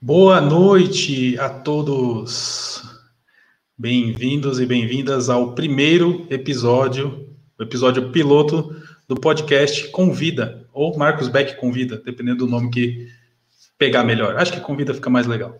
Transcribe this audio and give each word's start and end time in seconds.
Boa 0.00 0.40
noite 0.40 1.38
a 1.38 1.50
todos. 1.50 2.82
Bem-vindos 3.76 4.58
e 4.60 4.64
bem-vindas 4.64 5.28
ao 5.28 5.54
primeiro 5.54 6.26
episódio, 6.30 7.28
o 7.58 7.62
episódio 7.62 8.10
piloto 8.10 8.74
do 9.08 9.14
podcast 9.14 9.88
Convida, 9.88 10.66
ou 10.72 10.96
Marcos 10.96 11.28
Beck 11.28 11.56
Convida, 11.56 12.00
dependendo 12.04 12.46
do 12.46 12.50
nome 12.50 12.70
que 12.70 13.08
pegar 13.78 14.04
melhor. 14.04 14.36
Acho 14.36 14.52
que 14.52 14.60
Convida 14.60 14.94
fica 14.94 15.10
mais 15.10 15.26
legal. 15.26 15.58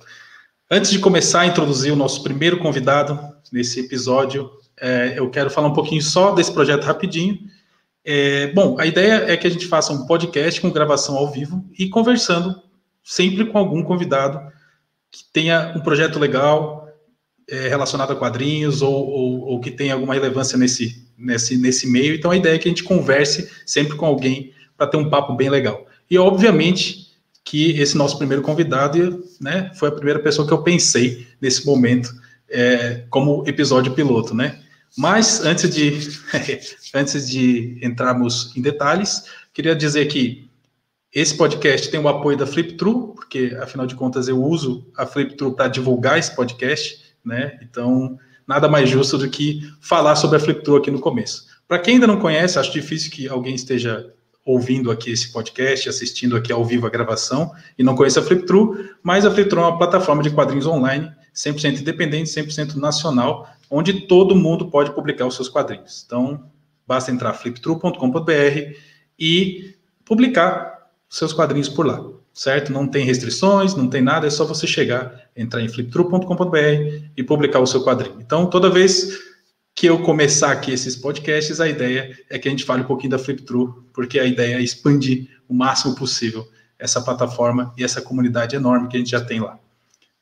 Antes 0.70 0.90
de 0.90 0.98
começar 0.98 1.42
a 1.42 1.46
introduzir 1.46 1.92
o 1.92 1.96
nosso 1.96 2.22
primeiro 2.22 2.58
convidado 2.58 3.18
nesse 3.52 3.80
episódio, 3.80 4.50
é, 4.80 5.14
eu 5.16 5.28
quero 5.30 5.50
falar 5.50 5.68
um 5.68 5.74
pouquinho 5.74 6.02
só 6.02 6.32
desse 6.34 6.52
projeto 6.52 6.84
rapidinho. 6.84 7.38
É, 8.04 8.48
bom, 8.48 8.76
a 8.78 8.86
ideia 8.86 9.30
é 9.30 9.36
que 9.36 9.46
a 9.46 9.50
gente 9.50 9.66
faça 9.66 9.92
um 9.92 10.06
podcast 10.06 10.60
com 10.60 10.70
gravação 10.70 11.16
ao 11.16 11.30
vivo 11.30 11.64
e 11.78 11.88
conversando 11.88 12.62
sempre 13.02 13.44
com 13.46 13.58
algum 13.58 13.82
convidado 13.82 14.40
que 15.10 15.24
tenha 15.32 15.72
um 15.76 15.80
projeto 15.80 16.18
legal 16.18 16.88
é, 17.48 17.68
relacionado 17.68 18.12
a 18.12 18.16
quadrinhos 18.16 18.82
ou, 18.82 18.92
ou, 18.92 19.40
ou, 19.42 19.60
que 19.60 19.70
tenha 19.70 19.94
alguma 19.94 20.14
relevância 20.14 20.58
nesse, 20.58 21.03
nesse, 21.16 21.56
nesse 21.56 21.86
meio. 21.86 22.14
Então, 22.14 22.30
a 22.30 22.36
ideia 22.36 22.54
é 22.54 22.58
que 22.58 22.68
a 22.68 22.70
gente 22.70 22.84
converse 22.84 23.50
sempre 23.66 23.96
com 23.96 24.06
alguém 24.06 24.52
para 24.76 24.86
ter 24.86 24.96
um 24.96 25.08
papo 25.08 25.34
bem 25.34 25.48
legal. 25.48 25.86
E, 26.10 26.18
obviamente, 26.18 27.04
que 27.44 27.78
esse 27.80 27.96
nosso 27.96 28.16
primeiro 28.16 28.42
convidado 28.42 29.24
né, 29.40 29.70
foi 29.74 29.88
a 29.88 29.92
primeira 29.92 30.18
pessoa 30.18 30.46
que 30.46 30.52
eu 30.52 30.62
pensei 30.62 31.26
nesse 31.40 31.66
momento 31.66 32.10
é, 32.48 33.04
como 33.10 33.44
episódio 33.46 33.92
piloto, 33.92 34.34
né? 34.34 34.60
Mas 34.96 35.40
antes 35.40 35.68
de 35.74 35.98
antes 36.94 37.28
de 37.28 37.78
entrarmos 37.82 38.56
em 38.56 38.62
detalhes, 38.62 39.24
queria 39.52 39.74
dizer 39.74 40.06
que 40.06 40.48
esse 41.12 41.36
podcast 41.36 41.90
tem 41.90 42.00
o 42.00 42.08
apoio 42.08 42.36
da 42.36 42.46
FlipTrue, 42.46 43.14
porque 43.14 43.56
afinal 43.60 43.86
de 43.86 43.94
contas 43.94 44.26
eu 44.28 44.42
uso 44.42 44.86
a 44.96 45.06
FlipTrue 45.06 45.54
para 45.54 45.68
divulgar 45.68 46.18
esse 46.18 46.34
podcast, 46.34 47.14
né? 47.24 47.58
Então, 47.62 48.18
nada 48.46 48.68
mais 48.68 48.88
justo 48.88 49.18
do 49.18 49.28
que 49.28 49.60
falar 49.80 50.16
sobre 50.16 50.36
a 50.36 50.40
FlipTrue 50.40 50.78
aqui 50.78 50.90
no 50.90 51.00
começo. 51.00 51.46
Para 51.66 51.78
quem 51.78 51.94
ainda 51.94 52.06
não 52.06 52.20
conhece, 52.20 52.58
acho 52.58 52.72
difícil 52.72 53.10
que 53.10 53.28
alguém 53.28 53.54
esteja 53.54 54.12
ouvindo 54.44 54.90
aqui 54.90 55.10
esse 55.10 55.32
podcast, 55.32 55.88
assistindo 55.88 56.36
aqui 56.36 56.52
ao 56.52 56.64
vivo 56.64 56.86
a 56.86 56.90
gravação 56.90 57.50
e 57.78 57.82
não 57.82 57.96
conheça 57.96 58.20
a 58.20 58.22
FlipTrue, 58.22 58.90
mas 59.02 59.24
a 59.24 59.30
FlipTrue 59.30 59.62
é 59.62 59.66
uma 59.66 59.78
plataforma 59.78 60.22
de 60.22 60.30
quadrinhos 60.30 60.66
online 60.66 61.10
100% 61.34 61.80
independente, 61.80 62.30
100% 62.30 62.76
nacional, 62.76 63.48
onde 63.68 64.06
todo 64.06 64.36
mundo 64.36 64.70
pode 64.70 64.92
publicar 64.92 65.26
os 65.26 65.34
seus 65.34 65.48
quadrinhos. 65.48 66.04
Então, 66.06 66.48
basta 66.86 67.10
entrar 67.10 67.32
fliptrue.com.br 67.34 68.76
e 69.18 69.74
publicar 70.04 70.90
seus 71.08 71.32
quadrinhos 71.32 71.68
por 71.68 71.86
lá, 71.86 72.00
certo? 72.34 72.72
Não 72.72 72.88
tem 72.88 73.04
restrições, 73.04 73.74
não 73.76 73.88
tem 73.88 74.02
nada, 74.02 74.26
é 74.26 74.30
só 74.30 74.44
você 74.44 74.66
chegar, 74.66 75.30
entrar 75.36 75.62
em 75.62 75.68
fliptrue.com.br 75.68 76.58
e 77.16 77.22
publicar 77.22 77.60
o 77.60 77.66
seu 77.66 77.84
quadrinho. 77.84 78.20
Então, 78.20 78.50
toda 78.50 78.68
vez 78.68 79.16
que 79.74 79.86
eu 79.86 80.02
começar 80.02 80.52
aqui 80.52 80.72
esses 80.72 80.96
podcasts, 80.96 81.60
a 81.60 81.68
ideia 81.68 82.16
é 82.28 82.38
que 82.38 82.48
a 82.48 82.50
gente 82.50 82.64
fale 82.64 82.82
um 82.82 82.86
pouquinho 82.86 83.10
da 83.10 83.18
Fliptrue, 83.18 83.72
porque 83.92 84.18
a 84.18 84.24
ideia 84.24 84.56
é 84.56 84.62
expandir 84.62 85.28
o 85.48 85.54
máximo 85.54 85.94
possível 85.94 86.46
essa 86.78 87.00
plataforma 87.00 87.72
e 87.78 87.84
essa 87.84 88.02
comunidade 88.02 88.56
enorme 88.56 88.88
que 88.88 88.96
a 88.96 88.98
gente 88.98 89.10
já 89.10 89.20
tem 89.20 89.40
lá. 89.40 89.58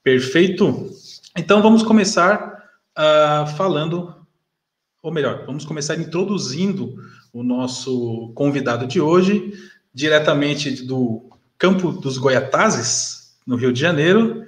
Perfeito? 0.03 0.91
Então, 1.36 1.62
vamos 1.62 1.82
começar 1.82 2.62
uh, 2.97 3.47
falando, 3.56 4.15
ou 5.03 5.12
melhor, 5.12 5.44
vamos 5.47 5.65
começar 5.65 5.97
introduzindo 5.97 6.94
o 7.32 7.42
nosso 7.42 8.32
convidado 8.34 8.86
de 8.86 9.00
hoje 9.00 9.53
diretamente 9.94 10.84
do 10.84 11.31
Campo 11.62 11.92
dos 11.92 12.18
Goiatazes, 12.18 13.40
no 13.46 13.54
Rio 13.54 13.72
de 13.72 13.78
Janeiro, 13.78 14.44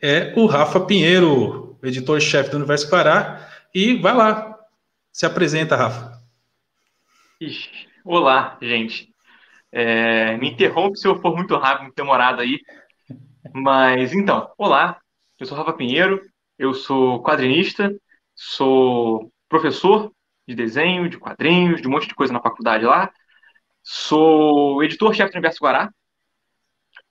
é 0.00 0.32
o 0.36 0.46
Rafa 0.46 0.78
Pinheiro, 0.78 1.76
editor-chefe 1.82 2.50
do 2.50 2.58
Universo 2.58 2.88
Pará. 2.88 3.44
E 3.74 3.96
vai 3.96 4.14
lá, 4.14 4.56
se 5.10 5.26
apresenta, 5.26 5.74
Rafa. 5.74 6.22
Olá, 8.04 8.56
gente. 8.62 9.12
É, 9.72 10.36
me 10.36 10.48
interrompe 10.48 10.96
se 10.96 11.08
eu 11.08 11.20
for 11.20 11.34
muito 11.34 11.56
rápido, 11.56 11.86
muito 11.86 11.96
demorado 11.96 12.40
aí. 12.40 12.60
Mas 13.52 14.12
então, 14.12 14.52
olá, 14.56 15.00
eu 15.40 15.44
sou 15.44 15.58
Rafa 15.58 15.72
Pinheiro, 15.72 16.22
eu 16.56 16.72
sou 16.72 17.20
quadrinista, 17.20 17.92
sou 18.32 19.32
professor 19.48 20.12
de 20.46 20.54
desenho, 20.54 21.08
de 21.08 21.18
quadrinhos, 21.18 21.82
de 21.82 21.88
um 21.88 21.90
monte 21.90 22.06
de 22.06 22.14
coisa 22.14 22.32
na 22.32 22.40
faculdade 22.40 22.84
lá. 22.84 23.12
Sou 23.82 24.82
editor-chefe 24.82 25.32
do 25.32 25.36
Universo 25.36 25.62
Guará. 25.62 25.90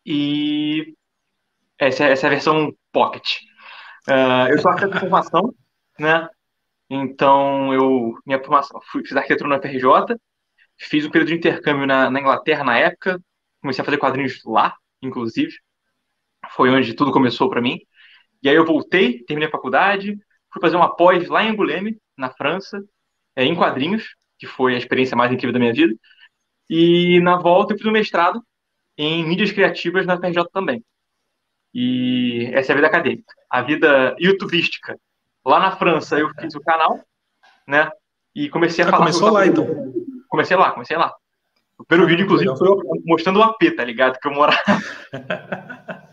E 0.06 0.96
essa, 1.78 2.06
é, 2.06 2.12
essa 2.12 2.26
é 2.26 2.28
a 2.28 2.32
versão 2.32 2.74
Pocket. 2.92 3.42
Uh, 4.08 4.50
eu 4.50 4.60
sou 4.60 4.72
arquiteto 4.72 4.94
de 4.94 5.00
formação, 5.02 5.54
né? 6.00 6.28
Então, 6.90 7.74
eu, 7.74 8.18
minha 8.26 8.40
formação, 8.40 8.80
fiz 8.92 9.16
arquitetura 9.16 9.50
na 9.50 9.58
FRJ, 9.58 10.16
fiz 10.78 11.06
um 11.06 11.10
período 11.10 11.30
de 11.30 11.36
intercâmbio 11.36 11.86
na, 11.86 12.10
na 12.10 12.20
Inglaterra 12.20 12.64
na 12.64 12.78
época, 12.78 13.22
comecei 13.62 13.82
a 13.82 13.86
fazer 13.86 13.98
quadrinhos 13.98 14.42
lá, 14.46 14.76
inclusive. 15.02 15.54
Foi 16.52 16.70
onde 16.70 16.94
tudo 16.94 17.12
começou 17.12 17.50
para 17.50 17.62
mim. 17.62 17.80
E 18.42 18.50
aí 18.50 18.56
eu 18.56 18.66
voltei, 18.66 19.24
terminei 19.26 19.50
a 19.50 19.52
faculdade, 19.52 20.18
fui 20.52 20.62
fazer 20.62 20.78
uma 20.78 20.96
pós 20.96 21.28
lá 21.28 21.44
em 21.44 21.50
Angoulême, 21.50 21.98
na 22.18 22.30
França, 22.30 22.82
é, 23.36 23.44
em 23.44 23.56
quadrinhos, 23.56 24.16
que 24.40 24.48
foi 24.48 24.76
a 24.76 24.78
experiência 24.78 25.18
mais 25.18 25.32
incrível 25.32 25.54
da 25.54 25.60
minha 25.60 25.74
vida. 25.74 25.94
E 26.70 27.20
na 27.22 27.38
volta 27.38 27.74
eu 27.74 27.78
fiz 27.78 27.88
um 27.88 27.92
mestrado 27.92 28.44
em 28.98 29.26
mídias 29.26 29.52
criativas 29.52 30.06
na 30.06 30.18
FRJ 30.18 30.46
também. 30.52 30.84
E 31.74 32.50
essa 32.54 32.72
é 32.72 32.74
a 32.74 32.76
vida 32.76 32.88
acadêmica. 32.88 33.34
A 33.50 33.62
vida 33.62 34.16
youtubística. 34.20 34.98
Lá 35.46 35.60
na 35.60 35.78
França 35.78 36.20
eu 36.20 36.30
fiz 36.40 36.56
o 36.56 36.62
canal, 36.62 37.00
né? 37.68 37.90
E 38.36 38.50
comecei 38.50 38.84
a 38.84 38.88
ah, 38.88 38.92
falar... 38.92 39.06
Começou 39.06 39.30
lá, 39.30 39.46
então? 39.46 39.66
Comecei 40.28 40.58
lá, 40.58 40.72
comecei 40.72 40.98
lá. 40.98 41.14
O 41.78 41.86
primeiro 41.86 42.10
vídeo, 42.10 42.26
inclusive, 42.26 42.58
foi 42.58 42.76
mostrando 43.06 43.40
o 43.40 43.44
AP, 43.44 43.76
tá 43.76 43.84
ligado? 43.84 44.18
Que 44.20 44.28
eu 44.28 44.34
morava. 44.34 44.58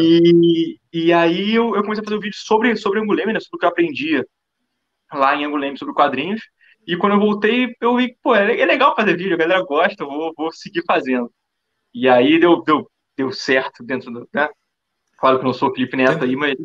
e, 0.00 0.78
e 0.92 1.12
aí 1.12 1.54
eu, 1.54 1.74
eu, 1.74 1.82
comecei 1.82 2.02
a 2.02 2.04
fazer 2.04 2.16
um 2.16 2.20
vídeo 2.20 2.38
sobre, 2.38 2.76
sobre 2.76 3.00
Anguleme, 3.00 3.32
né? 3.32 3.40
Sobre 3.40 3.56
o 3.56 3.58
que 3.58 3.66
eu 3.66 3.70
aprendia 3.70 4.26
lá 5.12 5.34
em 5.34 5.44
Anguleme 5.44 5.76
sobre 5.76 5.94
quadrinhos. 5.94 6.40
E 6.88 6.96
quando 6.96 7.12
eu 7.12 7.20
voltei, 7.20 7.76
eu 7.82 7.96
vi 7.96 8.08
que, 8.08 8.16
pô, 8.22 8.34
é, 8.34 8.58
é 8.58 8.64
legal 8.64 8.96
fazer 8.96 9.14
vídeo, 9.14 9.34
a 9.34 9.36
galera 9.36 9.62
gosta, 9.62 10.02
eu 10.02 10.08
vou, 10.08 10.32
vou 10.34 10.50
seguir 10.50 10.82
fazendo. 10.86 11.30
E 11.92 12.08
aí 12.08 12.40
deu, 12.40 12.62
deu, 12.62 12.90
deu 13.14 13.30
certo 13.30 13.84
dentro 13.84 14.10
do. 14.10 14.26
Né? 14.32 14.48
Claro 15.18 15.38
que 15.38 15.44
não 15.44 15.52
sou 15.52 15.70
clipe 15.70 15.98
neto 15.98 16.24
aí, 16.24 16.34
mas. 16.34 16.56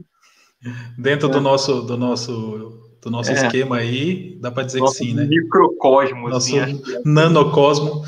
Dentro 0.97 1.27
é. 1.27 1.31
do 1.31 1.41
nosso, 1.41 1.81
do 1.81 1.97
nosso, 1.97 2.97
do 3.01 3.11
nosso 3.11 3.31
é. 3.31 3.33
esquema 3.33 3.79
aí, 3.79 4.39
dá 4.39 4.49
para 4.49 4.63
dizer 4.63 4.79
nosso 4.79 4.99
que 4.99 5.07
sim, 5.07 5.13
né? 5.13 5.25
Microcosmo, 5.25 6.29
nosso 6.29 6.57
assim, 6.57 6.81
nanocosmo. 7.03 8.05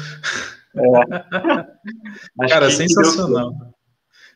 É. 0.74 2.48
Cara, 2.48 2.72
sensacional. 2.72 3.52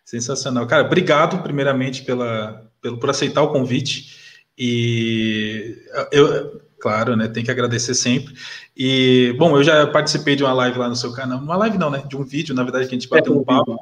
Sensacional. 0.04 0.68
Cara, 0.68 0.84
obrigado, 0.84 1.42
primeiramente, 1.42 2.04
pela, 2.04 2.70
pelo, 2.82 3.00
por 3.00 3.10
aceitar 3.10 3.42
o 3.42 3.54
convite. 3.54 4.20
E 4.58 5.78
eu, 6.12 6.60
Claro, 6.80 7.16
né? 7.16 7.28
Tem 7.28 7.44
que 7.44 7.52
agradecer 7.52 7.94
sempre. 7.94 8.34
E, 8.76 9.36
bom, 9.38 9.58
eu 9.58 9.64
já 9.64 9.86
participei 9.88 10.36
de 10.36 10.44
uma 10.44 10.54
live 10.54 10.80
lá 10.80 10.88
no 10.88 10.96
seu 10.96 11.12
canal. 11.12 11.40
Uma 11.40 11.58
live 11.58 11.78
não, 11.78 11.90
né? 11.90 12.04
De 12.08 12.16
um 12.16 12.24
vídeo, 12.24 12.56
na 12.56 12.64
verdade, 12.64 12.88
que 12.88 12.96
a 12.96 12.98
gente 12.98 13.10
bateu 13.10 13.34
é, 13.34 13.36
um 13.38 13.44
papo. 13.44 13.78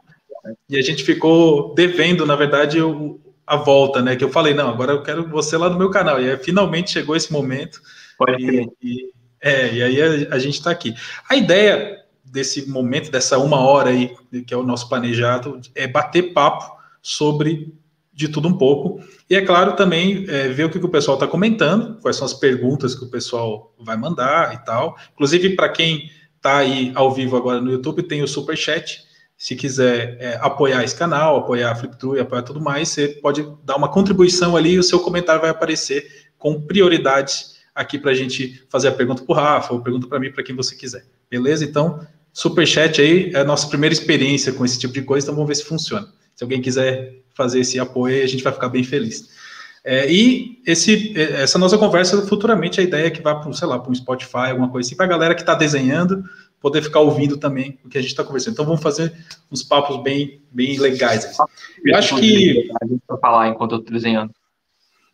E 0.69 0.77
a 0.77 0.81
gente 0.81 1.03
ficou 1.03 1.73
devendo, 1.75 2.25
na 2.25 2.35
verdade, 2.35 2.81
o, 2.81 3.19
a 3.45 3.55
volta, 3.55 4.01
né? 4.01 4.15
Que 4.15 4.23
eu 4.23 4.31
falei, 4.31 4.53
não, 4.53 4.69
agora 4.69 4.93
eu 4.93 5.03
quero 5.03 5.29
você 5.29 5.55
lá 5.57 5.69
no 5.69 5.77
meu 5.77 5.91
canal. 5.91 6.19
E 6.19 6.29
aí, 6.29 6.37
finalmente 6.37 6.91
chegou 6.91 7.15
esse 7.15 7.31
momento. 7.31 7.81
Pode 8.17 8.43
e, 8.43 8.67
e, 8.81 9.11
é, 9.41 9.73
e 9.73 9.83
aí 9.83 10.01
a, 10.01 10.35
a 10.35 10.39
gente 10.39 10.55
está 10.55 10.71
aqui. 10.71 10.95
A 11.29 11.35
ideia 11.35 12.03
desse 12.25 12.67
momento, 12.67 13.11
dessa 13.11 13.37
uma 13.37 13.59
hora 13.59 13.91
aí, 13.91 14.13
que 14.45 14.53
é 14.53 14.57
o 14.57 14.63
nosso 14.63 14.89
planejado, 14.89 15.61
é 15.75 15.87
bater 15.87 16.33
papo 16.33 16.75
sobre 17.01 17.73
de 18.17 18.27
tudo 18.27 18.47
um 18.47 18.57
pouco. 18.57 18.99
E 19.29 19.35
é 19.35 19.41
claro 19.41 19.73
também 19.73 20.25
é, 20.27 20.47
ver 20.47 20.63
o 20.63 20.69
que, 20.71 20.79
que 20.79 20.85
o 20.85 20.89
pessoal 20.89 21.15
está 21.17 21.27
comentando, 21.27 22.01
quais 22.01 22.17
são 22.17 22.25
as 22.25 22.33
perguntas 22.33 22.95
que 22.95 23.05
o 23.05 23.09
pessoal 23.09 23.75
vai 23.79 23.95
mandar 23.95 24.55
e 24.55 24.65
tal. 24.65 24.97
Inclusive, 25.13 25.55
para 25.55 25.69
quem 25.69 26.09
está 26.35 26.57
aí 26.57 26.91
ao 26.95 27.13
vivo 27.13 27.37
agora 27.37 27.61
no 27.61 27.71
YouTube, 27.71 28.01
tem 28.01 28.23
o 28.23 28.27
Super 28.27 28.57
Chat. 28.57 29.05
Se 29.37 29.55
quiser 29.55 30.17
é, 30.19 30.39
apoiar 30.41 30.83
esse 30.83 30.95
canal, 30.95 31.37
apoiar 31.37 31.71
a 31.71 31.75
FlipTrue, 31.75 32.19
apoiar 32.19 32.41
tudo 32.41 32.59
mais, 32.59 32.89
você 32.89 33.07
pode 33.07 33.47
dar 33.63 33.75
uma 33.75 33.87
contribuição 33.87 34.57
ali 34.57 34.71
e 34.71 34.79
o 34.79 34.83
seu 34.83 34.99
comentário 34.99 35.39
vai 35.39 35.51
aparecer 35.51 36.07
com 36.39 36.59
prioridade 36.59 37.35
aqui 37.75 37.99
para 37.99 38.09
a 38.09 38.15
gente 38.15 38.65
fazer 38.67 38.87
a 38.87 38.91
pergunta 38.91 39.21
para 39.21 39.31
o 39.31 39.35
Rafa 39.35 39.73
ou 39.75 39.81
pergunta 39.83 40.07
para 40.07 40.19
mim, 40.19 40.31
para 40.31 40.43
quem 40.43 40.55
você 40.55 40.75
quiser. 40.75 41.05
Beleza? 41.29 41.63
Então, 41.63 41.99
superchat 42.33 42.99
aí 42.99 43.31
é 43.31 43.41
a 43.41 43.43
nossa 43.43 43.67
primeira 43.67 43.93
experiência 43.93 44.51
com 44.53 44.65
esse 44.65 44.79
tipo 44.79 44.91
de 44.91 45.03
coisa, 45.03 45.25
então 45.25 45.35
vamos 45.35 45.47
ver 45.47 45.55
se 45.55 45.65
funciona. 45.65 46.07
Se 46.33 46.43
alguém 46.43 46.59
quiser 46.59 47.26
fazer 47.37 47.59
esse 47.59 47.79
apoio, 47.79 48.23
a 48.23 48.27
gente 48.27 48.43
vai 48.43 48.51
ficar 48.51 48.69
bem 48.69 48.83
feliz. 48.83 49.29
É, 49.85 50.11
e 50.11 50.61
esse, 50.65 51.17
essa 51.17 51.57
nossa 51.57 51.77
conversa, 51.77 52.21
futuramente, 52.27 52.81
a 52.81 52.83
ideia 52.83 53.07
é 53.07 53.09
que 53.09 53.21
vá 53.21 53.35
para, 53.35 53.53
sei 53.53 53.67
lá, 53.67 53.79
para 53.79 53.89
um 53.89 53.95
Spotify, 53.95 54.49
alguma 54.49 54.69
coisa 54.69 54.85
assim, 54.85 54.97
para 54.97 55.05
a 55.05 55.09
galera 55.09 55.33
que 55.33 55.41
está 55.41 55.55
desenhando 55.55 56.25
poder 56.59 56.81
ficar 56.81 56.99
ouvindo 56.99 57.37
também 57.37 57.79
o 57.85 57.89
que 57.89 57.97
a 57.97 58.01
gente 58.01 58.09
está 58.09 58.23
conversando. 58.23 58.53
Então, 58.53 58.65
vamos 58.65 58.81
fazer 58.81 59.13
uns 59.49 59.63
papos 59.63 60.03
bem, 60.03 60.41
bem 60.51 60.77
legais. 60.77 61.37
Eu 61.85 61.95
acho 61.95 62.17
que. 62.17 62.67
Para 63.07 63.17
falar 63.17 63.47
enquanto 63.49 63.73
eu 63.73 63.77
estou 63.79 63.93
desenhando. 63.93 64.31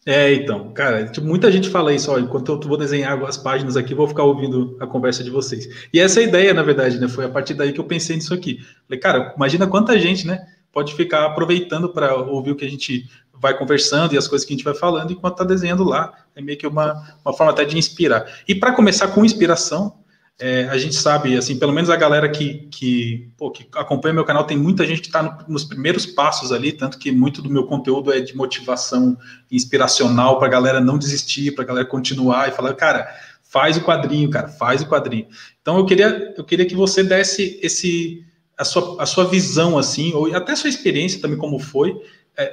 É, 0.06 0.34
então, 0.34 0.74
cara, 0.74 1.06
tipo, 1.08 1.26
muita 1.26 1.50
gente 1.50 1.70
fala 1.70 1.94
isso, 1.94 2.12
ó, 2.12 2.20
enquanto 2.20 2.52
eu 2.52 2.60
vou 2.68 2.78
desenhar 2.78 3.22
as 3.24 3.38
páginas 3.38 3.78
aqui, 3.78 3.94
vou 3.94 4.08
ficar 4.08 4.24
ouvindo 4.24 4.76
a 4.82 4.86
conversa 4.86 5.24
de 5.24 5.30
vocês. 5.30 5.88
E 5.94 6.00
essa 6.00 6.20
é 6.20 6.26
a 6.26 6.28
ideia, 6.28 6.54
na 6.54 6.62
verdade, 6.62 7.00
né? 7.00 7.08
Foi 7.08 7.24
a 7.24 7.30
partir 7.30 7.54
daí 7.54 7.72
que 7.72 7.80
eu 7.80 7.86
pensei 7.86 8.18
nisso 8.18 8.34
aqui. 8.34 8.60
Falei, 8.86 9.00
cara, 9.00 9.34
imagina 9.38 9.66
quanta 9.66 9.98
gente, 9.98 10.28
né, 10.28 10.46
pode 10.74 10.96
ficar 10.96 11.26
aproveitando 11.26 11.88
para 11.88 12.16
ouvir 12.16 12.52
o 12.52 12.56
que 12.56 12.66
a 12.66 12.70
gente 12.70 13.08
vai 13.32 13.56
conversando 13.56 14.14
e 14.14 14.18
as 14.18 14.28
coisas 14.28 14.46
que 14.46 14.54
a 14.54 14.58
gente 14.58 14.66
vai 14.66 14.74
falando 14.74 15.14
enquanto 15.14 15.34
está 15.34 15.44
desenhando 15.44 15.84
lá. 15.84 16.12
É 16.36 16.42
meio 16.42 16.58
que 16.58 16.66
uma, 16.66 17.16
uma 17.24 17.34
forma 17.34 17.54
até 17.54 17.64
de 17.64 17.78
inspirar. 17.78 18.26
E 18.48 18.56
para 18.56 18.74
começar 18.74 19.10
com 19.10 19.24
inspiração, 19.24 20.00
é, 20.40 20.68
a 20.70 20.78
gente 20.78 20.96
sabe, 20.96 21.38
assim, 21.38 21.60
pelo 21.60 21.72
menos 21.72 21.92
a 21.92 21.96
galera 21.96 22.28
que, 22.28 22.68
que, 22.72 23.30
pô, 23.38 23.52
que 23.52 23.68
acompanha 23.76 24.16
meu 24.16 24.26
canal, 24.26 24.46
tem 24.46 24.58
muita 24.58 24.86
gente 24.86 25.02
que 25.02 25.08
está 25.08 25.22
no, 25.22 25.38
nos 25.48 25.64
primeiros 25.64 26.08
passos 26.08 26.52
ali, 26.52 26.72
tanto 26.72 26.98
que 26.98 27.12
muito 27.12 27.40
do 27.40 27.52
meu 27.52 27.68
conteúdo 27.68 28.12
é 28.12 28.20
de 28.20 28.36
motivação 28.36 29.16
inspiracional 29.52 30.40
para 30.40 30.48
a 30.48 30.52
galera 30.52 30.82
não 30.82 30.98
desistir, 30.98 31.54
para 31.54 31.64
a 31.64 31.68
galera 31.68 31.86
continuar 31.86 32.50
e 32.50 32.52
falar, 32.52 32.74
cara, 32.74 33.08
faz 33.44 33.78
o 33.78 33.82
quadrinho, 33.82 34.30
cara, 34.32 34.48
faz 34.48 34.82
o 34.82 34.88
quadrinho. 34.88 35.28
Então 35.62 35.78
eu 35.78 35.86
queria, 35.86 36.34
eu 36.36 36.44
queria 36.44 36.66
que 36.66 36.76
você 36.76 37.04
desse 37.04 37.60
esse 37.62 38.26
a 38.58 38.66
sua, 38.66 39.02
a 39.02 39.06
sua 39.06 39.26
visão, 39.26 39.78
assim, 39.78 40.14
ou 40.14 40.34
até 40.36 40.52
a 40.52 40.56
sua 40.56 40.70
experiência 40.70 41.22
também, 41.22 41.38
como 41.38 41.60
foi, 41.60 42.00
é, 42.38 42.52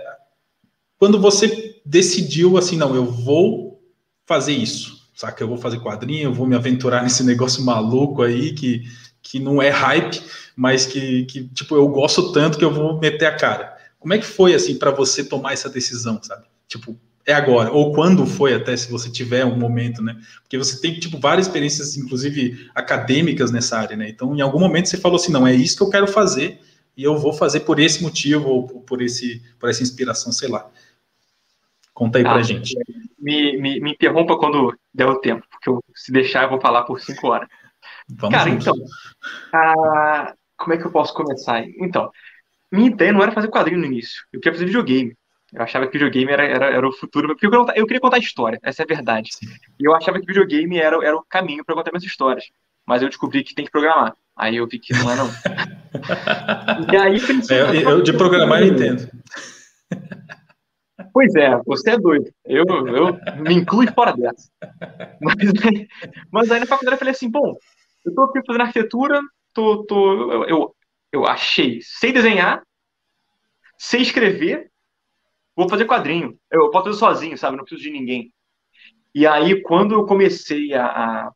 quando 0.99 1.19
você 1.19 1.81
decidiu, 1.85 2.59
assim, 2.59 2.77
não, 2.77 2.95
eu 2.95 3.07
vou 3.07 3.83
fazer 4.27 4.53
isso, 4.53 5.09
saca? 5.15 5.43
Eu 5.43 5.49
vou 5.49 5.57
fazer 5.57 5.81
quadrinho, 5.81 6.25
eu 6.25 6.35
vou 6.35 6.47
me 6.47 6.55
aventurar 6.55 7.03
nesse 7.05 7.25
negócio 7.25 7.65
maluco 7.65 8.23
aí 8.23 8.53
que, 8.55 8.83
que 9.23 9.39
não 9.39 9.63
é 9.63 9.71
hype, 9.71 10.23
mas 10.55 10.87
que, 10.87 11.25
que, 11.25 11.49
tipo, 11.49 11.75
eu 11.75 11.89
gosto 11.89 12.33
tanto 12.33 12.59
que 12.59 12.65
eu 12.65 12.73
vou 12.73 12.99
meter 12.99 13.27
a 13.27 13.37
cara. 13.37 13.77
Como 13.99 14.15
é 14.15 14.19
que 14.19 14.27
foi, 14.27 14.55
assim, 14.55 14.79
para 14.79 14.91
você 14.91 15.25
tomar 15.25 15.53
essa 15.53 15.69
decisão, 15.69 16.23
sabe? 16.23 16.45
Tipo, 16.69 16.99
é 17.27 17.33
agora, 17.33 17.71
ou 17.71 17.93
quando 17.93 18.27
foi 18.27 18.55
até, 18.55 18.77
se 18.77 18.91
você 18.91 19.11
tiver 19.11 19.45
um 19.45 19.57
momento, 19.57 20.03
né? 20.03 20.17
Porque 20.43 20.57
você 20.57 20.81
tem, 20.81 20.99
tipo, 20.99 21.19
várias 21.19 21.47
experiências, 21.47 21.97
inclusive 21.97 22.71
acadêmicas 22.75 23.51
nessa 23.51 23.79
área, 23.79 23.97
né? 23.97 24.09
Então, 24.09 24.35
em 24.35 24.41
algum 24.41 24.59
momento 24.59 24.89
você 24.89 24.97
falou 24.97 25.17
assim, 25.17 25.33
não, 25.33 25.47
é 25.47 25.55
isso 25.55 25.77
que 25.77 25.83
eu 25.83 25.91
quero 25.91 26.07
fazer 26.07 26.61
e 26.97 27.05
eu 27.05 27.17
vou 27.17 27.33
fazer 27.33 27.61
por 27.61 27.79
esse 27.79 28.03
motivo 28.03 28.49
ou 28.49 28.81
por, 28.83 29.03
esse, 29.03 29.43
por 29.59 29.69
essa 29.69 29.83
inspiração, 29.83 30.33
sei 30.33 30.49
lá. 30.49 30.69
Conta 31.93 32.19
aí 32.19 32.25
ah, 32.25 32.33
pra 32.33 32.43
gente. 32.43 32.75
Me, 33.19 33.59
me, 33.59 33.81
me, 33.81 33.93
interrompa 33.93 34.39
quando 34.39 34.75
der 34.93 35.07
o 35.07 35.21
tempo, 35.21 35.47
porque 35.51 35.69
eu, 35.69 35.85
se 35.95 36.11
deixar 36.11 36.45
eu 36.45 36.51
vou 36.51 36.61
falar 36.61 36.85
por 36.85 37.01
cinco 37.01 37.29
horas. 37.29 37.49
Vamos 38.09 38.37
Cara, 38.37 38.51
juntos. 38.51 38.67
então, 38.67 38.75
ah, 39.53 40.35
como 40.57 40.75
é 40.75 40.79
que 40.79 40.87
eu 40.87 40.91
posso 40.91 41.13
começar? 41.15 41.63
Então, 41.79 42.11
minha 42.73 42.89
ideia 42.89 43.13
não 43.13 43.23
era 43.23 43.33
fazer 43.33 43.49
quadrinho 43.49 43.81
no 43.81 43.87
início, 43.87 44.25
eu 44.33 44.41
queria 44.41 44.55
fazer 44.55 44.67
videogame. 44.67 45.15
Eu 45.53 45.63
achava 45.63 45.87
que 45.87 45.93
videogame 45.93 46.31
era, 46.31 46.45
era, 46.45 46.67
era 46.67 46.89
o 46.89 46.93
futuro, 46.93 47.29
porque 47.29 47.47
eu, 47.47 47.67
eu 47.75 47.87
queria 47.87 48.01
contar 48.01 48.19
história, 48.19 48.59
essa 48.63 48.83
é 48.83 48.85
a 48.85 48.87
verdade. 48.87 49.31
Sim. 49.35 49.47
E 49.79 49.85
eu 49.87 49.95
achava 49.95 50.21
que 50.21 50.27
videogame 50.27 50.79
era, 50.79 50.97
era 51.05 51.17
o 51.17 51.25
caminho 51.29 51.65
para 51.65 51.75
contar 51.75 51.91
minhas 51.91 52.05
histórias. 52.05 52.45
Mas 52.87 53.03
eu 53.03 53.09
descobri 53.09 53.43
que 53.43 53.55
tem 53.55 53.65
que 53.65 53.71
programar. 53.71 54.15
Aí 54.37 54.57
eu 54.57 54.67
vi 54.67 54.79
que 54.79 54.93
não 54.95 55.11
é 55.11 55.17
não. 55.17 55.29
e 56.93 56.97
aí 56.97 57.17
é, 57.51 57.85
eu, 57.85 57.91
eu 57.91 58.03
de 58.03 58.13
programar 58.13 58.63
eu 58.63 58.69
entendo. 58.69 59.09
Pois 61.13 61.35
é, 61.35 61.57
você 61.67 61.91
é 61.91 61.99
doido. 61.99 62.31
Eu, 62.45 62.65
eu 62.87 63.19
me 63.43 63.55
incluo 63.55 63.91
fora 63.93 64.13
dessa. 64.13 64.49
Mas, 65.21 65.37
mas 66.31 66.51
aí 66.51 66.61
na 66.61 66.67
faculdade 66.67 66.95
eu 66.95 66.99
falei 66.99 67.13
assim, 67.13 67.31
bom, 67.31 67.57
eu 68.05 68.15
tô 68.15 68.23
aqui 68.23 68.41
fazendo 68.47 68.63
arquitetura, 68.63 69.21
tô, 69.53 69.85
tô, 69.85 70.33
eu, 70.33 70.45
eu, 70.45 70.77
eu 71.13 71.27
achei, 71.27 71.81
sei 71.83 72.13
desenhar, 72.13 72.63
sei 73.79 74.03
escrever, 74.03 74.70
vou 75.57 75.69
fazer 75.69 75.85
quadrinho. 75.87 76.39
Eu 76.51 76.71
posso 76.71 76.87
fazer 76.87 76.99
sozinho, 76.99 77.39
sabe? 77.39 77.57
Não 77.57 77.65
preciso 77.65 77.83
de 77.83 77.91
ninguém. 77.91 78.33
E 79.15 79.27
aí, 79.27 79.61
quando 79.63 79.95
eu 79.95 80.07
comecei 80.07 80.73
a, 80.75 80.87
a, 80.87 81.33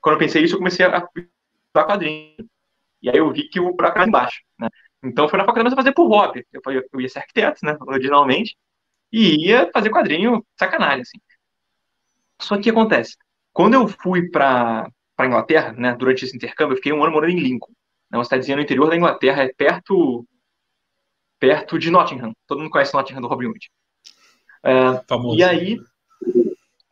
quando 0.00 0.14
eu 0.14 0.18
pensei 0.18 0.42
isso, 0.44 0.54
eu 0.54 0.58
comecei 0.58 0.86
a 0.86 0.88
estudar 0.88 1.86
quadrinho. 1.86 2.36
E 3.02 3.10
aí 3.10 3.16
eu 3.16 3.30
vi 3.32 3.48
que 3.48 3.60
o 3.60 3.74
buraco 3.74 3.98
era 3.98 4.08
embaixo, 4.08 4.40
né? 4.58 4.68
Então 5.02 5.28
foi 5.28 5.38
na 5.38 5.44
faculdade, 5.44 5.74
fazer 5.74 5.92
por 5.92 6.08
hobby. 6.08 6.46
Eu, 6.52 6.62
eu 6.92 7.00
ia 7.00 7.08
ser 7.08 7.18
arquiteto, 7.18 7.60
né? 7.62 7.76
Originalmente 7.82 8.56
e 9.14 9.46
ia 9.48 9.70
fazer 9.72 9.90
quadrinho 9.90 10.44
sacanagem, 10.58 11.02
assim. 11.02 11.18
Só 12.42 12.56
que 12.56 12.62
o 12.62 12.64
que 12.64 12.70
acontece? 12.70 13.16
Quando 13.52 13.74
eu 13.74 13.86
fui 13.86 14.28
para 14.28 14.90
para 15.16 15.28
Inglaterra, 15.28 15.72
né, 15.72 15.94
durante 15.94 16.24
esse 16.24 16.34
intercâmbio, 16.34 16.72
eu 16.72 16.76
fiquei 16.78 16.92
um 16.92 17.00
ano 17.04 17.12
morando 17.12 17.30
em 17.30 17.38
Lincoln, 17.38 17.70
né, 18.10 18.18
uma 18.18 18.24
cidadezinha 18.24 18.56
no 18.56 18.64
interior 18.64 18.90
da 18.90 18.96
Inglaterra, 18.96 19.44
é 19.44 19.52
perto 19.54 20.26
perto 21.38 21.78
de 21.78 21.90
Nottingham. 21.90 22.32
Todo 22.46 22.58
mundo 22.58 22.70
conhece 22.70 22.94
Nottingham 22.94 23.22
do 23.22 23.28
Robin 23.28 23.46
Hood. 23.46 23.70
É, 24.62 25.02
Famoso. 25.08 25.38
E 25.38 25.44
aí, 25.44 25.78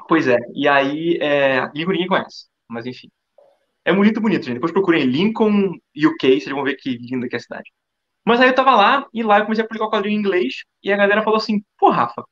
pois 0.09 0.29
é, 0.29 0.39
e 0.55 0.69
aí, 0.69 1.19
é, 1.21 1.71
ninguém 1.75 2.07
conhece, 2.07 2.47
mas 2.69 2.87
enfim. 2.87 3.09
É 3.85 3.93
muito 3.93 4.21
bonito, 4.21 4.45
gente. 4.45 4.55
Depois 4.55 4.73
procurem 4.73 5.05
Lincoln, 5.05 5.73
UK, 5.97 6.41
vocês 6.41 6.55
vão 6.55 6.63
ver 6.63 6.77
que 6.77 6.97
linda 6.99 7.29
que 7.29 7.35
é 7.35 7.39
a 7.39 7.41
cidade. 7.41 7.71
Mas 8.25 8.41
aí 8.41 8.49
eu 8.49 8.55
tava 8.55 8.77
lá, 8.77 9.07
e 9.13 9.23
lá 9.23 9.39
eu 9.39 9.45
comecei 9.45 9.65
a 9.65 9.67
publicar 9.67 9.87
o 9.87 9.91
quadrinho 9.91 10.17
em 10.17 10.21
inglês, 10.21 10.65
e 10.83 10.93
a 10.93 10.97
galera 10.97 11.23
falou 11.23 11.39
assim, 11.39 11.65
pô, 11.77 11.91
Rafa, 11.91 12.25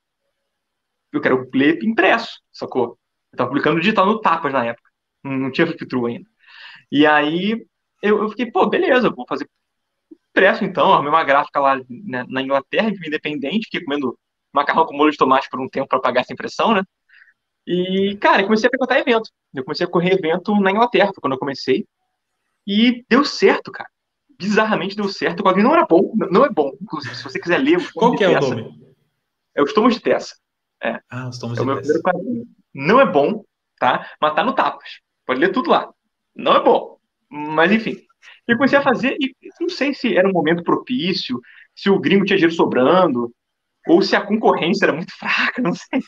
eu 1.13 1.21
quero 1.21 1.49
ler 1.53 1.83
impresso, 1.83 2.41
sacou? 2.53 2.99
Eu 3.33 3.37
tava 3.37 3.51
publicando 3.51 3.81
digital 3.81 4.07
no 4.07 4.21
Tapas 4.21 4.53
na 4.53 4.65
época, 4.67 4.89
não 5.25 5.51
tinha 5.51 5.67
flip 5.67 5.85
ainda. 6.07 6.29
E 6.93 7.07
aí 7.07 7.67
eu, 8.03 8.23
eu, 8.23 8.29
fiquei, 8.31 8.51
pô, 8.51 8.69
beleza, 8.69 9.11
vou 9.11 9.27
fazer 9.29 9.49
impresso 10.31 10.65
então, 10.65 10.93
arrumei 10.93 11.11
uma 11.11 11.25
gráfica 11.25 11.61
lá 11.61 11.77
né, 11.89 12.25
na 12.29 12.43
Inglaterra, 12.43 12.91
independente, 12.91 13.65
fiquei 13.65 13.85
comendo 13.85 14.19
macarrão 14.53 14.87
com 14.87 14.97
molho 14.97 15.13
de 15.13 15.19
tomate 15.19 15.49
por 15.51 15.61
um 15.61 15.69
tempo 15.69 15.89
para 15.89 16.01
pagar 16.01 16.23
essa 16.23 16.33
impressão, 16.33 16.75
né? 16.75 16.83
E, 17.67 18.17
cara, 18.21 18.43
eu 18.43 18.47
comecei 18.47 18.67
a 18.67 18.71
frequentar 18.71 18.99
evento. 18.99 19.31
Eu 19.55 19.65
comecei 19.65 19.87
a 19.87 19.91
correr 19.91 20.15
evento 20.15 20.55
na 20.61 20.71
Inglaterra, 20.71 21.13
quando 21.21 21.35
eu 21.35 21.39
comecei. 21.39 21.87
E 22.67 23.05
deu 23.09 23.25
certo, 23.25 23.71
cara 23.71 23.89
bizarramente 24.41 24.97
deu 24.97 25.07
certo. 25.09 25.41
O 25.41 25.45
quadrinho 25.45 25.69
não 25.69 25.75
era 25.75 25.85
bom, 25.85 26.15
não 26.31 26.47
é 26.47 26.49
bom, 26.49 26.73
inclusive. 26.81 27.15
Se 27.15 27.23
você 27.23 27.39
quiser 27.39 27.59
ler. 27.59 27.79
Qual 27.93 28.17
que 28.17 28.25
é 28.25 28.29
o 28.29 28.41
nome? 28.41 28.81
É 29.55 29.63
Os 29.63 29.75
Tomos 29.75 29.95
de 29.95 30.01
Tessa. 30.01 30.35
É. 30.83 30.99
Ah, 31.11 31.29
Os 31.29 31.39
Tomos 31.39 31.59
é 31.59 31.61
de 31.61 31.63
o 31.63 31.67
meu 31.67 31.77
Tessa. 31.77 31.93
primeiro 31.93 32.03
quadrinho. 32.03 32.47
Não 32.75 33.01
é 33.01 33.05
bom, 33.05 33.45
tá? 33.79 34.11
Mas 34.19 34.35
tá 34.35 34.43
no 34.43 34.55
Tapas. 34.55 35.01
Pode 35.27 35.39
ler 35.39 35.53
tudo 35.53 35.69
lá. 35.69 35.93
Não 36.35 36.57
é 36.57 36.63
bom. 36.63 36.97
Mas 37.29 37.71
enfim. 37.71 37.99
Eu 38.51 38.57
comecei 38.57 38.79
a 38.79 38.83
fazer 38.83 39.17
e 39.21 39.33
não 39.61 39.69
sei 39.69 39.95
se 39.95 40.17
era 40.17 40.29
um 40.29 40.33
momento 40.33 40.65
propício, 40.65 41.41
se 41.75 41.89
o 41.89 42.01
gringo 42.01 42.25
tinha 42.25 42.37
dinheiro 42.37 42.55
sobrando, 42.55 43.33
ou 43.87 44.03
se 44.03 44.17
a 44.17 44.21
concorrência 44.21 44.87
era 44.87 44.93
muito 44.93 45.13
fraca, 45.17 45.63
não 45.63 45.73
sei. 45.73 46.03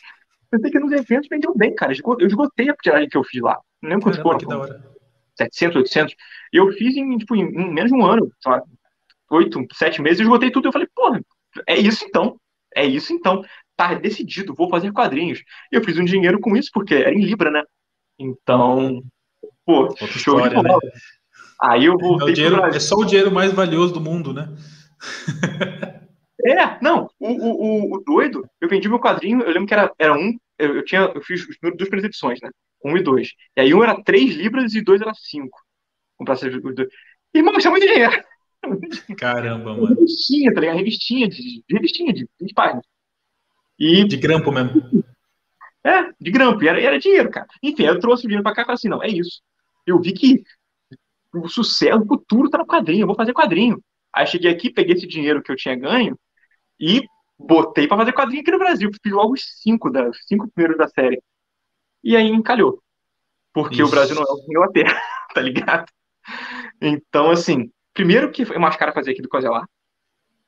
Eu 0.50 0.58
sei 0.60 0.70
que 0.70 0.80
nos 0.80 0.92
eventos 0.92 1.28
vendeu 1.28 1.54
bem, 1.56 1.72
cara. 1.74 1.92
Eu 1.92 2.26
esgotei 2.26 2.68
a 2.68 2.74
tiragem 2.74 3.08
que 3.08 3.16
eu 3.16 3.22
fiz 3.22 3.40
lá. 3.40 3.58
Não 3.80 3.90
lembro 3.90 4.04
quanto 4.04 4.22
foi. 4.22 4.38
Que 4.38 4.46
da 4.46 4.58
hora. 4.58 4.92
700, 5.38 5.76
800. 5.76 6.14
E 6.52 6.56
eu 6.56 6.70
fiz 6.72 6.96
em, 6.96 7.16
tipo, 7.16 7.36
em 7.36 7.72
menos 7.72 7.90
de 7.90 7.96
um 7.96 8.04
ano, 8.04 8.30
sei 8.42 8.52
lá, 8.52 8.62
oito, 9.30 9.64
sete 9.72 10.02
meses, 10.02 10.18
eu 10.18 10.24
esgotei 10.24 10.50
tudo. 10.50 10.68
Eu 10.68 10.72
falei, 10.72 10.88
pô, 10.94 11.16
é 11.66 11.78
isso 11.78 12.04
então. 12.04 12.36
É 12.74 12.84
isso 12.84 13.12
então. 13.12 13.42
Tá 13.76 13.94
decidido, 13.94 14.54
vou 14.54 14.68
fazer 14.68 14.92
quadrinhos. 14.92 15.42
E 15.72 15.76
eu 15.76 15.84
fiz 15.84 15.96
um 15.96 16.04
dinheiro 16.04 16.40
com 16.40 16.56
isso, 16.56 16.70
porque 16.74 16.94
era 16.94 17.14
em 17.14 17.24
Libra, 17.24 17.50
né? 17.50 17.62
Então, 18.18 19.00
pô, 19.64 19.84
Outra 19.84 20.06
show 20.08 20.36
história, 20.36 20.56
de 20.56 20.68
bola. 20.68 20.80
Né? 20.82 20.90
Aí 21.62 21.84
eu 21.84 21.96
voltei 21.96 22.30
é, 22.30 22.32
dinheiro, 22.32 22.60
é 22.64 22.80
só 22.80 22.96
o 22.96 23.04
dinheiro 23.04 23.30
mais 23.30 23.52
valioso 23.52 23.94
do 23.94 24.00
mundo, 24.00 24.32
né? 24.32 24.52
é, 26.44 26.82
não, 26.82 27.08
o, 27.20 27.28
o, 27.28 27.94
o, 27.94 28.04
doido, 28.04 28.44
eu 28.60 28.68
vendi 28.68 28.88
meu 28.88 28.98
quadrinho, 28.98 29.42
eu 29.42 29.52
lembro 29.52 29.68
que 29.68 29.74
era, 29.74 29.92
era 29.96 30.12
um, 30.12 30.36
eu, 30.58 30.76
eu 30.76 30.84
tinha, 30.84 31.02
eu 31.14 31.22
fiz 31.22 31.46
duas 31.60 31.88
primeiras 31.88 32.04
edições, 32.04 32.40
né? 32.42 32.50
Um 32.84 32.96
e 32.96 33.02
dois. 33.02 33.28
E 33.56 33.60
aí 33.60 33.72
um 33.72 33.82
era 33.82 34.02
três 34.02 34.34
libras 34.34 34.74
e 34.74 34.82
dois 34.82 35.00
era 35.00 35.12
cinco. 35.14 35.56
Comprar 36.16 36.34
os 36.34 36.40
dois. 36.40 36.88
Irmão, 37.32 37.56
isso 37.56 37.68
é 37.68 37.70
muito 37.70 37.86
dinheiro. 37.86 38.24
Caramba, 39.16 39.74
mano. 39.74 39.86
Revistinha, 39.86 40.52
tá 40.52 40.60
ligado? 40.60 40.78
Revistinha 40.78 41.28
de, 41.28 41.62
revistinha 41.70 42.12
de 42.12 42.28
20 42.40 42.54
páginas. 42.54 42.84
E... 43.78 44.04
De 44.04 44.16
grampo 44.16 44.50
mesmo. 44.50 45.04
É, 45.84 46.10
de 46.20 46.30
grampo. 46.30 46.62
E 46.64 46.68
era, 46.68 46.80
era 46.80 46.98
dinheiro, 46.98 47.30
cara. 47.30 47.46
Enfim, 47.62 47.84
eu 47.84 48.00
trouxe 48.00 48.24
o 48.24 48.28
dinheiro 48.28 48.42
pra 48.42 48.52
cá 48.52 48.62
e 48.62 48.64
falei 48.64 48.74
assim, 48.74 48.88
não, 48.88 49.02
é 49.02 49.08
isso. 49.08 49.40
Eu 49.86 50.00
vi 50.00 50.12
que 50.12 50.42
o 51.34 51.48
sucesso, 51.48 52.00
o 52.00 52.06
futuro 52.06 52.50
tá 52.50 52.58
no 52.58 52.66
quadrinho, 52.66 53.02
eu 53.02 53.06
vou 53.06 53.16
fazer 53.16 53.32
quadrinho. 53.32 53.82
Aí 54.12 54.26
cheguei 54.26 54.50
aqui, 54.50 54.70
peguei 54.70 54.94
esse 54.94 55.06
dinheiro 55.06 55.42
que 55.42 55.50
eu 55.50 55.56
tinha 55.56 55.74
ganho 55.74 56.18
e 56.78 57.02
botei 57.38 57.88
para 57.88 57.96
fazer 57.98 58.12
quadrinho 58.12 58.42
aqui 58.42 58.50
no 58.50 58.58
Brasil. 58.58 58.90
Fiz 59.02 59.12
logo 59.12 59.34
os 59.34 59.42
cinco, 59.62 59.90
da, 59.90 60.10
cinco 60.28 60.48
primeiros 60.50 60.76
da 60.76 60.88
série. 60.88 61.22
E 62.04 62.16
aí 62.16 62.28
encalhou. 62.28 62.82
Porque 63.52 63.76
Isso. 63.76 63.86
o 63.86 63.90
Brasil 63.90 64.14
não 64.14 64.22
é 64.22 64.26
o 64.26 64.50
Inglaterra, 64.50 65.00
tá 65.34 65.40
ligado? 65.40 65.86
Então, 66.80 67.30
assim, 67.30 67.70
primeiro 67.94 68.30
que 68.30 68.42
é 68.42 68.58
mais 68.58 68.76
caro 68.76 68.92
fazer 68.92 69.12
aqui 69.12 69.22
do 69.22 69.28
que 69.28 69.36
fazer 69.36 69.48
lá. 69.48 69.66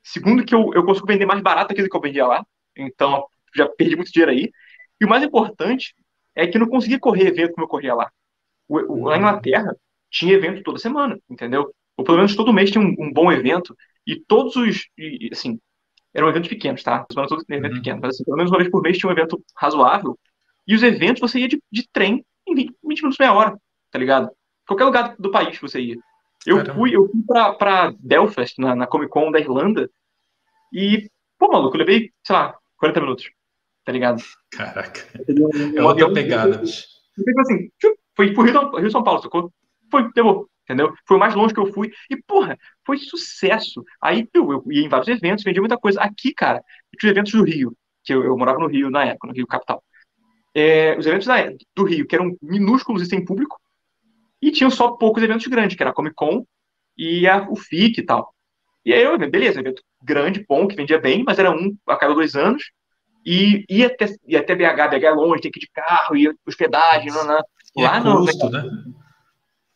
Segundo 0.03 0.45
que 0.45 0.55
eu, 0.55 0.71
eu 0.75 0.85
consigo 0.85 1.07
vender 1.07 1.27
mais 1.27 1.41
barato 1.41 1.73
aqui 1.73 1.83
do 1.83 1.89
que 1.89 1.97
eu 1.97 2.01
vendia 2.01 2.27
lá. 2.27 2.45
Então, 2.77 3.27
já 3.55 3.69
perdi 3.69 3.97
muito 3.97 4.13
dinheiro 4.13 4.33
aí. 4.33 4.51
E 5.01 5.05
o 5.05 5.09
mais 5.09 5.23
importante 5.23 5.95
é 6.35 6.47
que 6.47 6.57
eu 6.57 6.61
não 6.61 6.69
consegui 6.69 6.99
correr 6.99 7.29
evento 7.29 7.55
como 7.55 7.65
eu 7.65 7.69
corria 7.69 7.95
lá. 7.95 8.11
O, 8.69 8.79
o, 8.79 9.11
na 9.11 9.19
Inglaterra, 9.19 9.75
tinha 10.15 10.35
evento 10.35 10.63
toda 10.63 10.79
semana, 10.79 11.19
entendeu? 11.29 11.75
Ou 11.97 12.05
pelo 12.05 12.19
menos 12.19 12.37
todo 12.37 12.53
mês 12.53 12.71
tinha 12.71 12.83
um, 12.83 12.95
um 12.99 13.13
bom 13.13 13.33
evento. 13.33 13.77
E 14.07 14.17
todos 14.17 14.55
os, 14.55 14.87
e, 14.97 15.29
assim, 15.33 15.59
eram 16.15 16.29
eventos 16.29 16.49
pequenos, 16.49 16.83
tá? 16.83 17.05
Semana 17.11 17.29
toda 17.29 17.43
evento 17.49 17.73
uhum. 17.73 17.79
pequeno. 17.79 18.01
Mas, 18.01 18.15
assim, 18.15 18.25
pelo 18.25 18.37
menos 18.37 18.53
uma 18.53 18.59
vez 18.59 18.71
por 18.71 18.81
mês 18.81 18.97
tinha 18.97 19.11
um 19.11 19.13
evento 19.13 19.43
razoável. 19.57 20.17
E 20.67 20.75
os 20.75 20.83
eventos 20.83 21.21
você 21.21 21.41
ia 21.41 21.49
de, 21.49 21.61
de 21.71 21.89
trem 21.93 22.25
em 22.47 22.55
20, 22.55 22.75
20 22.85 22.99
minutos, 22.99 23.19
meia 23.19 23.33
hora, 23.33 23.59
tá 23.91 23.99
ligado? 23.99 24.31
Qualquer 24.67 24.85
lugar 24.85 25.17
do 25.19 25.31
país 25.31 25.59
que 25.59 25.63
você 25.63 25.81
ia. 25.81 25.97
Eu 26.47 26.59
Caramba. 26.59 26.75
fui, 26.75 26.95
eu 26.95 27.09
fui 27.09 27.23
pra, 27.27 27.53
pra 27.55 27.95
Belfast, 27.99 28.59
na, 28.59 28.77
na 28.77 28.87
Comic 28.87 29.11
Con 29.11 29.33
da 29.33 29.41
Irlanda, 29.41 29.91
e, 30.73 31.09
pô, 31.39 31.49
maluco, 31.49 31.77
eu 31.77 31.79
levei, 31.79 32.11
sei 32.25 32.37
lá, 32.37 32.57
40 32.79 33.01
minutos, 33.01 33.31
tá 33.85 33.93
ligado? 33.93 34.23
Caraca. 34.53 35.01
Um, 35.29 35.79
é 35.79 35.83
outra 35.83 36.13
pegada, 36.13 36.61
assim, 36.61 37.71
foi 38.17 38.33
pro 38.33 38.43
Rio, 38.43 38.77
Rio 38.77 38.91
São 38.91 39.03
Paulo, 39.03 39.23
sacou? 39.23 39.53
Foi, 39.95 40.49
entendeu? 40.65 40.93
Foi 41.07 41.17
o 41.17 41.21
mais 41.21 41.35
longe 41.35 41.55
que 41.55 41.61
eu 41.61 41.73
fui. 41.73 41.93
E, 42.11 42.17
porra, 42.17 42.59
foi 42.85 42.99
sucesso. 42.99 43.85
Aí, 44.03 44.29
eu, 44.35 44.51
eu 44.51 44.65
ia 44.73 44.85
em 44.85 44.89
vários 44.89 45.07
eventos, 45.07 45.45
vendia 45.45 45.63
muita 45.63 45.79
coisa. 45.79 46.01
Aqui, 46.01 46.35
cara, 46.35 46.61
tinha 46.99 47.13
eventos 47.13 47.33
do 47.33 47.45
Rio, 47.45 47.77
que 48.03 48.13
eu, 48.13 48.25
eu 48.25 48.37
morava 48.37 48.59
no 48.59 48.67
Rio 48.67 48.91
na 48.91 49.05
época, 49.05 49.29
no 49.29 49.35
Rio 49.35 49.47
Capital. 49.47 49.85
É, 50.53 50.99
os 50.99 51.07
eventos 51.07 51.29
da, 51.29 51.37
do 51.77 51.85
Rio, 51.85 52.07
que 52.07 52.17
eram 52.17 52.37
minúsculos 52.43 53.03
e 53.03 53.07
sem 53.07 53.25
público, 53.25 53.57
e 54.43 54.51
tinham 54.51 54.71
só 54.71 54.91
poucos 54.91 55.23
eventos 55.23 55.47
grandes, 55.47 55.77
que 55.77 55.83
era 55.83 55.91
a 55.91 55.95
Comic 55.95 56.17
Con 56.17 56.45
e 56.99 57.27
a, 57.29 57.49
o 57.49 57.55
FIC 57.55 58.01
e 58.01 58.05
tal. 58.05 58.35
E 58.85 58.93
aí 58.93 59.03
eu, 59.03 59.17
beleza, 59.17 59.61
evento 59.61 59.83
grande, 60.03 60.45
bom, 60.47 60.67
que 60.67 60.77
vendia 60.77 60.99
bem, 60.99 61.23
mas 61.25 61.39
era 61.39 61.51
um 61.51 61.77
a 61.87 61.97
cada 61.97 62.15
dois 62.15 62.35
anos. 62.35 62.65
E 63.25 63.65
ia 63.71 63.87
até, 63.87 64.07
ia 64.27 64.41
até 64.41 64.55
BH, 64.55 64.89
BH 64.91 65.05
é 65.05 65.11
longe, 65.11 65.43
tem 65.43 65.51
que 65.51 65.59
ir 65.59 65.63
de 65.63 65.71
carro, 65.73 66.17
ia 66.17 66.35
hospedagem, 66.47 67.11
não, 67.11 67.25
não. 67.25 67.41
Lá 67.77 67.99
é 67.99 68.03
custo, 68.03 68.51
né? 68.51 68.63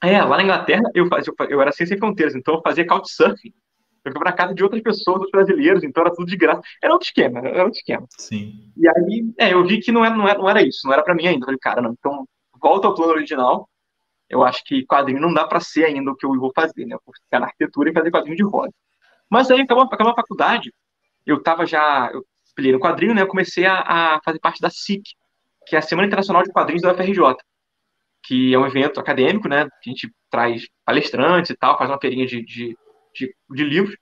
É, 0.03 0.23
lá 0.23 0.37
na 0.37 0.43
Inglaterra 0.45 0.83
eu, 0.95 1.09
fazia, 1.09 1.33
eu 1.49 1.61
era 1.61 1.73
ciência 1.73 1.95
sem 1.95 1.99
fronteiras, 1.99 2.35
então 2.35 2.55
eu 2.55 2.63
fazia 2.63 2.87
couchsurfing. 2.87 3.53
Eu 4.05 4.13
fui 4.13 4.21
pra 4.21 4.33
casa 4.33 4.55
de 4.55 4.63
outras 4.63 4.81
pessoas, 4.81 5.17
outros 5.17 5.31
brasileiros, 5.31 5.83
então 5.83 6.03
era 6.03 6.15
tudo 6.15 6.27
de 6.27 6.37
graça. 6.37 6.63
Era 6.83 6.93
outro 6.93 7.07
esquema, 7.07 7.41
era 7.41 7.65
outro 7.65 7.79
esquema. 7.79 8.07
Sim. 8.17 8.73
E 8.77 8.89
aí, 8.89 9.35
é, 9.39 9.53
eu 9.53 9.67
vi 9.67 9.81
que 9.81 9.93
não 9.93 10.05
era, 10.05 10.15
não 10.15 10.29
era, 10.29 10.39
não 10.39 10.49
era 10.49 10.63
isso, 10.63 10.87
não 10.87 10.93
era 10.93 11.03
pra 11.03 11.15
mim 11.15 11.27
ainda. 11.27 11.41
Eu 11.41 11.47
falei, 11.47 11.59
cara, 11.61 11.83
não, 11.83 11.93
então 11.93 12.27
volta 12.61 12.87
ao 12.87 12.95
plano 12.95 13.13
original, 13.13 13.69
eu 14.29 14.45
acho 14.45 14.63
que 14.65 14.85
quadrinho 14.87 15.21
não 15.21 15.33
dá 15.33 15.47
para 15.47 15.61
ser 15.61 15.85
ainda 15.85 16.11
o 16.11 16.17
que 16.17 16.27
eu 16.27 16.39
vou 16.39 16.53
fazer, 16.55 16.87
né? 16.87 16.95
Eu 16.95 17.01
vou 17.05 17.15
ficar 17.15 17.41
na 17.41 17.47
arquitetura 17.47 17.91
e 17.91 17.95
fazer 17.95 18.11
quadrinho 18.11 18.37
de 18.37 18.45
roda. 18.45 18.73
Mas 19.31 19.51
aí, 19.51 19.61
acabou, 19.61 19.85
acabou 19.85 20.13
a 20.13 20.17
faculdade, 20.17 20.73
eu 21.27 21.43
tava 21.43 21.67
já, 21.67 22.11
eu 22.13 22.25
pilhei 22.55 22.73
no 22.73 22.81
quadrinho, 22.81 23.15
né? 23.15 23.23
Eu 23.23 23.29
comecei 23.29 23.67
a, 23.67 23.81
a, 23.81 24.21
fazer 24.25 24.39
parte 24.39 24.61
da 24.61 24.71
SIC, 24.71 25.03
que 25.67 25.77
é 25.77 25.79
a 25.79 25.83
Semana 25.83 26.07
Internacional 26.07 26.43
de 26.43 26.53
Quadrinhos 26.53 26.83
da 26.83 26.93
UFRJ, 26.93 27.37
que 28.29 28.53
é 28.53 28.59
um 28.59 28.67
evento 28.67 29.01
acadêmico, 29.01 29.49
né? 29.49 29.65
Que 29.83 29.89
a 29.89 29.93
gente 29.95 30.13
traz 30.31 30.69
palestrantes 30.85 31.51
e 31.51 31.57
tal, 31.57 31.79
faz 31.79 31.89
uma 31.89 31.99
feirinha 31.99 32.27
de, 32.27 32.45
de, 32.45 32.77
de, 33.15 33.35
de 33.51 33.65
livros. 33.65 33.97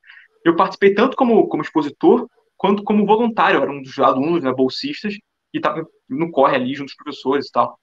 Eu 0.44 0.56
participei 0.56 0.92
tanto 0.94 1.16
como, 1.16 1.46
como 1.46 1.62
expositor, 1.62 2.28
quanto 2.56 2.82
como 2.82 3.06
voluntário, 3.06 3.58
eu 3.58 3.62
era 3.62 3.70
um 3.70 3.80
dos 3.80 3.96
alunos, 4.00 4.42
né, 4.42 4.52
bolsistas, 4.52 5.14
e 5.54 5.58
estava 5.58 5.86
no 6.08 6.32
corre 6.32 6.56
ali 6.56 6.74
junto 6.74 6.88
com 6.88 6.90
os 6.90 7.04
professores 7.04 7.46
e 7.46 7.52
tal. 7.52 7.78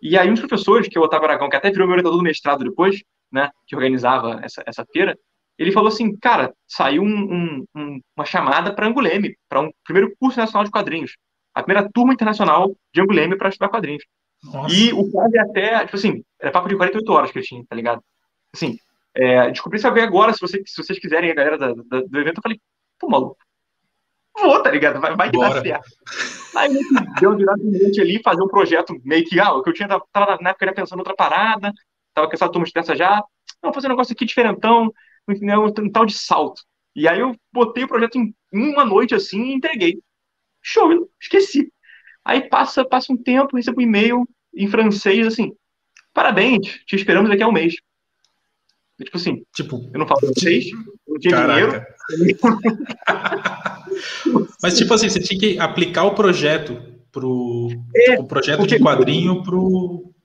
E 0.00 0.16
aí, 0.16 0.28
um 0.28 0.34
dos 0.34 0.46
professores, 0.46 0.86
que 0.86 0.96
é 0.96 1.00
o 1.00 1.04
Otávio 1.04 1.26
Aragão, 1.26 1.48
que 1.48 1.56
até 1.56 1.68
virou 1.72 1.88
meu 1.88 1.94
orientador 1.94 2.16
do 2.16 2.22
mestrado 2.22 2.62
depois, 2.62 3.02
né, 3.32 3.50
que 3.66 3.74
organizava 3.74 4.40
essa, 4.44 4.62
essa 4.64 4.86
feira, 4.92 5.18
ele 5.58 5.72
falou 5.72 5.88
assim: 5.88 6.16
cara, 6.16 6.54
saiu 6.64 7.02
um, 7.02 7.64
um, 7.74 8.00
uma 8.16 8.24
chamada 8.24 8.72
para 8.72 8.86
Anguleme, 8.86 9.36
para 9.48 9.60
um 9.60 9.70
primeiro 9.84 10.14
curso 10.16 10.38
nacional 10.38 10.64
de 10.64 10.70
quadrinhos. 10.70 11.16
A 11.52 11.62
primeira 11.62 11.90
turma 11.92 12.12
internacional 12.12 12.72
de 12.94 13.00
Anguleme 13.00 13.36
para 13.36 13.48
estudar 13.48 13.68
quadrinhos. 13.68 14.04
Nossa. 14.44 14.74
E 14.74 14.92
o 14.92 15.10
é 15.34 15.38
até, 15.38 15.84
tipo 15.84 15.96
assim, 15.96 16.24
era 16.40 16.50
papo 16.50 16.68
de 16.68 16.76
48 16.76 17.12
horas 17.12 17.30
que 17.30 17.38
ele 17.38 17.46
tinha, 17.46 17.64
tá 17.68 17.76
ligado? 17.76 18.02
Assim, 18.52 18.76
é, 19.14 19.50
descobri 19.50 19.78
saber 19.78 20.02
agora, 20.02 20.32
se, 20.32 20.40
você, 20.40 20.62
se 20.66 20.82
vocês 20.82 20.98
quiserem, 20.98 21.30
a 21.30 21.34
galera 21.34 21.58
da, 21.58 21.72
da, 21.74 22.00
do 22.00 22.18
evento, 22.18 22.38
eu 22.38 22.42
falei, 22.42 22.60
pô, 22.98 23.08
maluco, 23.08 23.36
vou, 24.36 24.62
tá 24.62 24.70
ligado? 24.70 25.00
Vai, 25.00 25.14
vai 25.14 25.30
que 25.30 25.36
Bora. 25.36 25.54
dá 25.54 25.62
certo. 25.62 25.90
Aí 26.56 26.70
deu 27.20 27.36
de 27.36 27.44
noite 27.44 28.00
ali, 28.00 28.22
fazer 28.22 28.42
um 28.42 28.48
projeto 28.48 28.94
meio 29.04 29.24
que, 29.24 29.38
ah, 29.38 29.52
o 29.52 29.62
que 29.62 29.70
eu 29.70 29.74
tinha, 29.74 29.88
tava 29.88 30.38
na 30.40 30.50
época, 30.50 30.72
pensando 30.72 30.98
em 30.98 31.00
outra 31.00 31.14
parada, 31.14 31.72
tava 32.14 32.26
com 32.26 32.34
essa 32.34 32.48
turma 32.48 32.66
de 32.66 32.72
peça 32.72 32.96
já, 32.96 33.22
vamos 33.60 33.74
fazer 33.74 33.86
um 33.86 33.90
negócio 33.90 34.12
aqui 34.12 34.24
diferentão, 34.24 34.92
um, 35.28 35.32
um, 35.32 35.66
um 35.66 35.90
tal 35.90 36.04
de 36.04 36.14
salto. 36.14 36.62
E 36.94 37.08
aí 37.08 37.20
eu 37.20 37.34
botei 37.52 37.84
o 37.84 37.88
projeto 37.88 38.18
em 38.18 38.34
uma 38.52 38.84
noite 38.84 39.14
assim 39.14 39.42
e 39.44 39.54
entreguei. 39.54 39.98
Show, 40.60 41.10
esqueci. 41.20 41.72
Aí 42.24 42.48
passa, 42.48 42.84
passa 42.84 43.12
um 43.12 43.16
tempo, 43.16 43.56
recebo 43.56 43.80
um 43.80 43.84
e-mail 43.84 44.28
em 44.54 44.68
francês 44.68 45.26
assim, 45.26 45.52
parabéns, 46.12 46.80
te 46.86 46.96
esperamos 46.96 47.30
daqui 47.30 47.42
a 47.42 47.48
um 47.48 47.52
mês. 47.52 47.74
Tipo 49.02 49.16
assim, 49.16 49.42
tipo, 49.54 49.90
eu 49.92 49.98
não 49.98 50.06
falo 50.06 50.20
francês, 50.20 50.66
não 51.06 51.18
tinha 51.18 51.34
caraca. 51.34 51.86
dinheiro. 52.10 52.38
Mas, 54.62 54.76
tipo 54.76 54.92
assim, 54.94 55.08
você 55.08 55.20
tinha 55.20 55.38
que 55.38 55.58
aplicar 55.58 56.04
o 56.04 56.14
projeto 56.14 56.80
pro 57.10 57.68
é, 57.94 58.12
tipo, 58.12 58.26
projeto 58.26 58.58
porque... 58.58 58.76
de 58.76 58.82
quadrinho 58.82 59.42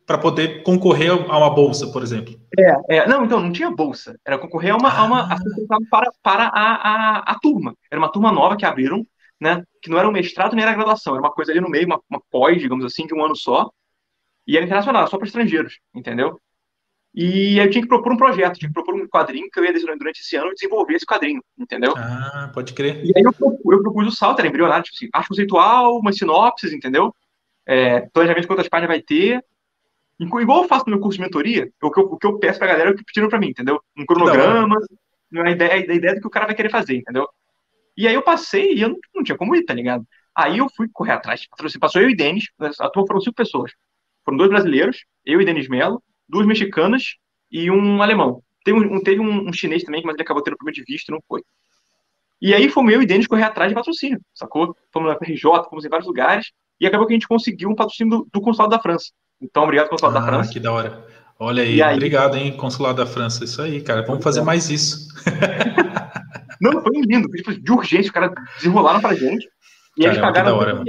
para 0.06 0.18
poder 0.18 0.64
concorrer 0.64 1.12
a 1.12 1.38
uma 1.38 1.50
bolsa, 1.50 1.88
por 1.88 2.02
exemplo. 2.02 2.40
É, 2.58 2.98
é, 2.98 3.08
não, 3.08 3.26
então 3.26 3.42
não 3.42 3.52
tinha 3.52 3.70
bolsa. 3.70 4.18
Era 4.26 4.38
concorrer 4.38 4.74
a 4.74 4.78
uma, 4.78 4.90
ah. 4.90 5.00
a 5.00 5.04
uma 5.04 5.34
a, 5.34 5.38
para, 5.90 6.12
para 6.24 6.44
a, 6.46 6.50
a, 6.52 7.18
a, 7.32 7.40
turma. 7.40 7.76
Era 7.92 8.00
uma 8.00 8.12
turma 8.12 8.32
nova 8.32 8.56
que 8.56 8.66
abriram, 8.66 9.06
né? 9.40 9.64
Que 9.82 9.90
não 9.90 9.98
era 9.98 10.08
um 10.08 10.12
mestrado 10.12 10.56
nem 10.56 10.64
era 10.64 10.74
graduação, 10.74 11.14
era 11.14 11.22
uma 11.22 11.32
coisa 11.32 11.52
ali 11.52 11.62
no 11.62 11.70
meio, 11.70 11.86
uma, 11.86 12.02
uma 12.10 12.22
pós, 12.32 12.60
digamos 12.60 12.86
assim, 12.86 13.06
de 13.06 13.14
um 13.14 13.24
ano 13.24 13.36
só. 13.36 13.70
E 14.46 14.56
era 14.56 14.66
internacional, 14.66 15.08
só 15.08 15.18
para 15.18 15.28
estrangeiros, 15.28 15.80
entendeu? 15.94 16.40
E 17.14 17.58
eu 17.58 17.70
tinha 17.70 17.82
que 17.82 17.88
propor 17.88 18.14
um 18.14 18.18
projeto, 18.18 18.60
tinha 18.60 18.70
que 18.70 18.74
propor 18.74 18.94
um 18.94 19.08
quadrinho 19.08 19.50
que 19.52 19.60
eu 19.60 19.66
ia 19.66 19.74
durante 19.74 20.20
esse 20.20 20.36
ano 20.36 20.54
desenvolver 20.54 20.94
esse 20.94 21.06
quadrinho, 21.06 21.42
entendeu? 21.58 21.94
Ah, 21.98 22.52
pode 22.54 22.74
crer. 22.74 23.04
E 23.04 23.12
aí 23.16 23.24
eu, 23.24 23.34
eu 23.42 23.82
propus 23.82 24.08
o 24.08 24.12
salto, 24.12 24.40
era 24.40 24.48
embrionário, 24.48 24.84
tipo 24.84 24.96
assim, 24.96 25.10
arte 25.12 25.30
conceitual, 25.30 25.98
uma 25.98 26.14
sinopse, 26.14 26.74
entendeu? 26.76 27.14
É, 27.66 28.02
planejamento 28.14 28.44
de 28.44 28.48
quantas 28.48 28.70
páginas 28.70 28.90
vai 28.90 29.02
ter. 29.02 29.44
Igual 30.20 30.64
eu 30.64 30.68
faço 30.68 30.86
no 30.86 30.92
meu 30.92 31.00
curso 31.00 31.18
de 31.18 31.24
mentoria, 31.24 31.72
o 31.82 31.92
que 31.92 32.00
eu, 32.00 32.04
o 32.06 32.18
que 32.18 32.28
eu 32.28 32.40
peço 32.40 32.60
pra 32.60 32.68
galera 32.68 32.90
é 32.90 32.94
o 32.94 32.96
que 32.96 33.04
pediram 33.04 33.30
pra 33.30 33.40
mim, 33.40 33.50
entendeu? 33.50 33.82
Um 33.98 34.06
cronograma, 34.06 34.78
a 35.44 35.52
ideia, 35.52 35.74
a 35.74 35.96
ideia 35.96 36.16
do 36.16 36.22
que 36.22 36.28
o 36.28 36.32
cara 36.32 36.46
vai 36.46 36.56
querer 36.56 36.70
fazer, 36.70 36.98
entendeu? 36.98 37.28
E 37.98 38.08
aí 38.08 38.14
eu 38.14 38.22
passei 38.22 38.76
e 38.76 38.82
eu 38.82 38.90
não, 38.90 38.98
não 39.16 39.24
tinha 39.24 39.38
como 39.38 39.56
ir, 39.56 39.66
tá 39.66 39.74
ligado? 39.74 40.06
Aí 40.36 40.60
eu 40.60 40.68
fui 40.76 40.88
correr 40.94 41.14
atrás. 41.14 41.42
Passou 41.80 42.02
eu 42.02 42.10
e 42.10 42.16
Denis, 42.16 42.46
a 42.80 42.90
turma 42.90 43.08
foram 43.08 43.20
cinco 43.20 43.36
pessoas. 43.36 43.72
Foram 44.24 44.38
dois 44.38 44.50
brasileiros, 44.50 45.04
eu 45.26 45.42
e 45.42 45.46
Denis 45.46 45.68
Melo, 45.68 46.02
duas 46.30 46.46
mexicanas 46.46 47.16
e 47.52 47.72
um 47.72 48.02
alemão. 48.02 48.44
Teve 48.64 48.78
um, 48.78 49.02
teve 49.02 49.20
um, 49.20 49.50
um 49.50 49.54
chinês 49.54 49.84
também, 49.84 50.04
mas 50.06 50.14
ele 50.14 50.22
acabou 50.22 50.44
tendo 50.44 50.58
problema 50.58 50.76
de 50.76 50.84
visto 50.84 51.10
e 51.10 51.12
não 51.12 51.20
foi. 51.28 51.42
E 52.40 52.54
aí 52.54 52.70
fomos 52.70 52.94
eu 52.94 53.02
e 53.02 53.06
Denis 53.06 53.26
correr 53.26 53.44
atrás 53.44 53.72
de 53.72 53.76
patrocínio, 53.76 54.22
sacou? 54.34 54.76
Fomos 54.94 55.10
na 55.10 55.16
PRJ, 55.16 55.42
fomos 55.70 55.84
em 55.84 55.90
vários 55.90 56.08
lugares, 56.08 56.52
e 56.80 56.86
acabou 56.86 57.08
que 57.08 57.14
a 57.14 57.16
gente 57.16 57.28
conseguiu 57.28 57.70
um 57.70 57.76
patrocínio 57.76 58.20
do, 58.20 58.28
do 58.32 58.42
Consulado 58.42 58.70
da 58.70 58.80
França. 58.80 59.08
Então, 59.42 59.64
obrigado, 59.64 59.90
Consulado 59.90 60.18
ah, 60.18 60.22
da 60.22 60.28
França. 60.28 60.54
que 60.54 60.60
da 60.60 60.72
hora. 60.72 61.08
Olha 61.40 61.64
aí, 61.64 61.82
aí, 61.82 61.96
obrigado, 61.96 62.36
hein, 62.36 62.56
Consulado 62.56 62.98
da 62.98 63.06
França. 63.08 63.44
Isso 63.44 63.62
aí, 63.62 63.82
cara. 63.82 64.04
Vamos 64.04 64.24
fazer 64.24 64.42
mais 64.42 64.70
isso. 64.70 65.08
não, 66.62 66.82
foi 66.82 67.02
lindo. 67.02 67.28
Tipo, 67.30 67.54
de 67.54 67.72
urgência, 67.72 68.08
os 68.08 68.12
caras 68.12 68.32
desenrolaram 68.56 69.00
pra 69.00 69.16
gente. 69.16 69.48
E 69.98 70.04
Caramba, 70.04 70.06
eles 70.06 70.18
pagaram 70.20 70.58
hora, 70.58 70.84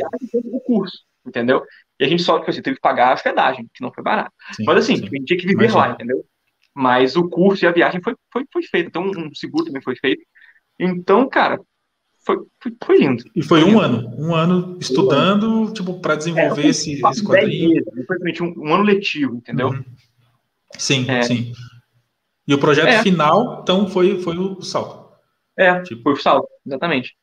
o 0.52 0.60
curso, 0.60 0.98
entendeu? 1.26 1.64
E 1.98 2.04
a 2.04 2.08
gente 2.08 2.22
só 2.22 2.38
tipo 2.38 2.50
assim, 2.50 2.62
teve 2.62 2.76
que 2.76 2.82
pagar 2.82 3.10
a 3.10 3.14
hospedagem, 3.14 3.68
que 3.75 3.82
não 3.82 3.92
foi 3.92 4.04
barato. 4.04 4.30
Sim, 4.52 4.64
Mas 4.64 4.78
assim, 4.78 4.96
sim. 4.96 5.06
a 5.06 5.08
gente 5.08 5.25
tinha 5.25 5.38
que 5.38 5.46
viver 5.46 5.64
Imagina. 5.64 5.87
lá, 5.87 5.92
entendeu? 5.92 6.25
Mas 6.75 7.16
o 7.16 7.28
curso 7.28 7.64
e 7.64 7.68
a 7.68 7.72
viagem 7.72 8.00
foi, 8.02 8.14
foi, 8.32 8.44
foi 8.52 8.62
feito. 8.62 8.88
Então, 8.88 9.04
um 9.04 9.34
seguro 9.34 9.64
também 9.64 9.82
foi 9.82 9.96
feito. 9.96 10.22
Então, 10.78 11.28
cara, 11.28 11.58
foi, 12.25 12.37
foi, 12.62 12.76
foi 12.84 12.98
lindo. 12.98 13.25
E 13.34 13.42
foi, 13.42 13.64
um 13.64 13.80
ano, 13.80 14.14
um 14.16 14.34
ano 14.34 14.78
estudando, 14.80 15.62
um 15.62 15.72
tipo, 15.72 15.98
para 16.00 16.14
desenvolver 16.14 16.66
é, 16.66 16.68
esse, 16.68 17.00
esse 17.04 17.25
quadrinho. 17.25 17.70
Meses, 17.70 18.06
foi 18.06 18.46
um, 18.46 18.54
um, 18.58 18.75
ano 18.75 18.84
letivo, 18.84 19.37
entendeu? 19.37 19.70
Uhum. 19.70 19.84
Sim, 20.76 21.10
é. 21.10 21.22
sim. 21.22 21.52
E 22.46 22.54
o 22.54 22.58
projeto 22.58 22.88
é. 22.88 23.02
final, 23.02 23.60
então, 23.62 23.88
foi, 23.88 24.22
foi 24.22 24.37
o 24.37 24.60
salto. 24.62 25.07
É, 25.58 25.82
tipo, 25.82 26.02
foi 26.02 26.12
o 26.12 26.16
salto, 26.16 26.48
exatamente. 26.64 27.16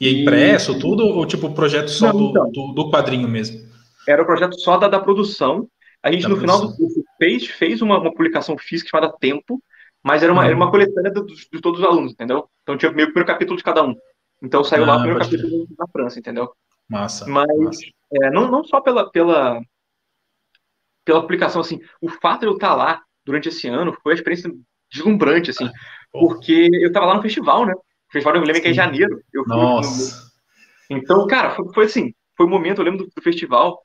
E 0.00 0.08
é 0.08 0.10
impresso, 0.12 0.72
e... 0.72 0.78
tudo, 0.78 1.06
ou 1.06 1.26
tipo, 1.26 1.46
o 1.46 1.54
projeto 1.54 1.88
só 1.88 2.12
Não, 2.12 2.30
então. 2.30 2.50
do, 2.50 2.68
do, 2.68 2.72
do 2.74 2.90
quadrinho 2.90 3.28
mesmo? 3.28 3.70
era 4.06 4.22
o 4.22 4.26
projeto 4.26 4.58
só 4.58 4.76
da, 4.76 4.88
da 4.88 5.00
produção. 5.00 5.68
A 6.02 6.10
gente, 6.10 6.22
da 6.22 6.30
no 6.30 6.36
produção. 6.36 6.58
final 6.58 6.70
do 6.70 6.76
curso, 6.76 7.04
fez, 7.18 7.46
fez 7.46 7.82
uma, 7.82 7.98
uma 7.98 8.12
publicação 8.12 8.56
física 8.56 8.90
chamada 8.90 9.14
Tempo, 9.18 9.62
mas 10.02 10.22
era 10.22 10.32
uma, 10.32 10.42
uhum. 10.42 10.48
era 10.48 10.56
uma 10.56 10.70
coletânea 10.70 11.10
de, 11.12 11.24
de, 11.24 11.60
todos 11.60 11.80
os 11.80 11.86
alunos, 11.86 12.12
entendeu? 12.12 12.48
Então 12.62 12.76
tinha 12.76 12.90
meio 12.90 13.08
o 13.08 13.12
primeiro 13.12 13.26
capítulo 13.26 13.56
de 13.56 13.64
cada 13.64 13.82
um. 13.82 13.94
Então 14.42 14.64
saiu 14.64 14.84
ah, 14.84 14.86
lá 14.86 14.96
o 14.96 15.00
primeiro 15.00 15.20
capítulo 15.20 15.66
da 15.76 15.86
França, 15.88 16.18
entendeu? 16.18 16.50
Massa. 16.88 17.26
Mas 17.28 17.46
massa. 17.58 17.82
É, 18.22 18.30
não, 18.30 18.50
não 18.50 18.64
só 18.64 18.80
pela, 18.80 19.10
pela, 19.10 19.60
pela 21.04 21.20
publicação, 21.20 21.60
assim, 21.60 21.80
o 22.00 22.08
fato 22.08 22.40
de 22.40 22.46
eu 22.46 22.54
estar 22.54 22.74
lá 22.74 23.02
durante 23.24 23.48
esse 23.48 23.68
ano 23.68 23.92
foi 24.02 24.12
uma 24.12 24.18
experiência 24.18 24.50
deslumbrante, 24.90 25.50
assim, 25.50 25.70
porque 26.12 26.68
eu 26.72 26.92
tava 26.92 27.06
lá 27.06 27.14
no 27.16 27.22
festival, 27.22 27.66
né? 27.66 27.72
O 27.72 28.12
festival 28.12 28.36
eu 28.36 28.42
lembro 28.42 28.60
que 28.60 28.68
é 28.68 28.70
em 28.70 28.74
janeiro. 28.74 29.20
Eu 29.32 29.44
Nossa. 29.46 30.30
No... 30.90 30.96
Então, 30.96 31.26
cara, 31.26 31.54
foi, 31.54 31.72
foi, 31.72 31.84
assim, 31.84 32.14
foi 32.36 32.46
um 32.46 32.50
momento, 32.50 32.80
eu 32.80 32.84
lembro 32.84 33.04
do, 33.04 33.10
do, 33.14 33.22
festival, 33.22 33.80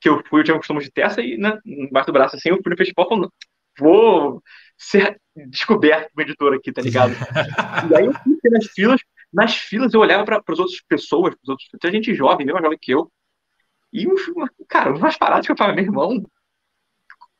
que 0.00 0.08
eu 0.08 0.22
fui, 0.28 0.40
eu 0.40 0.44
tinha 0.44 0.54
um 0.54 0.58
costume 0.58 0.80
de 0.80 0.90
testa 0.90 1.22
e, 1.22 1.38
né, 1.38 1.58
embaixo 1.64 2.08
do 2.08 2.12
braço, 2.12 2.36
assim, 2.36 2.50
eu 2.50 2.60
fui 2.62 2.70
no 2.70 2.76
festival 2.76 3.08
falando, 3.08 3.32
vou 3.78 4.42
ser 4.76 5.18
descoberto 5.48 6.10
como 6.12 6.26
editor 6.26 6.54
aqui, 6.54 6.70
tá 6.70 6.82
ligado? 6.82 7.12
e 7.90 7.96
aí 7.96 8.04
eu 8.04 8.12
fui 8.12 8.50
nas 8.50 8.66
filas, 8.66 9.00
nas 9.32 9.56
filas 9.56 9.94
eu 9.94 10.00
olhava 10.00 10.24
para 10.24 10.42
as 10.46 10.58
outras 10.58 10.80
pessoas, 10.86 11.34
pros 11.34 11.48
outros, 11.48 11.68
tinha 11.80 11.92
gente 11.92 12.14
jovem, 12.14 12.44
mesmo 12.44 12.60
jovem 12.60 12.78
que 12.80 12.92
eu, 12.92 13.10
e, 13.92 14.06
um, 14.06 14.14
cara, 14.68 14.94
umas 14.94 15.16
paradas 15.16 15.46
que 15.46 15.52
eu 15.52 15.56
falava, 15.56 15.74
meu 15.74 15.84
irmão, 15.84 16.22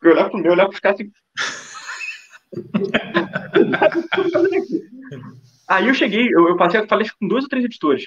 eu 0.02 0.12
olhava 0.12 0.30
pro 0.30 0.38
meu, 0.38 0.46
eu 0.46 0.52
olhava 0.52 0.70
pros 0.70 0.80
caras 0.80 1.00
assim. 1.00 1.12
Aí 5.68 5.86
eu 5.86 5.94
cheguei, 5.94 6.26
eu, 6.26 6.48
eu 6.48 6.56
passei, 6.56 6.84
falei 6.86 7.06
com 7.18 7.28
dois 7.28 7.44
ou 7.44 7.48
três 7.48 7.64
editores. 7.64 8.06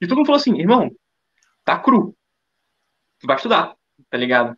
E 0.00 0.06
todo 0.06 0.18
mundo 0.18 0.26
falou 0.26 0.40
assim, 0.40 0.58
irmão, 0.58 0.90
tá 1.64 1.78
cru. 1.78 2.14
Tu 3.20 3.26
vai 3.26 3.36
estudar, 3.36 3.74
tá 4.10 4.18
ligado? 4.18 4.56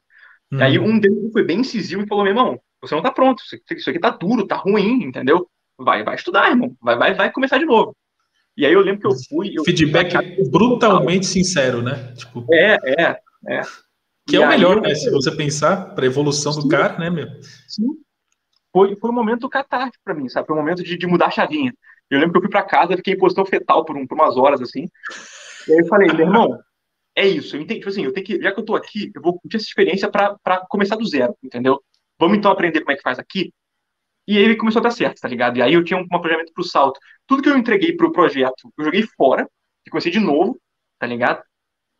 Hum. 0.53 0.59
E 0.59 0.63
aí 0.63 0.79
um 0.79 0.99
deles 0.99 1.33
foi 1.33 1.45
bem 1.45 1.61
incisivo 1.61 2.03
e 2.03 2.09
falou, 2.09 2.25
meu 2.25 2.33
irmão, 2.33 2.61
você 2.83 2.95
não 2.95 3.03
tá 3.03 3.13
pronto, 3.13 3.43
isso 3.43 3.91
aqui 3.91 4.01
tá 4.01 4.11
duro, 4.11 4.47
tá 4.47 4.57
ruim, 4.57 5.05
entendeu? 5.05 5.49
Vai, 5.79 6.03
vai 6.03 6.17
estudar, 6.17 6.51
irmão. 6.51 6.77
Vai, 6.81 6.97
vai, 6.97 7.15
vai 7.15 7.33
começar 7.33 7.59
de 7.59 7.65
novo. 7.65 7.97
E 8.57 8.67
aí 8.67 8.73
eu 8.73 8.81
lembro 8.81 9.01
que 9.01 9.07
eu 9.07 9.17
fui. 9.29 9.53
Eu 9.57 9.65
Feedback 9.65 10.13
fui 10.13 10.51
brutalmente 10.51 11.27
sincero, 11.27 11.83
né? 11.83 12.13
Tipo... 12.17 12.45
É, 12.53 12.77
é, 12.85 13.21
é. 13.49 13.63
Que 14.27 14.37
e 14.37 14.37
é 14.37 14.45
o 14.45 14.49
melhor, 14.49 14.79
eu... 14.79 14.83
né? 14.83 14.95
Se 14.95 15.11
você 15.11 15.31
pensar 15.31 15.95
para 15.95 16.05
evolução 16.05 16.53
Sim. 16.53 16.63
do 16.63 16.69
cara, 16.69 16.99
né, 16.99 17.09
meu? 17.09 17.29
Sim. 17.69 17.87
Foi, 18.73 18.97
foi 18.97 19.11
um 19.11 19.15
momento 19.15 19.49
catártico 19.49 20.03
para 20.05 20.15
mim, 20.15 20.29
sabe? 20.29 20.47
Foi 20.47 20.57
um 20.57 20.61
momento 20.61 20.83
de, 20.83 20.97
de 20.97 21.07
mudar 21.07 21.27
a 21.27 21.31
chavinha. 21.31 21.73
Eu 22.09 22.19
lembro 22.19 22.33
que 22.33 22.39
eu 22.39 22.43
fui 22.43 22.50
para 22.50 22.62
casa, 22.62 22.97
fiquei 22.97 23.15
em 23.15 23.19
posição 23.19 23.45
fetal 23.47 23.85
por, 23.85 23.97
um, 23.97 24.07
por 24.07 24.15
umas 24.15 24.37
horas, 24.37 24.61
assim. 24.61 24.89
E 25.69 25.73
aí 25.73 25.79
eu 25.79 25.87
falei, 25.87 26.09
meu 26.09 26.27
irmão, 26.27 26.59
é 27.15 27.27
isso. 27.27 27.57
Eu 27.57 27.61
entendi, 27.61 27.81
tipo 27.81 27.91
assim, 27.91 28.05
eu 28.05 28.12
tenho 28.12 28.27
que, 28.27 28.41
já 28.41 28.53
que 28.53 28.61
eu 28.61 28.65
tô 28.65 28.75
aqui, 28.75 29.11
eu 29.15 29.23
vou 29.23 29.41
ter 29.49 29.57
essa 29.57 29.67
experiência 29.67 30.11
para 30.11 30.67
começar 30.69 30.97
do 30.97 31.07
zero, 31.07 31.37
entendeu? 31.43 31.81
Vamos 32.19 32.37
então 32.39 32.50
aprender 32.50 32.81
como 32.81 32.93
é 32.93 32.97
que 32.97 33.03
faz 33.03 33.19
aqui? 33.19 33.53
E 34.27 34.39
aí 34.39 34.57
começou 34.57 34.81
a 34.81 34.85
dar 34.85 34.91
certo, 34.91 35.21
tá 35.21 35.29
ligado? 35.29 35.57
E 35.59 35.62
aí 35.62 35.75
eu 35.75 35.85
tinha 35.85 35.99
um, 35.99 36.03
um 36.03 36.09
planejamento 36.09 36.53
pro 36.53 36.65
salto. 36.65 37.00
Tudo 37.27 37.43
que 37.43 37.49
eu 37.49 37.59
entreguei 37.59 37.97
pro 37.97 38.12
projeto, 38.12 38.73
eu 38.79 38.85
joguei 38.85 39.03
fora, 39.17 39.49
e 39.87 39.91
comecei 39.91 40.12
de 40.12 40.21
novo, 40.21 40.61
tá 40.99 41.07
ligado? 41.07 41.43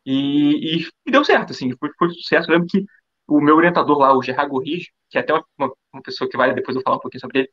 E, 0.05 0.77
e, 0.79 0.87
e 1.05 1.11
deu 1.11 1.23
certo, 1.25 1.51
assim, 1.51 1.71
foi, 1.77 1.89
foi 1.97 2.09
sucesso. 2.11 2.49
Eu 2.49 2.53
lembro 2.55 2.67
que 2.69 2.85
o 3.31 3.41
meu 3.41 3.55
orientador 3.55 3.97
lá, 3.97 4.15
o 4.15 4.21
Gerard 4.21 4.49
Gorrige, 4.49 4.91
que 5.09 5.17
é 5.17 5.21
até 5.21 5.33
uma, 5.33 5.71
uma, 5.93 6.01
pessoa 6.03 6.29
que 6.29 6.37
vai 6.37 6.53
depois 6.53 6.75
eu 6.75 6.81
falar 6.81 6.97
um 6.97 6.99
pouquinho 6.99 7.21
sobre 7.21 7.39
ele, 7.39 7.49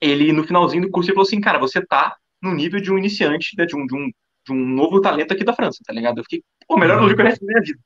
ele, 0.00 0.32
no 0.32 0.44
finalzinho 0.44 0.82
do 0.82 0.90
curso, 0.90 1.08
ele 1.08 1.14
falou 1.14 1.26
assim, 1.26 1.40
cara, 1.40 1.58
você 1.58 1.84
tá 1.84 2.16
no 2.42 2.52
nível 2.52 2.80
de 2.80 2.92
um 2.92 2.98
iniciante, 2.98 3.56
né, 3.56 3.64
de, 3.64 3.76
um, 3.76 3.86
de, 3.86 3.94
um, 3.94 4.10
de 4.46 4.52
um 4.52 4.56
novo 4.56 5.00
talento 5.00 5.32
aqui 5.32 5.44
da 5.44 5.54
França, 5.54 5.78
tá 5.84 5.92
ligado? 5.92 6.18
Eu 6.18 6.24
fiquei, 6.24 6.42
pô, 6.66 6.76
melhor 6.76 6.98
elogio 6.98 7.16
que 7.16 7.22
eu 7.22 7.26
recebi 7.26 7.46
na 7.46 7.52
minha 7.52 7.64
vida, 7.64 7.80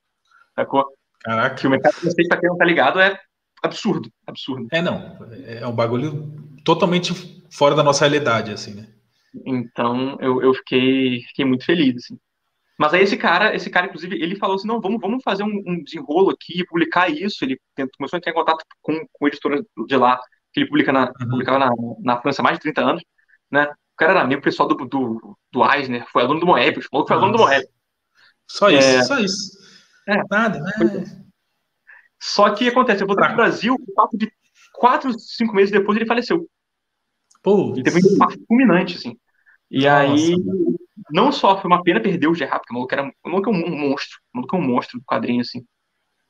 sacou? 0.55 0.87
Caraca. 1.21 1.55
Que 1.55 1.67
o 1.67 1.71
mercado 1.71 1.95
vocês, 2.03 2.27
pra 2.27 2.39
quem 2.39 2.49
não 2.49 2.57
tá 2.57 2.65
ligado, 2.65 2.99
é 2.99 3.19
absurdo, 3.63 4.11
absurdo. 4.27 4.67
É, 4.73 4.81
não. 4.81 5.19
É 5.47 5.67
um 5.67 5.75
bagulho 5.75 6.35
totalmente 6.65 7.13
fora 7.51 7.75
da 7.75 7.83
nossa 7.83 8.05
realidade, 8.05 8.53
assim, 8.53 8.75
né? 8.75 8.89
Então, 9.47 10.19
eu, 10.21 10.43
eu 10.43 10.55
fiquei, 10.55 11.21
fiquei 11.29 11.45
muito 11.45 11.65
feliz, 11.65 11.97
assim. 11.97 12.19
Mas 12.81 12.95
aí 12.95 13.03
esse 13.03 13.19
cara, 13.19 13.55
esse 13.55 13.69
cara, 13.69 13.89
inclusive, 13.89 14.17
ele 14.17 14.37
falou 14.37 14.57
assim, 14.57 14.67
não, 14.67 14.81
vamos, 14.81 14.99
vamos 15.03 15.23
fazer 15.23 15.43
um, 15.43 15.63
um 15.67 15.85
desenrolo 15.85 16.31
aqui, 16.31 16.65
publicar 16.65 17.11
isso. 17.11 17.45
Ele 17.45 17.61
tentou, 17.75 17.93
começou 17.99 18.17
a 18.17 18.19
entrar 18.19 18.33
em 18.33 18.35
contato 18.35 18.65
com, 18.81 18.95
com 19.13 19.25
o 19.27 19.29
editor 19.29 19.63
de 19.87 19.97
lá, 19.99 20.19
que 20.51 20.61
ele 20.61 20.67
publica 20.67 20.91
na, 20.91 21.09
uhum. 21.09 21.29
publicava 21.29 21.59
na, 21.59 21.71
na 22.03 22.23
França 22.23 22.41
há 22.41 22.43
mais 22.43 22.57
de 22.57 22.62
30 22.62 22.81
anos, 22.81 23.03
né? 23.51 23.64
O 23.64 23.97
cara 23.99 24.12
era 24.12 24.23
amigo 24.23 24.40
pessoal 24.40 24.66
do, 24.66 24.75
do, 24.87 25.37
do 25.53 25.75
Eisner, 25.75 26.07
foi 26.11 26.23
aluno 26.23 26.40
do 26.40 26.47
Moebius, 26.47 26.87
falou 26.90 27.05
que 27.05 27.12
foi 27.12 27.19
aluno 27.19 27.37
do 27.37 27.43
Moebius. 27.43 27.71
Só 28.49 28.71
isso, 28.71 28.88
é, 28.88 29.03
só 29.03 29.19
isso. 29.19 29.59
É, 30.09 30.23
Nada, 30.31 30.59
né? 30.59 30.73
Só 32.19 32.49
que 32.49 32.66
acontece, 32.66 33.03
eu 33.03 33.07
voltei 33.07 33.27
para 33.27 33.35
o 33.35 33.37
Brasil, 33.37 33.75
o 33.75 33.95
papo 33.95 34.16
de 34.16 34.33
quatro, 34.73 35.12
cinco 35.21 35.55
meses 35.55 35.71
depois 35.71 35.99
ele 35.99 36.07
faleceu. 36.07 36.49
Pô, 37.43 37.75
e 37.77 37.83
teve 37.83 37.99
um 37.99 38.14
impacto 38.14 38.43
fulminante, 38.49 38.97
assim. 38.97 39.19
E 39.71 39.85
Nossa, 39.85 39.99
aí, 39.99 40.35
não 41.12 41.33
só 41.33 41.61
foi 41.61 41.70
uma 41.70 41.83
pena 41.83 42.01
perder 42.01 42.29
o 42.29 42.35
Gerard, 42.35 42.61
porque 42.61 42.73
o 42.73 42.75
maluco, 42.75 42.94
era, 42.94 43.03
o 43.03 43.31
maluco 43.31 43.51
é 43.51 43.53
um 43.53 43.77
monstro, 43.77 44.18
o 44.33 44.38
maluco 44.38 44.57
é 44.57 44.59
um 44.59 44.62
monstro 44.62 44.99
do 44.99 45.05
quadrinho, 45.05 45.40
assim. 45.40 45.64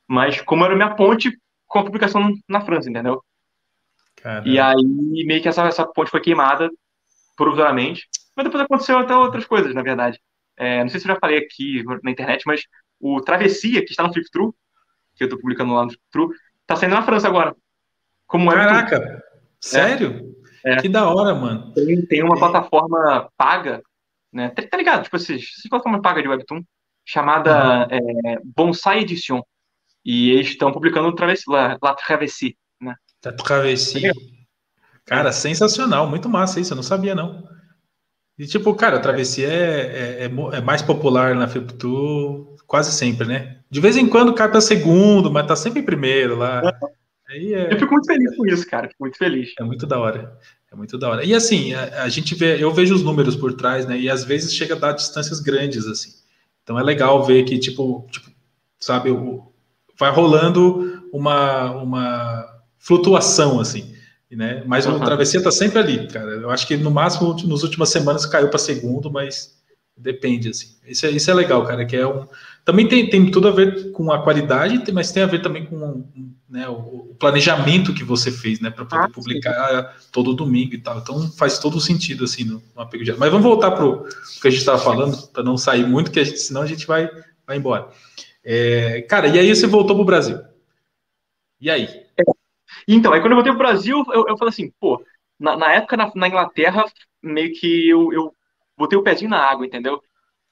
Mas 0.08 0.40
como 0.40 0.64
era 0.64 0.74
minha 0.74 0.94
ponte 0.94 1.30
com 1.66 1.78
a 1.78 1.84
publicação 1.84 2.32
na 2.48 2.60
França, 2.60 2.90
entendeu? 2.90 3.22
Caramba. 4.16 4.48
E 4.48 4.58
aí, 4.58 5.24
meio 5.24 5.40
que 5.40 5.48
essa, 5.48 5.64
essa 5.66 5.86
ponte 5.86 6.10
foi 6.10 6.20
queimada 6.20 6.68
provisoriamente. 7.36 8.06
Mas 8.36 8.44
depois 8.44 8.62
aconteceu 8.62 8.98
até 8.98 9.16
outras 9.16 9.46
coisas, 9.46 9.74
na 9.74 9.82
verdade. 9.82 10.20
É, 10.56 10.82
não 10.82 10.88
sei 10.90 11.00
se 11.00 11.06
eu 11.08 11.14
já 11.14 11.20
falei 11.20 11.38
aqui 11.38 11.82
na 12.02 12.10
internet, 12.10 12.42
mas 12.46 12.62
o 13.00 13.20
Travessia, 13.20 13.84
que 13.84 13.90
está 13.90 14.02
no 14.02 14.12
Flip 14.12 14.30
True, 14.30 14.52
que 15.16 15.24
eu 15.24 15.28
tô 15.28 15.38
publicando 15.38 15.72
lá 15.72 15.86
no 15.86 15.92
True, 16.10 16.28
tá 16.66 16.76
saindo 16.76 16.94
na 16.94 17.02
França 17.02 17.28
agora. 17.28 17.54
Como 18.26 18.50
Caraca, 18.50 18.96
é 18.96 19.20
sério? 19.60 20.34
É. 20.64 20.76
Que 20.76 20.88
da 20.88 21.08
hora, 21.08 21.34
mano. 21.34 21.72
Tem, 21.72 22.04
tem 22.06 22.22
uma 22.22 22.36
é. 22.36 22.38
plataforma 22.38 23.30
paga, 23.36 23.82
né? 24.32 24.50
Tá, 24.50 24.62
tá 24.62 24.76
ligado? 24.76 25.04
Tipo, 25.04 25.16
essas, 25.16 25.42
essas 25.42 25.68
plataformas 25.68 26.02
pagas 26.02 26.22
de 26.22 26.28
Webtoon, 26.28 26.62
chamada 27.04 27.88
uhum. 27.90 28.20
é, 28.24 28.38
Bonsai 28.44 29.00
Edition. 29.00 29.42
E 30.04 30.30
eles 30.30 30.48
estão 30.48 30.72
publicando 30.72 31.14
La, 31.48 31.78
La 31.82 31.94
Travessie, 31.94 32.56
né? 32.80 32.94
La 33.24 33.32
Travessie. 33.32 34.02
Tá 34.02 34.14
cara, 35.04 35.32
sensacional, 35.32 36.08
muito 36.08 36.28
massa 36.28 36.60
isso, 36.60 36.72
eu 36.72 36.76
não 36.76 36.82
sabia, 36.82 37.14
não. 37.14 37.46
E 38.38 38.46
tipo, 38.46 38.74
cara, 38.74 38.96
a 38.96 39.00
Travessia 39.00 39.46
é, 39.46 40.24
é, 40.24 40.24
é, 40.24 40.56
é 40.56 40.60
mais 40.62 40.80
popular 40.80 41.34
na 41.34 41.46
Fliptour 41.46 42.56
quase 42.66 42.92
sempre, 42.92 43.26
né? 43.26 43.58
De 43.68 43.80
vez 43.80 43.96
em 43.96 44.08
quando 44.08 44.32
cai 44.32 44.48
para 44.48 44.60
segundo, 44.60 45.30
mas 45.30 45.46
tá 45.46 45.56
sempre 45.56 45.80
em 45.80 45.84
primeiro 45.84 46.36
lá. 46.36 46.62
Aí 47.28 47.52
é... 47.52 47.72
Eu 47.72 47.78
fico 47.78 47.92
muito 47.92 48.06
feliz 48.06 48.36
com 48.36 48.46
isso, 48.46 48.66
cara. 48.68 48.88
Fico 48.88 49.02
muito 49.02 49.18
feliz. 49.18 49.52
É 49.58 49.64
muito 49.64 49.86
da 49.86 49.98
hora. 49.98 50.38
É 50.72 50.76
muito 50.76 50.96
da 50.96 51.08
hora. 51.08 51.24
E 51.24 51.34
assim, 51.34 51.74
a, 51.74 52.04
a, 52.04 52.08
gente 52.08 52.34
vê, 52.34 52.62
eu 52.62 52.72
vejo 52.72 52.94
os 52.94 53.02
números 53.02 53.34
por 53.34 53.52
trás, 53.54 53.86
né? 53.86 53.98
E 53.98 54.08
às 54.08 54.24
vezes 54.24 54.54
chega 54.54 54.74
a 54.74 54.78
dar 54.78 54.92
distâncias 54.92 55.40
grandes, 55.40 55.86
assim. 55.86 56.10
Então 56.62 56.78
é 56.78 56.82
legal 56.82 57.24
ver 57.24 57.44
que, 57.44 57.58
tipo, 57.58 58.06
tipo 58.10 58.30
sabe, 58.78 59.10
o, 59.10 59.52
vai 59.98 60.12
rolando 60.12 61.08
uma, 61.12 61.72
uma 61.72 62.46
flutuação, 62.78 63.60
assim. 63.60 63.94
Né? 64.30 64.62
Mas 64.64 64.86
uhum. 64.86 64.94
o 64.94 65.00
Travessia 65.00 65.42
tá 65.42 65.50
sempre 65.50 65.80
ali, 65.80 66.06
cara. 66.06 66.30
Eu 66.30 66.50
acho 66.50 66.66
que 66.66 66.76
no 66.76 66.90
máximo, 66.90 67.34
nas 67.48 67.64
últimas 67.64 67.88
semanas, 67.88 68.24
caiu 68.24 68.48
para 68.48 68.58
segundo, 68.58 69.10
mas 69.10 69.58
depende, 69.96 70.48
assim. 70.48 70.76
Isso 70.86 71.04
é, 71.04 71.10
isso 71.10 71.30
é 71.30 71.34
legal, 71.34 71.66
cara, 71.66 71.84
que 71.84 71.96
é 71.96 72.06
um 72.06 72.28
também 72.70 72.86
tem, 72.86 73.10
tem 73.10 73.28
tudo 73.28 73.48
a 73.48 73.50
ver 73.50 73.90
com 73.90 74.12
a 74.12 74.22
qualidade, 74.22 74.92
mas 74.92 75.10
tem 75.10 75.24
a 75.24 75.26
ver 75.26 75.42
também 75.42 75.66
com 75.66 76.04
né, 76.48 76.68
o, 76.68 77.16
planejamento 77.18 77.92
que 77.92 78.04
você 78.04 78.30
fez, 78.30 78.60
né, 78.60 78.70
para 78.70 78.84
poder 78.84 79.04
ah, 79.06 79.08
publicar 79.08 79.96
sim. 79.98 80.08
todo 80.12 80.34
domingo 80.34 80.72
e 80.72 80.78
tal. 80.78 80.98
Então 80.98 81.32
faz 81.32 81.58
todo 81.58 81.78
o 81.78 81.80
sentido 81.80 82.22
assim 82.22 82.44
no, 82.44 82.62
no 82.76 82.80
apego 82.80 83.02
de. 83.02 83.12
Mas 83.14 83.28
vamos 83.28 83.44
voltar 83.44 83.72
para 83.72 83.84
o 83.84 84.04
que 84.40 84.46
a 84.46 84.50
gente 84.50 84.60
estava 84.60 84.78
falando, 84.78 85.26
para 85.32 85.42
não 85.42 85.58
sair 85.58 85.84
muito, 85.84 86.12
que 86.12 86.20
a 86.20 86.24
gente, 86.24 86.38
senão 86.38 86.62
a 86.62 86.66
gente 86.66 86.86
vai, 86.86 87.10
vai 87.44 87.56
embora. 87.56 87.88
É, 88.44 89.02
cara, 89.02 89.26
e 89.26 89.36
aí 89.36 89.52
você 89.52 89.66
voltou 89.66 89.96
para 89.96 90.02
o 90.02 90.06
Brasil. 90.06 90.38
E 91.60 91.68
aí? 91.68 91.86
É. 92.16 92.22
Então, 92.86 93.12
aí 93.12 93.20
quando 93.20 93.32
eu 93.32 93.36
voltei 93.36 93.52
para 93.52 93.60
o 93.60 93.66
Brasil, 93.66 94.04
eu, 94.12 94.28
eu 94.28 94.38
falei 94.38 94.50
assim, 94.50 94.72
pô, 94.78 95.04
na, 95.40 95.56
na 95.56 95.72
época 95.72 95.96
na, 95.96 96.12
na, 96.14 96.28
Inglaterra, 96.28 96.84
meio 97.20 97.52
que 97.52 97.88
eu, 97.88 98.12
eu 98.12 98.32
botei 98.78 98.96
o 98.96 99.02
pezinho 99.02 99.30
na 99.30 99.38
água, 99.38 99.66
entendeu? 99.66 100.00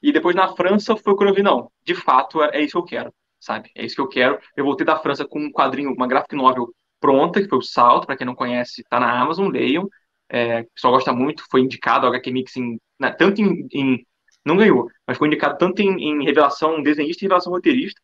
E 0.03 0.13
depois 0.13 0.35
na 0.35 0.55
França 0.55 0.97
foi 0.97 1.17
quando 1.17 1.31
eu 1.31 1.35
vi, 1.35 1.43
não, 1.43 1.71
de 1.83 1.95
fato 1.95 2.43
é, 2.43 2.51
é 2.55 2.63
isso 2.63 2.73
que 2.73 2.79
eu 2.79 2.85
quero, 2.85 3.15
sabe? 3.41 3.71
É 3.75 3.85
isso 3.85 3.95
que 3.95 4.01
eu 4.01 4.09
quero. 4.09 4.39
Eu 4.57 4.65
voltei 4.65 4.87
da 4.87 4.99
França 4.99 5.25
com 5.27 5.41
um 5.41 5.51
quadrinho, 5.51 5.93
uma 5.93 6.07
graphic 6.07 6.35
novel 6.37 6.73
pronta, 7.01 7.41
que 7.43 7.49
foi 7.49 7.59
o 7.59 7.63
Salto, 7.63 8.07
para 8.07 8.17
quem 8.17 8.27
não 8.27 8.35
conhece, 8.35 8.83
tá 8.89 9.01
na 9.01 9.21
Amazon, 9.21 9.49
leiam. 9.49 9.89
É, 10.29 10.61
o 10.61 10.71
pessoal 10.75 10.93
gosta 10.95 11.13
muito, 11.13 11.45
foi 11.51 11.63
indicado 11.63 12.07
ao 12.07 12.13
HQ 12.13 12.31
Mix 12.31 12.57
em, 12.57 12.79
né, 13.01 13.11
tanto 13.13 13.41
em, 13.41 13.67
em, 13.73 14.07
Não 14.45 14.57
ganhou, 14.57 14.89
mas 15.07 15.17
foi 15.17 15.27
indicado 15.29 15.57
tanto 15.59 15.81
em, 15.81 15.89
em 16.01 16.25
revelação 16.25 16.83
desenhista 16.83 17.25
e 17.25 17.27
revelação 17.27 17.53
roteirista. 17.53 18.01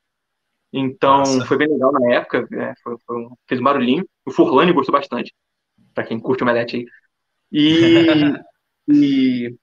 Então, 0.72 1.18
Nossa. 1.18 1.46
foi 1.46 1.57
bem 1.57 1.68
legal 1.68 1.92
na 1.92 2.14
época, 2.14 2.48
é, 2.52 2.74
foi, 2.83 2.96
foi 3.07 3.16
um, 3.16 3.30
fez 3.46 3.61
um 3.61 3.64
barulhinho. 3.64 4.04
O 4.26 4.33
Furlane 4.33 4.72
gostou 4.72 4.92
bastante, 4.92 5.33
para 5.94 6.04
quem 6.04 6.18
curte 6.18 6.42
o 6.42 6.46
Melete 6.46 6.76
aí. 6.76 6.87
E, 7.52 7.87
e 8.88 9.57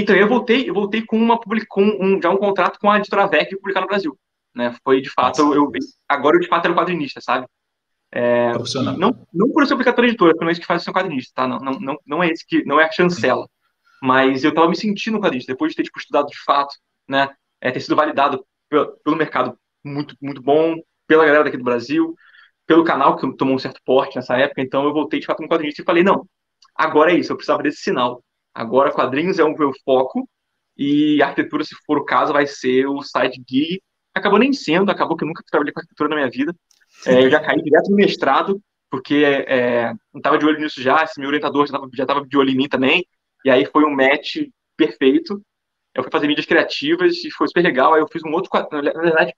então 0.00 0.14
eu 0.16 0.28
voltei, 0.28 0.68
eu 0.68 0.74
voltei 0.74 1.02
com 1.02 1.16
uma 1.16 1.38
com 1.68 1.82
um, 1.82 2.20
já 2.22 2.30
um 2.30 2.36
contrato 2.36 2.78
com 2.78 2.90
a 2.90 2.98
editora 2.98 3.26
VEC 3.26 3.56
publicar 3.56 3.80
no 3.80 3.86
Brasil, 3.86 4.18
né? 4.54 4.74
Foi 4.84 5.00
de 5.00 5.10
fato 5.10 5.40
eu, 5.40 5.54
eu 5.54 5.72
agora 6.08 6.36
eu 6.36 6.40
de 6.40 6.48
fato 6.48 6.66
era 6.66 6.74
quadrinista, 6.74 7.20
sabe? 7.20 7.46
É, 8.12 8.52
não, 8.96 9.26
não 9.32 9.50
por 9.50 9.66
ser 9.66 9.74
publicador 9.74 10.04
editora, 10.04 10.32
porque 10.32 10.44
não 10.44 10.48
é 10.50 10.52
isso 10.52 10.60
que 10.60 10.66
faz 10.66 10.82
ser 10.82 10.90
um 10.90 10.94
quadrinista, 10.94 11.32
tá? 11.34 11.48
Não, 11.48 11.58
não, 11.58 11.72
não, 11.80 11.98
não 12.06 12.22
é 12.22 12.28
esse 12.30 12.46
que 12.46 12.64
não 12.64 12.80
é 12.80 12.84
a 12.84 12.92
chancela. 12.92 13.48
Mas 14.02 14.44
eu 14.44 14.50
estava 14.50 14.68
me 14.68 14.76
sentindo 14.76 15.18
um 15.18 15.20
quadrinista 15.20 15.52
depois 15.52 15.72
de 15.72 15.76
ter 15.76 15.82
tipo, 15.84 15.98
estudado 15.98 16.26
de 16.28 16.38
fato, 16.44 16.74
né? 17.08 17.28
É, 17.60 17.70
ter 17.70 17.80
sido 17.80 17.96
validado 17.96 18.44
pelo, 18.68 18.96
pelo 19.04 19.16
mercado 19.16 19.58
muito 19.84 20.16
muito 20.20 20.42
bom, 20.42 20.76
pela 21.06 21.24
galera 21.24 21.44
daqui 21.44 21.56
do 21.56 21.64
Brasil. 21.64 22.14
pelo 22.66 22.84
canal, 22.84 23.16
que 23.16 23.36
tomou 23.36 23.54
um 23.54 23.58
certo 23.58 23.80
porte 23.84 24.16
nessa 24.16 24.36
época, 24.36 24.60
então 24.62 24.84
eu 24.84 24.92
voltei 24.92 25.20
de 25.20 25.26
fato 25.26 25.42
no 25.42 25.48
quadrinista 25.48 25.82
e 25.82 25.84
falei, 25.84 26.02
não, 26.02 26.26
agora 26.74 27.12
é 27.12 27.16
isso, 27.18 27.32
eu 27.32 27.36
precisava 27.36 27.62
desse 27.62 27.78
sinal. 27.82 28.22
Agora 28.56 28.90
quadrinhos 28.90 29.38
é 29.38 29.44
o 29.44 29.54
meu 29.54 29.70
foco 29.84 30.26
e 30.74 31.22
arquitetura, 31.22 31.62
se 31.62 31.74
for 31.86 31.98
o 31.98 32.04
caso, 32.06 32.32
vai 32.32 32.46
ser 32.46 32.86
o 32.86 33.02
side 33.02 33.44
gig. 33.46 33.82
Acabou 34.14 34.38
nem 34.38 34.50
sendo, 34.54 34.90
acabou 34.90 35.14
que 35.14 35.24
eu 35.24 35.28
nunca 35.28 35.42
trabalhei 35.50 35.74
com 35.74 35.80
arquitetura 35.80 36.08
na 36.08 36.16
minha 36.16 36.30
vida. 36.30 36.56
É, 37.06 37.22
eu 37.22 37.30
já 37.30 37.38
caí 37.38 37.62
direto 37.62 37.90
no 37.90 37.96
mestrado, 37.96 38.58
porque 38.90 39.22
é, 39.46 39.92
não 40.10 40.20
estava 40.20 40.38
de 40.38 40.46
olho 40.46 40.58
nisso 40.58 40.80
já, 40.80 41.04
esse 41.04 41.20
meu 41.20 41.28
orientador 41.28 41.66
já 41.66 42.02
estava 42.02 42.26
de 42.26 42.38
olho 42.38 42.48
em 42.48 42.56
mim 42.56 42.66
também, 42.66 43.06
e 43.44 43.50
aí 43.50 43.66
foi 43.66 43.84
um 43.84 43.94
match 43.94 44.36
perfeito. 44.74 45.42
Eu 45.94 46.02
fui 46.02 46.10
fazer 46.10 46.26
mídias 46.26 46.46
criativas 46.46 47.22
e 47.24 47.30
foi 47.30 47.48
super 47.48 47.62
legal. 47.62 47.92
Aí 47.92 48.00
eu 48.00 48.08
fiz 48.10 48.22
um 48.24 48.32
outro 48.32 48.50
quadrinho, 48.50 48.84
na 48.84 49.02
verdade, 49.02 49.34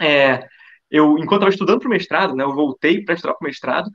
é, 0.00 0.46
eu, 0.88 1.18
enquanto 1.18 1.42
estava 1.42 1.50
estudando 1.50 1.80
para 1.80 1.88
o 1.88 1.90
mestrado, 1.90 2.36
né, 2.36 2.44
eu 2.44 2.54
voltei 2.54 3.04
para 3.04 3.14
estudar 3.14 3.34
para 3.34 3.44
o 3.44 3.48
mestrado, 3.48 3.90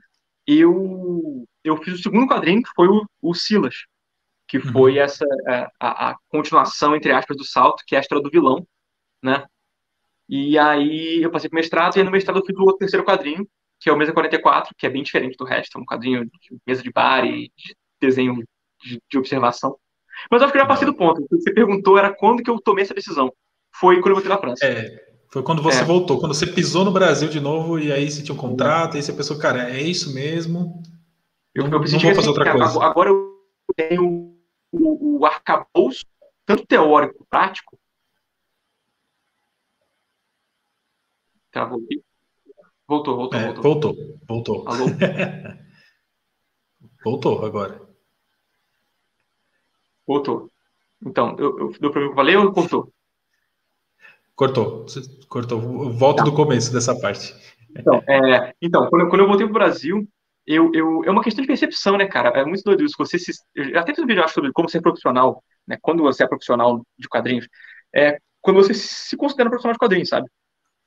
eu, 0.46 1.46
eu 1.64 1.76
fiz 1.78 1.94
o 1.94 2.02
segundo 2.02 2.28
quadrinho, 2.28 2.62
que 2.62 2.70
foi 2.76 2.88
o, 2.88 3.06
o 3.22 3.34
Silas, 3.34 3.86
que 4.50 4.58
uhum. 4.58 4.72
foi 4.72 4.98
essa 4.98 5.24
é, 5.46 5.68
a, 5.78 6.10
a, 6.10 6.16
continuação, 6.28 6.96
entre 6.96 7.12
aspas, 7.12 7.36
do 7.36 7.44
Salto, 7.44 7.84
que 7.86 7.94
é 7.94 7.98
a 7.98 8.00
história 8.00 8.22
do 8.22 8.30
vilão, 8.30 8.66
né? 9.22 9.46
E 10.28 10.58
aí 10.58 11.22
eu 11.22 11.30
passei 11.30 11.48
para 11.48 11.56
o 11.56 11.60
mestrado, 11.60 11.96
e 11.96 12.00
aí 12.00 12.04
no 12.04 12.10
mestrado 12.10 12.40
eu 12.40 12.44
fiz 12.44 12.56
o 12.58 12.72
terceiro 12.72 13.06
quadrinho, 13.06 13.46
que 13.78 13.88
é 13.88 13.92
o 13.92 13.96
Mesa 13.96 14.12
44, 14.12 14.74
que 14.76 14.86
é 14.86 14.90
bem 14.90 15.04
diferente 15.04 15.36
do 15.36 15.44
resto, 15.44 15.78
é 15.78 15.80
um 15.80 15.84
quadrinho 15.84 16.24
de 16.24 16.58
mesa 16.66 16.82
de 16.82 16.90
bar 16.90 17.24
e 17.24 17.52
de 17.56 17.76
desenho 18.00 18.42
de, 18.82 19.00
de 19.08 19.18
observação. 19.18 19.76
Mas 20.28 20.40
eu 20.40 20.46
acho 20.46 20.52
que 20.52 20.58
eu 20.58 20.62
já 20.62 20.68
passei 20.68 20.86
do 20.86 20.96
ponto. 20.96 21.22
O 21.22 21.28
que 21.28 21.36
você 21.36 21.54
perguntou 21.54 21.96
era 21.96 22.12
quando 22.12 22.42
que 22.42 22.50
eu 22.50 22.60
tomei 22.60 22.82
essa 22.82 22.92
decisão. 22.92 23.32
Foi 23.72 24.00
quando 24.00 24.08
eu 24.08 24.14
voltei 24.14 24.30
na 24.30 24.38
França. 24.38 24.66
É, 24.66 24.84
foi 25.32 25.44
quando 25.44 25.62
você 25.62 25.82
é. 25.82 25.84
voltou, 25.84 26.18
quando 26.18 26.34
você 26.34 26.46
pisou 26.46 26.84
no 26.84 26.90
Brasil 26.90 27.28
de 27.28 27.38
novo 27.38 27.78
e 27.78 27.92
aí 27.92 28.10
você 28.10 28.22
tinha 28.22 28.34
um 28.34 28.38
contrato, 28.38 28.94
e 28.94 28.96
aí 28.96 29.02
você 29.02 29.12
pensou, 29.12 29.38
cara, 29.38 29.70
é 29.70 29.80
isso 29.80 30.12
mesmo. 30.12 30.82
Eu, 31.54 31.68
não, 31.68 31.82
eu 31.82 31.92
não 31.92 31.98
vou 32.00 32.14
fazer 32.14 32.28
outra 32.28 32.52
coisa. 32.52 32.84
Agora 32.84 33.10
eu 33.10 33.30
tenho 33.76 34.29
o, 34.72 35.18
o 35.18 35.26
arcabouço, 35.26 36.04
tanto 36.44 36.66
teórico 36.66 37.14
quanto 37.14 37.28
prático. 37.28 37.78
Travou 41.50 41.82
aqui. 41.82 42.02
Voltou, 42.86 43.16
voltou, 43.16 43.38
é, 43.38 43.52
voltou. 43.52 43.62
Voltou, 43.62 44.18
voltou. 44.26 44.68
Alô? 44.68 44.86
voltou 47.04 47.44
agora. 47.44 47.80
Voltou. 50.06 50.50
Então, 51.04 51.36
eu, 51.38 51.58
eu, 51.58 51.72
deu 51.80 51.90
para 51.90 52.00
mim 52.00 52.08
que 52.08 52.12
eu 52.12 52.16
falei 52.16 52.36
ou 52.36 52.52
cortou? 52.52 52.92
Cortou, 54.34 54.86
cortou. 55.28 55.60
Volta 55.92 56.24
tá. 56.24 56.24
do 56.24 56.34
começo 56.34 56.72
dessa 56.72 56.98
parte. 56.98 57.34
Então, 57.76 58.02
é, 58.08 58.54
então 58.60 58.88
quando, 58.88 59.08
quando 59.08 59.20
eu 59.20 59.28
voltei 59.28 59.46
para 59.46 59.50
o 59.50 59.54
Brasil, 59.54 60.08
eu, 60.54 60.70
eu, 60.74 61.04
é 61.04 61.10
uma 61.10 61.22
questão 61.22 61.42
de 61.42 61.48
percepção, 61.48 61.96
né, 61.96 62.06
cara? 62.06 62.30
É 62.30 62.44
muito 62.44 62.62
doido 62.64 62.84
isso. 62.84 62.94
Você 62.98 63.18
se, 63.18 63.32
eu 63.54 63.78
até 63.78 63.94
fiz 63.94 64.02
um 64.02 64.06
vídeo 64.06 64.22
acho, 64.24 64.34
sobre 64.34 64.52
como 64.52 64.68
ser 64.68 64.80
profissional, 64.80 65.42
né? 65.66 65.78
Quando 65.80 66.02
você 66.02 66.24
é 66.24 66.26
profissional 66.28 66.84
de 66.98 67.08
quadrinhos, 67.08 67.46
é 67.94 68.18
quando 68.40 68.56
você 68.56 68.74
se 68.74 69.16
considera 69.16 69.50
profissional 69.50 69.74
de 69.74 69.78
quadrinhos, 69.78 70.08
sabe? 70.08 70.28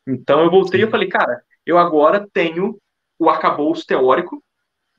Então 0.08 0.42
eu 0.42 0.52
voltei 0.52 0.84
e 0.84 0.90
falei, 0.90 1.08
cara, 1.08 1.42
eu 1.66 1.78
agora 1.78 2.28
tenho 2.34 2.78
o 3.20 3.30
arcabouço 3.30 3.86
teórico, 3.86 4.44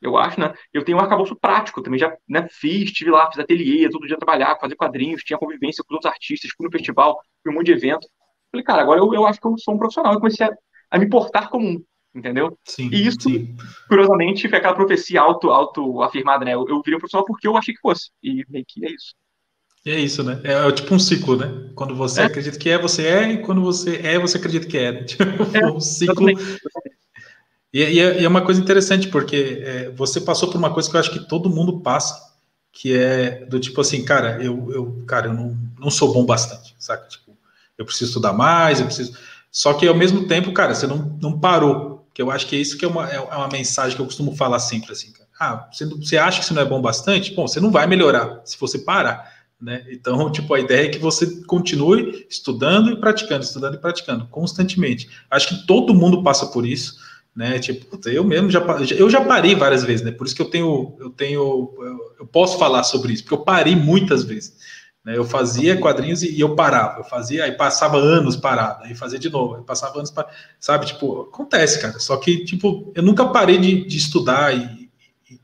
eu 0.01 0.17
acho, 0.17 0.39
né? 0.41 0.55
Eu 0.73 0.85
tenho 0.85 0.99
um 0.99 1.01
arcabouço 1.01 1.37
prático 1.37 1.83
também, 1.83 1.99
já 1.99 2.15
né, 2.29 2.47
fiz, 2.51 2.85
estive 2.85 3.11
lá, 3.11 3.31
fiz 3.31 3.39
ateliê, 3.39 3.89
todo 3.91 4.07
dia 4.07 4.19
trabalhar, 4.19 4.59
fazer 4.59 4.77
quadrinhos, 4.77 5.23
tinha 5.23 5.39
convivência 5.39 5.83
com 5.87 5.95
outros 5.95 6.11
artistas, 6.13 6.51
fui 6.57 6.67
no 6.67 6.73
festival, 6.73 7.19
fui 7.43 7.53
um 7.53 7.57
monte 7.57 7.67
de 7.67 7.73
evento. 7.73 8.07
Falei, 8.51 8.65
cara, 8.65 8.83
agora 8.83 9.01
eu, 9.01 9.15
eu 9.15 9.27
acho 9.27 9.41
que 9.41 9.47
eu 9.47 9.59
sou 9.59 9.75
um 9.75 9.79
profissional. 9.79 10.13
Eu 10.13 10.21
comecei 10.21 10.47
a, 10.47 10.51
a 10.91 10.99
me 10.99 11.09
portar 11.09 11.51
como 11.51 11.67
um, 11.67 11.85
entendeu? 12.15 12.57
Sim, 12.65 12.89
e 12.93 13.07
isso, 13.07 13.23
sim. 13.23 13.57
curiosamente, 13.89 14.49
foi 14.49 14.59
aquela 14.59 14.75
profecia 14.75 15.21
auto, 15.21 15.51
auto 15.51 16.03
afirmada, 16.03 16.45
né? 16.45 16.55
Eu, 16.55 16.67
eu 16.69 16.81
virei 16.83 16.97
um 16.97 17.01
profissional 17.01 17.27
porque 17.27 17.49
eu 17.49 17.57
achei 17.57 17.75
que 17.75 17.81
fosse. 17.81 18.11
E 18.23 18.45
meio 18.49 18.65
que 18.67 18.85
é 18.85 18.91
isso. 18.91 19.15
E 19.85 19.91
é 19.91 20.01
isso, 20.01 20.23
né? 20.23 20.41
É, 20.45 20.53
é 20.53 20.73
tipo 20.73 20.95
um 20.95 20.99
ciclo, 20.99 21.37
né? 21.37 21.71
Quando 21.75 21.95
você 21.95 22.23
é. 22.23 22.25
acredita 22.25 22.59
que 22.59 22.71
é, 22.71 22.79
você 22.79 23.07
é, 23.07 23.33
e 23.33 23.39
quando 23.43 23.61
você 23.61 23.97
é, 23.97 24.19
você 24.19 24.39
acredita 24.39 24.67
que 24.67 24.79
é. 24.79 24.93
Né? 24.93 25.03
Tipo, 25.05 25.25
é, 25.53 25.67
um 25.67 25.81
ciclo. 25.81 26.31
E, 26.31 26.37
e, 27.73 28.01
é, 28.01 28.21
e, 28.21 28.25
é, 28.25 28.29
uma 28.29 28.43
coisa 28.43 28.61
interessante, 28.61 29.09
porque 29.09 29.63
é, 29.63 29.91
você 29.91 30.21
passou 30.21 30.51
por 30.51 30.57
uma 30.57 30.73
coisa 30.73 30.89
que 30.89 30.97
eu 30.97 31.01
acho 31.01 31.13
que 31.13 31.29
todo 31.29 31.51
mundo 31.51 31.81
passa, 31.81 32.33
que 32.73 32.97
é 32.97 33.45
do 33.45 33.61
tipo 33.61 33.81
assim, 33.81 34.05
cara, 34.05 34.43
eu, 34.43 34.73
eu 34.73 35.05
cara, 35.07 35.27
eu 35.27 35.35
não, 35.35 35.59
não 35.79 35.91
sou 35.91 36.13
bom 36.15 36.25
bastante, 36.25 36.75
saca? 36.79 37.07
Tipo, 37.07 37.37
eu 37.77 37.85
preciso 37.85 38.11
estudar 38.11 38.33
mais, 38.33 38.81
eu 38.81 38.87
preciso. 38.87 39.19
Só 39.51 39.75
que 39.75 39.87
ao 39.87 39.95
mesmo 39.95 40.27
tempo, 40.27 40.53
cara, 40.53 40.75
você 40.75 40.87
não, 40.87 41.19
não 41.21 41.39
parou. 41.39 41.94
Que 42.15 42.23
eu 42.23 42.31
acho 42.31 42.47
que 42.47 42.55
é 42.55 42.59
isso 42.61 42.79
que 42.79 42.85
é 42.85 42.89
uma, 42.89 43.11
é 43.11 43.19
uma 43.19 43.49
mensagem 43.49 43.97
que 43.97 44.01
eu 44.01 44.07
costumo 44.07 44.35
falar 44.37 44.61
sempre 44.61 44.93
assim, 44.93 45.11
cara. 45.11 45.29
Ah, 45.39 45.69
você, 45.71 45.85
você 45.85 46.17
acha 46.17 46.39
que 46.39 46.45
isso 46.45 46.55
não 46.55 46.63
é 46.63 46.65
bom 46.65 46.81
bastante? 46.81 47.35
Bom, 47.35 47.47
você 47.47 47.59
não 47.59 47.73
vai 47.73 47.89
melhorar 47.89 48.41
se 48.45 48.57
você 48.59 48.79
parar. 48.79 49.35
Né? 49.61 49.85
Então, 49.91 50.31
tipo, 50.33 50.55
a 50.55 50.61
ideia 50.61 50.87
é 50.87 50.89
que 50.89 50.99
você 50.99 51.43
continue 51.45 52.25
estudando 52.31 52.93
e 52.93 52.97
praticando, 52.97 53.43
estudando 53.43 53.75
e 53.75 53.79
praticando 53.79 54.27
constantemente. 54.29 55.11
Acho 55.29 55.49
que 55.49 55.67
todo 55.67 55.95
mundo 55.95 56.23
passa 56.23 56.47
por 56.47 56.65
isso, 56.65 56.97
né? 57.35 57.59
Tipo, 57.59 57.99
eu 58.09 58.23
mesmo 58.23 58.49
já 58.49 58.61
eu 58.97 59.11
já 59.11 59.25
parei 59.25 59.57
várias 59.57 59.83
vezes, 59.83 60.05
né? 60.05 60.13
Por 60.13 60.27
isso 60.27 60.37
que 60.37 60.43
eu 60.43 60.51
tenho 60.51 60.97
eu 61.01 61.11
tenho 61.11 61.75
eu 62.19 62.27
posso 62.27 62.59
falar 62.59 62.85
sobre 62.85 63.13
isso, 63.13 63.25
porque 63.25 63.35
eu 63.35 63.45
parei 63.45 63.75
muitas 63.75 64.23
vezes. 64.23 64.55
Né? 65.05 65.17
Eu 65.17 65.25
fazia 65.25 65.77
quadrinhos 65.79 66.23
e, 66.23 66.41
eu 66.41 66.55
parava, 66.55 67.01
eu 67.01 67.05
fazia, 67.05 67.45
aí 67.45 67.53
passava 67.53 67.99
anos 67.99 68.37
parado, 68.37 68.85
aí 68.85 68.95
fazia 68.95 69.19
de 69.19 69.29
novo, 69.29 69.57
aí 69.57 69.63
passava 69.63 69.99
anos, 69.99 70.11
para, 70.11 70.29
sabe? 70.59 70.87
Tipo, 70.87 71.23
acontece, 71.23 71.81
cara. 71.81 71.99
Só 71.99 72.17
que, 72.17 72.45
tipo, 72.45 72.91
eu 72.95 73.03
nunca 73.03 73.27
parei 73.27 73.59
de, 73.59 73.85
de 73.85 73.97
estudar 73.99 74.57
e, 74.57 74.89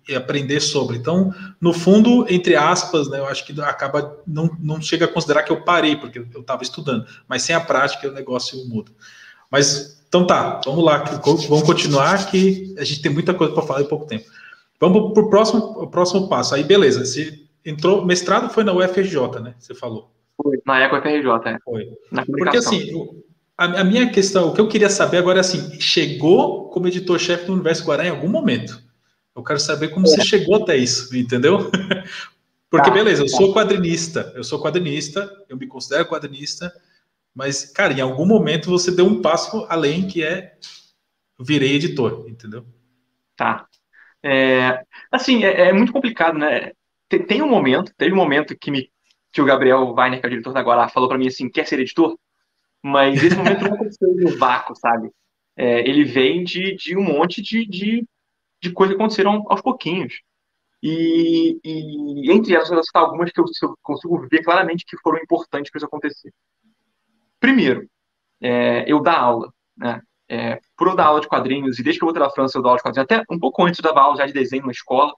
e, 0.09 0.15
aprender 0.15 0.61
sobre. 0.61 0.97
Então, 0.97 1.35
no 1.61 1.73
fundo, 1.73 2.25
entre 2.29 2.57
aspas, 2.57 3.09
né, 3.11 3.19
eu 3.19 3.27
acho 3.27 3.45
que 3.45 3.61
acaba, 3.61 4.19
não, 4.27 4.57
não 4.59 4.81
chega 4.81 5.05
a 5.05 5.09
considerar 5.09 5.43
que 5.43 5.53
eu 5.53 5.63
parei, 5.63 5.97
porque 5.97 6.19
eu 6.19 6.41
estava 6.41 6.63
estudando, 6.63 7.05
mas 7.29 7.43
sem 7.43 7.55
a 7.55 7.61
prática 7.61 8.09
o 8.09 8.13
negócio 8.13 8.67
muda. 8.67 8.91
Mas, 9.51 10.03
então 10.09 10.27
tá, 10.27 10.61
vamos 10.65 10.85
lá, 10.85 11.05
vamos 11.49 11.63
continuar, 11.63 12.31
que 12.31 12.75
a 12.79 12.85
gente 12.85 13.03
tem 13.03 13.13
muita 13.13 13.35
coisa 13.35 13.53
para 13.53 13.63
falar 13.63 13.83
em 13.83 13.89
pouco 13.89 14.07
tempo. 14.07 14.25
Vamos 14.81 15.13
para 15.13 15.23
o 15.23 15.29
próximo, 15.29 15.91
próximo 15.91 16.27
passo. 16.27 16.55
Aí, 16.55 16.65
beleza, 16.65 17.03
entrou, 17.65 18.05
mestrado 18.05 18.53
foi 18.53 18.65
na 18.65 18.73
UFRJ, 18.73 19.41
né? 19.41 19.55
Você 19.59 19.75
falou. 19.75 20.13
Foi, 20.43 20.59
na 20.65 20.99
UFRJ, 20.99 21.29
é. 21.47 21.59
Foi. 21.65 21.89
Porque 22.27 22.57
assim, 22.57 22.91
a, 23.57 23.81
a, 23.81 23.85
minha 23.85 24.11
questão, 24.11 24.49
o 24.49 24.55
que 24.55 24.61
eu 24.61 24.69
queria 24.69 24.89
saber 24.89 25.19
agora 25.19 25.39
é 25.39 25.41
assim, 25.41 25.81
chegou 25.81 26.71
como 26.71 26.89
editor-chefe 26.89 27.47
do 27.47 27.53
Universo 27.53 27.85
Guará 27.85 28.07
em 28.07 28.11
algum 28.11 28.29
momento? 28.29 28.83
Eu 29.35 29.45
quero 29.45 29.61
saber 29.61 29.89
como 29.89 30.07
é. 30.07 30.11
você 30.11 30.23
chegou 30.23 30.57
até 30.57 30.77
isso, 30.77 31.17
entendeu? 31.17 31.71
Porque, 32.71 32.89
tá, 32.89 32.95
beleza, 32.95 33.23
eu 33.23 33.27
tá. 33.27 33.37
sou 33.37 33.53
quadrinista, 33.53 34.33
eu 34.37 34.45
sou 34.45 34.63
quadrinista, 34.63 35.29
eu 35.49 35.57
me 35.57 35.67
considero 35.67 36.07
quadrinista, 36.07 36.73
mas, 37.35 37.65
cara, 37.65 37.93
em 37.93 38.01
algum 38.01 38.25
momento 38.25 38.71
você 38.71 38.91
deu 38.91 39.07
um 39.07 39.21
passo 39.21 39.67
além 39.69 40.07
que 40.07 40.23
é 40.23 40.55
virei 41.39 41.75
editor, 41.75 42.27
entendeu? 42.29 42.65
Tá. 43.37 43.67
É, 44.23 44.85
assim, 45.11 45.45
é, 45.45 45.69
é, 45.69 45.73
muito 45.73 45.93
complicado, 45.93 46.39
né? 46.39 46.73
Tem, 47.19 47.43
um 47.43 47.49
momento, 47.49 47.93
teve 47.97 48.13
um 48.13 48.17
momento 48.17 48.57
que, 48.57 48.71
me, 48.71 48.91
que 49.33 49.43
o 49.43 49.45
Gabriel 49.45 49.93
Weiner, 49.93 50.21
que 50.21 50.27
é 50.27 50.29
o 50.29 50.31
diretor 50.31 50.53
da 50.53 50.63
Guará, 50.63 50.89
falou 50.89 51.09
para 51.09 51.19
mim 51.19 51.27
assim, 51.27 51.51
quer 51.51 51.67
ser 51.67 51.81
editor? 51.81 52.17
Mas 52.83 53.23
esse 53.23 53.37
momento 53.37 53.65
não 53.65 53.75
aconteceu 53.75 54.15
no 54.15 54.39
vácuo, 54.39 54.75
sabe? 54.77 55.11
É, 55.57 55.81
ele 55.81 56.05
vem 56.05 56.43
de, 56.43 56.75
de 56.77 56.97
um 56.97 57.03
monte 57.03 57.43
de, 57.43 57.67
de 57.67 58.07
de 58.61 58.73
coisas 58.73 58.95
que 58.95 59.01
aconteceram 59.01 59.45
aos 59.49 59.63
pouquinhos. 59.63 60.21
E, 60.83 61.59
e 61.65 62.33
entre 62.33 62.55
elas, 62.55 62.71
eu 62.71 62.83
citar 62.83 63.03
algumas 63.03 63.31
que 63.31 63.41
eu, 63.41 63.45
eu, 63.63 63.75
consigo 63.83 64.27
ver 64.31 64.43
claramente 64.43 64.85
que 64.85 64.97
foram 64.99 65.19
importantes 65.19 65.71
para 65.71 65.79
isso 65.79 65.87
acontecer. 65.87 66.33
Primeiro, 67.39 67.89
é, 68.41 68.85
eu 68.91 69.01
dar 69.01 69.19
aula. 69.19 69.53
Né? 69.77 70.01
É, 70.29 70.61
por 70.77 70.89
eu 70.89 70.95
dar 70.95 71.07
aula 71.07 71.21
de 71.21 71.29
quadrinhos, 71.29 71.79
e 71.79 71.83
desde 71.83 71.99
que 71.99 72.05
eu 72.05 72.07
voltei 72.07 72.23
da 72.23 72.31
França 72.31 72.57
eu 72.57 72.63
dou 72.63 72.71
aula 72.71 72.79
de 72.79 72.83
quadrinhos, 72.83 73.05
até 73.05 73.25
um 73.31 73.39
pouco 73.39 73.65
antes 73.65 73.79
eu 73.79 73.85
dava 73.85 74.01
aula 74.01 74.17
já 74.17 74.27
de 74.27 74.33
desenho 74.33 74.65
na 74.65 74.73
escola, 74.73 75.13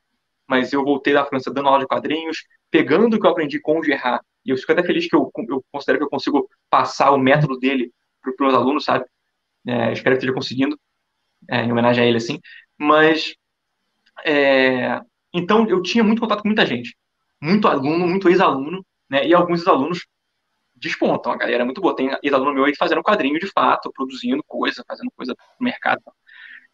mas 0.53 0.71
eu 0.71 0.85
voltei 0.85 1.15
da 1.15 1.25
França 1.25 1.51
dando 1.51 1.67
aula 1.67 1.79
de 1.79 1.87
quadrinhos, 1.87 2.45
pegando 2.71 3.17
o 3.17 3.19
que 3.19 3.27
eu 3.27 3.31
aprendi 3.31 3.59
com 3.59 3.79
o 3.79 3.83
Gerard, 3.83 4.23
e 4.45 4.51
eu 4.51 4.57
fico 4.59 4.71
até 4.71 4.83
feliz 4.83 5.09
que 5.09 5.17
eu, 5.17 5.33
eu 5.49 5.65
considero 5.73 5.97
que 5.97 6.05
eu 6.05 6.11
consigo 6.11 6.47
passar 6.69 7.11
o 7.11 7.17
método 7.17 7.59
dele 7.59 7.91
para 8.21 8.33
os 8.33 8.37
meus 8.39 8.53
alunos, 8.55 8.85
sabe? 8.85 9.07
É, 9.67 9.93
espero 9.95 10.15
que 10.15 10.19
esteja 10.19 10.35
conseguindo, 10.35 10.79
é, 11.49 11.63
em 11.63 11.73
homenagem 11.73 12.05
a 12.05 12.07
ele, 12.07 12.19
assim. 12.19 12.39
Mas, 12.77 13.35
é, 14.27 15.01
então, 15.33 15.67
eu 15.71 15.81
tinha 15.81 16.05
muito 16.05 16.21
contato 16.21 16.43
com 16.43 16.49
muita 16.49 16.67
gente. 16.67 16.95
Muito 17.41 17.67
aluno, 17.67 18.07
muito 18.07 18.29
ex-aluno, 18.29 18.85
né? 19.09 19.27
E 19.27 19.33
alguns 19.33 19.61
ex-alunos 19.61 20.07
despontam. 20.77 21.33
A 21.33 21.37
galera 21.37 21.63
é 21.63 21.65
muito 21.65 21.81
boa. 21.81 21.97
Tem 21.97 22.11
ex-aluno 22.23 22.53
meu 22.53 22.67
aí 22.67 22.77
fazendo 22.77 23.03
quadrinho 23.03 23.41
de 23.41 23.47
fato, 23.47 23.91
produzindo 23.91 24.45
coisa, 24.47 24.85
fazendo 24.87 25.11
coisa 25.17 25.35
no 25.59 25.65
mercado. 25.65 26.03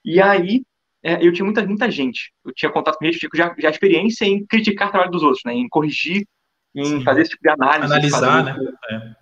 E 0.04 0.20
aí, 0.20 0.64
é, 1.08 1.26
eu 1.26 1.32
tinha 1.32 1.44
muita, 1.44 1.64
muita 1.66 1.90
gente. 1.90 2.32
Eu 2.44 2.52
tinha 2.54 2.70
contato 2.70 2.98
com 2.98 3.04
gente, 3.06 3.18
já, 3.34 3.54
já 3.58 3.70
experiência 3.70 4.24
em 4.24 4.44
criticar 4.46 4.88
o 4.88 4.90
trabalho 4.90 5.10
dos 5.10 5.22
outros, 5.22 5.42
né? 5.44 5.54
Em 5.54 5.68
corrigir, 5.68 6.26
em 6.74 6.84
Sim. 6.84 7.04
fazer 7.04 7.22
esse 7.22 7.30
tipo 7.30 7.42
de 7.42 7.50
análise. 7.50 7.92
Analisar, 7.92 8.44
né? 8.44 8.56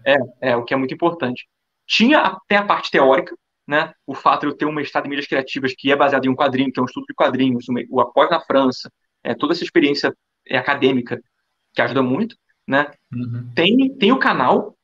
É. 0.05 0.15
é, 0.15 0.19
é, 0.51 0.57
o 0.57 0.65
que 0.65 0.75
é 0.75 0.77
muito 0.77 0.95
importante. 0.95 1.47
Tinha 1.87 2.19
até 2.19 2.57
a 2.57 2.65
parte 2.65 2.91
teórica, 2.91 3.37
né, 3.67 3.93
o 4.07 4.15
fato 4.15 4.43
de 4.43 4.47
eu 4.47 4.57
ter 4.57 4.65
um 4.65 4.73
mestrado 4.73 5.07
em 5.07 5.09
mídias 5.09 5.27
criativas 5.27 5.75
que 5.77 5.91
é 5.91 5.97
baseado 5.97 6.25
em 6.25 6.29
um 6.29 6.37
quadrinho, 6.37 6.73
que 6.73 6.79
é 6.79 6.83
um 6.83 6.87
estudo 6.87 7.07
de 7.07 7.15
quadrinhos, 7.15 7.67
o 7.91 8.01
após 8.01 8.31
na 8.31 8.41
França, 8.41 8.91
é, 9.25 9.35
toda 9.35 9.53
essa 9.53 9.65
experiência 9.65 10.15
é, 10.47 10.57
acadêmica 10.57 11.21
que 11.75 11.83
ajuda 11.83 12.03
muito, 12.03 12.37
né? 12.67 12.91
Uhum. 13.13 13.51
Tem, 13.55 13.95
tem 13.97 14.13
o 14.13 14.19
canal, 14.19 14.77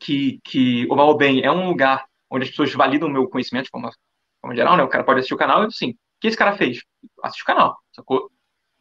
que, 0.00 0.40
que 0.44 0.86
o 0.88 0.96
Malbem 0.96 1.42
é 1.42 1.50
um 1.50 1.68
lugar 1.68 2.06
onde 2.30 2.44
as 2.44 2.50
pessoas 2.50 2.72
validam 2.72 3.08
o 3.08 3.12
meu 3.12 3.28
conhecimento 3.28 3.64
de 3.64 3.70
forma, 4.40 4.56
geral, 4.56 4.76
né? 4.76 4.82
O 4.82 4.88
cara 4.88 5.04
pode 5.04 5.20
assistir 5.20 5.34
o 5.34 5.38
canal 5.38 5.62
e 5.62 5.66
assim, 5.66 5.90
o 5.90 5.96
que 6.20 6.28
esse 6.28 6.36
cara 6.36 6.56
fez? 6.56 6.82
Assiste 7.22 7.42
o 7.42 7.46
canal, 7.46 7.76
sacou? 7.94 8.30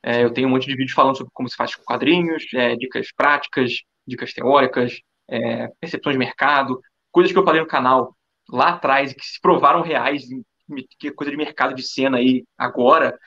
É, 0.01 0.23
eu 0.23 0.31
tenho 0.31 0.47
um 0.47 0.51
monte 0.51 0.65
de 0.65 0.75
vídeos 0.75 0.93
falando 0.93 1.17
sobre 1.17 1.31
como 1.33 1.49
se 1.49 1.55
faz 1.55 1.75
com 1.75 1.83
quadrinhos, 1.83 2.45
é, 2.53 2.75
dicas 2.75 3.11
práticas, 3.11 3.73
dicas 4.07 4.33
teóricas, 4.33 5.01
é, 5.29 5.67
percepções 5.79 6.13
de 6.13 6.19
mercado, 6.19 6.79
coisas 7.11 7.31
que 7.31 7.37
eu 7.37 7.43
falei 7.43 7.61
no 7.61 7.67
canal 7.67 8.15
lá 8.49 8.69
atrás 8.69 9.11
e 9.11 9.15
que 9.15 9.25
se 9.25 9.39
provaram 9.41 9.81
reais, 9.81 10.23
que 10.97 11.09
é 11.09 11.11
coisa 11.11 11.31
de 11.31 11.37
mercado 11.37 11.75
de 11.75 11.83
cena 11.83 12.17
aí 12.17 12.43
agora, 12.57 13.17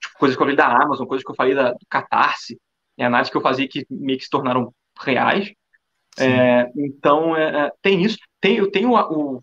tipo, 0.00 0.18
coisas 0.18 0.36
que 0.36 0.42
eu 0.42 0.46
falei 0.46 0.56
da 0.56 0.66
Amazon, 0.66 1.06
coisas 1.06 1.24
que 1.24 1.30
eu 1.30 1.36
falei 1.36 1.54
da, 1.54 1.72
do 1.72 1.86
Catarse, 1.88 2.58
e 2.96 3.02
análises 3.02 3.30
que 3.30 3.36
eu 3.36 3.42
fazia 3.42 3.68
que 3.68 3.86
meio 3.90 4.18
que 4.18 4.24
se 4.24 4.30
tornaram 4.30 4.72
reais. 5.00 5.52
É, 6.18 6.70
então, 6.76 7.36
é, 7.36 7.66
é, 7.66 7.72
tem 7.80 8.02
isso. 8.02 8.18
Tem, 8.40 8.56
eu 8.56 8.70
tenho 8.70 8.96
a, 8.96 9.10
o, 9.10 9.42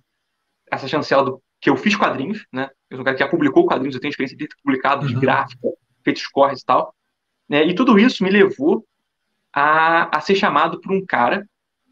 essa 0.72 0.88
chancela 0.88 1.24
do 1.24 1.42
que 1.62 1.70
eu 1.70 1.76
fiz 1.76 1.96
quadrinhos, 1.96 2.46
né? 2.52 2.70
Eu 2.90 2.98
sou 2.98 3.02
um 3.02 3.04
cara 3.04 3.18
que 3.18 3.24
já 3.24 3.30
publicou 3.30 3.66
quadrinhos, 3.66 3.96
eu 3.96 4.02
tenho 4.02 4.12
experiência 4.12 4.38
de 4.38 4.48
ter 4.48 4.56
publicado 4.64 5.08
de 5.08 5.14
uhum. 5.14 5.20
gráfica, 5.20 5.68
feitos 6.04 6.26
corres 6.28 6.62
e 6.62 6.66
tal. 6.66 6.96
Né? 7.48 7.66
E 7.66 7.76
tudo 7.76 8.00
isso 8.00 8.24
me 8.24 8.30
levou 8.30 8.86
a, 9.54 10.18
a 10.18 10.22
ser 10.22 10.36
chamado 10.36 10.80
por 10.80 10.92
um 10.92 11.06
cara 11.06 11.48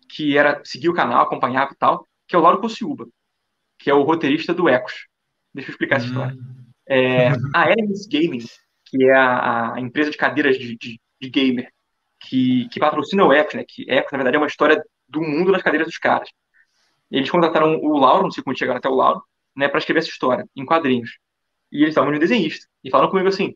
que 0.10 0.38
era 0.38 0.62
seguir 0.64 0.90
o 0.90 0.94
canal, 0.94 1.22
acompanhava 1.22 1.72
e 1.74 1.76
tal, 1.76 2.08
que 2.28 2.36
é 2.36 2.40
o 2.40 2.42
Lauro 2.42 2.62
Cossiuba, 2.62 3.08
que 3.78 3.90
é 3.90 3.94
o 3.94 4.04
roteirista 4.04 4.54
do 4.54 4.70
Ecos. 4.70 5.08
Deixa 5.54 5.70
eu 5.70 5.74
explicar 5.74 5.98
essa 5.98 6.06
uhum. 6.06 6.12
história. 6.12 6.38
É, 6.88 7.30
a 7.54 7.70
Elements 7.70 8.08
Gaming, 8.08 8.46
que 8.86 9.04
é 9.04 9.14
a, 9.14 9.74
a 9.74 9.82
empresa 9.82 10.10
de 10.10 10.18
cadeiras 10.18 10.58
de, 10.58 10.78
de, 10.78 11.00
de, 11.20 11.30
gamer 11.30 11.70
que, 12.22 12.70
que 12.70 12.80
patrocina 12.80 13.26
o 13.26 13.34
Ecos, 13.34 13.56
né? 13.56 13.66
Que 13.68 13.90
Ecos, 13.90 14.12
na 14.14 14.18
verdade, 14.18 14.38
é 14.38 14.40
uma 14.40 14.48
história 14.48 14.82
do 15.10 15.22
mundo 15.22 15.52
das 15.52 15.62
cadeiras 15.62 15.88
dos 15.88 15.98
caras. 15.98 16.30
Eles 17.12 17.30
contrataram 17.30 17.78
o 17.78 17.98
Lauro, 17.98 18.24
não 18.24 18.32
sei 18.32 18.44
como 18.44 18.58
chegaram 18.58 18.78
até 18.78 18.88
o 18.88 18.96
Lauro, 18.96 19.22
né, 19.58 19.68
para 19.68 19.80
escrever 19.80 20.00
essa 20.00 20.10
história 20.10 20.48
em 20.56 20.64
quadrinhos. 20.64 21.18
E 21.72 21.78
eles 21.78 21.90
estavam 21.90 22.12
de 22.12 22.18
um 22.18 22.20
desenhista. 22.20 22.68
E 22.84 22.92
falaram 22.92 23.10
comigo 23.10 23.28
assim, 23.28 23.56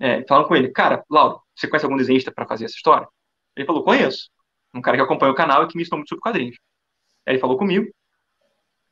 é, 0.00 0.24
falaram 0.26 0.48
com 0.48 0.56
ele, 0.56 0.70
cara, 0.70 1.04
Lauro, 1.10 1.40
você 1.54 1.68
conhece 1.68 1.84
algum 1.84 1.96
desenhista 1.96 2.32
para 2.32 2.46
fazer 2.46 2.64
essa 2.64 2.74
história? 2.74 3.06
Ele 3.54 3.66
falou, 3.66 3.84
conheço. 3.84 4.30
Um 4.74 4.80
cara 4.80 4.96
que 4.96 5.02
acompanha 5.02 5.30
o 5.30 5.36
canal 5.36 5.62
e 5.62 5.68
que 5.68 5.76
me 5.76 5.82
ensinou 5.82 5.98
muito 5.98 6.08
sobre 6.08 6.22
quadrinhos. 6.22 6.56
Aí 7.26 7.34
ele 7.34 7.40
falou 7.40 7.58
comigo. 7.58 7.86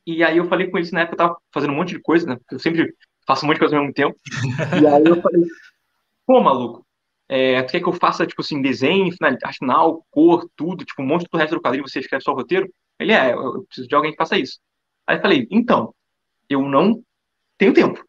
E 0.05 0.23
aí 0.23 0.37
eu 0.37 0.45
falei 0.45 0.69
com 0.69 0.77
ele, 0.77 0.89
na 0.91 1.01
época 1.01 1.15
eu 1.15 1.17
tava 1.17 1.37
fazendo 1.51 1.73
um 1.73 1.75
monte 1.75 1.95
de 1.95 1.99
coisa, 1.99 2.27
né? 2.27 2.35
Porque 2.35 2.55
eu 2.55 2.59
sempre 2.59 2.93
faço 3.25 3.43
um 3.43 3.47
monte 3.47 3.55
de 3.55 3.59
coisa 3.61 3.75
ao 3.75 3.81
mesmo 3.81 3.93
tempo. 3.93 4.15
E 4.81 4.87
aí 4.87 5.03
eu 5.03 5.21
falei, 5.21 5.45
pô, 6.25 6.39
maluco, 6.41 6.85
é, 7.27 7.61
tu 7.63 7.71
quer 7.71 7.79
que 7.79 7.87
eu 7.87 7.93
faça, 7.93 8.27
tipo 8.27 8.41
assim, 8.41 8.61
desenho, 8.61 9.11
final, 9.57 10.05
cor, 10.11 10.49
tudo, 10.55 10.85
tipo, 10.85 11.01
um 11.01 11.05
monte 11.05 11.27
do 11.29 11.37
resto 11.37 11.55
do 11.55 11.61
quadrinho, 11.61 11.87
você 11.87 11.99
escreve 11.99 12.23
só 12.23 12.31
o 12.31 12.35
roteiro? 12.35 12.71
Ele 12.99 13.13
é, 13.13 13.33
eu 13.33 13.63
preciso 13.63 13.87
de 13.87 13.95
alguém 13.95 14.11
que 14.11 14.17
faça 14.17 14.37
isso. 14.37 14.59
Aí 15.07 15.17
eu 15.17 15.21
falei, 15.21 15.47
então, 15.49 15.93
eu 16.53 16.61
não 16.67 17.03
tenho 17.57 17.73
tempo. 17.73 18.03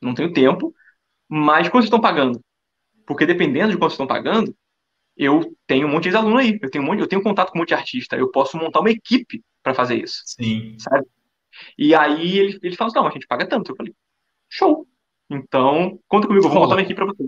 Não 0.00 0.14
tenho 0.14 0.32
tempo, 0.32 0.74
mas 1.28 1.68
quanto 1.68 1.82
vocês 1.82 1.84
estão 1.84 2.00
pagando? 2.00 2.40
Porque 3.06 3.26
dependendo 3.26 3.72
de 3.72 3.78
quanto 3.78 3.90
vocês 3.90 4.00
estão 4.00 4.06
pagando, 4.06 4.54
eu 5.16 5.54
tenho 5.66 5.86
um 5.86 5.90
monte 5.90 6.08
de 6.08 6.16
aluno 6.16 6.38
aí, 6.38 6.58
eu 6.62 6.70
tenho, 6.70 6.84
um 6.84 6.86
monte, 6.86 7.00
eu 7.00 7.08
tenho 7.08 7.22
contato 7.22 7.50
com 7.50 7.58
um 7.58 7.60
monte 7.60 7.68
de 7.68 7.74
artista, 7.74 8.16
eu 8.16 8.30
posso 8.30 8.56
montar 8.56 8.80
uma 8.80 8.90
equipe 8.90 9.42
para 9.62 9.74
fazer 9.74 9.96
isso. 9.96 10.22
Sim. 10.24 10.76
Sabe? 10.78 11.06
E 11.76 11.94
aí 11.94 12.38
ele, 12.38 12.58
ele 12.62 12.76
fala 12.76 12.88
assim, 12.88 12.98
não, 12.98 13.06
a 13.08 13.10
gente 13.10 13.26
paga 13.26 13.46
tanto. 13.46 13.72
Eu 13.72 13.76
falei, 13.76 13.92
show. 14.48 14.86
Então, 15.28 15.98
conta 16.06 16.26
comigo, 16.26 16.46
eu 16.46 16.50
vou 16.50 16.60
montar 16.60 16.76
uma 16.76 16.82
equipe 16.82 16.94
para 16.94 17.06
você. 17.06 17.24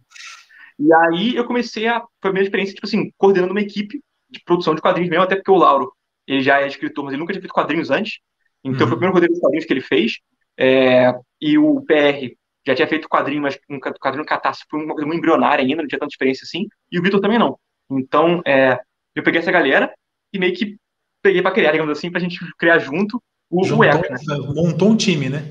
E 0.78 0.92
aí 0.94 1.36
eu 1.36 1.44
comecei 1.44 1.86
a. 1.86 2.00
Foi 2.20 2.30
a 2.30 2.32
minha 2.32 2.42
experiência, 2.42 2.74
tipo 2.74 2.86
assim, 2.86 3.12
coordenando 3.18 3.52
uma 3.52 3.60
equipe 3.60 4.00
de 4.30 4.40
produção 4.44 4.74
de 4.74 4.80
quadrinhos 4.80 5.10
mesmo, 5.10 5.24
até 5.24 5.36
porque 5.36 5.50
o 5.50 5.56
Lauro, 5.56 5.92
ele 6.26 6.42
já 6.42 6.60
é 6.60 6.66
escritor, 6.66 7.04
mas 7.04 7.12
ele 7.12 7.20
nunca 7.20 7.32
tinha 7.32 7.42
feito 7.42 7.52
quadrinhos 7.52 7.90
antes. 7.90 8.20
Então 8.64 8.82
uhum. 8.82 8.88
foi 8.88 8.96
o 8.96 8.98
primeiro 8.98 9.12
roteiro 9.12 9.34
de 9.34 9.40
quadrinhos 9.40 9.66
que 9.66 9.72
ele 9.72 9.80
fez. 9.82 10.18
É, 10.60 11.14
e 11.40 11.56
o 11.56 11.80
PR 11.82 12.34
já 12.66 12.74
tinha 12.74 12.86
feito 12.86 13.08
quadrinho, 13.08 13.42
mas 13.42 13.58
um 13.68 13.80
quadrinho 13.80 14.26
catástrofe, 14.26 14.70
foi 14.70 14.84
uma 14.84 14.94
coisa 14.94 15.14
embrionária 15.14 15.64
ainda, 15.64 15.82
não 15.82 15.88
tinha 15.88 15.98
tanta 15.98 16.12
experiência 16.12 16.44
assim. 16.44 16.66
E 16.92 16.98
o 16.98 17.02
Vitor 17.02 17.20
também 17.20 17.38
não. 17.38 17.58
Então, 17.90 18.42
é, 18.46 18.78
eu 19.14 19.22
peguei 19.22 19.40
essa 19.40 19.50
galera 19.50 19.92
e 20.32 20.38
meio 20.38 20.54
que 20.54 20.76
peguei 21.22 21.42
para 21.42 21.52
criar, 21.52 21.72
digamos 21.72 21.96
assim, 21.96 22.10
pra 22.10 22.20
gente 22.20 22.38
criar 22.58 22.78
junto 22.78 23.22
o, 23.50 23.64
Juntou, 23.64 23.80
o 23.80 23.84
Eco, 23.84 24.12
né? 24.12 24.18
Montou 24.54 24.90
um 24.90 24.96
time, 24.96 25.28
né? 25.28 25.42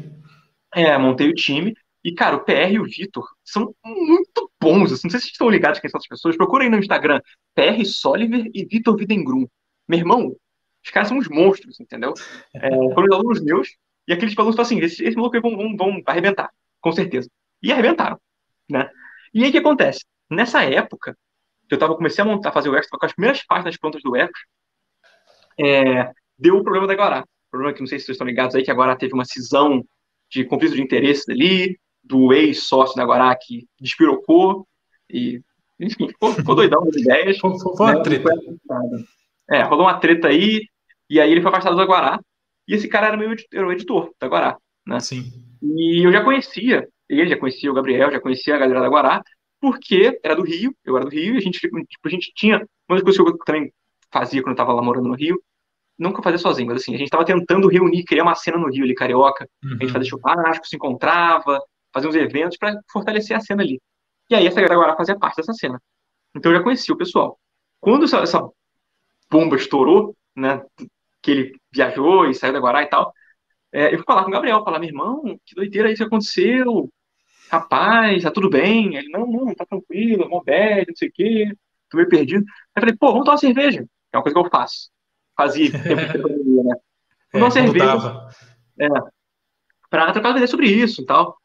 É, 0.73 0.97
montei 0.97 1.27
o 1.27 1.35
time. 1.35 1.73
E, 2.03 2.13
cara, 2.13 2.37
o 2.37 2.45
PR 2.45 2.71
e 2.71 2.79
o 2.79 2.85
Vitor 2.85 3.27
são 3.43 3.75
muito 3.83 4.49
bons. 4.61 4.91
Assim, 4.91 5.07
não 5.07 5.11
sei 5.11 5.19
se 5.19 5.25
vocês 5.25 5.33
estão 5.33 5.49
ligados 5.49 5.79
quem 5.79 5.89
são 5.89 5.97
essas 5.97 6.07
pessoas. 6.07 6.37
Procurem 6.37 6.69
no 6.69 6.77
Instagram 6.77 7.19
PR 7.53 7.83
Soliver 7.83 8.49
e 8.53 8.65
Vitor 8.65 8.95
Videngrum. 8.95 9.45
Meu 9.87 9.99
irmão, 9.99 10.33
os 10.83 10.91
caras 10.91 11.09
são 11.09 11.17
uns 11.17 11.27
monstros, 11.27 11.79
entendeu? 11.79 12.13
É, 12.53 12.69
foram 12.69 13.07
os 13.09 13.15
alunos 13.15 13.41
meus. 13.43 13.67
E 14.09 14.13
aqueles 14.13 14.35
alunos 14.35 14.55
falaram 14.55 14.73
assim: 14.73 14.83
esse, 14.83 15.03
esse 15.03 15.15
maluco 15.15 15.35
aí 15.35 15.41
vão, 15.41 15.55
vão, 15.55 15.77
vão 15.77 16.01
arrebentar, 16.07 16.49
com 16.81 16.91
certeza. 16.91 17.29
E 17.61 17.71
arrebentaram, 17.71 18.19
né? 18.67 18.89
E 19.31 19.43
aí 19.43 19.49
o 19.49 19.51
que 19.51 19.59
acontece? 19.59 20.03
Nessa 20.31 20.63
época, 20.63 21.15
que 21.67 21.75
eu 21.75 21.77
tava, 21.77 21.95
comecei 21.95 22.23
a 22.23 22.25
montar, 22.25 22.51
fazer 22.51 22.69
o 22.69 22.75
Ex, 22.75 22.89
com 22.89 23.05
as 23.05 23.13
primeiras 23.13 23.45
partes 23.45 23.65
das 23.65 23.77
plantas 23.77 24.01
do 24.01 24.17
Ex, 24.17 24.31
é, 25.59 26.11
deu 26.37 26.57
o 26.57 26.63
problema 26.63 26.87
da 26.87 26.95
Guará. 26.95 27.21
O 27.21 27.51
problema 27.51 27.71
é 27.71 27.75
que 27.75 27.81
não 27.81 27.87
sei 27.87 27.99
se 27.99 28.05
vocês 28.05 28.15
estão 28.15 28.25
ligados 28.25 28.55
aí, 28.55 28.63
que 28.63 28.71
agora 28.71 28.97
teve 28.97 29.13
uma 29.13 29.25
cisão 29.25 29.85
de 30.27 30.43
conflito 30.43 30.75
de 30.75 30.81
interesses 30.81 31.29
ali, 31.29 31.79
do 32.03 32.33
ex-sócio 32.33 32.95
da 32.95 33.05
Guará 33.05 33.35
que 33.35 33.67
despirocou 33.79 34.67
e, 35.07 35.41
enfim, 35.79 36.07
ficou, 36.07 36.33
ficou 36.33 36.55
doidão 36.55 36.83
das 36.85 36.95
ideias. 36.95 37.37
Foi, 37.37 37.59
foi 37.59 37.73
uma 37.77 37.93
né? 37.93 38.01
treta. 38.01 38.29
É, 39.51 39.61
rolou 39.63 39.85
uma 39.85 39.99
treta 39.99 40.29
aí, 40.29 40.67
e 41.07 41.19
aí 41.19 41.31
ele 41.31 41.41
foi 41.41 41.51
afastado 41.51 41.75
da 41.75 41.85
Guará, 41.85 42.19
e 42.69 42.75
esse 42.75 42.87
cara 42.87 43.07
era 43.07 43.17
meu 43.17 43.33
era 43.51 43.67
o 43.67 43.71
editor 43.71 44.13
da 44.21 44.27
Guará, 44.27 44.57
né? 44.85 44.99
Sim. 44.99 45.23
E 45.59 46.05
eu 46.05 46.11
já 46.11 46.23
conhecia, 46.23 46.87
ele 47.09 47.27
já 47.27 47.37
conhecia 47.37 47.71
o 47.71 47.73
Gabriel, 47.73 48.11
já 48.11 48.21
conhecia 48.21 48.55
a 48.55 48.59
galera 48.59 48.81
da 48.81 48.87
Guará, 48.87 49.23
porque 49.59 50.19
era 50.23 50.35
do 50.35 50.43
Rio, 50.43 50.71
eu 50.85 50.95
era 50.95 51.03
do 51.03 51.11
Rio, 51.11 51.33
e 51.33 51.37
a 51.37 51.41
gente, 51.41 51.59
tipo, 51.59 51.77
a 52.05 52.09
gente 52.09 52.31
tinha, 52.35 52.57
uma 52.87 52.95
das 52.95 53.01
coisas 53.01 53.19
que 53.19 53.27
eu 53.27 53.37
também 53.39 53.73
fazia 54.13 54.43
quando 54.43 54.51
eu 54.51 54.57
tava 54.57 54.71
lá 54.71 54.83
morando 54.83 55.07
no 55.07 55.15
Rio, 55.15 55.41
nunca 55.97 56.21
fazia 56.21 56.37
sozinho, 56.37 56.67
mas 56.67 56.81
assim, 56.81 56.93
a 56.93 56.97
gente 56.97 57.09
tava 57.09 57.25
tentando 57.25 57.67
reunir, 57.67 58.03
criar 58.03 58.23
uma 58.23 58.35
cena 58.35 58.57
no 58.57 58.69
Rio 58.69 58.83
ali, 58.83 58.93
carioca, 58.93 59.49
uhum. 59.63 59.71
a 59.73 59.83
gente 59.83 59.91
fazia 59.91 60.09
churrasco, 60.11 60.67
se 60.67 60.75
encontrava, 60.75 61.59
fazia 61.91 62.07
uns 62.07 62.15
eventos 62.15 62.55
para 62.55 62.79
fortalecer 62.91 63.35
a 63.35 63.41
cena 63.41 63.63
ali. 63.63 63.81
E 64.29 64.35
aí 64.35 64.45
essa 64.45 64.61
galera 64.61 64.95
fazia 64.95 65.17
parte 65.17 65.37
dessa 65.37 65.53
cena. 65.53 65.81
Então 66.35 66.51
eu 66.51 66.59
já 66.59 66.63
conhecia 66.63 66.93
o 66.93 66.97
pessoal. 66.97 67.37
Quando 67.81 68.05
essa, 68.05 68.19
essa 68.19 68.47
bomba 69.29 69.55
estourou, 69.55 70.15
né, 70.35 70.63
que 71.21 71.31
ele 71.31 71.59
viajou 71.71 72.29
e 72.29 72.33
saiu 72.33 72.53
da 72.53 72.59
Guará 72.59 72.83
e 72.83 72.87
tal, 72.87 73.13
é, 73.71 73.93
eu 73.93 73.97
fui 73.97 74.05
falar 74.05 74.23
com 74.23 74.29
o 74.29 74.33
Gabriel, 74.33 74.63
falar, 74.63 74.79
meu 74.79 74.89
irmão, 74.89 75.39
que 75.45 75.55
doideira 75.55 75.91
isso 75.91 76.03
aconteceu, 76.03 76.91
rapaz, 77.51 78.23
tá 78.23 78.31
tudo 78.31 78.49
bem? 78.49 78.95
Ele, 78.95 79.09
não, 79.09 79.27
não, 79.27 79.53
tá 79.53 79.65
tranquilo, 79.65 80.29
mó 80.29 80.41
bad, 80.43 80.85
não 80.87 80.95
sei 80.95 81.09
o 81.09 81.11
quê, 81.13 81.53
tô 81.89 81.97
meio 81.97 82.09
perdido. 82.09 82.43
Aí 82.43 82.71
eu 82.77 82.81
falei, 82.81 82.95
pô, 82.97 83.07
vamos 83.07 83.25
tomar 83.25 83.33
uma 83.33 83.37
cerveja, 83.37 83.85
é 84.11 84.17
uma 84.17 84.23
coisa 84.23 84.39
que 84.39 84.45
eu 84.45 84.49
faço. 84.49 84.89
Fazia 85.37 85.71
tempo 85.83 86.01
de 86.01 86.21
pandemia, 86.21 86.63
né? 86.63 86.75
Vamos 87.31 87.31
tomar 87.31 87.45
uma 87.45 87.51
cerveja. 87.51 88.29
É, 88.81 88.87
pra 89.89 90.11
trocar 90.11 90.31
ideia 90.31 90.47
sobre 90.47 90.67
isso 90.67 91.01
e 91.01 91.05
tal. 91.05 91.37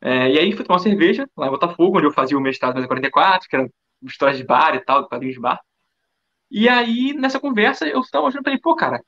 É, 0.00 0.30
e 0.30 0.38
aí 0.38 0.52
fui 0.52 0.64
tomar 0.64 0.78
uma 0.78 0.82
cerveja 0.82 1.28
lá 1.36 1.46
em 1.46 1.50
Botafogo, 1.50 1.98
onde 1.98 2.06
eu 2.06 2.12
fazia 2.12 2.38
o 2.38 2.40
mestrado 2.40 2.80
em 2.80 2.86
44, 2.86 3.48
que 3.48 3.56
era 3.56 3.68
histórias 4.02 4.38
de 4.38 4.44
bar 4.44 4.74
e 4.74 4.80
tal, 4.80 5.06
quadrinhos 5.08 5.34
de 5.34 5.40
bar. 5.40 5.60
E 6.50 6.68
aí, 6.68 7.12
nessa 7.12 7.38
conversa, 7.38 7.86
eu 7.86 7.98
mostrando 8.00 8.42
pra 8.42 8.52
ele, 8.52 8.60
pô, 8.60 8.74
cara, 8.74 9.00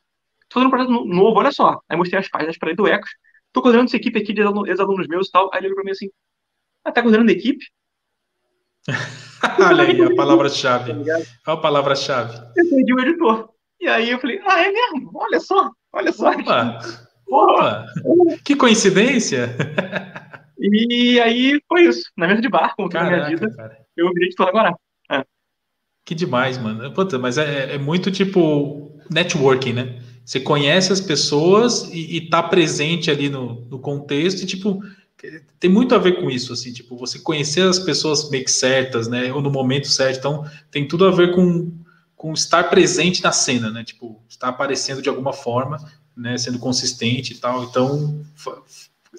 tô 0.53 0.61
fazendo 0.61 0.69
um 0.69 0.71
projeto 0.71 1.05
novo, 1.07 1.39
olha 1.39 1.53
só. 1.53 1.81
Aí 1.89 1.97
mostrei 1.97 2.21
as 2.21 2.29
páginas 2.29 2.59
para 2.59 2.71
ele 2.71 2.77
do 2.77 2.87
Ecos. 2.87 3.11
Tô 3.53 3.61
coordenando 3.61 3.89
essa 3.89 3.97
equipe 3.97 4.19
aqui 4.19 4.33
de 4.33 4.41
ex-alunos 4.41 5.09
meus 5.09 5.29
e 5.29 5.33
tal. 5.33 5.51
Aí 5.53 5.61
ele 5.61 5.69
olhou 5.69 5.77
pra 5.77 5.85
mim 5.85 5.91
assim, 5.91 6.11
ah, 6.85 6.93
tá 6.93 7.03
coordenando 7.03 7.31
a 7.31 7.35
equipe? 7.35 7.65
olha 9.61 9.85
aí, 9.85 10.03
a 10.03 10.15
palavra-chave. 10.15 10.93
Tá 11.45 11.53
a 11.53 11.57
palavra-chave. 11.57 12.37
Eu 12.57 12.69
perdi 12.69 12.95
o 12.95 13.01
editor. 13.01 13.51
E 13.81 13.89
aí 13.89 14.11
eu 14.11 14.19
falei, 14.19 14.41
ah, 14.47 14.61
é 14.61 14.71
mesmo? 14.71 15.11
Olha 15.15 15.41
só, 15.41 15.71
olha 15.93 16.13
só. 16.13 16.31
Opa, 16.31 16.81
opa, 17.27 17.87
que 18.45 18.55
coincidência. 18.55 19.57
E 20.63 21.21
aí 21.21 21.61
foi 21.69 21.83
isso. 21.89 22.09
Na 22.17 22.29
mesa 22.29 22.41
de 22.41 22.49
bar, 22.49 22.75
como 22.77 22.89
Caraca, 22.89 23.11
na 23.11 23.17
minha 23.17 23.29
vida, 23.31 23.53
cara. 23.57 23.77
eu 23.97 24.13
virei 24.13 24.29
de 24.29 24.37
agora. 24.39 24.77
É. 25.11 25.25
Que 26.05 26.15
demais, 26.15 26.57
mano. 26.57 26.93
Puta, 26.93 27.19
mas 27.19 27.37
é, 27.37 27.75
é, 27.75 27.79
muito 27.79 28.13
tipo 28.13 28.97
networking, 29.11 29.73
né? 29.73 30.02
Você 30.25 30.41
conhece 30.41 30.93
as 30.93 31.01
pessoas 31.01 31.89
e, 31.93 32.17
e 32.17 32.29
tá 32.29 32.43
presente 32.43 33.11
ali 33.11 33.29
no, 33.29 33.67
no 33.69 33.79
contexto 33.79 34.43
e, 34.43 34.47
tipo, 34.47 34.81
tem 35.59 35.71
muito 35.71 35.95
a 35.95 35.99
ver 35.99 36.21
com 36.21 36.31
isso, 36.31 36.53
assim, 36.53 36.73
tipo, 36.73 36.97
você 36.97 37.19
conhecer 37.19 37.63
as 37.63 37.79
pessoas 37.79 38.31
meio 38.31 38.45
que 38.45 38.51
certas, 38.51 39.09
né? 39.09 39.33
Ou 39.33 39.41
no 39.41 39.51
momento 39.51 39.89
certo. 39.89 40.19
Então, 40.19 40.51
tem 40.71 40.87
tudo 40.87 41.05
a 41.07 41.11
ver 41.11 41.35
com, 41.35 41.73
com 42.17 42.33
estar 42.33 42.65
presente 42.65 43.23
na 43.23 43.33
cena, 43.33 43.71
né? 43.71 43.85
Tipo, 43.85 44.21
estar 44.29 44.49
aparecendo 44.49 45.03
de 45.03 45.09
alguma 45.09 45.33
forma 45.33 45.79
né, 46.17 46.37
sendo 46.39 46.59
consistente 46.59 47.35
e 47.35 47.37
tal. 47.37 47.65
Então, 47.65 48.25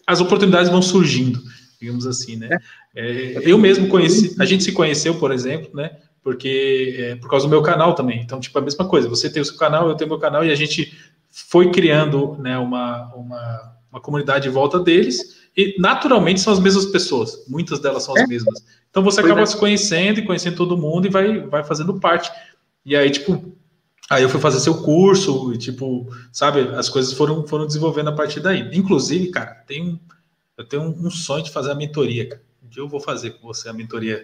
as 0.06 0.22
oportunidades 0.22 0.70
vão 0.70 0.82
surgindo, 0.82 1.42
digamos 1.80 2.06
assim, 2.06 2.36
né? 2.36 2.50
É, 2.96 3.42
eu 3.44 3.58
mesmo 3.58 3.88
conheci, 3.88 4.36
a 4.40 4.46
gente 4.46 4.64
se 4.64 4.72
conheceu, 4.72 5.16
por 5.16 5.32
exemplo, 5.32 5.72
né? 5.74 5.98
Porque 6.24 6.96
é, 6.98 7.16
por 7.16 7.30
causa 7.30 7.46
do 7.46 7.50
meu 7.50 7.62
canal 7.62 7.94
também. 7.94 8.22
Então, 8.22 8.40
tipo, 8.40 8.58
a 8.58 8.62
mesma 8.62 8.88
coisa. 8.88 9.10
Você 9.10 9.30
tem 9.30 9.42
o 9.42 9.46
seu 9.46 9.58
canal, 9.58 9.90
eu 9.90 9.96
tenho 9.96 10.10
meu 10.10 10.20
canal 10.20 10.46
e 10.46 10.52
a 10.52 10.56
gente 10.56 10.98
foi 11.30 11.72
criando, 11.72 12.38
né, 12.40 12.58
uma, 12.58 13.14
uma, 13.14 13.76
uma 13.92 14.02
comunidade 14.02 14.48
em 14.48 14.52
volta 14.52 14.80
deles 14.80 15.44
e 15.56 15.76
naturalmente 15.80 16.40
são 16.40 16.54
as 16.54 16.60
mesmas 16.60 16.86
pessoas. 16.86 17.46
Muitas 17.48 17.80
delas 17.80 18.04
são 18.04 18.16
as 18.16 18.24
é. 18.24 18.28
mesmas. 18.28 18.64
Então 18.90 19.04
você 19.04 19.20
acaba 19.20 19.42
é. 19.42 19.46
se 19.46 19.58
conhecendo 19.58 20.20
e 20.20 20.26
conhecendo 20.26 20.56
todo 20.56 20.78
mundo 20.78 21.08
e 21.08 21.10
vai, 21.10 21.40
vai 21.42 21.64
fazendo 21.64 22.00
parte. 22.00 22.32
E 22.86 22.96
aí, 22.96 23.10
tipo, 23.10 23.54
Aí 24.10 24.22
eu 24.22 24.30
fui 24.30 24.40
fazer 24.40 24.60
seu 24.60 24.82
curso 24.82 25.54
e, 25.54 25.58
tipo, 25.58 26.08
sabe, 26.32 26.60
as 26.76 26.90
coisas 26.90 27.14
foram, 27.14 27.48
foram 27.48 27.66
desenvolvendo 27.66 28.10
a 28.10 28.14
partir 28.14 28.42
daí. 28.42 28.70
Inclusive, 28.74 29.30
cara, 29.30 29.56
tem, 29.66 30.00
eu 30.58 30.66
tenho 30.66 30.84
um, 30.84 31.10
sonho 31.10 31.44
de 31.44 31.52
fazer 31.52 31.72
a 31.72 31.76
mentoria, 31.76 32.28
cara. 32.28 32.42
Um 32.64 32.68
dia 32.68 32.82
eu 32.84 32.88
vou 32.88 33.00
fazer 33.00 33.32
com 33.32 33.48
você 33.48 33.70
a 33.70 33.74
mentoria. 33.74 34.24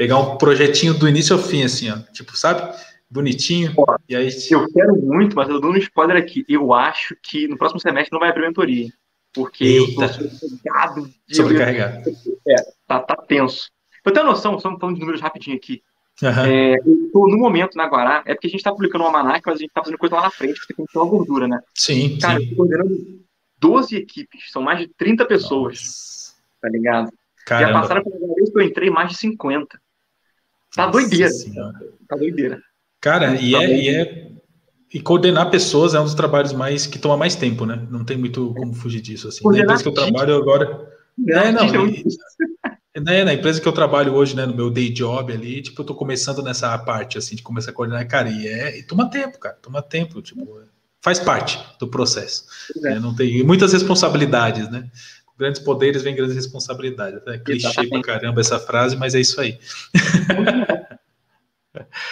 Pegar 0.00 0.18
um 0.18 0.38
projetinho 0.38 0.94
do 0.94 1.06
início 1.06 1.36
ao 1.36 1.42
fim, 1.42 1.62
assim, 1.62 1.90
ó. 1.90 1.98
Tipo, 2.10 2.34
sabe? 2.34 2.74
Bonitinho. 3.10 3.74
Pô, 3.74 3.84
e 4.08 4.16
aí... 4.16 4.30
Eu 4.50 4.66
quero 4.72 4.96
muito, 4.96 5.36
mas 5.36 5.46
eu 5.50 5.60
dou 5.60 5.72
um 5.72 5.76
spoiler 5.76 6.16
aqui. 6.16 6.42
Eu 6.48 6.72
acho 6.72 7.14
que 7.22 7.46
no 7.46 7.58
próximo 7.58 7.78
semestre 7.78 8.10
não 8.10 8.18
vai 8.18 8.30
abrir 8.30 8.46
mentoria. 8.46 8.88
Porque 9.30 9.62
Eita. 9.62 10.04
eu 10.04 10.22
tô 10.22 10.30
sobrecarregado. 10.30 11.10
De... 11.28 11.36
Sobrecarregado. 11.36 12.10
É, 12.48 12.54
tá, 12.86 13.00
tá 13.00 13.14
tenso. 13.14 13.70
Eu 14.02 14.10
tenho 14.10 14.24
noção, 14.24 14.58
só 14.58 14.74
falando 14.78 14.94
de 14.94 15.00
números 15.00 15.20
rapidinho 15.20 15.54
aqui. 15.54 15.82
Uhum. 16.22 16.46
É, 16.46 16.76
eu 16.76 17.10
tô, 17.12 17.28
no 17.28 17.36
momento 17.36 17.76
na 17.76 17.84
Guará, 17.84 18.22
é 18.24 18.32
porque 18.32 18.46
a 18.46 18.50
gente 18.50 18.60
está 18.60 18.72
publicando 18.72 19.04
um 19.04 19.08
almanac, 19.08 19.42
mas 19.44 19.56
a 19.56 19.58
gente 19.58 19.68
está 19.68 19.82
fazendo 19.82 19.98
coisa 19.98 20.14
lá 20.14 20.22
na 20.22 20.30
frente, 20.30 20.60
porque 20.60 20.72
tem 20.72 20.86
que 20.86 20.92
ter 20.94 20.98
uma 20.98 21.10
gordura, 21.10 21.46
né? 21.46 21.60
Sim. 21.74 22.18
Cara, 22.18 22.38
sim. 22.38 22.44
eu 22.44 22.50
tô 22.52 22.56
coordenando 22.56 23.20
12 23.58 23.96
equipes, 23.96 24.50
são 24.50 24.62
mais 24.62 24.78
de 24.78 24.88
30 24.96 25.26
pessoas, 25.26 25.78
Nossa. 25.78 26.34
tá 26.62 26.70
ligado? 26.70 27.12
Caramba. 27.44 27.72
Já 27.72 27.80
passaram 27.80 28.02
pela 28.02 28.34
vez 28.34 28.50
que 28.50 28.58
eu 28.58 28.62
entrei 28.62 28.88
mais 28.88 29.10
de 29.10 29.18
50. 29.18 29.78
Tá 30.74 30.86
Nossa 30.86 30.98
doideira. 30.98 31.30
Senhora. 31.30 31.78
Tá 32.08 32.16
doideira. 32.16 32.62
Cara, 33.00 33.34
e, 33.34 33.52
tá 33.52 33.64
é, 33.64 33.76
e 33.76 33.88
é. 33.88 34.30
E 34.92 35.00
coordenar 35.00 35.50
pessoas 35.50 35.94
é 35.94 36.00
um 36.00 36.04
dos 36.04 36.14
trabalhos 36.14 36.52
mais 36.52 36.86
que 36.86 36.98
toma 36.98 37.16
mais 37.16 37.36
tempo, 37.36 37.64
né? 37.64 37.86
Não 37.90 38.04
tem 38.04 38.16
muito 38.16 38.52
como 38.54 38.74
fugir 38.74 39.00
disso. 39.00 39.28
Assim. 39.28 39.48
Na 39.48 39.58
empresa 39.58 39.82
que 39.82 39.88
eu 39.88 39.94
trabalho 39.94 40.34
agora. 40.36 40.90
É, 41.28 41.52
não, 41.52 41.66
não, 41.66 41.86
né, 43.04 43.24
na 43.24 43.34
empresa 43.34 43.60
que 43.60 43.68
eu 43.68 43.72
trabalho 43.72 44.14
hoje, 44.14 44.34
né, 44.34 44.46
no 44.46 44.54
meu 44.54 44.70
day 44.70 44.90
job 44.90 45.32
ali, 45.32 45.62
tipo, 45.62 45.80
eu 45.80 45.86
tô 45.86 45.94
começando 45.94 46.42
nessa 46.42 46.76
parte, 46.78 47.18
assim, 47.18 47.36
de 47.36 47.42
começar 47.42 47.70
a 47.70 47.74
coordenar, 47.74 48.06
cara, 48.08 48.30
e 48.30 48.48
é, 48.48 48.78
e 48.78 48.82
toma 48.82 49.08
tempo, 49.08 49.38
cara, 49.38 49.56
toma 49.60 49.82
tempo, 49.82 50.20
tipo, 50.22 50.60
faz 51.00 51.18
parte 51.18 51.58
do 51.78 51.88
processo. 51.88 52.44
É. 52.78 52.94
Né, 52.94 53.00
não 53.00 53.14
tem 53.14 53.42
muitas 53.44 53.72
responsabilidades, 53.72 54.68
né? 54.70 54.90
Grandes 55.40 55.62
poderes 55.62 56.02
vem 56.02 56.14
grandes 56.14 56.36
responsabilidades. 56.36 57.18
É 57.26 57.38
clichê 57.38 57.86
pra 57.88 58.02
caramba 58.02 58.42
essa 58.42 58.58
frase, 58.58 58.94
mas 58.94 59.14
é 59.14 59.20
isso 59.20 59.40
aí. 59.40 59.58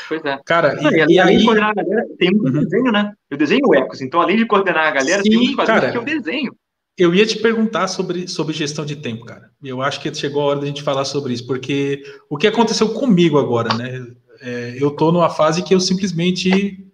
Pois 0.09 0.25
é. 0.25 0.39
Cara, 0.47 0.79
e, 0.81 1.15
e 1.15 1.19
aí... 1.19 1.45
coordenar 1.45 1.71
a 1.71 1.75
galera, 1.75 2.07
tem 2.17 2.31
um 2.33 2.39
uhum. 2.39 2.53
desenho, 2.53 2.93
né? 2.93 3.13
Eu 3.29 3.37
desenho 3.37 3.75
ecos, 3.75 4.01
então 4.01 4.21
além 4.21 4.37
de 4.37 4.47
coordenar 4.47 4.87
a 4.87 4.91
galera, 4.93 5.21
Sim, 5.21 5.31
tem 5.31 5.51
um 5.51 5.57
cara, 5.57 5.91
que 5.91 5.99
eu 5.99 6.05
desenho. 6.05 6.55
Eu 6.97 7.13
ia 7.13 7.27
te 7.27 7.39
perguntar 7.41 7.89
sobre, 7.89 8.29
sobre 8.29 8.55
gestão 8.55 8.85
de 8.85 8.95
tempo, 8.95 9.25
cara. 9.25 9.51
Eu 9.63 9.83
acho 9.83 10.01
que 10.01 10.15
chegou 10.15 10.43
a 10.43 10.47
hora 10.47 10.61
da 10.61 10.67
gente 10.67 10.83
falar 10.83 11.05
sobre 11.05 11.35
isso, 11.35 11.45
porque 11.45 12.05
o 12.31 12.37
que 12.37 12.47
aconteceu 12.47 12.91
comigo 12.91 13.37
agora, 13.37 13.75
né? 13.75 14.07
É, 14.41 14.77
eu 14.79 14.93
tô 14.93 15.11
numa 15.11 15.29
fase 15.29 15.65
que 15.65 15.75
eu 15.75 15.81
simplesmente 15.81 16.89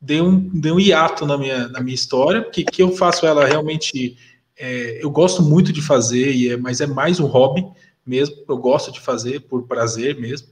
dei 0.00 0.20
um, 0.20 0.36
dei 0.36 0.72
um 0.72 0.80
hiato 0.80 1.24
na 1.24 1.38
minha, 1.38 1.68
na 1.68 1.80
minha 1.80 1.94
história, 1.94 2.42
porque 2.42 2.64
que 2.64 2.82
eu 2.82 2.90
faço 2.90 3.24
ela 3.24 3.46
realmente. 3.46 4.16
É, 4.62 5.04
eu 5.04 5.10
gosto 5.10 5.42
muito 5.42 5.72
de 5.72 5.82
fazer, 5.82 6.32
e 6.32 6.50
é, 6.50 6.56
mas 6.56 6.80
é 6.80 6.86
mais 6.86 7.18
um 7.18 7.26
hobby 7.26 7.66
mesmo. 8.06 8.36
Eu 8.48 8.56
gosto 8.56 8.92
de 8.92 9.00
fazer 9.00 9.40
por 9.40 9.66
prazer 9.66 10.16
mesmo. 10.20 10.46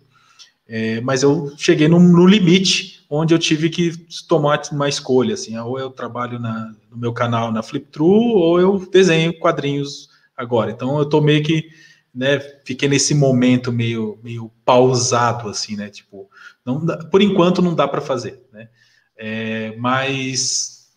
É, 0.66 1.00
mas 1.00 1.22
eu 1.22 1.52
cheguei 1.56 1.86
no, 1.86 2.00
no, 2.00 2.26
limite 2.26 3.06
onde 3.08 3.32
eu 3.32 3.38
tive 3.38 3.70
que 3.70 3.92
tomar 4.28 4.62
uma 4.72 4.88
escolha, 4.88 5.34
assim, 5.34 5.56
ou 5.56 5.78
eu 5.78 5.90
trabalho 5.90 6.40
na, 6.40 6.74
no 6.90 6.96
meu 6.96 7.12
canal 7.12 7.52
na 7.52 7.62
Flip 7.62 7.88
ou 8.00 8.60
eu 8.60 8.78
desenho 8.90 9.38
quadrinhos 9.38 10.08
agora. 10.36 10.72
Então 10.72 10.98
eu 10.98 11.08
tô 11.08 11.20
meio 11.20 11.44
que, 11.44 11.70
né, 12.12 12.40
fiquei 12.64 12.88
nesse 12.88 13.14
momento 13.14 13.70
meio, 13.70 14.18
meio 14.24 14.50
pausado, 14.64 15.48
assim, 15.48 15.76
né, 15.76 15.88
tipo, 15.88 16.28
não 16.64 16.84
por 17.10 17.22
enquanto 17.22 17.62
não 17.62 17.74
dá 17.76 17.86
para 17.86 18.00
fazer, 18.00 18.44
né, 18.52 18.68
é, 19.16 19.76
mas... 19.76 20.90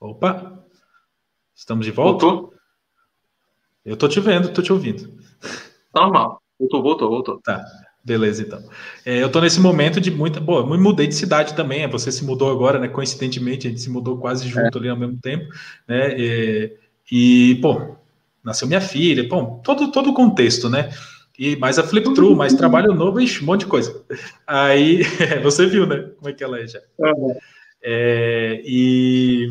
Opa! 0.00 0.63
Estamos 1.64 1.86
de 1.86 1.92
volta? 1.92 2.26
Voltou? 2.26 2.54
Eu 3.86 3.96
tô 3.96 4.06
te 4.06 4.20
vendo, 4.20 4.52
tô 4.52 4.60
te 4.60 4.70
ouvindo. 4.70 5.14
Normal. 5.94 6.38
Voltou, 6.60 6.82
voltou, 6.82 7.08
voltou. 7.08 7.40
Tá, 7.40 7.64
beleza 8.04 8.42
então. 8.42 8.62
É, 9.02 9.22
eu 9.22 9.32
tô 9.32 9.40
nesse 9.40 9.58
momento 9.58 9.98
de 9.98 10.10
muita. 10.10 10.40
Bom, 10.40 10.58
eu 10.58 10.66
me 10.66 10.76
mudei 10.76 11.06
de 11.06 11.14
cidade 11.14 11.54
também, 11.54 11.88
você 11.88 12.12
se 12.12 12.22
mudou 12.22 12.50
agora, 12.50 12.78
né? 12.78 12.86
Coincidentemente, 12.86 13.66
a 13.66 13.70
gente 13.70 13.80
se 13.80 13.88
mudou 13.88 14.18
quase 14.18 14.46
junto 14.46 14.76
é. 14.76 14.78
ali 14.78 14.90
ao 14.90 14.96
mesmo 14.98 15.18
tempo, 15.22 15.46
né? 15.88 16.14
E, 16.18 16.76
e, 17.10 17.54
pô, 17.62 17.96
nasceu 18.44 18.68
minha 18.68 18.82
filha, 18.82 19.26
bom, 19.26 19.62
todo, 19.64 19.90
todo 19.90 20.10
o 20.10 20.14
contexto, 20.14 20.68
né? 20.68 20.90
E 21.38 21.56
mais 21.56 21.78
a 21.78 21.82
flip 21.82 22.12
through, 22.12 22.36
mais 22.36 22.52
trabalho 22.52 22.92
novo, 22.92 23.22
ixi, 23.22 23.42
um 23.42 23.46
monte 23.46 23.60
de 23.60 23.68
coisa. 23.68 24.04
Aí, 24.46 25.00
você 25.42 25.64
viu, 25.64 25.86
né? 25.86 26.10
Como 26.18 26.28
é 26.28 26.34
que 26.34 26.44
ela 26.44 26.60
é 26.60 26.66
já. 26.66 26.80
Uhum. 26.98 27.34
É, 27.82 28.62
e 28.66 29.48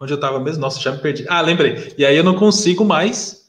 onde 0.00 0.12
eu 0.12 0.20
tava 0.20 0.38
mesmo? 0.40 0.60
Nossa, 0.60 0.80
já 0.80 0.92
me 0.92 0.98
perdi. 0.98 1.24
Ah, 1.28 1.40
lembrei. 1.40 1.94
E 1.96 2.04
aí 2.04 2.16
eu 2.16 2.24
não 2.24 2.34
consigo 2.34 2.84
mais 2.84 3.46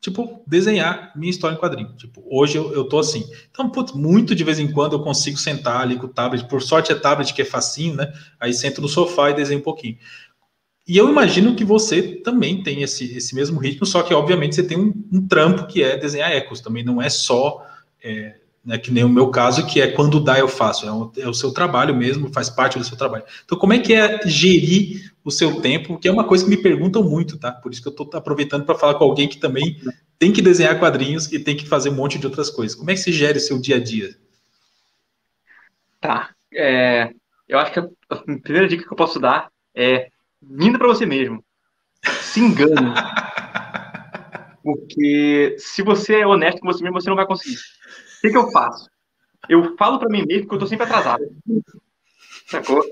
tipo, 0.00 0.42
desenhar 0.46 1.12
minha 1.14 1.30
história 1.30 1.54
em 1.54 1.58
quadrinho. 1.58 1.94
Tipo, 1.96 2.24
hoje 2.26 2.56
eu, 2.56 2.72
eu 2.72 2.84
tô 2.84 2.98
assim. 2.98 3.28
Então, 3.50 3.68
putz, 3.68 3.92
muito 3.92 4.34
de 4.34 4.42
vez 4.42 4.58
em 4.58 4.70
quando 4.70 4.94
eu 4.94 5.02
consigo 5.02 5.36
sentar 5.36 5.82
ali 5.82 5.96
com 5.96 6.06
o 6.06 6.08
tablet. 6.08 6.48
Por 6.48 6.62
sorte 6.62 6.90
é 6.90 6.94
tablet 6.94 7.34
que 7.34 7.42
é 7.42 7.44
facinho, 7.44 7.96
né? 7.96 8.12
Aí 8.38 8.54
sento 8.54 8.80
no 8.80 8.88
sofá 8.88 9.30
e 9.30 9.34
desenho 9.34 9.60
um 9.60 9.62
pouquinho. 9.62 9.98
E 10.88 10.96
eu 10.96 11.08
imagino 11.08 11.54
que 11.54 11.64
você 11.64 12.02
também 12.02 12.62
tem 12.62 12.82
esse, 12.82 13.16
esse 13.16 13.34
mesmo 13.34 13.60
ritmo, 13.60 13.86
só 13.86 14.02
que 14.02 14.14
obviamente 14.14 14.56
você 14.56 14.62
tem 14.62 14.78
um, 14.78 14.92
um 15.12 15.26
trampo 15.28 15.66
que 15.66 15.82
é 15.82 15.96
desenhar 15.96 16.32
ecos, 16.32 16.60
também 16.60 16.82
não 16.82 17.00
é 17.00 17.08
só 17.08 17.64
é, 18.02 18.40
né, 18.64 18.78
que 18.78 18.90
nem 18.90 19.04
o 19.04 19.08
meu 19.08 19.30
caso, 19.30 19.66
que 19.66 19.80
é 19.80 19.90
quando 19.90 20.22
dá 20.22 20.38
eu 20.38 20.48
faço, 20.48 20.86
é 20.86 20.92
o, 20.92 21.12
é 21.16 21.28
o, 21.28 21.34
seu 21.34 21.52
trabalho 21.52 21.94
mesmo, 21.94 22.32
faz 22.32 22.50
parte 22.50 22.78
do 22.78 22.84
seu 22.84 22.96
trabalho. 22.96 23.24
Então, 23.44 23.58
como 23.58 23.72
é 23.72 23.78
que 23.78 23.94
é 23.94 24.20
gerir 24.26 25.12
o 25.24 25.30
seu 25.30 25.60
tempo, 25.60 25.98
que 25.98 26.08
é 26.08 26.12
uma 26.12 26.24
coisa 26.24 26.44
que 26.44 26.50
me 26.50 26.56
perguntam 26.56 27.02
muito, 27.02 27.38
tá? 27.38 27.52
Por 27.52 27.72
isso 27.72 27.82
que 27.82 27.88
eu 27.88 27.92
estou 27.92 28.08
aproveitando 28.14 28.64
para 28.64 28.74
falar 28.74 28.94
com 28.94 29.04
alguém 29.04 29.28
que 29.28 29.38
também 29.38 29.80
tem 30.18 30.32
que 30.32 30.42
desenhar 30.42 30.78
quadrinhos 30.78 31.30
e 31.32 31.38
tem 31.38 31.56
que 31.56 31.66
fazer 31.66 31.88
um 31.88 31.94
monte 31.94 32.18
de 32.18 32.26
outras 32.26 32.50
coisas. 32.50 32.76
Como 32.76 32.90
é 32.90 32.94
que 32.94 33.00
se 33.00 33.12
gera 33.12 33.38
o 33.38 33.40
seu 33.40 33.58
dia 33.58 33.76
a 33.76 33.80
dia? 33.82 34.14
Tá. 36.00 36.30
É, 36.52 37.10
eu 37.48 37.58
acho 37.58 37.72
que 37.72 37.80
a 37.80 38.16
primeira 38.42 38.68
dica 38.68 38.84
que 38.84 38.92
eu 38.92 38.96
posso 38.96 39.18
dar 39.18 39.50
é 39.74 40.10
minta 40.42 40.78
para 40.78 40.88
você 40.88 41.06
mesmo. 41.06 41.42
Se 42.20 42.40
engane. 42.40 42.94
Porque 44.62 45.56
se 45.58 45.82
você 45.82 46.20
é 46.20 46.26
honesto 46.26 46.60
com 46.60 46.66
você 46.66 46.82
mesmo, 46.82 47.00
você 47.00 47.08
não 47.08 47.16
vai 47.16 47.26
conseguir. 47.26 47.56
O 48.20 48.22
que, 48.22 48.30
que 48.30 48.36
eu 48.36 48.50
faço? 48.50 48.86
Eu 49.48 49.74
falo 49.78 49.98
para 49.98 50.10
mim 50.10 50.24
mesmo 50.26 50.46
que 50.46 50.54
eu 50.54 50.58
tô 50.58 50.66
sempre 50.66 50.84
atrasado. 50.84 51.24
Sacou? 52.46 52.84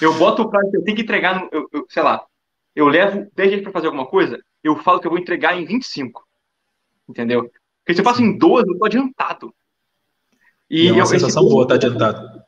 Eu 0.00 0.14
boto 0.18 0.42
o 0.42 0.50
prazo, 0.50 0.70
eu 0.72 0.82
tenho 0.82 0.96
que 0.96 1.02
entregar, 1.02 1.46
eu, 1.52 1.68
eu, 1.70 1.86
sei 1.90 2.02
lá, 2.02 2.24
eu 2.74 2.88
levo 2.88 3.30
10 3.36 3.50
dias 3.50 3.62
para 3.62 3.72
fazer 3.72 3.86
alguma 3.88 4.06
coisa, 4.06 4.42
eu 4.64 4.74
falo 4.76 4.98
que 4.98 5.06
eu 5.06 5.10
vou 5.10 5.20
entregar 5.20 5.60
em 5.60 5.66
25. 5.66 6.26
Entendeu? 7.06 7.50
Porque 7.84 7.94
se 7.94 8.00
eu 8.00 8.04
faço 8.04 8.22
em 8.22 8.38
12, 8.38 8.70
eu 8.70 8.78
tô 8.78 8.86
adiantado. 8.86 9.54
E, 10.70 10.88
é 10.88 10.92
uma 10.92 11.02
eu, 11.02 11.06
sensação 11.06 11.44
boa, 11.44 11.68
tá 11.68 11.74
adiantado. 11.74 12.42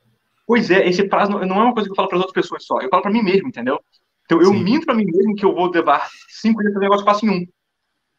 Pois 0.47 0.71
é, 0.71 0.89
esse 0.89 1.07
prazo 1.07 1.33
não, 1.33 1.45
não 1.45 1.57
é 1.57 1.65
uma 1.65 1.75
coisa 1.75 1.89
que 1.89 1.93
eu 1.93 1.97
falo 1.97 2.09
para 2.09 2.17
as 2.17 2.25
outras 2.25 2.43
pessoas 2.43 2.65
só, 2.65 2.81
eu 2.81 2.89
falo 2.89 3.03
para 3.03 3.13
mim 3.13 3.23
mesmo, 3.23 3.49
entendeu? 3.49 3.79
Então 4.25 4.41
eu 4.41 4.53
Sim. 4.53 4.65
minto 4.65 4.87
para 4.87 4.95
mim 4.95 5.05
mesmo 5.05 5.35
que 5.35 5.45
eu 5.45 5.55
vou 5.55 5.71
levar 5.71 6.09
5 6.29 6.61
dias 6.61 6.73
para 6.73 6.81
fazer 6.81 6.87
um 6.87 6.89
negócio, 6.89 7.03
eu 7.03 7.13
faço 7.13 7.27
em 7.27 7.31
um. 7.31 7.47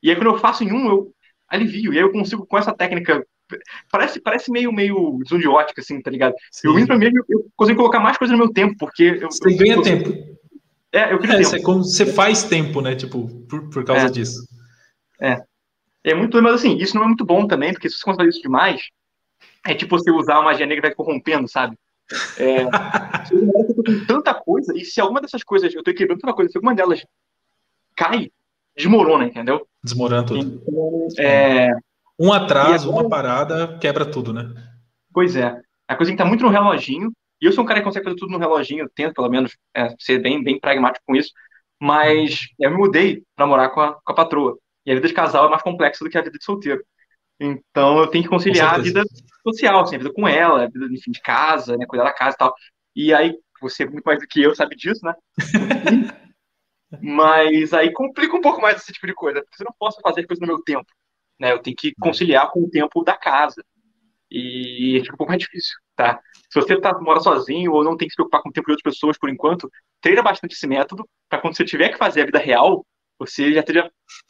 E 0.03 0.09
aí 0.11 0.15
quando 0.15 0.27
eu 0.27 0.37
faço 0.37 0.63
em 0.63 0.71
um, 0.71 0.87
eu 0.87 1.11
alivio. 1.47 1.93
E 1.93 1.97
aí 1.97 2.03
eu 2.03 2.11
consigo, 2.11 2.45
com 2.45 2.57
essa 2.57 2.73
técnica 2.73 3.25
Parece, 3.91 4.19
parece 4.19 4.51
meio, 4.51 4.71
meio 4.71 5.19
zundiótica, 5.27 5.81
assim, 5.81 6.01
tá 6.01 6.09
ligado? 6.09 6.33
Sim. 6.51 6.67
Eu 6.67 6.75
vim 6.75 6.85
pra 6.85 6.97
mim, 6.97 7.11
eu, 7.13 7.25
eu 7.29 7.45
consigo 7.55 7.77
colocar 7.77 7.99
mais 7.99 8.17
coisa 8.17 8.33
no 8.33 8.39
meu 8.39 8.51
tempo, 8.51 8.75
porque. 8.79 9.19
Eu, 9.21 9.31
você 9.31 9.49
eu, 9.49 9.57
ganha 9.57 9.81
tempo. 9.81 10.09
É, 10.91 11.11
eu 11.13 11.17
é, 11.17 11.37
tempo. 11.41 11.55
É 11.55 11.61
como 11.61 11.83
você 11.83 12.05
faz 12.05 12.43
tempo, 12.43 12.81
né? 12.81 12.95
Tipo, 12.95 13.27
por, 13.47 13.69
por 13.69 13.83
causa 13.83 14.07
é. 14.07 14.09
disso. 14.09 14.47
É. 15.21 15.41
É 16.03 16.13
muito, 16.13 16.41
mas 16.41 16.53
assim, 16.53 16.77
isso 16.77 16.95
não 16.95 17.03
é 17.03 17.07
muito 17.07 17.25
bom 17.25 17.47
também, 17.47 17.73
porque 17.73 17.89
se 17.89 17.97
você 17.97 18.05
fazer 18.05 18.29
isso 18.29 18.41
demais, 18.41 18.79
é 19.65 19.73
tipo 19.73 19.97
você 19.97 20.11
usar 20.11 20.35
uma 20.35 20.43
magia 20.43 20.65
negra 20.65 20.85
e 20.85 20.89
vai 20.89 20.95
corrompendo, 20.95 21.47
sabe? 21.47 21.75
É, 22.37 22.61
eu 23.33 23.67
tô 23.67 23.83
com 23.83 24.05
tanta 24.05 24.33
coisa, 24.35 24.71
e 24.77 24.85
se 24.85 25.01
alguma 25.01 25.19
dessas 25.19 25.43
coisas, 25.43 25.73
eu 25.73 25.83
tô 25.83 25.89
equilibrando 25.89 26.21
tanta 26.21 26.35
coisa, 26.35 26.51
se 26.51 26.57
alguma 26.59 26.75
delas 26.75 27.03
cai, 27.95 28.29
desmorona, 28.77 29.25
entendeu? 29.25 29.67
Desmorona 29.83 30.23
tudo. 30.23 30.61
Então, 30.61 31.07
é, 31.17 31.71
um 32.19 32.31
atraso, 32.31 32.89
agora... 32.89 33.03
uma 33.03 33.09
parada, 33.09 33.77
quebra 33.79 34.05
tudo, 34.05 34.33
né? 34.33 34.53
Pois 35.13 35.35
é. 35.35 35.59
A 35.87 35.95
coisa 35.95 36.11
que 36.11 36.17
tá 36.17 36.25
muito 36.25 36.43
no 36.43 36.49
reloginho, 36.49 37.11
e 37.41 37.45
eu 37.45 37.51
sou 37.51 37.63
um 37.63 37.67
cara 37.67 37.79
que 37.79 37.85
consegue 37.85 38.05
fazer 38.05 38.17
tudo 38.17 38.31
no 38.31 38.37
reloginho, 38.37 38.89
tento 38.95 39.13
pelo 39.13 39.29
menos 39.29 39.55
é, 39.75 39.93
ser 39.99 40.19
bem, 40.19 40.43
bem 40.43 40.59
pragmático 40.59 41.05
com 41.05 41.15
isso, 41.15 41.31
mas 41.79 42.47
eu 42.59 42.71
me 42.71 42.77
mudei 42.77 43.23
para 43.35 43.45
morar 43.45 43.69
com 43.69 43.81
a, 43.81 43.93
com 43.93 44.11
a 44.11 44.15
patroa. 44.15 44.57
E 44.85 44.91
a 44.91 44.95
vida 44.95 45.07
de 45.07 45.13
casal 45.13 45.47
é 45.47 45.49
mais 45.49 45.61
complexa 45.61 46.03
do 46.03 46.09
que 46.09 46.17
a 46.17 46.21
vida 46.21 46.37
de 46.37 46.43
solteiro. 46.43 46.83
Então 47.39 47.99
eu 47.99 48.07
tenho 48.07 48.23
que 48.23 48.29
conciliar 48.29 48.75
a 48.75 48.77
vida 48.77 49.03
social, 49.43 49.81
assim, 49.81 49.95
a 49.95 49.99
vida 49.99 50.13
com 50.13 50.27
ela, 50.27 50.63
a 50.63 50.67
vida 50.67 50.85
enfim, 50.85 51.11
de 51.11 51.21
casa, 51.21 51.75
né, 51.77 51.85
cuidar 51.85 52.05
da 52.05 52.13
casa 52.13 52.35
e 52.35 52.37
tal. 52.37 52.53
E 52.95 53.13
aí, 53.13 53.37
você 53.61 53.85
muito 53.85 54.03
mais 54.05 54.19
do 54.19 54.27
que 54.27 54.41
eu 54.41 54.55
sabe 54.55 54.75
disso, 54.75 55.01
né? 55.03 55.13
Mas 57.01 57.73
aí 57.73 57.91
complica 57.91 58.35
um 58.35 58.41
pouco 58.41 58.61
mais 58.61 58.77
esse 58.77 58.93
tipo 58.93 59.07
de 59.07 59.13
coisa, 59.13 59.41
porque 59.41 59.61
eu 59.61 59.65
não 59.65 59.75
posso 59.77 59.99
fazer 60.01 60.25
coisas 60.25 60.39
no 60.39 60.47
meu 60.47 60.63
tempo. 60.63 60.85
Né? 61.39 61.51
Eu 61.51 61.59
tenho 61.59 61.75
que 61.75 61.93
conciliar 61.99 62.49
com 62.51 62.63
o 62.63 62.69
tempo 62.69 63.03
da 63.03 63.17
casa. 63.17 63.63
E 64.29 64.99
fica 65.01 65.13
um 65.13 65.17
pouco 65.17 65.31
mais 65.31 65.41
difícil, 65.41 65.75
tá? 65.95 66.19
Se 66.49 66.59
você 66.59 66.79
tá, 66.79 66.97
mora 66.99 67.19
sozinho 67.19 67.71
ou 67.71 67.83
não 67.83 67.95
tem 67.95 68.07
que 68.07 68.11
se 68.11 68.15
preocupar 68.15 68.41
com 68.41 68.49
o 68.49 68.51
tempo 68.51 68.65
de 68.65 68.73
outras 68.73 68.93
pessoas 68.93 69.17
por 69.17 69.29
enquanto, 69.29 69.69
treina 70.01 70.21
bastante 70.21 70.55
esse 70.55 70.67
método 70.67 71.07
para 71.29 71.39
quando 71.39 71.55
você 71.55 71.63
tiver 71.63 71.89
que 71.89 71.97
fazer 71.97 72.21
a 72.21 72.25
vida 72.25 72.39
real, 72.39 72.85
você 73.19 73.53
já 73.53 73.59
esteja 73.59 73.89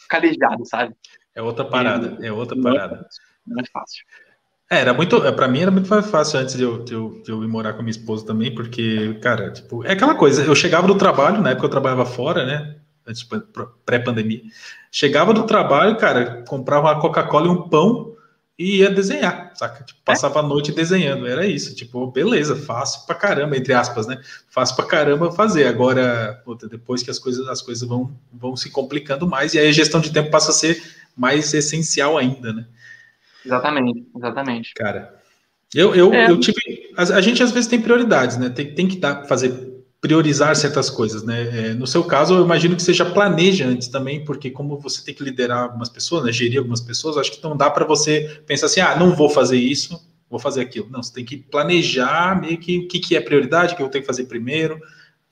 calejado, 0.10 0.66
sabe? 0.66 0.94
É 1.34 1.42
outra 1.42 1.66
parada, 1.66 2.18
e, 2.22 2.28
é 2.28 2.32
outra 2.32 2.60
parada. 2.62 3.08
Não 3.48 3.62
é 3.62 3.66
fácil. 3.72 4.04
É, 4.72 4.80
era 4.80 4.94
muito, 4.94 5.24
é, 5.26 5.32
para 5.32 5.48
mim 5.48 5.62
era 5.62 5.72
muito 5.72 5.90
mais 5.90 6.10
fácil 6.10 6.40
antes 6.40 6.56
de 6.56 6.64
eu, 6.64 6.84
de, 6.84 6.94
eu, 6.94 7.22
de 7.24 7.32
eu 7.32 7.44
ir 7.44 7.48
morar 7.48 7.74
com 7.74 7.84
minha 7.84 7.92
esposa 7.92 8.26
também, 8.26 8.54
porque, 8.54 9.14
cara, 9.16 9.52
tipo, 9.52 9.86
é 9.86 9.92
aquela 9.92 10.16
coisa, 10.16 10.44
eu 10.44 10.56
chegava 10.56 10.88
do 10.88 10.98
trabalho, 10.98 11.42
na 11.42 11.52
época 11.52 11.68
eu 11.68 11.72
trabalhava 11.72 12.06
fora, 12.06 12.46
né, 12.46 12.80
antes, 13.08 13.28
pré-pandemia, 13.86 14.42
chegava 14.92 15.34
do 15.34 15.46
trabalho, 15.46 15.98
cara, 15.98 16.44
comprava 16.48 16.88
uma 16.88 17.00
Coca-Cola 17.00 17.48
e 17.48 17.50
um 17.50 17.70
pão 17.70 18.16
e 18.58 18.78
ia 18.78 18.90
desenhar, 18.90 19.52
saca? 19.56 19.84
Tipo, 19.84 20.00
passava 20.06 20.40
é? 20.40 20.44
a 20.44 20.48
noite 20.48 20.72
desenhando, 20.72 21.28
era 21.28 21.46
isso, 21.46 21.76
tipo, 21.76 22.10
beleza, 22.12 22.56
fácil 22.56 23.06
pra 23.06 23.16
caramba, 23.16 23.58
entre 23.58 23.74
aspas, 23.74 24.08
né, 24.08 24.22
fácil 24.50 24.76
pra 24.76 24.86
caramba 24.86 25.32
fazer, 25.32 25.68
agora, 25.68 26.42
puta, 26.46 26.68
depois 26.68 27.04
que 27.04 27.12
as 27.12 27.20
coisas, 27.20 27.48
as 27.48 27.62
coisas 27.62 27.88
vão, 27.88 28.16
vão 28.32 28.56
se 28.56 28.70
complicando 28.70 29.28
mais, 29.28 29.54
e 29.54 29.60
aí 29.60 29.68
a 29.68 29.74
gestão 29.74 30.00
de 30.00 30.12
tempo 30.12 30.32
passa 30.32 30.52
a 30.52 30.54
ser 30.54 30.82
mais 31.16 31.54
essencial 31.54 32.18
ainda, 32.18 32.54
né. 32.54 32.66
Exatamente, 33.46 34.08
exatamente. 34.16 34.74
Cara, 34.74 35.14
eu, 35.74 35.94
eu, 35.94 36.14
é. 36.14 36.32
eu 36.32 36.40
tive. 36.40 36.56
A, 36.96 37.02
a, 37.04 37.22
gente 37.22 37.44
às 37.44 37.52
vezes 37.52 37.70
tem 37.70 37.82
prioridades, 37.82 38.38
né? 38.38 38.50
Tem, 38.50 38.74
tem 38.74 38.88
que 38.88 38.98
dar, 38.98 39.26
fazer 39.26 39.75
priorizar 40.06 40.56
certas 40.56 40.88
coisas, 40.88 41.24
né? 41.24 41.70
É, 41.70 41.74
no 41.74 41.88
seu 41.88 42.04
caso, 42.04 42.36
eu 42.36 42.46
imagino 42.46 42.76
que 42.76 42.84
você 42.84 42.94
já 42.94 43.06
planeja 43.06 43.66
antes 43.66 43.88
também, 43.88 44.24
porque 44.24 44.52
como 44.52 44.78
você 44.78 45.04
tem 45.04 45.16
que 45.16 45.24
liderar 45.24 45.64
algumas 45.64 45.90
pessoas, 45.90 46.24
né? 46.24 46.32
Gerir 46.32 46.60
algumas 46.60 46.80
pessoas, 46.80 47.18
acho 47.18 47.32
que 47.32 47.44
não 47.44 47.58
dá 47.58 47.72
para 47.72 47.84
você 47.86 48.40
pensar 48.46 48.68
assim, 48.68 48.82
ah, 48.82 48.96
não 48.96 49.16
vou 49.16 49.28
fazer 49.28 49.58
isso, 49.58 50.00
vou 50.30 50.40
fazer 50.40 50.62
aquilo. 50.62 50.88
Não, 50.92 51.02
você 51.02 51.12
tem 51.12 51.26
que 51.26 51.38
planejar 51.38 52.40
meio 52.40 52.60
que 52.60 52.78
o 52.78 52.88
que, 52.88 53.00
que 53.00 53.16
é 53.16 53.20
prioridade, 53.20 53.74
o 53.74 53.78
que 53.78 53.82
eu 53.82 53.90
tenho 53.90 54.04
que 54.04 54.08
fazer 54.08 54.26
primeiro, 54.26 54.80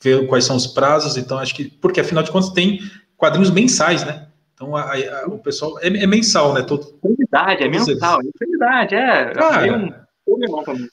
ver 0.02 0.26
quais 0.26 0.44
são 0.44 0.56
os 0.56 0.66
prazos. 0.66 1.18
Então, 1.18 1.38
acho 1.38 1.54
que, 1.54 1.66
porque 1.66 2.02
afinal 2.02 2.24
de 2.24 2.32
contas, 2.32 2.50
tem 2.50 2.80
quadrinhos 3.16 3.52
mensais, 3.52 4.04
né? 4.04 4.26
Então, 4.56 4.76
a, 4.76 4.92
a, 4.92 5.26
o 5.28 5.38
pessoal 5.38 5.78
é, 5.82 5.88
é, 5.88 6.08
mensal, 6.08 6.52
né? 6.52 6.64
Todo, 6.64 6.96
é 7.06 7.10
verdade, 7.10 7.64
é 7.64 7.70
mensal, 7.70 8.20
é 8.22 8.46
verdade, 8.46 8.96
é. 8.96 9.34
Cara, 9.36 9.78
um, 9.78 9.94
um 10.28 10.88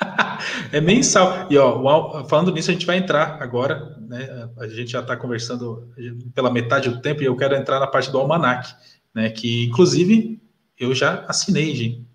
é 0.72 0.80
mensal. 0.80 1.46
E 1.50 1.58
ó, 1.58 2.24
falando 2.24 2.52
nisso, 2.52 2.70
a 2.70 2.72
gente 2.72 2.86
vai 2.86 2.96
entrar 2.96 3.42
agora, 3.42 3.96
né? 4.00 4.48
A 4.58 4.66
gente 4.68 4.90
já 4.90 5.00
está 5.00 5.16
conversando 5.16 5.92
pela 6.34 6.50
metade 6.50 6.88
do 6.88 7.00
tempo 7.00 7.22
e 7.22 7.26
eu 7.26 7.36
quero 7.36 7.54
entrar 7.54 7.78
na 7.78 7.86
parte 7.86 8.10
do 8.10 8.18
almanac, 8.18 8.74
né? 9.14 9.30
Que 9.30 9.64
inclusive 9.64 10.40
eu 10.78 10.94
já 10.94 11.24
assinei, 11.28 11.74
gente. 11.74 12.06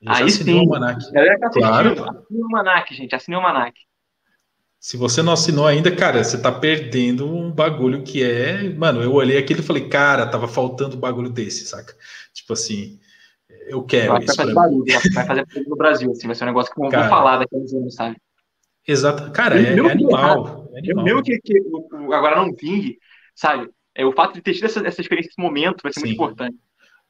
Eu 0.00 0.12
Aí 0.12 0.18
já 0.20 0.24
assinei 0.26 0.54
sim. 0.54 0.60
o 0.60 0.62
almanac. 0.62 1.04
Claro. 1.52 1.90
Assinei 1.90 2.40
o 2.40 2.44
almanac, 2.44 2.94
gente. 2.94 3.14
Assinei 3.14 3.38
o 3.38 3.42
almanac. 3.42 3.78
Se 4.80 4.96
você 4.96 5.22
não 5.22 5.32
assinou 5.32 5.66
ainda, 5.66 5.94
cara, 5.94 6.22
você 6.22 6.40
tá 6.40 6.52
perdendo 6.52 7.28
um 7.28 7.50
bagulho 7.50 8.04
que 8.04 8.22
é. 8.22 8.72
Mano, 8.74 9.02
eu 9.02 9.12
olhei 9.12 9.36
aquilo 9.36 9.60
e 9.60 9.64
falei, 9.64 9.88
cara, 9.88 10.26
tava 10.26 10.46
faltando 10.46 10.96
um 10.96 11.00
bagulho 11.00 11.28
desse, 11.28 11.66
saca? 11.66 11.94
Tipo 12.32 12.52
assim, 12.52 13.00
eu 13.68 13.82
quero 13.82 14.12
vai 14.12 14.24
isso. 14.24 14.34
Fazer 14.34 14.54
barulho, 14.54 14.84
vai 15.14 15.26
fazer 15.26 15.46
no 15.66 15.76
Brasil, 15.76 16.10
assim, 16.10 16.26
vai 16.26 16.36
ser 16.36 16.44
um 16.44 16.48
negócio 16.48 16.74
que 16.74 16.80
não 16.80 16.90
vou 16.90 17.08
falar 17.08 17.38
daqui 17.38 17.54
a 17.54 17.58
uns 17.58 17.72
anos, 17.72 17.94
sabe? 17.94 18.16
Exato. 18.86 19.30
Cara, 19.32 19.60
é, 19.60 19.74
é, 19.74 19.90
animal, 19.90 20.70
é 20.74 20.78
animal. 20.78 21.04
Meu 21.04 21.22
que, 21.22 21.38
que 21.40 21.62
agora 22.12 22.36
não 22.36 22.54
vingue, 22.54 22.98
sabe? 23.34 23.68
É, 23.94 24.04
o 24.06 24.12
fato 24.12 24.34
de 24.34 24.40
ter 24.40 24.54
tido 24.54 24.64
essa, 24.64 24.86
essa 24.86 25.00
experiência, 25.00 25.30
esse 25.30 25.42
momento, 25.42 25.82
vai 25.82 25.92
ser 25.92 26.00
Sim. 26.00 26.06
muito 26.06 26.16
importante. 26.16 26.56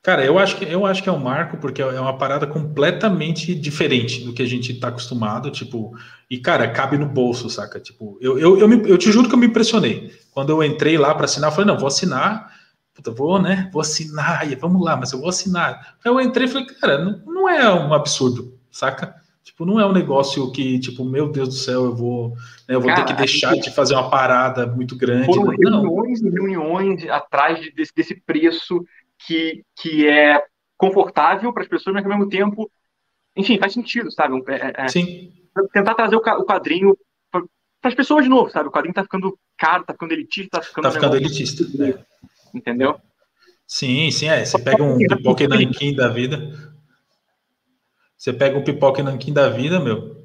Cara, 0.03 0.25
eu 0.25 0.39
acho 0.39 0.57
que 0.57 0.65
eu 0.65 0.87
acho 0.87 1.03
que 1.03 1.09
é 1.09 1.13
um 1.13 1.19
marco 1.19 1.57
porque 1.59 1.83
é 1.83 2.01
uma 2.01 2.17
parada 2.17 2.47
completamente 2.47 3.55
diferente 3.55 4.25
do 4.25 4.33
que 4.33 4.43
a 4.43 4.47
gente 4.47 4.73
está 4.73 4.89
acostumado, 4.89 5.51
tipo, 5.51 5.93
e 6.31 6.39
cara, 6.39 6.71
cabe 6.71 6.97
no 6.97 7.07
bolso, 7.07 7.51
saca? 7.51 7.81
Tipo, 7.81 8.17
eu, 8.21 8.39
eu, 8.39 8.59
eu, 8.59 8.69
me, 8.69 8.89
eu 8.89 8.97
te 8.97 9.11
juro 9.11 9.29
que 9.29 9.35
eu 9.35 9.39
me 9.39 9.47
impressionei. 9.47 10.13
Quando 10.31 10.51
eu 10.51 10.63
entrei 10.63 10.97
lá 10.97 11.15
para 11.15 11.25
assinar, 11.25 11.51
eu 11.51 11.55
falei, 11.55 11.67
não, 11.67 11.79
vou 11.79 11.89
assinar, 11.89 12.58
puta, 12.99 13.13
vou, 13.13 13.41
né? 13.41 13.71
Vou 13.73 13.81
assinar, 13.81 14.51
e 14.51 14.57
vamos 14.57 14.85
lá, 14.85 14.97
mas 14.97 15.13
eu 15.13 15.21
vou 15.21 15.29
assinar. 15.29 15.97
Aí 16.05 16.11
eu 16.11 16.21
entrei 16.21 16.47
e 16.47 16.51
falei, 16.51 16.67
cara, 16.67 16.99
não, 16.99 17.23
não 17.25 17.49
é 17.49 17.73
um 17.73 17.95
absurdo, 17.95 18.59
saca? 18.71 19.15
Tipo, 19.45 19.65
não 19.65 19.81
é 19.81 19.87
um 19.87 19.93
negócio 19.93 20.51
que, 20.51 20.79
tipo, 20.81 21.05
meu 21.05 21.31
Deus 21.31 21.49
do 21.49 21.55
céu, 21.55 21.85
eu 21.85 21.95
vou, 21.95 22.31
né, 22.69 22.75
eu 22.75 22.81
vou 22.81 22.91
Cara, 22.91 23.05
ter 23.05 23.13
que 23.13 23.19
deixar 23.19 23.55
de 23.55 23.71
fazer 23.71 23.95
uma 23.95 24.11
parada 24.11 24.67
muito 24.67 24.97
grande. 24.97 25.27
Foram 25.27 25.45
reuniões 25.45 26.21
e 26.21 26.29
reuniões 26.29 27.09
atrás 27.09 27.73
desse, 27.73 27.93
desse 27.95 28.15
preço 28.21 28.85
que, 29.27 29.63
que 29.77 30.07
é 30.07 30.43
confortável 30.77 31.53
para 31.53 31.63
as 31.63 31.69
pessoas, 31.69 31.95
mas 31.95 32.05
que 32.05 32.11
ao 32.11 32.19
mesmo 32.19 32.29
tempo, 32.29 32.71
enfim, 33.37 33.59
faz 33.59 33.73
sentido, 33.73 34.11
sabe? 34.11 34.43
É, 34.49 34.55
é, 34.55 34.73
é 34.85 34.89
Sim. 34.89 35.33
Tentar 35.73 35.95
trazer 35.95 36.17
o 36.17 36.23
quadrinho 36.45 36.97
para 37.31 37.43
as 37.85 37.95
pessoas 37.95 38.25
de 38.25 38.31
novo, 38.31 38.51
sabe? 38.51 38.69
O 38.69 38.73
quadrinho 38.73 38.95
tá 38.95 39.03
ficando 39.03 39.37
caro, 39.57 39.85
tá 39.85 39.93
ficando 39.93 40.13
elitista, 40.13 40.59
tá 40.59 40.63
ficando. 40.63 40.85
Tá 40.85 40.91
ficando 40.91 41.17
elitista. 41.17 41.65
É. 41.85 41.99
Entendeu? 42.55 43.01
Sim, 43.67 44.11
sim, 44.11 44.29
é. 44.29 44.45
Você 44.45 44.59
pega 44.59 44.83
um 44.83 44.97
pipoca 44.97 45.45
e 45.45 45.49
nanquim 45.49 45.95
da 45.95 46.09
vida. 46.09 46.51
Você 48.17 48.33
pega 48.33 48.59
um 48.59 48.65
pipoca 48.65 49.01
e 49.01 49.05
nanquim 49.05 49.33
da 49.33 49.49
vida, 49.49 49.79
meu. 49.79 50.17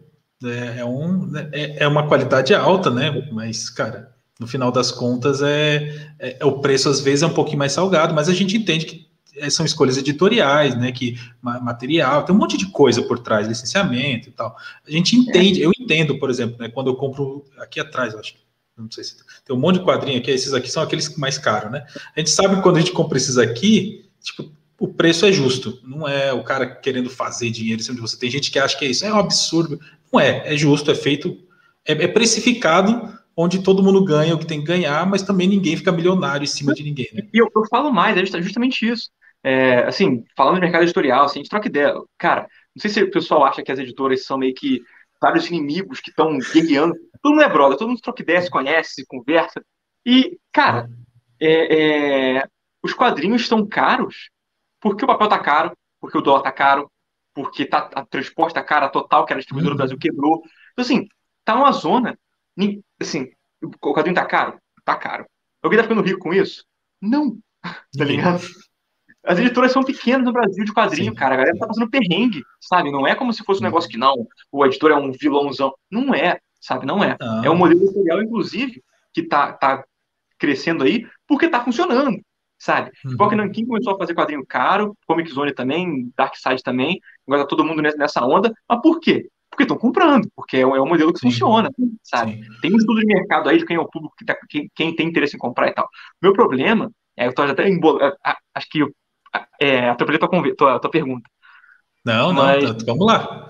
É, 0.44 0.80
é, 0.80 0.86
um, 0.86 1.32
é, 1.52 1.84
é 1.84 1.88
uma 1.88 2.08
qualidade 2.08 2.54
alta, 2.54 2.90
né? 2.90 3.30
Mas, 3.32 3.70
cara, 3.70 4.14
no 4.40 4.48
final 4.48 4.72
das 4.72 4.92
contas, 4.92 5.42
é, 5.42 6.12
é, 6.20 6.38
é, 6.40 6.46
o 6.46 6.60
preço 6.60 6.90
às 6.90 7.00
vezes 7.00 7.24
é 7.24 7.28
um 7.28 7.34
pouquinho 7.34 7.60
mais 7.60 7.72
salgado, 7.72 8.14
mas 8.14 8.28
a 8.28 8.34
gente 8.34 8.58
entende 8.58 8.86
que 8.86 9.08
é, 9.36 9.50
são 9.50 9.66
escolhas 9.66 9.98
editoriais, 9.98 10.76
né? 10.76 10.92
Que 10.92 11.18
material, 11.42 12.24
tem 12.24 12.36
um 12.36 12.40
monte 12.40 12.58
de 12.58 12.68
coisa 12.68 13.02
por 13.04 13.20
trás, 13.20 13.48
licenciamento 13.48 14.30
e 14.30 14.32
tal. 14.32 14.56
A 14.88 14.92
gente 14.92 15.16
entende, 15.16 15.62
eu 15.62 15.72
entendo, 15.78 16.18
por 16.20 16.30
exemplo, 16.30 16.58
né, 16.60 16.70
quando 16.70 16.88
eu 16.88 16.96
compro 16.96 17.44
aqui 17.58 17.80
atrás, 17.80 18.16
acho 18.16 18.36
não 18.78 18.90
sei 18.90 19.04
se 19.04 19.16
tem 19.46 19.56
um 19.56 19.60
monte 19.60 19.80
de 19.80 19.86
quadrinho 19.86 20.18
aqui, 20.18 20.32
esses 20.32 20.54
aqui 20.54 20.70
são 20.70 20.82
aqueles 20.82 21.16
mais 21.18 21.38
caros, 21.38 21.72
né? 21.72 21.86
A 22.16 22.20
gente 22.20 22.32
sabe 22.32 22.56
que 22.56 22.62
quando 22.62 22.78
a 22.78 22.80
gente 22.80 22.92
compra 22.92 23.18
esses 23.18 23.38
aqui, 23.38 24.10
tipo, 24.22 24.52
o 24.80 24.88
preço 24.88 25.26
é 25.26 25.32
justo, 25.32 25.80
não 25.84 26.08
é 26.08 26.34
o 26.34 26.44
cara 26.44 26.66
querendo 26.66 27.10
fazer 27.10 27.50
dinheiro 27.50 27.82
em 27.82 27.84
cima 27.84 27.96
de 27.96 28.02
você. 28.02 28.18
Tem 28.18 28.30
gente 28.30 28.52
que 28.52 28.60
acha 28.60 28.78
que 28.78 28.86
é 28.86 28.90
isso, 28.90 29.06
é 29.06 29.14
um 29.14 29.20
absurdo. 29.20 29.80
Não 30.12 30.20
é, 30.20 30.54
é 30.54 30.58
justo, 30.58 30.92
é 30.92 30.96
feito, 30.96 31.38
é, 31.86 31.94
é 31.94 32.08
precificado 32.08 33.14
onde 33.36 33.64
todo 33.64 33.84
mundo 33.84 34.04
ganha 34.04 34.36
o 34.36 34.38
que 34.38 34.46
tem 34.46 34.60
que 34.60 34.68
ganhar, 34.68 35.06
mas 35.08 35.24
também 35.24 35.48
ninguém 35.48 35.76
fica 35.76 35.92
milionário 35.92 36.44
em 36.44 36.48
cima 36.48 36.74
de 36.74 36.84
ninguém, 36.84 37.10
né? 37.14 37.24
E 37.34 37.38
eu, 37.38 37.50
eu 37.56 37.66
falo 37.68 37.92
mais, 37.92 38.16
é 38.18 38.42
justamente 38.42 38.88
isso. 38.88 39.10
É, 39.44 39.84
assim, 39.84 40.24
falando 40.38 40.56
do 40.56 40.62
mercado 40.62 40.84
editorial, 40.84 41.26
assim, 41.26 41.40
a 41.40 41.44
gente 41.44 41.50
troca 41.50 41.68
ideia. 41.68 41.94
Cara, 42.18 42.48
não 42.76 42.82
sei 42.82 42.90
se 42.90 43.04
o 43.04 43.12
pessoal 43.12 43.44
acha 43.44 43.62
que 43.62 43.72
as 43.72 43.80
editoras 43.80 44.24
são 44.24 44.38
meio 44.38 44.54
que 44.54 44.82
vários 45.22 45.48
inimigos 45.48 46.00
que 46.00 46.10
estão 46.10 46.38
guerreando. 46.54 46.96
Todo 47.24 47.32
mundo 47.32 47.44
é 47.44 47.50
brother, 47.50 47.78
todo 47.78 47.88
mundo 47.88 48.02
troca 48.02 48.22
ideia, 48.22 48.42
se 48.42 48.52
conhece, 48.52 48.96
se 48.96 49.06
conversa. 49.06 49.66
E, 50.06 50.38
cara, 50.52 50.90
é, 51.40 52.36
é, 52.38 52.48
os 52.84 52.94
quadrinhos 52.94 53.44
estão 53.44 53.66
caros 53.66 54.30
porque 54.82 55.06
o 55.06 55.08
papel 55.08 55.30
tá 55.30 55.40
caro, 55.40 55.72
porque 56.02 56.18
o 56.18 56.22
dólar 56.22 56.42
tá 56.42 56.52
caro, 56.52 56.92
porque 57.34 57.66
tá, 57.66 57.90
a 57.96 58.06
transporte 58.06 58.54
tá 58.54 58.62
caro, 58.62 58.86
a 58.86 58.90
Total, 58.90 59.26
que 59.26 59.32
era 59.32 59.38
a 59.38 59.42
distribuidora 59.42 59.74
do 59.74 59.78
Brasil, 59.78 59.98
quebrou. 59.98 60.42
Então, 60.74 60.84
assim, 60.84 61.08
tá 61.46 61.56
uma 61.56 61.72
zona 61.72 62.20
assim, 63.00 63.32
o 63.64 63.94
quadrinho 63.94 64.16
tá 64.16 64.26
caro? 64.26 64.60
Tá 64.84 64.96
caro. 64.98 65.26
Alguém 65.62 65.78
tá 65.78 65.84
ficando 65.84 66.02
rico 66.02 66.20
com 66.20 66.34
isso? 66.34 66.66
Não. 67.02 67.40
Tá 67.98 68.04
ligado? 68.04 68.44
As 69.26 69.40
editoras 69.40 69.72
são 69.72 69.84
pequenas 69.84 70.26
no 70.26 70.34
Brasil 70.34 70.66
de 70.66 70.74
quadrinho, 70.74 71.12
Sim. 71.12 71.18
cara. 71.18 71.36
A 71.36 71.38
galera 71.38 71.58
tá 71.58 71.68
passando 71.68 71.90
perrengue, 71.90 72.44
sabe? 72.60 72.92
Não 72.92 73.08
é 73.08 73.16
como 73.16 73.32
se 73.32 73.44
fosse 73.46 73.62
um 73.62 73.64
negócio 73.64 73.90
que 73.90 73.98
não, 73.98 74.28
o 74.52 74.66
editor 74.66 74.92
é 74.92 74.96
um 74.96 75.12
vilãozão. 75.14 75.74
Não 75.90 76.14
é, 76.14 76.40
sabe? 76.64 76.86
Não 76.86 77.04
é. 77.04 77.18
Não. 77.20 77.44
É 77.44 77.50
um 77.50 77.58
modelo 77.58 77.84
editorial, 77.84 78.22
inclusive, 78.22 78.82
que 79.14 79.24
tá, 79.24 79.54
tá 79.54 79.84
crescendo 80.40 80.84
aí 80.84 81.06
porque 81.28 81.50
tá 81.50 81.64
funcionando, 81.64 82.20
sabe? 82.58 82.92
Uhum. 83.06 83.18
Porque 83.18 83.36
Nankin 83.36 83.66
começou 83.66 83.94
a 83.94 83.98
fazer 83.98 84.16
quadrinho 84.16 84.46
caro, 84.46 84.96
Comic 85.06 85.32
Zone 85.32 85.54
também, 85.54 86.12
Dark 86.18 86.36
Side 86.36 86.64
também, 86.64 87.00
agora 87.28 87.44
tá 87.44 87.48
todo 87.48 87.66
mundo 87.66 87.82
nessa 87.82 88.26
onda. 88.26 88.54
Mas 88.68 88.82
por 88.82 89.00
quê? 89.00 89.28
Porque 89.50 89.64
estão 89.64 89.78
comprando, 89.78 90.28
porque 90.36 90.58
é 90.58 90.66
um 90.66 90.76
é 90.76 90.80
modelo 90.80 91.14
que 91.14 91.20
Sim. 91.20 91.30
funciona, 91.30 91.70
sabe? 92.02 92.44
Sim. 92.44 92.60
Tem 92.62 92.74
um 92.74 92.78
estudo 92.78 93.02
de 93.02 93.06
mercado 93.06 93.50
aí 93.50 93.58
de 93.58 93.66
quem 93.66 93.76
é 93.76 93.80
o 93.80 93.88
público, 93.88 94.16
que 94.18 94.26
tá, 94.26 94.36
quem, 94.50 94.70
quem, 94.74 94.96
tem 94.96 95.08
interesse 95.08 95.36
em 95.36 95.40
comprar 95.40 95.68
e 95.68 95.74
tal. 95.74 95.88
Meu 96.22 96.34
problema, 96.34 96.92
é, 97.16 97.28
eu 97.28 97.34
tô 97.36 97.44
até 97.44 97.70
embol... 97.70 98.00
acho 98.56 98.68
que 98.70 98.80
eu 98.80 98.92
é, 99.62 99.90
atropelei 99.90 100.20
tua, 100.20 100.56
tua, 100.56 100.80
tua 100.80 100.92
pergunta. 100.92 101.30
Não, 102.04 102.34
não, 102.34 102.44
mas, 102.44 102.84
vamos 102.84 103.06
lá. 103.06 103.50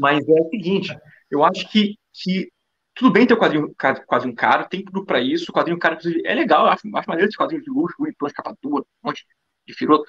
Mas 0.00 0.26
é 0.26 0.32
o 0.32 0.48
seguinte, 0.50 0.96
Eu 1.30 1.44
acho 1.44 1.68
que, 1.70 1.96
que 2.14 2.50
tudo 2.94 3.10
bem 3.10 3.26
ter 3.26 3.34
o 3.34 3.38
quadrinho, 3.38 3.74
quadrinho 4.06 4.34
caro, 4.34 4.68
tem 4.68 4.84
tudo 4.84 5.04
para 5.04 5.20
isso. 5.20 5.50
O 5.50 5.52
quadrinho 5.52 5.78
caro, 5.78 5.96
inclusive, 5.96 6.22
é 6.24 6.34
legal, 6.34 6.66
eu 6.66 6.72
acho, 6.72 6.96
acho 6.96 7.08
maneiro 7.08 7.28
esse 7.28 7.36
quadrinho 7.36 7.62
de 7.62 7.70
luxo, 7.70 7.96
bonitão, 7.98 8.28
capa 8.32 8.56
dura, 8.62 8.84
um 9.02 9.08
monte 9.08 9.26
de 9.66 9.74
firoto. 9.74 10.04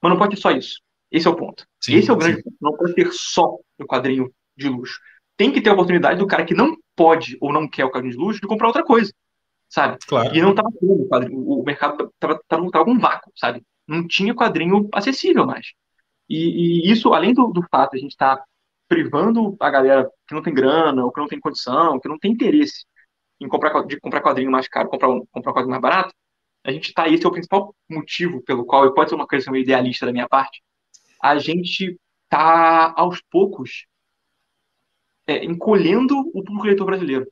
Mas 0.00 0.10
não 0.10 0.18
pode 0.18 0.36
ter 0.36 0.40
só 0.40 0.50
isso. 0.52 0.80
Esse 1.10 1.26
é 1.26 1.30
o 1.30 1.36
ponto. 1.36 1.66
Sim, 1.80 1.96
esse 1.96 2.08
é 2.08 2.12
o 2.12 2.16
grande 2.16 2.36
sim. 2.36 2.42
ponto. 2.44 2.56
Não 2.60 2.76
pode 2.76 2.94
ter 2.94 3.10
só 3.12 3.58
o 3.78 3.84
quadrinho 3.84 4.32
de 4.56 4.68
luxo. 4.68 5.00
Tem 5.36 5.50
que 5.50 5.60
ter 5.60 5.70
a 5.70 5.72
oportunidade 5.72 6.18
do 6.18 6.26
cara 6.26 6.44
que 6.44 6.54
não 6.54 6.76
pode 6.94 7.36
ou 7.40 7.52
não 7.52 7.68
quer 7.68 7.84
o 7.84 7.90
quadrinho 7.90 8.12
de 8.12 8.18
luxo 8.18 8.40
de 8.40 8.46
comprar 8.46 8.68
outra 8.68 8.84
coisa, 8.84 9.12
sabe? 9.68 9.98
Claro. 10.06 10.34
E 10.34 10.40
não 10.40 10.50
estava 10.50 10.70
tendo 10.78 10.92
o 10.92 11.08
quadrinho. 11.08 11.38
O 11.38 11.64
mercado 11.64 12.12
estava 12.14 12.40
tava, 12.46 12.70
tava, 12.70 12.84
com 12.84 12.92
um 12.92 12.98
vácuo, 12.98 13.32
sabe? 13.34 13.62
Não 13.88 14.06
tinha 14.06 14.34
quadrinho 14.34 14.88
acessível 14.94 15.44
mais. 15.46 15.72
E, 16.28 16.84
e 16.86 16.92
isso, 16.92 17.12
além 17.12 17.34
do, 17.34 17.48
do 17.48 17.62
fato 17.68 17.92
de 17.92 17.98
a 17.98 18.00
gente 18.00 18.12
estar 18.12 18.36
tá 18.36 18.44
privando 18.90 19.56
a 19.60 19.70
galera 19.70 20.10
que 20.26 20.34
não 20.34 20.42
tem 20.42 20.52
grana, 20.52 21.04
ou 21.04 21.12
que 21.12 21.20
não 21.20 21.28
tem 21.28 21.38
condição, 21.38 22.00
que 22.00 22.08
não 22.08 22.18
tem 22.18 22.32
interesse 22.32 22.84
em 23.40 23.46
comprar, 23.46 23.86
de 23.86 24.00
comprar 24.00 24.20
quadrinho 24.20 24.50
mais 24.50 24.66
caro, 24.66 24.88
comprar 24.88 25.08
um, 25.08 25.24
comprar 25.30 25.52
um 25.52 25.54
quadrinho 25.54 25.70
mais 25.70 25.80
barato, 25.80 26.12
a 26.64 26.72
gente 26.72 26.88
está, 26.88 27.08
esse 27.08 27.24
é 27.24 27.28
o 27.28 27.30
principal 27.30 27.72
motivo 27.88 28.42
pelo 28.42 28.66
qual, 28.66 28.84
e 28.84 28.92
pode 28.92 29.08
ser 29.08 29.14
uma 29.14 29.28
coisa 29.28 29.48
meio 29.48 29.62
idealista 29.62 30.06
da 30.06 30.12
minha 30.12 30.28
parte, 30.28 30.60
a 31.22 31.38
gente 31.38 31.96
está, 32.24 32.92
aos 32.96 33.22
poucos, 33.30 33.86
é, 35.24 35.44
encolhendo 35.44 36.18
o 36.18 36.42
público 36.42 36.66
leitor 36.66 36.84
brasileiro. 36.84 37.26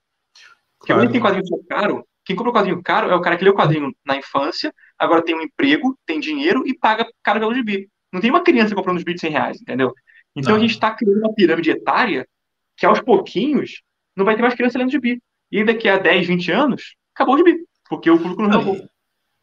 Porque 0.79 0.93
claro. 0.93 1.03
quem 1.03 1.13
tem 1.13 1.21
quadrinho 1.21 1.65
caro, 1.69 2.07
quem 2.25 2.37
compra 2.37 2.53
quadrinho 2.53 2.83
caro 2.85 3.11
é 3.11 3.17
o 3.17 3.21
cara 3.21 3.37
que 3.37 3.43
lê 3.43 3.51
o 3.51 3.57
quadrinho 3.57 3.93
na 4.07 4.17
infância, 4.17 4.73
agora 4.97 5.25
tem 5.25 5.35
um 5.35 5.43
emprego, 5.43 5.99
tem 6.07 6.21
dinheiro 6.21 6.63
e 6.65 6.73
paga 6.73 7.05
caro 7.21 7.41
pelo 7.41 7.53
gibi. 7.53 7.91
Não 8.13 8.21
tem 8.21 8.31
uma 8.31 8.45
criança 8.45 8.77
comprando 8.77 8.99
os 8.99 9.03
bits 9.03 9.21
de 9.21 9.27
100 9.27 9.31
reais, 9.33 9.61
entendeu? 9.61 9.93
Então 10.39 10.53
não. 10.53 10.59
a 10.59 10.61
gente 10.61 10.73
está 10.73 10.91
criando 10.91 11.19
uma 11.19 11.35
pirâmide 11.35 11.71
etária 11.71 12.27
que 12.77 12.87
aos 12.87 13.01
pouquinhos 13.01 13.83
não 14.17 14.25
vai 14.25 14.37
ter 14.37 14.43
mais 14.43 14.55
criança 14.55 14.79
lendo 14.79 14.91
gibi. 14.91 15.21
E 15.51 15.65
daqui 15.65 15.89
a 15.89 15.99
10, 15.99 16.27
20 16.27 16.53
anos, 16.53 16.95
acabou 17.15 17.35
o 17.35 17.39
gibi. 17.39 17.65
Porque 17.89 18.11
o 18.11 18.19
público 18.19 18.43
não 18.43 18.51
renovou. 18.51 18.89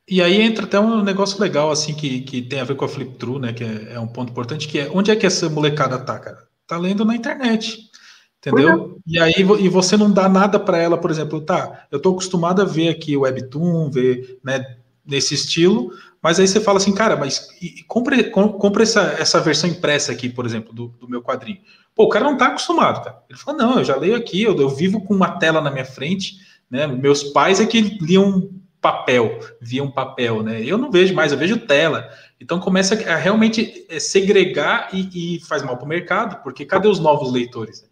E 0.08 0.22
aí 0.22 0.40
entra 0.40 0.66
até 0.66 0.80
um 0.80 1.04
negócio 1.04 1.42
legal, 1.42 1.72
assim, 1.72 1.96
que, 1.96 2.22
que 2.22 2.42
tem 2.42 2.60
a 2.60 2.64
ver 2.64 2.76
com 2.76 2.86
a 2.86 2.88
Flip 2.88 3.18
True, 3.18 3.40
né? 3.40 3.54
Que 3.54 3.64
é, 3.64 3.94
é 3.94 4.00
um 4.00 4.08
ponto 4.08 4.30
importante, 4.30 4.68
que 4.68 4.80
é 4.80 4.90
onde 4.92 5.10
é 5.10 5.16
que 5.16 5.26
essa 5.26 5.50
molecada 5.50 5.98
tá, 5.98 6.20
cara? 6.20 6.48
Tá 6.68 6.78
lendo 6.78 7.04
na 7.04 7.16
internet. 7.16 7.90
Entendeu? 8.38 9.00
É. 9.08 9.12
E 9.12 9.20
aí 9.20 9.34
e 9.38 9.70
você 9.70 9.98
não 9.98 10.12
dá 10.12 10.30
nada 10.30 10.60
para 10.60 10.78
ela, 10.78 10.98
por 10.98 11.10
exemplo, 11.10 11.42
tá, 11.42 11.88
eu 11.92 12.00
tô 12.00 12.12
acostumado 12.12 12.62
a 12.62 12.66
ver 12.66 12.90
aqui 12.90 13.18
o 13.18 13.22
Webtoon, 13.22 13.90
ver, 13.90 14.38
né, 14.44 14.78
nesse 15.06 15.36
estilo, 15.36 15.92
mas 16.22 16.40
aí 16.40 16.48
você 16.48 16.60
fala 16.60 16.78
assim, 16.78 16.94
cara, 16.94 17.16
mas 17.16 17.50
e, 17.62 17.84
compre, 17.84 18.32
compre 18.32 18.84
essa, 18.84 19.16
essa 19.20 19.40
versão 19.40 19.70
impressa 19.70 20.12
aqui, 20.12 20.28
por 20.28 20.46
exemplo, 20.46 20.74
do, 20.74 20.88
do 20.88 21.08
meu 21.08 21.22
quadrinho. 21.22 21.60
Pô, 21.94 22.06
o 22.06 22.10
cara 22.10 22.26
não 22.26 22.38
tá 22.38 22.48
acostumado, 22.48 23.04
cara. 23.04 23.24
Ele 23.30 23.38
fala, 23.38 23.58
não, 23.58 23.78
eu 23.78 23.84
já 23.84 23.96
leio 23.96 24.16
aqui, 24.16 24.42
eu, 24.42 24.60
eu 24.60 24.70
vivo 24.70 25.02
com 25.02 25.14
uma 25.14 25.38
tela 25.38 25.62
na 25.62 25.70
minha 25.70 25.86
frente, 25.86 26.38
né? 26.70 26.88
Meus 26.88 27.24
pais 27.24 27.60
é 27.60 27.66
que 27.66 27.80
liam 27.80 28.50
papel, 28.82 29.40
via 29.62 29.84
um 29.84 29.90
papel, 29.90 30.44
né? 30.44 30.62
Eu 30.64 30.78
não 30.78 30.92
vejo 30.92 31.14
mais, 31.14 31.32
eu 31.32 31.38
vejo 31.38 31.58
tela. 31.58 32.10
Então 32.40 32.60
começa 32.60 32.94
a 33.10 33.16
realmente 33.16 33.86
é, 33.90 34.00
segregar 34.00 34.90
e, 34.94 35.38
e 35.38 35.40
faz 35.42 35.64
mal 35.64 35.78
para 35.78 35.86
o 35.86 35.90
mercado, 35.90 36.42
porque 36.44 36.66
cadê 36.66 36.88
os 36.88 37.00
novos 37.00 37.32
leitores? 37.32 37.84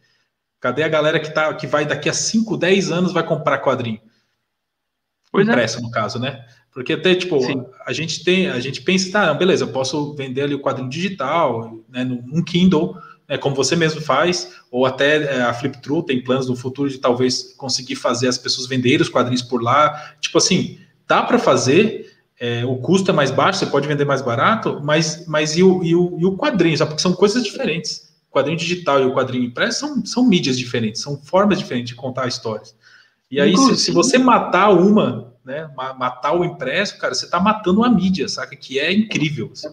Cadê 0.59 0.83
a 0.83 0.87
galera 0.87 1.19
que, 1.19 1.33
tá, 1.33 1.53
que 1.53 1.65
vai 1.67 1.85
daqui 1.85 2.09
a 2.09 2.13
5, 2.13 2.57
10 2.57 2.91
anos 2.91 3.13
vai 3.13 3.25
comprar 3.25 3.59
quadrinho? 3.59 3.99
Pois 5.31 5.47
é. 5.47 5.51
Impresso, 5.51 5.79
é. 5.79 5.81
no 5.81 5.91
caso, 5.91 6.19
né? 6.19 6.45
Porque 6.73 6.93
até, 6.93 7.13
tipo, 7.13 7.39
a 7.85 7.93
gente 7.93 8.23
tem, 8.23 8.49
a 8.49 8.59
gente 8.59 8.81
pensa, 8.81 9.11
tá, 9.11 9.33
beleza, 9.33 9.63
eu 9.63 9.67
posso 9.67 10.15
vender 10.15 10.41
ali 10.41 10.55
o 10.55 10.59
quadrinho 10.59 10.89
digital, 10.89 11.79
né, 11.87 12.03
num 12.03 12.43
Kindle, 12.43 12.97
né, 13.29 13.37
como 13.37 13.55
você 13.55 13.75
mesmo 13.75 14.01
faz, 14.01 14.55
ou 14.71 14.85
até 14.85 15.23
é, 15.23 15.41
a 15.43 15.53
Flip 15.53 15.79
True 15.81 16.03
tem 16.03 16.23
planos 16.23 16.47
no 16.47 16.55
futuro 16.55 16.89
de 16.89 16.97
talvez 16.97 17.53
conseguir 17.57 17.95
fazer 17.95 18.27
as 18.27 18.39
pessoas 18.39 18.67
venderem 18.67 19.01
os 19.01 19.09
quadrinhos 19.09 19.43
por 19.43 19.61
lá. 19.61 20.15
Tipo 20.19 20.39
assim, 20.39 20.79
dá 21.07 21.21
para 21.21 21.37
fazer, 21.37 22.11
é, 22.39 22.65
o 22.65 22.77
custo 22.77 23.11
é 23.11 23.13
mais 23.13 23.29
baixo, 23.29 23.59
você 23.59 23.67
pode 23.67 23.87
vender 23.87 24.05
mais 24.05 24.23
barato, 24.23 24.81
mas, 24.83 25.27
mas 25.27 25.55
e, 25.55 25.61
o, 25.61 25.83
e, 25.83 25.95
o, 25.95 26.17
e 26.19 26.25
o 26.25 26.35
quadrinho, 26.35 26.75
sabe? 26.75 26.89
Porque 26.89 27.03
são 27.03 27.13
coisas 27.13 27.43
diferentes. 27.43 28.11
O 28.31 28.33
quadrinho 28.33 28.57
digital 28.57 28.99
e 28.99 29.05
o 29.05 29.13
quadrinho 29.13 29.45
impresso 29.45 29.79
são, 29.81 30.05
são 30.05 30.25
mídias 30.25 30.57
diferentes, 30.57 31.03
são 31.03 31.17
formas 31.17 31.59
diferentes 31.59 31.89
de 31.89 31.95
contar 31.95 32.27
histórias. 32.27 32.75
E 33.29 33.39
aí, 33.39 33.55
se, 33.57 33.77
se, 33.77 33.91
você 33.91 34.17
matar 34.17 34.69
uma, 34.69 35.32
né, 35.45 35.69
matar 35.75 36.33
o 36.33 36.43
impresso, 36.43 36.97
cara, 36.97 37.13
você 37.13 37.25
está 37.25 37.39
matando 37.39 37.83
a 37.83 37.89
mídia, 37.89 38.27
saca? 38.27 38.55
Que 38.55 38.79
é 38.79 38.91
incrível. 38.91 39.49
Assim. 39.51 39.69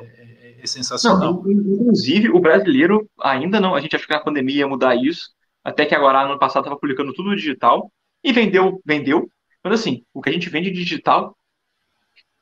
É, 0.00 0.56
é, 0.62 0.66
sensacional. 0.66 1.42
Não, 1.42 1.50
inclusive, 1.50 2.30
o 2.30 2.40
brasileiro 2.40 3.08
ainda 3.20 3.60
não, 3.60 3.74
a 3.74 3.80
gente 3.80 3.94
achou 3.94 4.08
que 4.08 4.14
na 4.14 4.20
pandemia 4.20 4.60
ia 4.60 4.68
mudar 4.68 4.96
isso, 4.96 5.30
até 5.62 5.86
que 5.86 5.94
agora, 5.94 6.22
ano 6.22 6.38
passado, 6.38 6.62
estava 6.62 6.78
publicando 6.78 7.12
tudo 7.12 7.36
digital, 7.36 7.90
e 8.22 8.32
vendeu, 8.32 8.80
vendeu, 8.84 9.28
mas 9.62 9.80
assim, 9.80 10.02
o 10.12 10.20
que 10.20 10.30
a 10.30 10.32
gente 10.32 10.48
vende 10.48 10.70
digital 10.70 11.36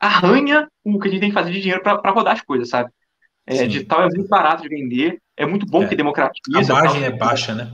arranha 0.01 0.69
o 0.85 0.99
que 0.99 1.09
a 1.09 1.11
gente 1.11 1.21
tem 1.21 1.31
que 1.31 1.35
fazer 1.35 1.53
de 1.53 1.61
dinheiro 1.61 1.83
para 1.83 2.11
rodar 2.11 2.35
as 2.35 2.43
coisas, 2.43 2.69
sabe? 2.69 2.91
É, 3.47 3.67
digital 3.67 4.03
é 4.03 4.09
muito 4.09 4.29
barato 4.29 4.63
de 4.63 4.69
vender, 4.69 5.21
é 5.37 5.47
muito 5.47 5.67
bom 5.67 5.85
é. 5.85 5.89
que 5.89 5.97
democratiza. 5.97 6.73
A 6.73 6.83
margem 6.83 7.05
é 7.05 7.11
baixa, 7.11 7.55
né? 7.55 7.73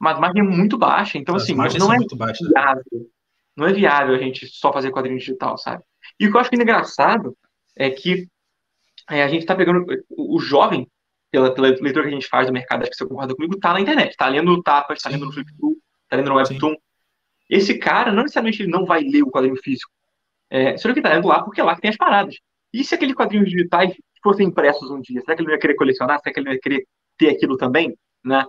Mas 0.00 0.16
a 0.16 0.20
margem 0.20 0.40
é 0.40 0.44
muito 0.44 0.78
baixa, 0.78 1.18
então 1.18 1.34
As 1.34 1.42
assim, 1.42 1.54
não 1.54 1.92
é 1.92 1.98
baixas, 2.16 2.48
viável. 2.48 3.10
Não 3.56 3.66
é 3.66 3.72
viável 3.72 4.14
a 4.14 4.18
gente 4.18 4.46
só 4.46 4.72
fazer 4.72 4.90
quadrinho 4.90 5.18
digital, 5.18 5.58
sabe? 5.58 5.82
E 6.18 6.26
o 6.26 6.30
que 6.30 6.36
eu 6.36 6.40
acho 6.40 6.50
é 6.52 6.56
engraçado 6.56 7.36
é 7.76 7.90
que 7.90 8.26
é, 9.10 9.22
a 9.22 9.28
gente 9.28 9.42
está 9.42 9.54
pegando 9.54 9.84
o, 10.10 10.36
o 10.36 10.40
jovem, 10.40 10.88
pela, 11.30 11.52
pela, 11.52 11.68
leitura 11.68 12.02
que 12.02 12.08
a 12.08 12.12
gente 12.12 12.28
faz 12.28 12.46
do 12.46 12.52
mercado, 12.52 12.82
acho 12.82 12.90
que 12.90 12.96
você 12.96 13.06
concorda 13.06 13.34
comigo, 13.34 13.58
tá 13.58 13.72
na 13.72 13.80
internet, 13.80 14.16
tá 14.16 14.28
lendo 14.28 14.52
no 14.52 14.62
Tapas, 14.62 15.00
tá 15.00 15.10
lendo 15.10 15.26
no 15.26 15.32
Fliptool, 15.32 15.76
tá 16.08 16.16
lendo 16.16 16.28
no 16.28 16.36
Webtoon, 16.36 16.74
esse 17.48 17.78
cara, 17.78 18.12
não 18.12 18.22
necessariamente 18.22 18.62
ele 18.62 18.70
não 18.70 18.84
vai 18.84 19.02
ler 19.02 19.22
o 19.22 19.30
quadrinho 19.30 19.56
físico. 19.56 19.90
É, 20.48 20.76
será 20.76 20.94
que 20.94 21.00
está 21.00 21.10
lendo 21.10 21.28
lá 21.28 21.42
porque 21.42 21.60
é 21.60 21.64
lá 21.64 21.74
que 21.74 21.82
tem 21.82 21.90
as 21.90 21.96
paradas. 21.96 22.36
E 22.72 22.82
se 22.84 22.94
aqueles 22.94 23.14
quadrinhos 23.14 23.50
digitais 23.50 23.94
fossem 24.22 24.46
impressos 24.46 24.90
um 24.90 25.00
dia? 25.00 25.20
Será 25.20 25.34
que 25.34 25.42
ele 25.42 25.48
não 25.48 25.54
ia 25.54 25.60
querer 25.60 25.74
colecionar? 25.74 26.18
Será 26.20 26.32
que 26.32 26.40
ele 26.40 26.46
não 26.46 26.54
ia 26.54 26.60
querer 26.60 26.86
ter 27.18 27.28
aquilo 27.28 27.56
também? 27.56 27.94
Né? 28.24 28.44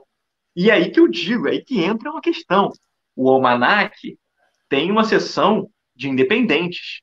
E 0.56 0.72
aí 0.72 0.91
que 0.91 0.99
eu 0.99 1.08
digo, 1.08 1.47
aí 1.47 1.64
que 1.64 1.84
entra 1.84 2.12
uma 2.12 2.22
questão. 2.22 2.72
O 3.16 3.30
Almanac 3.30 4.18
tem 4.74 4.89
uma 4.89 5.03
seção 5.03 5.69
de 5.95 6.09
independentes. 6.09 7.01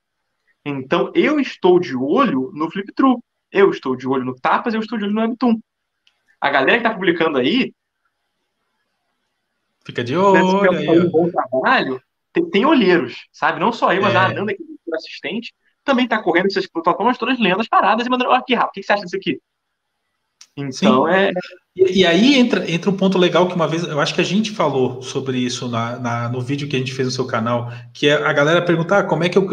Então, 0.65 1.13
eu 1.15 1.39
estou 1.39 1.79
de 1.79 1.95
olho 1.95 2.51
no 2.53 2.69
Flip 2.69 2.93
True. 2.93 3.19
Eu 3.53 3.71
estou 3.71 3.95
de 3.95 4.09
olho 4.09 4.25
no 4.25 4.35
Tapas, 4.35 4.75
eu 4.75 4.81
estou 4.81 4.99
de 4.99 5.05
olho 5.05 5.15
no 5.15 5.21
Webtoon. 5.21 5.55
A 6.41 6.51
galera 6.51 6.81
que 6.81 6.87
está 6.87 6.93
publicando 6.93 7.39
aí 7.39 7.73
Fica 9.85 10.03
de 10.03 10.17
olho. 10.17 10.69
Aí, 10.69 10.99
um 10.99 11.11
bom 11.11 11.31
trabalho, 11.31 12.03
tem, 12.33 12.51
tem, 12.51 12.67
olheiros, 12.67 13.29
sabe? 13.31 13.61
Não 13.61 13.73
só 13.73 13.93
eu, 13.93 14.03
mas 14.03 14.15
é. 14.15 14.17
a 14.17 14.27
Ananda, 14.27 14.53
que 14.53 14.63
é 14.63 14.97
assistente, 14.97 15.55
também 15.85 16.07
está 16.07 16.21
correndo 16.21 16.47
essas 16.47 16.67
plataformas 16.67 17.19
todas 17.19 17.39
lendo 17.39 17.61
as 17.61 17.69
paradas 17.69 18.05
e 18.05 18.11
mandando, 18.11 18.31
olha 18.31 18.41
aqui, 18.41 18.53
Rafa, 18.53 18.71
o 18.71 18.73
que 18.73 18.83
você 18.83 18.93
acha 18.93 19.05
disso 19.05 19.17
aqui? 19.17 19.41
Então 20.69 21.07
Sim. 21.07 21.13
é. 21.13 21.33
E, 21.75 22.01
e, 22.01 22.07
aí 22.07 22.35
entra, 22.35 22.69
entra 22.71 22.91
um 22.91 22.97
ponto 22.97 23.17
legal 23.17 23.49
que 23.49 23.55
uma 23.55 23.69
vez, 23.69 23.85
eu 23.85 24.01
acho 24.01 24.15
que 24.15 24.21
a 24.21 24.25
gente 24.25 24.51
falou 24.51 25.03
sobre 25.03 25.39
isso 25.39 25.69
na, 25.69 25.99
na, 25.99 26.29
no 26.29 26.41
vídeo 26.41 26.69
que 26.69 26.77
a 26.77 26.79
gente 26.79 26.93
fez 26.93 27.07
no 27.07 27.13
seu 27.13 27.27
canal, 27.27 27.73
que 27.93 28.09
é 28.09 28.15
a 28.15 28.33
galera 28.33 28.61
perguntar 28.61 28.99
ah, 28.99 29.05
como 29.05 29.23
é 29.23 29.29
que 29.29 29.39
eu, 29.39 29.49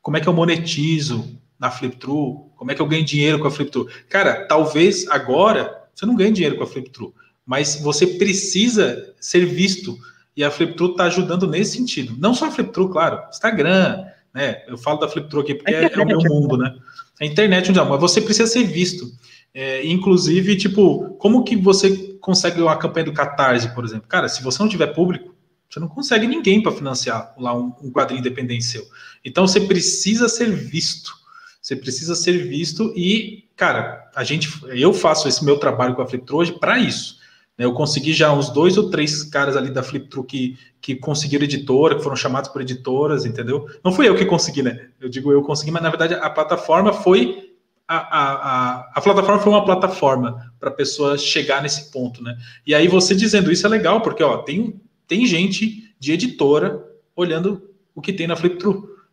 como 0.00 0.16
é 0.16 0.20
que 0.20 0.28
eu 0.28 0.32
monetizo 0.32 1.38
na 1.58 1.70
FlipTrue, 1.70 2.38
como 2.56 2.70
é 2.70 2.74
que 2.74 2.80
eu 2.80 2.86
ganho 2.86 3.04
dinheiro 3.04 3.38
com 3.38 3.46
a 3.46 3.50
FlipTrue. 3.50 3.86
Cara, 4.08 4.46
talvez 4.46 5.06
agora 5.08 5.80
você 5.94 6.06
não 6.06 6.16
ganhe 6.16 6.32
dinheiro 6.32 6.56
com 6.56 6.64
a 6.64 6.66
FlipTrue, 6.66 7.12
mas 7.44 7.76
você 7.76 8.06
precisa 8.06 9.14
ser 9.20 9.44
visto. 9.44 9.98
E 10.34 10.42
a 10.42 10.50
FlipTrue 10.50 10.92
está 10.92 11.04
ajudando 11.04 11.46
nesse 11.46 11.76
sentido. 11.76 12.16
Não 12.18 12.32
só 12.32 12.46
a 12.46 12.50
FlipTrue, 12.50 12.90
claro, 12.90 13.20
Instagram, 13.28 14.04
né? 14.32 14.62
Eu 14.66 14.78
falo 14.78 14.98
da 14.98 15.08
FlipTrue 15.08 15.42
aqui 15.42 15.54
porque 15.54 15.74
é, 15.74 15.92
é, 15.92 15.98
o 15.98 16.06
meu 16.06 16.20
mundo, 16.20 16.56
né? 16.56 16.74
A 17.20 17.26
internet 17.26 17.70
onde 17.70 17.80
mas 17.80 18.00
você 18.00 18.20
precisa 18.20 18.46
ser 18.46 18.64
visto. 18.64 19.04
É, 19.52 19.86
inclusive, 19.86 20.56
tipo, 20.56 21.10
como 21.18 21.42
que 21.44 21.56
você 21.56 22.14
consegue 22.20 22.60
uma 22.60 22.76
campanha 22.76 23.06
do 23.06 23.12
Catarse, 23.12 23.74
por 23.74 23.84
exemplo? 23.84 24.08
Cara, 24.08 24.28
se 24.28 24.42
você 24.42 24.62
não 24.62 24.68
tiver 24.68 24.88
público, 24.88 25.34
você 25.68 25.80
não 25.80 25.88
consegue 25.88 26.26
ninguém 26.26 26.62
para 26.62 26.72
financiar 26.72 27.34
lá 27.38 27.56
um, 27.56 27.72
um 27.82 27.90
quadrinho 27.90 28.20
independente 28.20 28.64
seu. 28.64 28.84
Então 29.24 29.46
você 29.46 29.60
precisa 29.60 30.28
ser 30.28 30.50
visto. 30.50 31.12
Você 31.60 31.76
precisa 31.76 32.14
ser 32.14 32.48
visto 32.48 32.92
e, 32.96 33.44
cara, 33.56 34.10
a 34.14 34.24
gente, 34.24 34.48
eu 34.68 34.92
faço 34.92 35.28
esse 35.28 35.44
meu 35.44 35.58
trabalho 35.58 35.94
com 35.94 36.02
a 36.02 36.06
FlipTrue 36.06 36.38
hoje 36.38 36.52
para 36.52 36.78
isso 36.78 37.20
né, 37.60 37.66
eu 37.66 37.74
consegui 37.74 38.14
já 38.14 38.32
uns 38.32 38.48
dois 38.48 38.78
ou 38.78 38.88
três 38.88 39.22
caras 39.22 39.54
ali 39.54 39.70
da 39.70 39.82
Flip 39.82 40.08
que, 40.26 40.56
que 40.80 40.96
conseguiram 40.96 41.44
editora, 41.44 41.94
que 41.94 42.02
foram 42.02 42.16
chamados 42.16 42.48
por 42.48 42.62
editoras, 42.62 43.26
entendeu? 43.26 43.66
Não 43.84 43.92
fui 43.92 44.08
eu 44.08 44.16
que 44.16 44.24
consegui, 44.24 44.62
né? 44.62 44.88
Eu 44.98 45.10
digo 45.10 45.30
eu 45.30 45.42
consegui, 45.42 45.70
mas 45.70 45.82
na 45.82 45.90
verdade 45.90 46.14
a 46.14 46.30
plataforma 46.30 46.90
foi. 46.90 47.49
A, 47.92 47.96
a, 47.96 48.90
a, 48.94 49.00
plataforma 49.00 49.40
foi 49.40 49.52
uma 49.52 49.64
plataforma 49.64 50.52
para 50.60 50.68
a 50.68 50.72
pessoa 50.72 51.18
chegar 51.18 51.60
nesse 51.60 51.90
ponto, 51.90 52.22
né? 52.22 52.36
E 52.64 52.72
aí 52.72 52.86
você 52.86 53.16
dizendo 53.16 53.50
isso 53.50 53.66
é 53.66 53.68
legal, 53.68 54.00
porque 54.00 54.22
ó, 54.22 54.38
tem, 54.38 54.80
tem 55.08 55.26
gente 55.26 55.92
de 55.98 56.12
editora 56.12 56.84
olhando 57.16 57.68
o 57.92 58.00
que 58.00 58.12
tem 58.12 58.28
na 58.28 58.36
Flip 58.36 58.58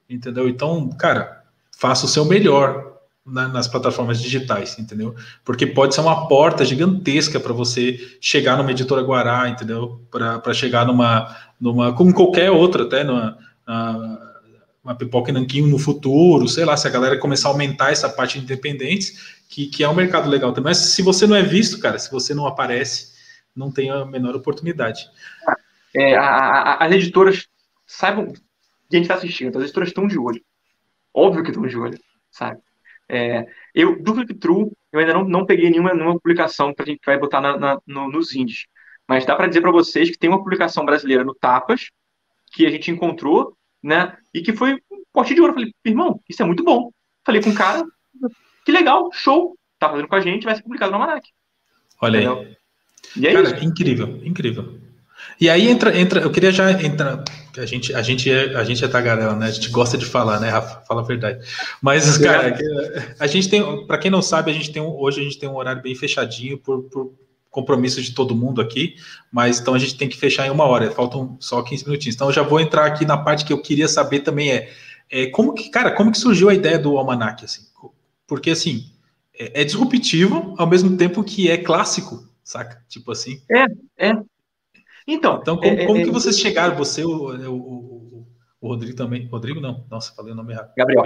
entendeu? 0.07 0.47
Então, 0.47 0.89
cara, 0.89 1.43
faça 1.71 2.05
o 2.05 2.07
seu 2.07 2.23
melhor, 2.23 2.87
na, 3.25 3.47
nas 3.47 3.67
plataformas 3.67 4.21
digitais, 4.21 4.77
entendeu? 4.79 5.15
Porque 5.43 5.65
pode 5.65 5.93
ser 5.93 6.01
uma 6.01 6.27
porta 6.27 6.63
gigantesca 6.63 7.39
para 7.39 7.53
você 7.53 7.99
chegar 8.21 8.57
numa 8.57 8.71
editora 8.71 9.01
Guará, 9.01 9.49
entendeu? 9.49 10.01
Para 10.09 10.53
chegar 10.53 10.85
numa, 10.85 11.35
numa, 11.59 11.93
como 11.93 12.13
qualquer 12.13 12.51
outra, 12.51 12.83
até 12.83 13.03
numa, 13.03 13.37
uma 14.87 14.95
pipoca 14.95 15.29
e 15.29 15.33
nanquinho 15.33 15.67
no 15.67 15.77
futuro, 15.77 16.47
sei 16.47 16.63
lá, 16.63 16.77
se 16.77 16.87
a 16.87 16.89
galera 16.89 17.19
começar 17.19 17.49
a 17.49 17.51
aumentar 17.51 17.91
essa 17.91 18.09
parte 18.09 18.39
de 18.39 18.45
independentes, 18.45 19.37
que, 19.49 19.67
que 19.67 19.83
é 19.83 19.89
um 19.89 19.93
mercado 19.93 20.29
legal 20.29 20.53
também. 20.53 20.71
Mas 20.71 20.77
se 20.77 21.01
você 21.01 21.27
não 21.27 21.35
é 21.35 21.43
visto, 21.43 21.79
cara, 21.79 21.99
se 21.99 22.09
você 22.09 22.33
não 22.33 22.47
aparece, 22.47 23.13
não 23.53 23.69
tem 23.69 23.89
a 23.89 24.05
menor 24.05 24.33
oportunidade. 24.33 25.05
É, 25.93 26.15
a, 26.15 26.23
a, 26.23 26.85
as 26.85 26.91
editoras 26.93 27.47
saibam, 27.85 28.25
a 28.25 28.95
gente 28.95 29.03
está 29.03 29.15
assistindo, 29.15 29.57
as 29.57 29.65
editoras 29.65 29.89
estão 29.89 30.07
de 30.07 30.17
olho. 30.17 30.41
Óbvio 31.13 31.43
que 31.43 31.49
estão 31.49 31.67
de 31.67 31.77
olho, 31.77 31.99
sabe? 32.31 32.61
É, 33.09 33.45
eu, 33.75 34.01
do 34.01 34.15
Flip 34.15 34.33
True, 34.35 34.71
eu 34.93 34.99
ainda 35.01 35.13
não, 35.13 35.25
não 35.25 35.45
peguei 35.45 35.69
nenhuma, 35.69 35.93
nenhuma 35.93 36.13
publicação 36.13 36.73
que 36.73 36.81
a 36.81 36.85
gente 36.85 37.01
vai 37.05 37.17
botar 37.17 37.41
na, 37.41 37.57
na, 37.57 37.81
no, 37.85 38.09
nos 38.09 38.33
indies. 38.33 38.67
Mas 39.05 39.25
dá 39.25 39.35
para 39.35 39.47
dizer 39.47 39.61
para 39.61 39.71
vocês 39.71 40.09
que 40.09 40.17
tem 40.17 40.29
uma 40.29 40.39
publicação 40.39 40.85
brasileira 40.85 41.25
no 41.25 41.35
Tapas, 41.35 41.89
que 42.53 42.65
a 42.65 42.69
gente 42.69 42.89
encontrou, 42.89 43.56
né? 43.83 44.15
E 44.33 44.41
que 44.41 44.53
foi 44.53 44.75
um 44.91 45.03
pote 45.13 45.33
de 45.33 45.41
ouro. 45.41 45.51
Eu 45.51 45.55
falei, 45.55 45.73
irmão, 45.85 46.21
isso 46.29 46.41
é 46.41 46.45
muito 46.45 46.63
bom. 46.63 46.91
Falei 47.25 47.41
com 47.41 47.49
o 47.49 47.55
cara, 47.55 47.83
que 48.65 48.71
legal, 48.71 49.09
show. 49.13 49.55
Tá 49.79 49.89
fazendo 49.89 50.07
com 50.07 50.15
a 50.15 50.21
gente, 50.21 50.45
vai 50.45 50.55
ser 50.55 50.63
publicado 50.63 50.91
no 50.91 50.97
Almanac. 50.97 51.29
Olha 52.01 52.17
Entendeu? 52.17 52.39
aí. 52.39 52.57
E 53.15 53.27
é 53.27 53.33
cara, 53.33 53.55
isso. 53.55 53.65
incrível, 53.65 54.19
incrível. 54.23 54.79
E 55.39 55.49
aí 55.49 55.67
entra, 55.67 55.97
entra, 55.97 56.21
eu 56.21 56.31
queria 56.31 56.51
já 56.51 56.71
entrar, 56.71 57.23
a 57.57 57.65
gente, 57.65 57.93
a 57.93 58.01
gente 58.01 58.31
é, 58.31 58.55
a 58.55 58.63
gente 58.63 58.83
é 58.83 58.87
tagarela, 58.87 59.35
né? 59.35 59.47
A 59.47 59.51
gente 59.51 59.69
gosta 59.69 59.97
de 59.97 60.05
falar, 60.05 60.39
né, 60.39 60.49
Rafa? 60.49 60.81
Fala 60.85 61.01
a 61.01 61.05
verdade. 61.05 61.45
Mas, 61.81 62.17
cara, 62.17 62.57
a 63.19 63.27
gente 63.27 63.49
tem, 63.49 63.85
para 63.85 63.97
quem 63.97 64.09
não 64.09 64.21
sabe, 64.21 64.51
a 64.51 64.53
gente 64.53 64.71
tem 64.71 64.81
um, 64.81 64.89
hoje 64.89 65.21
a 65.21 65.23
gente 65.23 65.37
tem 65.37 65.47
um 65.47 65.55
horário 65.55 65.81
bem 65.81 65.95
fechadinho 65.95 66.57
por, 66.57 66.83
por 66.83 67.13
compromisso 67.49 68.01
de 68.01 68.13
todo 68.13 68.35
mundo 68.35 68.61
aqui, 68.61 68.95
mas 69.31 69.59
então 69.59 69.73
a 69.73 69.79
gente 69.79 69.97
tem 69.97 70.07
que 70.07 70.17
fechar 70.17 70.47
em 70.47 70.51
uma 70.51 70.65
hora, 70.65 70.91
faltam 70.91 71.37
só 71.39 71.61
15 71.61 71.85
minutinhos. 71.85 72.15
Então 72.15 72.27
eu 72.27 72.33
já 72.33 72.43
vou 72.43 72.59
entrar 72.59 72.85
aqui 72.85 73.05
na 73.05 73.17
parte 73.17 73.45
que 73.45 73.53
eu 73.53 73.61
queria 73.61 73.87
saber 73.87 74.19
também 74.19 74.51
é, 74.51 74.69
é 75.09 75.27
como 75.27 75.53
que, 75.53 75.69
cara, 75.69 75.91
como 75.91 76.11
que 76.11 76.17
surgiu 76.17 76.49
a 76.49 76.53
ideia 76.53 76.77
do 76.77 76.97
almanac 76.97 77.43
assim? 77.43 77.63
Porque 78.27 78.51
assim, 78.51 78.91
é, 79.37 79.61
é 79.61 79.63
disruptivo 79.63 80.55
ao 80.57 80.67
mesmo 80.67 80.95
tempo 80.97 81.23
que 81.23 81.49
é 81.49 81.57
clássico, 81.57 82.27
saca? 82.43 82.83
Tipo 82.89 83.11
assim. 83.11 83.41
É, 83.49 84.09
é. 84.09 84.13
Então, 85.07 85.39
então 85.41 85.55
como, 85.55 85.67
é, 85.67 85.85
como 85.85 85.99
é, 85.99 86.03
que 86.03 86.11
vocês 86.11 86.37
chegaram, 86.37 86.75
você, 86.75 87.03
o, 87.03 87.09
o, 87.49 87.96
o, 88.61 88.67
o, 88.67 88.69
Rodrigo 88.69 88.95
também, 88.95 89.27
Rodrigo 89.27 89.59
não, 89.59 89.85
nossa, 89.89 90.13
falei 90.13 90.33
o 90.33 90.35
nome 90.35 90.53
errado. 90.53 90.71
Gabriel. 90.77 91.03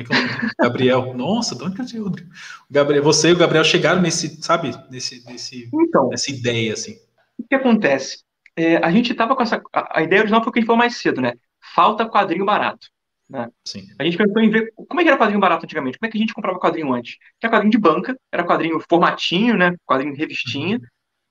Gabriel, 0.59 1.13
nossa, 1.13 1.55
de 1.55 1.63
onde 1.63 1.75
que 1.75 1.81
eu 1.81 1.85
tinha 1.85 2.01
Rodrigo? 2.01 2.29
Gabriel, 2.69 3.03
você 3.03 3.29
e 3.29 3.33
o 3.33 3.37
Gabriel 3.37 3.63
chegaram 3.63 4.01
nesse, 4.01 4.41
sabe, 4.41 4.71
nesse, 4.89 5.25
nesse, 5.25 5.69
então, 5.73 6.09
nessa 6.09 6.31
ideia, 6.31 6.73
assim. 6.73 6.97
O 7.37 7.47
que 7.47 7.55
acontece? 7.55 8.23
É, 8.55 8.77
a 8.77 8.91
gente 8.91 9.13
tava 9.13 9.35
com 9.35 9.43
essa, 9.43 9.61
a, 9.73 9.99
a 9.99 10.03
ideia 10.03 10.21
original 10.21 10.43
foi 10.43 10.49
o 10.49 10.53
que 10.53 10.59
a 10.59 10.61
gente 10.61 10.67
falou 10.67 10.79
mais 10.79 10.97
cedo, 10.97 11.21
né? 11.21 11.33
Falta 11.73 12.07
quadrinho 12.07 12.45
barato. 12.45 12.87
Né? 13.29 13.49
Sim. 13.65 13.87
A 13.97 14.03
gente 14.03 14.17
pensou 14.17 14.41
em 14.41 14.49
ver 14.49 14.73
como 14.75 14.99
é 14.99 15.03
que 15.03 15.09
era 15.09 15.17
quadrinho 15.17 15.39
barato 15.39 15.63
antigamente, 15.63 15.97
como 15.97 16.07
é 16.07 16.11
que 16.11 16.17
a 16.17 16.19
gente 16.19 16.33
comprava 16.33 16.59
quadrinho 16.59 16.93
antes. 16.93 17.17
Era 17.41 17.53
quadrinho 17.53 17.71
de 17.71 17.77
banca, 17.77 18.17
era 18.31 18.43
quadrinho 18.43 18.79
formatinho, 18.89 19.55
né? 19.55 19.75
Quadrinho 19.85 20.13
revistinha, 20.15 20.77
uhum. 20.77 20.83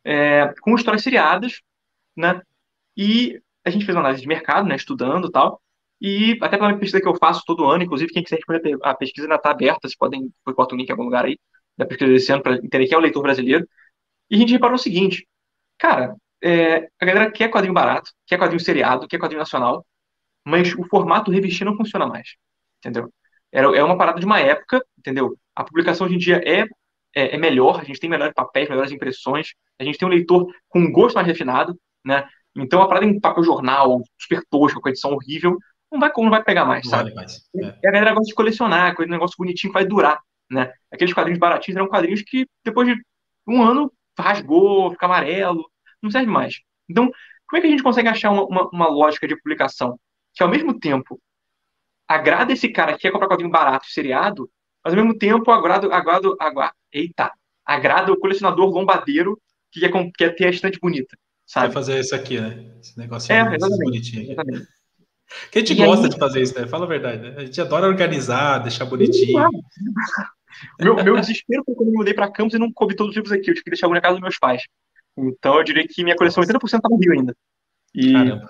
é, 0.05 0.55
com 0.63 0.75
histórias 0.75 1.03
seriadas, 1.03 1.61
né? 2.17 2.41
E 2.97 3.41
a 3.65 3.71
gente 3.71 3.85
fez 3.85 3.95
uma 3.95 4.01
análise 4.01 4.23
de 4.23 4.29
mercado, 4.29 4.67
né, 4.67 4.77
estudando 4.77 5.31
tal. 5.31 5.61
E 6.01 6.39
até 6.41 6.57
pela 6.57 6.73
pesquisa 6.79 7.01
que 7.01 7.09
eu 7.09 7.17
faço 7.17 7.43
todo 7.47 7.67
ano, 7.67 7.85
inclusive, 7.85 8.13
quem 8.13 8.23
quiser 8.23 8.37
responder, 8.37 8.79
a 8.83 8.95
pesquisa 8.95 9.27
ainda 9.27 9.37
está 9.37 9.51
aberta, 9.51 9.81
vocês 9.83 9.97
podem, 9.97 10.33
bota 10.57 10.75
o 10.75 10.79
link 10.79 10.89
em 10.89 10.93
algum 10.93 11.05
lugar 11.05 11.27
aí, 11.27 11.39
da 11.77 11.87
pesquisa 11.87 12.13
desse 12.13 12.33
ano, 12.33 12.43
para 12.43 12.57
entender 12.57 12.87
quem 12.87 12.95
é 12.95 12.99
o 12.99 13.03
leitor 13.03 13.23
brasileiro. 13.23 13.69
E 14.31 14.37
a 14.37 14.39
gente 14.39 14.53
reparou 14.53 14.77
o 14.77 14.79
seguinte, 14.79 15.27
cara, 15.79 16.17
é, 16.43 16.89
a 17.01 17.05
galera 17.05 17.31
quer 17.31 17.51
quadrinho 17.51 17.75
barato, 17.75 18.11
quer 18.27 18.39
quadrinho 18.39 18.61
seriado, 18.61 19.07
quer 19.09 19.19
quadrinho 19.19 19.41
nacional, 19.41 19.85
mas 20.45 20.75
o 20.75 20.85
formato 20.85 21.31
revestir 21.31 21.65
não 21.65 21.77
funciona 21.77 22.07
mais, 22.07 22.37
entendeu? 22.79 23.13
Era, 23.53 23.77
é 23.77 23.83
uma 23.83 23.99
parada 23.99 24.21
de 24.21 24.27
uma 24.27 24.41
época, 24.41 24.85
entendeu? 24.99 25.37
A 25.55 25.65
publicação 25.65 26.07
hoje 26.07 26.17
em 26.17 26.19
dia 26.19 26.41
é, 26.47 26.63
é, 27.15 27.35
é 27.35 27.39
melhor, 27.39 27.81
a 27.81 27.85
gente 27.85 28.01
tem 28.01 28.09
melhores 28.09 28.35
papéis, 28.35 28.69
melhores 28.69 28.93
impressões, 28.93 29.53
a 29.79 29.85
gente 29.85 29.99
tem 29.99 30.09
um 30.09 30.11
leitor 30.11 30.47
com 30.69 30.81
um 30.81 30.93
gosto 30.93 31.17
mais 31.17 31.27
refinado, 31.27 31.79
né? 32.05 32.27
Então, 32.57 32.83
a 32.83 32.89
parada 32.89 33.07
em 33.07 33.21
papel 33.21 33.45
jornal, 33.45 34.03
super 34.19 34.43
tosca, 34.51 34.81
com 34.81 34.89
edição 34.89 35.13
horrível, 35.13 35.57
não 35.91 35.99
vai, 35.99 36.11
não 36.17 36.31
vai 36.31 36.43
pegar 36.43 36.65
mais, 36.65 36.89
sabe? 36.89 37.13
mais. 37.15 37.49
É. 37.57 37.75
E 37.83 37.89
a 37.89 37.91
galera 37.91 38.13
gosta 38.13 38.27
de 38.27 38.35
colecionar, 38.35 38.93
aquele 38.93 39.11
negócio 39.11 39.37
bonitinho 39.37 39.73
que 39.73 39.79
vai 39.79 39.87
durar, 39.87 40.21
né? 40.51 40.73
Aqueles 40.91 41.13
quadrinhos 41.13 41.39
baratinhos 41.39 41.77
eram 41.77 41.89
quadrinhos 41.89 42.23
que, 42.23 42.47
depois 42.65 42.89
de 42.89 43.01
um 43.47 43.63
ano, 43.63 43.93
rasgou, 44.19 44.91
fica 44.93 45.07
amarelo, 45.07 45.69
não 46.03 46.11
serve 46.11 46.31
mais. 46.31 46.61
Então, 46.89 47.11
como 47.47 47.59
é 47.59 47.61
que 47.61 47.67
a 47.67 47.71
gente 47.71 47.83
consegue 47.83 48.09
achar 48.09 48.31
uma, 48.31 48.45
uma, 48.45 48.69
uma 48.69 48.89
lógica 48.89 49.27
de 49.27 49.37
publicação 49.37 49.99
que, 50.35 50.43
ao 50.43 50.49
mesmo 50.49 50.79
tempo, 50.79 51.21
agrada 52.09 52.53
esse 52.53 52.69
cara 52.69 52.93
que 52.93 53.01
quer 53.01 53.13
comprar 53.13 53.29
quadrinho 53.29 53.51
barato, 53.51 53.87
seriado, 53.87 54.49
mas, 54.85 54.95
ao 54.95 55.01
mesmo 55.01 55.19
tempo, 55.19 55.51
agrada, 55.51 55.93
agrada, 55.95 56.29
agrada, 56.39 56.75
eita, 56.93 57.33
agrada 57.65 58.13
o 58.13 58.19
colecionador 58.19 58.71
lombadeiro 58.71 59.41
que 59.71 59.81
quer, 59.81 60.11
quer 60.17 60.35
ter 60.35 60.47
a 60.47 60.51
estante 60.51 60.79
bonita. 60.81 61.17
Sabe? 61.47 61.67
Vai 61.67 61.75
fazer 61.75 61.99
isso 61.99 62.15
aqui, 62.15 62.41
né? 62.41 62.77
Esse 62.81 62.97
negócio 62.97 63.33
é, 63.33 63.45
bonitinho. 63.59 64.23
Aqui. 64.23 64.33
Exatamente. 64.33 64.80
Que 65.51 65.59
a 65.59 65.61
gente 65.61 65.73
e 65.73 65.85
gosta 65.85 66.07
aí... 66.07 66.11
de 66.11 66.19
fazer 66.19 66.43
isso, 66.43 66.59
né? 66.59 66.67
Fala 66.67 66.85
a 66.85 66.89
verdade, 66.89 67.23
né? 67.23 67.35
A 67.37 67.45
gente 67.45 67.61
adora 67.61 67.87
organizar, 67.87 68.59
deixar 68.59 68.85
bonitinho. 68.85 69.39
meu, 70.79 70.95
meu 71.03 71.21
desespero 71.21 71.63
foi 71.65 71.75
quando 71.75 71.89
eu 71.89 71.95
mudei 71.95 72.15
para 72.15 72.31
Campos 72.31 72.55
e 72.55 72.59
não 72.59 72.73
coube 72.73 72.97
todos 72.97 73.11
os 73.11 73.17
livros 73.17 73.33
aqui. 73.33 73.51
Eu 73.51 73.55
tive 73.55 73.65
que 73.65 73.71
deixar 73.71 73.87
algum 73.87 73.95
na 73.95 74.01
casa 74.01 74.15
dos 74.15 74.23
meus 74.23 74.39
pais. 74.39 74.63
Então 75.17 75.57
eu 75.57 75.65
diria 75.65 75.87
que 75.87 76.03
minha 76.03 76.17
coleção 76.17 76.43
80% 76.43 76.81
tá 76.81 76.89
no 76.89 76.97
Rio 76.97 77.13
ainda. 77.13 77.37
E, 77.95 78.13
Caramba. 78.13 78.47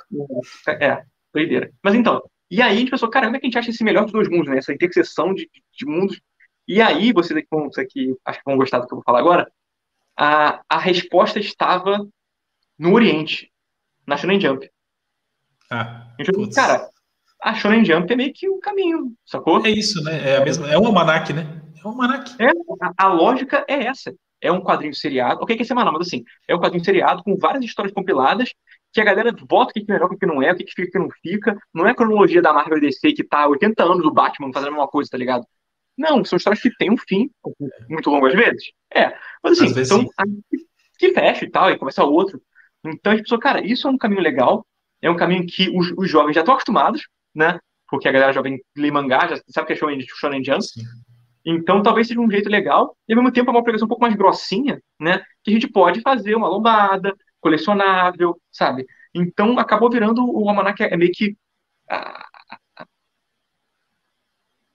É, 0.68 0.86
é, 0.86 1.04
doideira. 1.32 1.70
Mas 1.82 1.94
então, 1.94 2.22
e 2.50 2.60
aí 2.60 2.76
a 2.76 2.78
gente 2.78 2.90
pensou, 2.90 3.08
cara, 3.08 3.26
como 3.26 3.36
é 3.36 3.40
que 3.40 3.46
a 3.46 3.48
gente 3.48 3.58
acha 3.58 3.70
esse 3.70 3.84
melhor 3.84 4.04
dos 4.04 4.12
dois 4.12 4.28
mundos, 4.28 4.48
né? 4.48 4.58
Essa 4.58 4.72
interseção 4.72 5.32
de, 5.32 5.48
de 5.72 5.86
mundos. 5.86 6.20
E 6.66 6.80
aí, 6.80 7.12
vocês 7.12 7.36
aqui, 7.36 7.48
vocês 7.50 7.86
aqui 7.86 8.14
acho 8.24 8.38
que 8.38 8.44
vão 8.44 8.56
gostar 8.56 8.78
do 8.78 8.86
que 8.86 8.92
eu 8.92 8.96
vou 8.96 9.04
falar 9.04 9.20
agora, 9.20 9.50
a, 10.16 10.60
a 10.68 10.78
resposta 10.78 11.38
estava 11.38 12.06
no 12.78 12.92
Oriente, 12.92 13.50
na 14.06 14.16
Shonen 14.16 14.40
Jump. 14.40 14.68
Ah, 15.72 16.04
a 16.18 16.22
gente 16.22 16.34
falou, 16.34 16.50
cara, 16.50 16.88
a 17.40 17.54
Shonen 17.54 17.84
Jump 17.84 18.12
é 18.12 18.16
meio 18.16 18.32
que 18.32 18.48
o 18.48 18.56
um 18.56 18.60
caminho, 18.60 19.12
sacou? 19.24 19.64
É 19.64 19.70
isso, 19.70 20.02
né? 20.02 20.30
É, 20.30 20.36
a 20.38 20.44
mesma, 20.44 20.68
é 20.68 20.76
um 20.76 20.86
almanac, 20.86 21.32
né? 21.32 21.62
É 21.78 21.86
um 21.86 21.90
almanac. 21.90 22.34
É, 22.40 22.48
a, 22.48 23.06
a, 23.06 23.08
lógica 23.08 23.64
é 23.68 23.84
essa. 23.84 24.12
É 24.40 24.50
um 24.50 24.60
quadrinho 24.60 24.94
seriado, 24.94 25.40
ok, 25.42 25.54
que 25.54 25.62
é 25.62 25.64
semanal, 25.64 25.92
mas 25.92 26.08
assim, 26.08 26.24
é 26.48 26.56
um 26.56 26.58
quadrinho 26.58 26.84
seriado 26.84 27.22
com 27.22 27.36
várias 27.36 27.64
histórias 27.64 27.94
compiladas 27.94 28.52
que 28.92 29.00
a 29.00 29.04
galera 29.04 29.32
vota 29.48 29.70
o 29.70 29.72
que 29.72 29.84
é 29.88 29.92
melhor, 29.92 30.12
o 30.12 30.18
que 30.18 30.26
não 30.26 30.42
é, 30.42 30.52
o 30.52 30.56
que 30.56 30.64
fica, 30.64 30.88
o 30.88 30.90
que 30.90 30.98
não 30.98 31.08
fica. 31.22 31.58
Não 31.72 31.86
é 31.86 31.90
a 31.90 31.94
cronologia 31.94 32.42
da 32.42 32.52
Marvel 32.52 32.80
DC 32.80 33.12
que 33.12 33.22
tá 33.22 33.46
80 33.46 33.82
anos 33.82 34.02
do 34.02 34.12
Batman 34.12 34.52
fazendo 34.52 34.74
uma 34.74 34.88
coisa, 34.88 35.10
tá 35.10 35.18
ligado? 35.18 35.46
Não, 35.96 36.24
são 36.24 36.36
histórias 36.36 36.62
que 36.62 36.74
têm 36.76 36.90
um 36.90 36.96
fim, 36.96 37.30
muito 37.88 38.10
longo 38.10 38.26
às 38.26 38.34
vezes. 38.34 38.72
É, 38.92 39.14
mas 39.42 39.60
assim, 39.60 39.84
são 39.84 40.06
que 40.98 41.14
fecha 41.14 41.44
e 41.44 41.50
tal, 41.50 41.70
e 41.70 41.78
começa 41.78 42.04
outro. 42.04 42.42
Então 42.84 43.12
a 43.12 43.16
gente 43.16 43.24
pensou, 43.24 43.38
cara, 43.38 43.64
isso 43.64 43.86
é 43.86 43.90
um 43.90 43.98
caminho 43.98 44.22
legal, 44.22 44.66
é 45.02 45.10
um 45.10 45.16
caminho 45.16 45.46
que 45.46 45.70
os, 45.70 45.92
os 45.96 46.10
jovens 46.10 46.34
já 46.34 46.40
estão 46.40 46.54
acostumados, 46.54 47.08
né? 47.34 47.58
Porque 47.88 48.08
a 48.08 48.12
galera 48.12 48.32
jovem 48.32 48.60
lê 48.76 48.90
mangá, 48.90 49.26
já 49.28 49.40
sabe 49.48 49.66
que 49.66 49.72
é 49.72 49.76
shonen, 49.76 50.00
shonen 50.00 50.44
jump. 50.44 50.62
Sim. 50.62 50.82
Então 51.44 51.82
talvez 51.82 52.06
seja 52.06 52.20
um 52.20 52.30
jeito 52.30 52.48
legal, 52.48 52.96
e 53.08 53.12
ao 53.12 53.16
mesmo 53.16 53.32
tempo 53.32 53.50
é 53.50 53.54
uma 53.54 53.64
pregação 53.64 53.86
um 53.86 53.88
pouco 53.88 54.02
mais 54.02 54.14
grossinha, 54.14 54.80
né? 54.98 55.22
Que 55.42 55.50
a 55.50 55.54
gente 55.54 55.68
pode 55.68 56.00
fazer 56.02 56.34
uma 56.34 56.48
lombada, 56.48 57.14
colecionável, 57.40 58.40
sabe? 58.52 58.86
Então 59.14 59.58
acabou 59.58 59.90
virando 59.90 60.24
o 60.24 60.48
Almanac 60.48 60.82
é 60.82 60.96
meio 60.96 61.10
que 61.12 61.36
a, 61.88 62.26
a, 62.76 62.86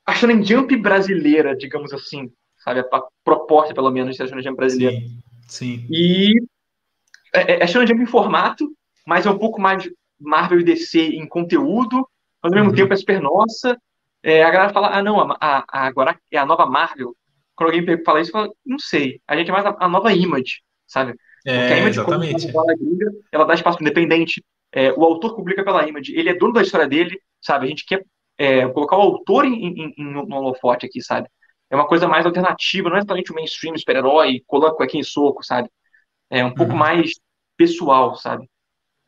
a 0.07 0.15
Shonen 0.15 0.43
Jump 0.43 0.75
brasileira, 0.77 1.55
digamos 1.55 1.93
assim, 1.93 2.31
sabe? 2.57 2.81
A, 2.81 3.01
proposta, 3.23 3.73
pelo 3.73 3.91
menos, 3.91 4.17
da 4.17 4.27
Shonen 4.27 4.43
Jump 4.43 4.57
brasileira. 4.57 4.95
Sim, 4.95 5.21
sim. 5.47 5.87
E 5.89 6.33
é, 7.33 7.53
é, 7.53 7.63
é 7.63 7.67
Shonen 7.67 7.87
Jump 7.87 8.01
em 8.01 8.07
formato, 8.07 8.67
mas 9.05 9.25
é 9.25 9.29
um 9.29 9.37
pouco 9.37 9.61
mais 9.61 9.87
Marvel 10.19 10.59
e 10.59 10.63
DC 10.63 10.99
em 10.99 11.27
conteúdo, 11.27 12.07
mas 12.41 12.51
ao 12.51 12.55
mesmo 12.57 12.69
uhum. 12.69 12.75
tempo 12.75 12.93
é 12.93 12.95
super 12.95 13.21
nossa. 13.21 13.77
É, 14.23 14.43
a 14.43 14.49
galera 14.49 14.73
fala, 14.73 14.89
ah, 14.89 15.03
não, 15.03 15.19
a, 15.21 15.37
a, 15.39 15.87
agora 15.87 16.19
é 16.31 16.37
a 16.37 16.45
nova 16.45 16.65
Marvel. 16.65 17.15
Quando 17.55 17.71
alguém 17.71 18.03
fala 18.03 18.21
isso, 18.21 18.31
fala, 18.31 18.49
não 18.65 18.79
sei. 18.79 19.21
A 19.27 19.35
gente 19.35 19.49
é 19.49 19.53
mais 19.53 19.65
a, 19.65 19.75
a 19.79 19.87
nova 19.87 20.11
Image, 20.13 20.61
sabe? 20.87 21.13
É, 21.45 21.59
Porque 21.59 21.73
a 21.73 21.77
Image, 21.77 21.99
exatamente. 21.99 22.49
Ela, 22.49 22.75
gringa, 22.75 23.11
ela 23.31 23.45
dá 23.45 23.53
espaço 23.53 23.77
independente. 23.81 24.43
É, 24.71 24.91
o 24.91 25.03
autor 25.03 25.35
publica 25.35 25.63
pela 25.63 25.87
Image, 25.87 26.13
ele 26.15 26.29
é 26.29 26.33
dono 26.33 26.53
da 26.53 26.61
história 26.61 26.87
dele, 26.87 27.19
sabe? 27.41 27.65
A 27.65 27.69
gente 27.69 27.85
quer 27.85 28.03
é, 28.37 28.67
colocar 28.67 28.97
o 28.97 29.01
autor 29.01 29.45
em, 29.45 29.53
em, 29.53 29.93
em, 29.97 30.03
no 30.03 30.35
holofote 30.35 30.85
aqui, 30.85 31.01
sabe? 31.01 31.29
É 31.69 31.75
uma 31.75 31.87
coisa 31.87 32.07
mais 32.07 32.25
alternativa, 32.25 32.89
não 32.89 32.95
é 32.95 32.99
exatamente 32.99 33.31
o 33.31 33.35
mainstream 33.35 33.77
super-herói, 33.77 34.41
colando 34.45 34.75
cuequinha 34.75 35.01
em 35.01 35.03
soco, 35.03 35.43
sabe? 35.43 35.69
É 36.29 36.43
um 36.43 36.53
pouco 36.53 36.73
uhum. 36.73 36.77
mais 36.77 37.11
pessoal, 37.57 38.15
sabe? 38.15 38.49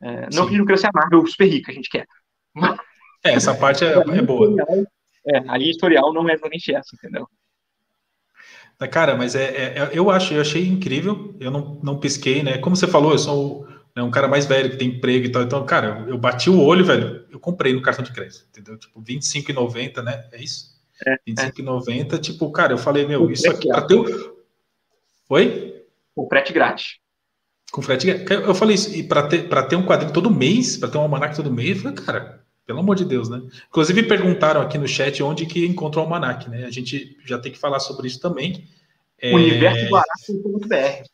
É, 0.02 0.30
não 0.34 0.48
que 0.48 0.54
a 0.54 0.58
gente 0.58 0.66
queira 0.66 0.78
ser 0.78 0.88
a 0.88 0.92
Marvel 0.94 1.26
super 1.26 1.48
rica, 1.48 1.72
a 1.72 1.76
gente 1.76 1.90
quer. 1.90 2.06
Mas... 2.54 2.78
É, 3.26 3.34
essa 3.34 3.54
parte 3.56 3.84
é, 3.84 3.94
é 3.94 4.22
boa. 4.22 4.56
É, 5.26 5.40
a 5.50 5.58
linha 5.58 5.72
historial 5.72 6.14
não 6.14 6.30
é 6.30 6.34
exatamente 6.34 6.74
essa, 6.74 6.96
entendeu? 6.96 7.28
Cara, 8.92 9.16
mas 9.16 9.34
é, 9.34 9.46
é, 9.46 9.80
é, 9.80 9.90
eu 9.92 10.12
acho, 10.12 10.36
eu 10.36 10.42
achei 10.42 10.68
incrível. 10.68 11.36
Eu 11.40 11.50
não, 11.50 11.80
não 11.84 12.00
pisquei, 12.00 12.44
né? 12.44 12.60
Como 12.60 12.76
você 12.76 12.86
falou, 12.86 13.12
eu 13.12 13.18
sou 13.18 13.68
né, 13.96 14.04
um 14.04 14.12
cara 14.12 14.28
mais 14.28 14.46
velho 14.46 14.70
que 14.70 14.78
tem 14.78 14.90
emprego 14.90 15.26
e 15.26 15.32
tal. 15.32 15.42
Então, 15.42 15.66
cara, 15.66 16.06
eu 16.08 16.18
bati 16.18 16.52
o 16.52 16.62
olho, 16.62 16.86
velho. 16.86 17.26
Eu 17.32 17.40
comprei 17.40 17.74
no 17.74 17.82
cartão 17.82 18.06
de 18.06 18.14
crédito, 18.14 18.46
entendeu? 18.50 18.78
Tipo, 18.78 19.00
R$25,90, 19.00 20.04
né? 20.04 20.30
É 20.32 20.44
isso? 20.44 20.78
É, 21.06 21.14
R$25,90. 21.28 22.14
É. 22.14 22.18
Tipo, 22.20 22.52
cara, 22.52 22.74
eu 22.74 22.78
falei, 22.78 23.08
meu, 23.08 23.32
isso 23.32 23.50
aqui 23.50 23.68
pra 23.68 23.82
ter. 23.82 23.98
Oi? 25.30 25.84
Com 26.16 26.28
frete 26.30 26.54
grátis. 26.54 27.00
Com 27.72 27.82
frete. 27.82 28.08
Eu 28.30 28.56
falei 28.56 28.76
isso, 28.76 28.96
e 28.96 29.04
para 29.04 29.28
ter, 29.28 29.50
pra 29.50 29.64
ter 29.64 29.76
um 29.76 29.86
quadrinho 29.86 30.14
todo 30.14 30.32
mês, 30.32 30.78
para 30.78 30.90
ter 30.90 30.98
um 30.98 31.02
almanac 31.02 31.36
todo 31.36 31.52
mês, 31.52 31.78
eu 31.78 31.84
falei, 31.84 31.98
cara, 31.98 32.42
pelo 32.66 32.80
amor 32.80 32.96
de 32.96 33.06
Deus, 33.06 33.30
né? 33.30 33.42
Inclusive 33.70 34.04
perguntaram 34.04 34.62
aqui 34.62 34.78
no 34.78 34.88
chat 34.88 35.22
onde 35.24 35.46
que 35.46 35.66
encontrou 35.66 36.04
o 36.04 36.08
almanac, 36.08 36.50
né? 36.50 36.66
A 36.66 36.72
gente 36.72 37.18
já 37.26 37.38
tem 37.38 37.52
que 37.52 37.58
falar 37.58 37.80
sobre 37.80 38.08
isso 38.08 38.20
também. 38.20 38.68
É... 39.20 39.34
Universoguará.com.br 39.34 41.08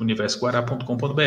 Universoguará.com.br 0.00 1.22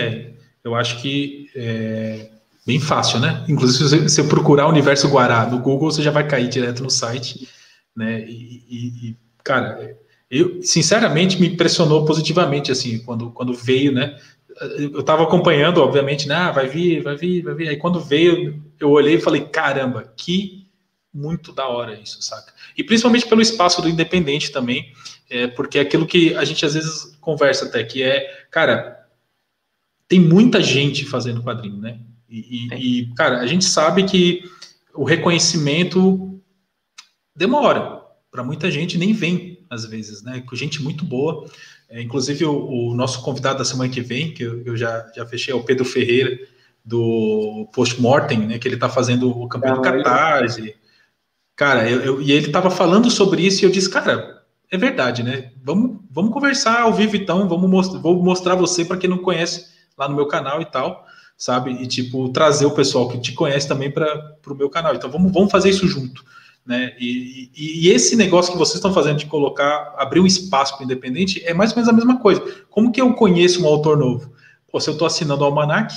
Eu 0.64 0.76
acho 0.76 1.02
que 1.02 1.50
é 1.56 2.30
bem 2.66 2.80
fácil, 2.80 3.20
né? 3.20 3.46
Inclusive, 3.48 3.88
se 3.88 4.10
você 4.10 4.24
procurar 4.24 4.68
Universo 4.68 5.08
Guará 5.08 5.46
no 5.46 5.60
Google, 5.60 5.90
você 5.90 6.02
já 6.02 6.12
vai 6.12 6.28
cair 6.28 6.50
direto 6.50 6.84
no 6.84 6.90
site, 6.90 7.48
né? 7.96 8.26
E, 8.28 8.64
e, 8.70 9.10
e 9.10 9.18
cara, 9.42 9.98
eu 10.30 10.62
sinceramente 10.62 11.40
me 11.40 11.48
impressionou 11.48 12.06
positivamente, 12.06 12.72
assim, 12.72 13.00
quando, 13.00 13.32
quando 13.32 13.54
veio, 13.54 13.94
né? 13.94 14.20
Eu 14.60 15.00
estava 15.00 15.24
acompanhando, 15.24 15.82
obviamente, 15.82 16.28
né? 16.28 16.36
Ah, 16.36 16.52
vai 16.52 16.68
vir, 16.68 17.02
vai 17.02 17.16
vir, 17.16 17.44
vai 17.44 17.54
vir. 17.54 17.70
Aí 17.70 17.78
quando 17.78 18.00
veio, 18.00 18.64
eu 18.80 18.90
olhei 18.90 19.16
e 19.16 19.22
falei, 19.22 19.42
caramba, 19.42 20.12
que 20.16 20.68
muito 21.14 21.52
da 21.52 21.68
hora 21.68 22.00
isso, 22.00 22.22
saca? 22.22 22.54
E 22.78 22.84
principalmente 22.84 23.28
pelo 23.28 23.42
espaço 23.42 23.82
do 23.82 23.90
independente 23.90 24.52
também, 24.52 24.94
é, 25.30 25.48
porque 25.48 25.80
é 25.80 25.82
aquilo 25.82 26.06
que 26.06 26.36
a 26.36 26.46
gente 26.46 26.66
às 26.66 26.74
vezes 26.74 27.18
conversa 27.20 27.66
até, 27.66 27.84
que 27.84 28.04
é, 28.04 28.46
cara, 28.52 29.08
tem 30.08 30.20
muita 30.20 30.62
gente 30.62 31.06
fazendo 31.06 31.44
quadrinho, 31.44 31.78
né? 31.78 32.00
E, 32.30 32.68
e, 32.72 33.02
e 33.02 33.14
cara, 33.16 33.40
a 33.40 33.48
gente 33.48 33.66
sabe 33.66 34.04
que 34.04 34.44
o 34.94 35.04
reconhecimento 35.04 36.42
demora. 37.36 37.98
Para 38.30 38.44
muita 38.44 38.70
gente 38.70 38.98
nem 38.98 39.14
vem, 39.14 39.66
às 39.70 39.86
vezes, 39.86 40.22
né? 40.22 40.42
Com 40.42 40.56
gente 40.56 40.82
muito 40.82 41.06
boa. 41.06 41.50
É, 41.90 42.02
inclusive, 42.02 42.46
o, 42.46 42.90
o, 42.92 42.94
nosso 42.94 43.22
convidado 43.22 43.60
da 43.60 43.66
semana 43.66 43.90
que 43.90 44.02
vem, 44.02 44.34
que 44.34 44.44
eu, 44.44 44.62
eu, 44.64 44.78
já, 44.78 45.10
já 45.16 45.26
fechei, 45.26 45.54
é 45.54 45.58
o 45.58 45.64
Pedro 45.64 45.86
Ferreira, 45.86 46.38
do 46.84 47.70
Postmortem, 47.74 48.40
né, 48.46 48.60
que 48.60 48.68
ele 48.68 48.76
está 48.76 48.90
fazendo 48.90 49.30
o 49.30 49.48
campeonato 49.48 49.88
ah, 49.88 49.92
Catarse. 49.92 50.76
Cara, 51.56 51.90
eu, 51.90 52.02
eu, 52.02 52.22
e 52.22 52.32
ele 52.32 52.48
estava 52.48 52.70
falando 52.70 53.10
sobre 53.10 53.46
isso 53.46 53.64
e 53.64 53.66
eu 53.66 53.72
disse, 53.72 53.90
cara, 53.90 54.44
é 54.70 54.78
verdade, 54.78 55.24
né? 55.24 55.52
Vamos, 55.64 56.00
vamos 56.12 56.32
conversar 56.32 56.82
ao 56.82 56.94
vivo 56.94 57.16
então, 57.16 57.48
vamos 57.48 57.70
most 57.70 57.98
vou 57.98 58.22
mostrar 58.22 58.56
você 58.56 58.86
para 58.86 58.98
quem 58.98 59.10
não 59.10 59.18
conhece 59.18 59.66
lá 59.98 60.08
no 60.08 60.16
meu 60.16 60.28
canal 60.28 60.62
e 60.62 60.66
tal, 60.66 61.06
sabe? 61.38 61.72
E 61.72 61.88
tipo, 61.88 62.30
trazer 62.30 62.66
o 62.66 62.72
pessoal 62.72 63.08
que 63.08 63.20
te 63.20 63.34
conhece 63.34 63.68
também 63.68 63.90
para 63.90 64.38
o 64.48 64.56
meu 64.56 64.70
canal. 64.70 64.94
Então 64.94 65.10
vamos, 65.10 65.32
vamos 65.32 65.52
fazer 65.52 65.70
isso 65.70 65.88
junto. 65.88 66.24
Né? 66.68 66.94
E, 67.00 67.50
e, 67.56 67.88
e, 67.88 67.90
esse 67.92 68.18
negócio 68.18 68.52
que 68.52 68.58
vocês 68.58 68.76
estão 68.76 68.94
fazendo 68.94 69.20
de 69.20 69.26
colocar, 69.26 69.96
abrir 69.98 70.20
um 70.20 70.26
espaço 70.26 70.74
para 70.74 70.82
o 70.82 70.86
independente, 70.86 71.42
é 71.46 71.54
mais 71.54 71.72
ou 71.72 71.78
menos 71.78 71.90
a 71.90 71.94
mesma 71.94 72.20
coisa. 72.20 72.42
Como 72.70 72.92
que 72.92 73.00
eu 73.00 73.14
conheço 73.14 73.64
um 73.64 73.68
autor 73.68 73.98
novo? 73.98 74.34
Pô, 74.70 74.78
se 74.78 74.90
eu 74.90 74.92
estou 74.92 75.06
assinando 75.06 75.44
o 75.44 75.46
Almanac, 75.46 75.96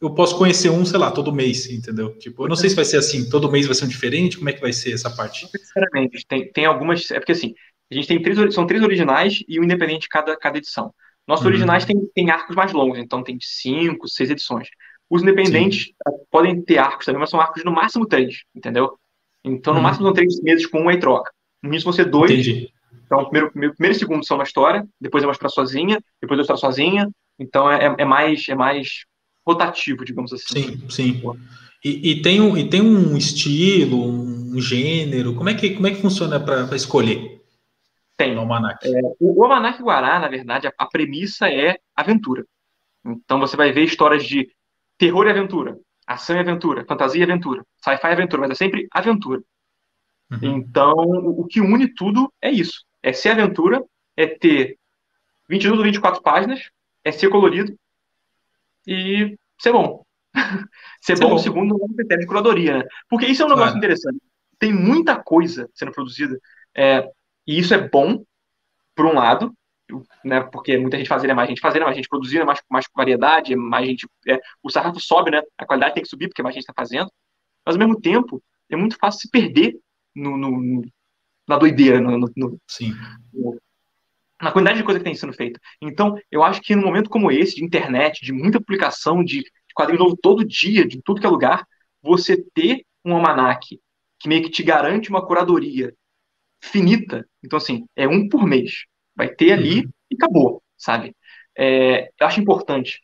eu 0.00 0.14
posso 0.14 0.38
conhecer 0.38 0.70
um, 0.70 0.82
sei 0.82 0.98
lá, 0.98 1.10
todo 1.10 1.30
mês, 1.30 1.70
entendeu? 1.70 2.16
Tipo, 2.18 2.44
eu 2.44 2.48
não 2.48 2.56
sei 2.56 2.70
se 2.70 2.76
vai 2.76 2.86
ser 2.86 2.96
assim, 2.96 3.28
todo 3.28 3.50
mês 3.52 3.66
vai 3.66 3.74
ser 3.74 3.84
um 3.84 3.88
diferente, 3.88 4.38
como 4.38 4.48
é 4.48 4.52
que 4.54 4.62
vai 4.62 4.72
ser 4.72 4.94
essa 4.94 5.10
parte? 5.10 5.46
Sinceramente, 5.46 6.24
tem, 6.26 6.50
tem 6.50 6.64
algumas. 6.64 7.10
É 7.10 7.18
porque 7.18 7.32
assim, 7.32 7.54
a 7.90 7.94
gente 7.94 8.08
tem 8.08 8.22
três, 8.22 8.54
são 8.54 8.66
três 8.66 8.82
originais 8.82 9.42
e 9.46 9.60
um 9.60 9.64
independente 9.64 10.08
cada, 10.08 10.34
cada 10.38 10.56
edição. 10.56 10.94
Nossos 11.26 11.44
uhum. 11.44 11.50
originais 11.50 11.84
têm, 11.84 11.96
têm 12.14 12.30
arcos 12.30 12.56
mais 12.56 12.72
longos, 12.72 12.98
então 12.98 13.22
tem 13.22 13.36
cinco, 13.42 14.08
seis 14.08 14.30
edições. 14.30 14.68
Os 15.10 15.22
independentes 15.22 15.84
Sim. 15.84 15.92
podem 16.30 16.62
ter 16.62 16.78
arcos 16.78 17.04
também, 17.04 17.20
mas 17.20 17.28
são 17.28 17.40
arcos 17.40 17.62
no 17.62 17.72
máximo 17.72 18.06
três, 18.06 18.42
entendeu? 18.54 18.98
Então, 19.48 19.72
no 19.72 19.80
hum. 19.80 19.82
máximo, 19.82 20.06
são 20.06 20.12
três 20.12 20.40
meses 20.42 20.66
com 20.66 20.80
uma 20.80 20.92
e 20.92 21.00
troca. 21.00 21.30
No 21.62 21.70
mínimo, 21.70 21.84
vão 21.84 21.92
ser 21.92 22.04
dois. 22.06 22.30
Entendi. 22.30 22.72
Então, 23.04 23.24
primeiro, 23.24 23.50
primeiro, 23.50 23.74
primeiro 23.74 23.96
e 23.96 23.98
segundo 23.98 24.26
são 24.26 24.36
uma 24.36 24.44
história, 24.44 24.86
depois 25.00 25.24
é 25.24 25.26
uma 25.26 25.32
história 25.32 25.54
sozinha, 25.54 25.98
depois 26.20 26.38
é 26.38 26.42
outra 26.42 26.56
sozinha. 26.56 27.08
Então, 27.38 27.70
é, 27.70 27.94
é, 27.98 28.04
mais, 28.04 28.46
é 28.48 28.54
mais 28.54 29.04
rotativo, 29.46 30.04
digamos 30.04 30.32
assim. 30.32 30.62
Sim, 30.62 30.90
sim. 30.90 31.22
E, 31.84 32.10
e, 32.10 32.22
tem, 32.22 32.40
um, 32.40 32.56
e 32.56 32.68
tem 32.68 32.82
um 32.82 33.16
estilo, 33.16 34.04
um 34.04 34.60
gênero? 34.60 35.34
Como 35.34 35.48
é 35.48 35.54
que, 35.54 35.70
como 35.70 35.86
é 35.86 35.90
que 35.92 36.02
funciona 36.02 36.38
para 36.38 36.74
escolher? 36.76 37.40
Tem. 38.16 38.36
O 38.36 38.40
Almanac. 38.40 38.86
É, 38.86 39.00
o, 39.20 39.40
o 39.40 39.44
Almanac 39.44 39.80
Guará, 39.80 40.18
na 40.18 40.28
verdade, 40.28 40.66
a, 40.66 40.72
a 40.76 40.86
premissa 40.86 41.48
é 41.48 41.78
aventura. 41.96 42.44
Então, 43.06 43.38
você 43.38 43.56
vai 43.56 43.72
ver 43.72 43.84
histórias 43.84 44.24
de 44.24 44.50
terror 44.98 45.26
e 45.26 45.30
aventura, 45.30 45.78
ação 46.08 46.36
e 46.36 46.38
aventura, 46.38 46.86
fantasia 46.86 47.20
e 47.20 47.24
aventura, 47.24 47.62
sci-fi 47.76 48.08
e 48.08 48.12
aventura, 48.12 48.42
mas 48.42 48.50
é 48.52 48.54
sempre 48.54 48.88
aventura. 48.90 49.42
Uhum. 50.30 50.56
Então, 50.56 50.94
o, 50.94 51.44
que 51.44 51.60
une 51.60 51.92
tudo 51.94 52.32
é 52.40 52.50
isso. 52.50 52.82
É 53.02 53.12
ser 53.12 53.30
aventura, 53.30 53.84
é 54.16 54.26
ter 54.26 54.78
22 55.48 55.78
ou 55.78 55.84
24 55.84 56.22
páginas, 56.22 56.70
é 57.04 57.12
ser 57.12 57.28
colorido 57.28 57.78
e 58.86 59.36
ser 59.58 59.72
bom. 59.72 60.02
ser, 61.00 61.16
ser 61.16 61.22
bom, 61.22 61.30
bom, 61.30 61.38
segundo 61.38 61.76
o 61.76 61.94
critério 61.94 62.22
de 62.22 62.26
curadoria, 62.26 62.78
né? 62.78 62.84
Porque 63.08 63.26
isso 63.26 63.42
é 63.42 63.46
um 63.46 63.50
negócio 63.50 63.72
claro. 63.72 63.78
interessante. 63.78 64.18
Tem 64.58 64.72
muita 64.72 65.22
coisa 65.22 65.68
sendo 65.74 65.92
produzida, 65.92 66.38
é, 66.74 67.06
e 67.46 67.58
isso 67.58 67.74
é 67.74 67.88
bom, 67.88 68.24
por 68.94 69.06
um 69.06 69.14
lado, 69.14 69.54
né, 70.24 70.40
porque 70.40 70.76
muita 70.78 70.96
gente 70.98 71.08
fazia 71.08 71.34
mais 71.34 71.48
gente 71.48 71.60
fazendo, 71.60 71.84
mais 71.84 71.96
gente 71.96 72.08
produzindo, 72.08 72.44
mais, 72.44 72.60
mais 72.70 72.86
variedade, 72.94 73.56
mais 73.56 73.86
gente. 73.86 74.06
É, 74.26 74.38
o 74.62 74.70
sarrafo 74.70 75.00
sobe, 75.00 75.30
né? 75.30 75.42
A 75.56 75.66
qualidade 75.66 75.94
tem 75.94 76.02
que 76.02 76.08
subir 76.08 76.28
porque 76.28 76.42
mais 76.42 76.54
gente 76.54 76.62
está 76.62 76.74
fazendo. 76.76 77.10
Mas 77.64 77.74
ao 77.74 77.78
mesmo 77.78 78.00
tempo, 78.00 78.42
é 78.70 78.76
muito 78.76 78.96
fácil 78.98 79.20
se 79.20 79.30
perder 79.30 79.78
no, 80.14 80.36
no 80.36 80.82
na 81.48 81.56
doideira, 81.56 81.98
no, 81.98 82.18
no, 82.18 82.60
Sim. 82.66 82.92
na 84.40 84.52
quantidade 84.52 84.78
de 84.78 84.84
coisa 84.84 85.00
que 85.00 85.04
tem 85.04 85.14
sendo 85.14 85.32
feita. 85.32 85.58
Então, 85.80 86.18
eu 86.30 86.42
acho 86.42 86.60
que 86.60 86.76
num 86.76 86.82
momento 86.82 87.08
como 87.08 87.32
esse, 87.32 87.56
de 87.56 87.64
internet, 87.64 88.22
de 88.22 88.32
muita 88.32 88.60
publicação, 88.60 89.24
de, 89.24 89.40
de 89.40 89.74
quadrinho 89.74 90.00
novo 90.00 90.16
todo 90.20 90.44
dia, 90.44 90.86
de 90.86 91.00
tudo 91.02 91.20
que 91.20 91.26
é 91.26 91.30
lugar, 91.30 91.66
você 92.02 92.36
ter 92.54 92.84
um 93.02 93.14
almanac 93.14 93.80
que 94.18 94.28
meio 94.28 94.42
que 94.42 94.50
te 94.50 94.62
garante 94.62 95.08
uma 95.08 95.24
curadoria 95.24 95.94
finita. 96.60 97.26
Então, 97.42 97.56
assim, 97.56 97.86
é 97.96 98.06
um 98.06 98.28
por 98.28 98.46
mês. 98.46 98.84
Vai 99.18 99.28
ter 99.28 99.50
ali 99.50 99.80
uhum. 99.80 99.90
e 100.12 100.14
acabou, 100.14 100.62
sabe? 100.76 101.14
É, 101.58 102.08
eu 102.20 102.26
acho 102.26 102.40
importante. 102.40 103.00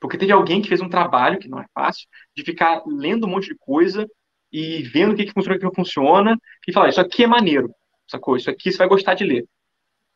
Porque 0.00 0.16
teve 0.16 0.32
alguém 0.32 0.62
que 0.62 0.68
fez 0.68 0.80
um 0.80 0.88
trabalho, 0.88 1.38
que 1.38 1.48
não 1.48 1.60
é 1.60 1.66
fácil, 1.74 2.08
de 2.34 2.42
ficar 2.42 2.82
lendo 2.86 3.26
um 3.26 3.30
monte 3.30 3.48
de 3.48 3.56
coisa 3.56 4.08
e 4.50 4.82
vendo 4.82 5.12
o 5.12 5.14
que, 5.14 5.26
que 5.26 5.32
funciona 5.32 5.54
e 5.54 5.56
o 5.56 5.60
que 5.60 5.66
não 5.66 5.74
funciona, 5.74 6.38
e 6.66 6.72
falar, 6.72 6.88
isso 6.88 7.00
aqui 7.00 7.24
é 7.24 7.26
maneiro, 7.26 7.70
sacou? 8.10 8.36
Isso 8.36 8.50
aqui 8.50 8.72
você 8.72 8.78
vai 8.78 8.88
gostar 8.88 9.14
de 9.14 9.24
ler. 9.24 9.44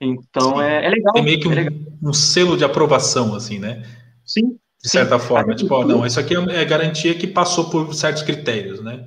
Então 0.01 0.61
é, 0.61 0.87
é, 0.87 0.89
legal. 0.89 1.12
Tem 1.12 1.22
meio 1.22 1.41
que 1.41 1.49
é 1.49 1.70
um, 1.70 2.11
um, 2.11 2.12
selo 2.12 2.57
de 2.57 2.64
aprovação, 2.64 3.34
assim, 3.34 3.59
né? 3.59 3.82
Sim. 4.24 4.59
De 4.82 4.89
certa 4.89 5.18
sim. 5.18 5.26
forma. 5.26 5.55
Tipo, 5.55 5.84
não, 5.84 6.05
isso 6.05 6.18
aqui 6.18 6.34
é, 6.34 6.62
é 6.62 6.64
garantia 6.64 7.14
que 7.14 7.26
passou 7.26 7.70
por 7.70 7.95
certos 7.95 8.22
critérios, 8.22 8.82
né? 8.82 9.07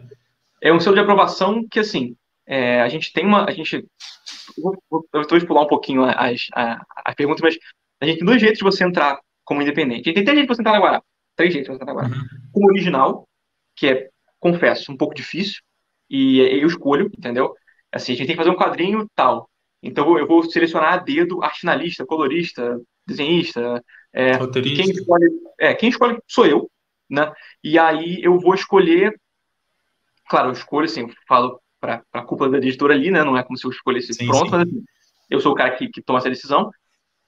É 0.62 0.74
um 0.74 0.80
selo 0.80 0.96
de 0.96 1.02
aprovação 1.02 1.66
que, 1.70 1.80
assim, 1.80 2.16
é, 2.50 2.82
a 2.82 2.90
gente 2.90 3.14
tem 3.14 3.24
uma. 3.24 3.46
A 3.48 3.52
gente 3.52 3.86
eu 5.14 5.22
estou 5.22 5.46
pular 5.46 5.62
um 5.62 5.68
pouquinho 5.68 6.04
as, 6.04 6.48
a, 6.56 6.84
a 7.06 7.14
pergunta, 7.16 7.44
mas 7.44 7.56
a 8.02 8.06
gente 8.08 8.18
tem 8.18 8.26
dois 8.26 8.42
jeitos 8.42 8.58
de 8.58 8.64
você 8.64 8.84
entrar 8.84 9.20
como 9.46 9.62
independente. 9.62 10.12
Tem 10.12 10.24
três 10.24 10.36
jeitos 10.36 10.48
de 10.48 10.56
você 10.56 10.62
entrar 10.64 10.74
na 10.74 10.80
Guará. 10.80 11.04
Três 11.36 11.54
jeitos 11.54 11.72
de 11.72 11.78
você 11.78 11.84
entrar 11.84 11.94
na 11.94 12.02
Guará. 12.02 12.16
Uhum. 12.16 12.28
Como 12.52 12.70
original, 12.72 13.30
que 13.76 13.88
é, 13.88 14.10
confesso, 14.40 14.92
um 14.92 14.98
pouco 14.98 15.14
difícil, 15.14 15.62
e 16.10 16.40
eu 16.40 16.68
escolho, 16.68 17.12
entendeu? 17.16 17.54
Assim, 17.92 18.14
a 18.14 18.16
gente 18.16 18.26
tem 18.26 18.36
que 18.36 18.42
fazer 18.42 18.50
um 18.50 18.60
quadrinho 18.60 19.08
tal. 19.16 19.48
Então 19.82 20.18
eu 20.18 20.28
vou 20.28 20.44
selecionar 20.44 20.94
a 20.94 20.98
dedo 20.98 21.44
arte 21.44 21.60
finalista, 21.60 22.06
colorista, 22.06 22.82
desenhista. 23.06 23.84
É, 24.12 24.32
quem, 24.48 24.90
escolhe, 24.90 25.30
é, 25.60 25.74
quem 25.76 25.90
escolhe 25.90 26.20
sou 26.28 26.48
eu, 26.48 26.70
né? 27.08 27.32
E 27.64 27.78
aí 27.78 28.20
eu 28.24 28.40
vou 28.40 28.56
escolher. 28.56 29.16
Claro, 30.28 30.50
eu 30.50 30.54
escolho 30.54 30.86
assim, 30.86 31.02
eu 31.02 31.10
falo 31.28 31.62
para 31.80 32.04
a 32.14 32.22
cúpula 32.22 32.50
da 32.50 32.58
editora 32.58 32.94
ali, 32.94 33.12
né? 33.12 33.24
Não 33.24 33.38
é 33.38 33.44
como 33.44 33.58
se 33.58 33.66
eu 33.66 33.72
escolhesse 33.72 34.14
sim, 34.14 34.28
pronto, 34.28 34.46
sim. 34.46 34.52
mas 34.52 34.62
assim, 34.62 34.84
eu 35.30 35.40
sou 35.40 35.52
o 35.52 35.56
cara 35.56 35.72
que, 35.76 35.88
que 35.88 36.02
toma 36.02 36.20
essa 36.20 36.30
decisão. 36.30 36.70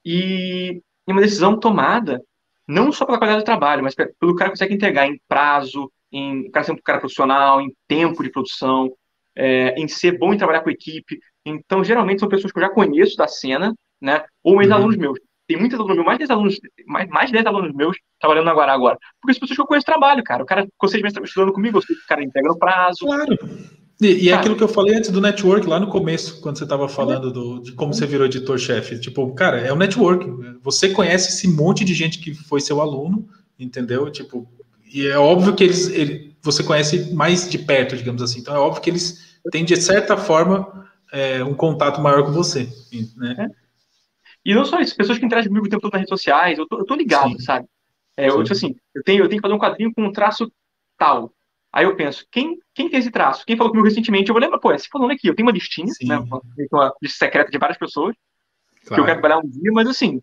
E, 0.06 0.82
e 1.08 1.12
uma 1.12 1.22
decisão 1.22 1.60
tomada 1.60 2.22
não 2.68 2.91
só 2.91 3.06
pela 3.06 3.18
qualidade 3.18 3.43
do 3.43 3.45
trabalho, 3.45 3.84
mas 3.84 3.95
pelo 3.95 4.36
cara 4.36 4.49
que 4.49 4.56
consegue 4.56 4.74
entregar 4.74 5.08
em 5.08 5.20
prazo, 5.28 5.91
em 6.12 6.47
o 6.47 6.52
cara 6.52 6.66
ser 6.66 6.72
um 6.72 6.78
cara 6.78 6.99
profissional, 6.99 7.62
em 7.62 7.74
tempo 7.88 8.24
de 8.24 8.32
produção, 8.32 8.91
é, 9.36 9.74
em 9.78 9.88
ser 9.88 10.18
bom 10.18 10.34
em 10.34 10.38
trabalhar 10.38 10.62
com 10.62 10.70
equipe. 10.70 11.20
Então, 11.45 11.84
geralmente 11.84 12.20
são 12.20 12.30
pessoas 12.30 12.52
que 12.52 12.60
eu 12.60 12.64
já 12.64 12.70
conheço 12.70 13.18
da 13.18 13.28
cena, 13.28 13.74
né? 13.99 14.24
Ou 14.43 14.62
ex-alunos 14.62 14.95
uhum. 14.95 15.02
meus. 15.02 15.20
Tem 15.47 15.58
muitos 15.58 15.78
alunos 15.78 15.95
meus, 15.95 16.06
mais 16.06 16.18
de 16.18 16.28
10 16.28 16.32
alunos, 16.32 16.60
mais, 16.86 17.10
mais 17.10 17.28
de 17.28 17.34
10 17.34 17.45
alunos 17.45 17.74
meus 17.74 17.97
trabalhando 18.20 18.45
na 18.45 18.54
Guará 18.54 18.74
agora. 18.74 18.97
Porque 19.20 19.34
são 19.34 19.41
pessoas 19.41 19.58
que 19.58 19.62
eu 19.62 19.68
conheço 19.68 19.86
trabalho, 19.86 20.24
cara. 20.24 20.43
O 20.43 20.45
cara 20.45 20.64
ficou 20.64 20.88
seis 20.88 21.04
meses 21.04 21.18
estudando 21.22 21.52
comigo, 21.52 21.80
o 21.80 22.08
cara 22.08 22.24
entrega 22.24 22.47
no 22.47 22.58
prazo. 22.58 23.06
Claro. 23.06 23.38
E, 24.02 24.26
e 24.26 24.30
é 24.30 24.34
aquilo 24.34 24.56
que 24.56 24.64
eu 24.64 24.68
falei 24.68 24.95
antes 24.95 25.12
do 25.12 25.22
network, 25.22 25.68
lá 25.68 25.80
no 25.80 25.88
começo, 25.88 26.41
quando 26.41 26.58
você 26.58 26.64
estava 26.64 26.89
falando 26.89 27.32
do, 27.32 27.60
de 27.62 27.72
como 27.74 27.93
você 27.93 28.08
virou 28.08 28.26
editor-chefe. 28.26 28.99
Tipo, 28.99 29.32
cara, 29.36 29.60
é 29.60 29.72
o 29.72 29.76
network. 29.76 30.26
Você 30.64 30.89
conhece 30.89 31.30
esse 31.30 31.47
monte 31.47 31.86
de 31.86 31.93
gente 31.93 32.18
que 32.18 32.34
foi 32.34 32.60
seu 32.60 32.82
aluno, 32.82 33.30
entendeu? 33.60 34.10
Tipo, 34.10 34.52
e 34.91 35.06
é 35.06 35.18
óbvio 35.18 35.56
que 35.56 35.64
eles, 35.64 35.88
ele, 35.89 36.36
você 36.41 36.64
conhece 36.64 37.14
mais 37.14 37.47
de 37.47 37.60
perto, 37.60 37.95
digamos 37.95 38.24
assim. 38.24 38.39
Então 38.39 38.56
é 38.56 38.60
óbvio 38.60 38.82
que 38.82 38.89
eles 38.89 39.38
têm, 39.52 39.64
de 39.64 39.80
certa 39.80 40.18
forma, 40.18 40.89
é, 41.12 41.43
um 41.43 41.54
contato 41.54 42.02
maior 42.02 42.26
com 42.26 42.32
você. 42.32 42.68
Né? 43.16 43.36
É. 43.38 43.62
E 44.43 44.56
não 44.56 44.66
só 44.66 44.80
isso, 44.80 44.95
pessoas 44.95 45.20
que 45.20 45.26
interagem 45.26 45.49
comigo 45.49 45.68
o 45.68 45.70
tempo 45.70 45.82
todo 45.82 45.91
nas 45.91 45.99
redes 45.99 46.10
sociais, 46.10 46.58
eu 46.58 46.68
tô, 46.68 46.80
eu 46.80 46.86
tô 46.86 46.95
ligado, 46.95 47.34
Sim. 47.34 47.39
sabe? 47.39 47.68
É, 48.18 48.30
eu, 48.30 48.43
tipo 48.43 48.54
assim, 48.54 48.76
eu 48.95 49.04
tenho, 49.04 49.24
eu 49.24 49.30
tenho 49.30 49.39
que 49.39 49.47
fazer 49.47 49.54
um 49.54 49.60
quadrinho 49.60 49.93
com 49.93 50.04
um 50.04 50.12
traço 50.12 50.52
tal. 50.97 51.32
Aí 51.74 51.86
eu 51.86 51.96
penso, 51.96 52.26
quem, 52.30 52.60
quem 52.74 52.90
tem 52.90 53.00
esse 53.00 53.12
traço? 53.12 53.46
Quem 53.46 53.56
falou 53.56 53.72
comigo 53.72 53.88
recentemente? 53.88 54.30
Eu 54.30 54.34
vou 54.34 54.42
lembrar, 54.42 54.60
pô, 54.60 54.74
esse 54.74 54.90
falando 54.90 55.12
aqui, 55.12 55.28
eu 55.28 55.36
tenho 55.36 55.48
uma 55.48 55.54
listinha, 55.54 55.94
Sim. 55.94 56.08
né? 56.08 56.18
Uma, 56.18 56.42
uma 56.72 56.94
lista 57.02 57.26
secreta 57.26 57.50
de 57.50 57.58
várias 57.58 57.78
pessoas 57.78 58.16
claro. 58.86 58.96
que 58.96 59.00
eu 59.00 59.06
quero 59.06 59.22
trabalhar 59.22 59.40
um 59.40 59.50
dia, 59.50 59.72
mas 59.72 59.88
assim, 59.88 60.22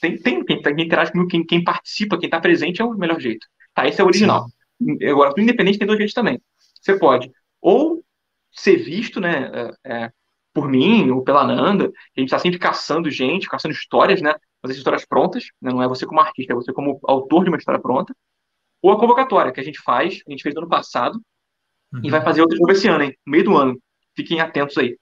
tem, 0.00 0.18
tem 0.18 0.44
quem, 0.44 0.60
quem 0.60 0.84
interage 0.84 1.12
comigo, 1.12 1.30
quem, 1.30 1.44
quem 1.44 1.64
participa, 1.64 2.18
quem 2.18 2.28
tá 2.28 2.40
presente 2.40 2.82
é 2.82 2.84
o 2.84 2.94
melhor 2.94 3.20
jeito. 3.20 3.46
Tá, 3.74 3.86
esse 3.86 4.00
é 4.00 4.04
o 4.04 4.06
original. 4.06 4.46
Sim. 4.78 5.04
Agora, 5.08 5.32
o 5.34 5.40
independente 5.40 5.78
tem 5.78 5.86
dois 5.86 5.98
jeitos 5.98 6.14
também. 6.14 6.40
Você 6.80 6.98
pode 6.98 7.30
ou 7.60 8.04
ser 8.52 8.76
visto, 8.76 9.20
né, 9.20 9.50
é, 9.84 10.04
é 10.04 10.12
por 10.52 10.68
mim 10.68 11.10
ou 11.10 11.22
pela 11.22 11.44
Nanda, 11.44 11.86
a 11.86 12.20
gente 12.20 12.28
está 12.28 12.38
sempre 12.38 12.58
caçando 12.58 13.10
gente, 13.10 13.48
caçando 13.48 13.74
histórias, 13.74 14.22
né, 14.22 14.34
fazer 14.62 14.74
histórias 14.74 15.04
prontas, 15.04 15.44
né, 15.60 15.70
não 15.70 15.82
é 15.82 15.88
você 15.88 16.06
como 16.06 16.20
artista, 16.20 16.52
é 16.52 16.56
você 16.56 16.72
como 16.72 16.98
autor 17.04 17.44
de 17.44 17.50
uma 17.50 17.58
história 17.58 17.80
pronta, 17.80 18.14
ou 18.86 18.92
a 18.92 19.00
convocatória 19.00 19.52
que 19.52 19.60
a 19.60 19.64
gente 19.64 19.80
faz, 19.80 20.20
a 20.26 20.30
gente 20.30 20.42
fez 20.42 20.54
no 20.54 20.60
ano 20.60 20.70
passado, 20.70 21.20
uhum. 21.92 22.00
e 22.04 22.10
vai 22.10 22.22
fazer 22.22 22.40
outra 22.40 22.56
novo 22.56 22.70
esse 22.70 22.86
ano, 22.88 23.04
hein, 23.04 23.14
no 23.26 23.30
meio 23.32 23.44
do 23.44 23.56
ano. 23.56 23.76
Fiquem 24.14 24.40
atentos 24.40 24.78
aí. 24.78 24.96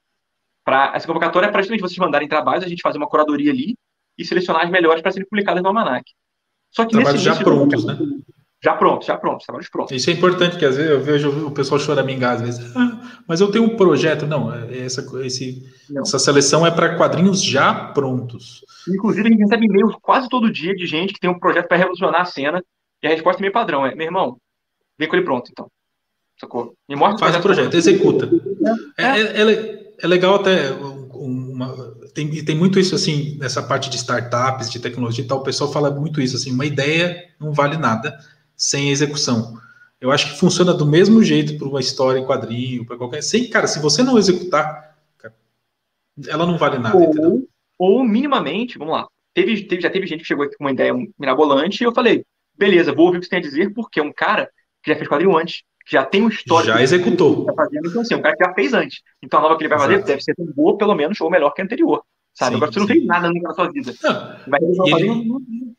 Pra, 0.65 0.93
essa 0.95 1.07
convocatória 1.07 1.47
é 1.47 1.51
para 1.51 1.61
justamente 1.61 1.83
vocês 1.83 1.99
mandarem 1.99 2.27
trabalhos, 2.27 2.65
a 2.65 2.69
gente 2.69 2.81
fazer 2.81 2.97
uma 2.97 3.09
curadoria 3.09 3.53
ali 3.53 3.77
e 4.17 4.25
selecionar 4.25 4.65
as 4.65 4.71
melhores 4.71 5.03
para 5.03 5.11
serem 5.13 5.29
publicadas 5.29 5.63
no 5.63 5.69
Almanac. 5.69 6.05
Só 6.71 6.87
que 6.87 6.93
trabalhos 6.93 7.21
já 7.21 7.37
prontos, 7.37 7.85
né? 7.85 7.99
Já 8.65 8.75
prontos, 8.75 9.07
já 9.07 9.19
prontos, 9.19 9.45
trabalhos 9.45 9.69
prontos. 9.69 9.93
Isso 9.95 10.09
é 10.09 10.15
importante, 10.15 10.53
porque 10.53 10.65
às 10.65 10.77
vezes 10.79 10.91
eu 10.91 11.01
vejo 11.03 11.47
o 11.47 11.51
pessoal 11.51 11.79
choramingar, 11.79 12.37
às 12.37 12.41
vezes, 12.41 12.75
ah, 12.75 13.21
mas 13.29 13.43
eu 13.43 13.51
tenho 13.51 13.65
um 13.65 13.77
projeto. 13.77 14.27
Não, 14.27 14.53
é, 14.53 14.79
é 14.79 14.87
essa, 14.87 15.05
esse, 15.23 15.63
Não. 15.91 16.01
essa 16.01 16.19
seleção 16.19 16.67
é 16.67 16.71
para 16.71 16.97
quadrinhos 16.97 17.45
já 17.45 17.75
prontos. 17.75 18.65
Inclusive, 18.89 19.29
a 19.29 19.31
gente 19.31 19.41
recebe 19.43 19.67
e-mails 19.67 19.95
quase 20.01 20.31
todo 20.31 20.51
dia 20.51 20.75
de 20.75 20.87
gente 20.87 21.13
que 21.13 21.21
tem 21.21 21.29
um 21.29 21.39
projeto 21.39 21.69
para 21.69 21.77
revolucionar 21.77 22.23
a 22.23 22.25
cena, 22.25 22.65
e 23.05 23.07
a 23.07 23.11
resposta 23.11 23.39
é 23.39 23.43
meio 23.43 23.53
padrão, 23.53 23.85
é, 23.85 23.95
meu 23.95 24.07
irmão, 24.07 24.39
vem 24.99 25.07
com 25.07 25.15
ele 25.15 25.27
pronto, 25.27 25.51
então. 25.51 25.71
Sacou? 26.41 26.75
Me 26.89 26.97
mostra 26.97 27.19
Faz 27.19 27.37
o 27.37 27.43
projeto, 27.43 27.71
projeto 27.71 27.75
executa. 27.75 28.31
É, 28.97 29.05
é, 29.05 29.53
é, 29.53 29.95
é 30.01 30.07
legal 30.07 30.37
até, 30.37 30.73
uma, 30.73 31.95
tem, 32.15 32.43
tem 32.43 32.57
muito 32.57 32.81
isso 32.81 32.95
assim, 32.95 33.37
nessa 33.39 33.63
parte 33.63 33.91
de 33.91 33.97
startups, 33.97 34.71
de 34.71 34.81
tecnologia 34.81 35.23
e 35.23 35.29
tal, 35.29 35.41
o 35.41 35.45
pessoal 35.45 35.71
fala 35.71 35.91
muito 35.91 36.19
isso, 36.19 36.35
assim, 36.35 36.51
uma 36.51 36.65
ideia 36.65 37.29
não 37.39 37.53
vale 37.53 37.77
nada, 37.77 38.19
sem 38.57 38.91
execução. 38.91 39.55
Eu 40.01 40.11
acho 40.11 40.33
que 40.33 40.41
funciona 40.41 40.73
do 40.73 40.87
mesmo 40.87 41.23
jeito 41.23 41.59
para 41.59 41.69
uma 41.69 41.81
história 41.81 42.19
em 42.19 42.27
quadrinho, 42.27 42.87
para 42.87 42.97
qualquer. 42.97 43.23
Sem, 43.23 43.51
cara, 43.51 43.67
se 43.67 43.81
você 43.81 44.03
não 44.03 44.17
executar, 44.17 44.97
cara, 45.19 45.35
ela 46.27 46.47
não 46.47 46.57
vale 46.57 46.79
nada. 46.79 46.97
Ou, 46.97 47.47
ou, 47.79 48.03
minimamente, 48.05 48.79
vamos 48.79 48.95
lá. 48.95 49.07
Teve, 49.35 49.63
teve, 49.65 49.83
já 49.83 49.91
teve 49.91 50.07
gente 50.07 50.21
que 50.21 50.27
chegou 50.27 50.47
aqui 50.47 50.57
com 50.57 50.65
uma 50.65 50.73
ideia 50.73 50.95
mirabolante 51.19 51.83
e 51.83 51.87
eu 51.87 51.93
falei, 51.93 52.25
beleza, 52.57 52.93
vou 52.93 53.07
ouvir 53.07 53.19
o 53.19 53.21
que 53.21 53.27
você 53.27 53.31
tem 53.31 53.39
a 53.39 53.43
dizer, 53.43 53.73
porque 53.73 54.01
é 54.01 54.03
um 54.03 54.13
cara 54.13 54.51
que 54.83 54.91
já 54.91 54.97
fez 54.97 55.09
quadrinho 55.09 55.37
antes, 55.37 55.63
que 55.85 55.93
já 55.93 56.05
tem 56.05 56.23
um 56.23 56.29
histórico. 56.29 56.73
Já 56.73 56.83
executou. 56.83 57.45
Tá 57.47 57.55
fazendo, 57.55 57.89
então, 57.89 58.03
assim, 58.03 58.15
um 58.15 58.23
cara 58.23 58.37
que 58.37 58.45
já 58.45 58.55
fez 58.55 58.73
antes. 58.73 59.01
Então 59.23 59.39
a 59.39 59.43
nova 59.43 59.57
que 59.57 59.63
ele 59.63 59.69
vai 59.69 59.79
Exato. 59.79 59.93
fazer 59.93 60.05
deve 60.05 60.23
ser 60.23 60.35
tão 60.35 60.47
boa, 60.47 60.77
pelo 60.77 60.95
menos, 60.95 61.21
ou 61.21 61.31
melhor 61.31 61.51
que 61.51 61.63
a 61.63 61.65
anterior. 61.65 62.03
Sabe? 62.33 62.53
Sim, 62.53 62.57
Agora 62.57 62.73
você 62.73 62.81
não 62.81 62.87
fez 62.87 63.07
nada 63.07 63.29
nunca 63.29 63.49
na 63.49 63.55
sua 63.55 63.71
vida. 63.71 63.95
Não. 64.03 64.37
Vai 64.49 64.61
ele... 65.01 65.75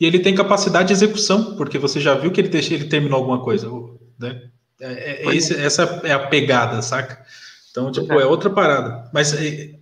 E 0.00 0.06
ele 0.06 0.20
tem 0.20 0.34
capacidade 0.34 0.88
de 0.88 0.94
execução, 0.94 1.56
porque 1.56 1.76
você 1.76 2.00
já 2.00 2.14
viu 2.14 2.30
que 2.30 2.40
ele, 2.40 2.48
deixa, 2.48 2.72
ele 2.72 2.88
terminou 2.88 3.18
alguma 3.18 3.42
coisa. 3.42 3.68
Né? 4.18 4.48
É, 4.80 5.26
é, 5.26 5.34
esse, 5.34 5.60
essa 5.60 6.00
é 6.04 6.12
a 6.12 6.28
pegada, 6.28 6.80
saca? 6.82 7.24
Então, 7.70 7.90
tipo, 7.90 8.12
é. 8.12 8.22
é 8.22 8.26
outra 8.26 8.48
parada. 8.48 9.10
Mas, 9.12 9.34
é, 9.34 9.76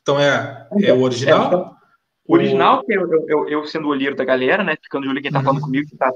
então, 0.00 0.20
é, 0.20 0.68
é 0.82 0.92
o 0.92 1.02
original? 1.02 1.76
O 2.30 2.34
original, 2.34 2.84
que 2.84 2.92
eu, 2.92 3.28
eu, 3.28 3.48
eu, 3.48 3.66
sendo 3.66 3.88
o 3.88 3.90
olheiro 3.90 4.14
da 4.14 4.24
galera, 4.24 4.62
né? 4.62 4.76
Ficando 4.80 5.02
de 5.02 5.08
olho 5.08 5.20
quem 5.20 5.32
tá 5.32 5.40
uhum. 5.40 5.44
falando 5.46 5.62
comigo, 5.62 5.90
que 5.90 5.96
tá 5.96 6.12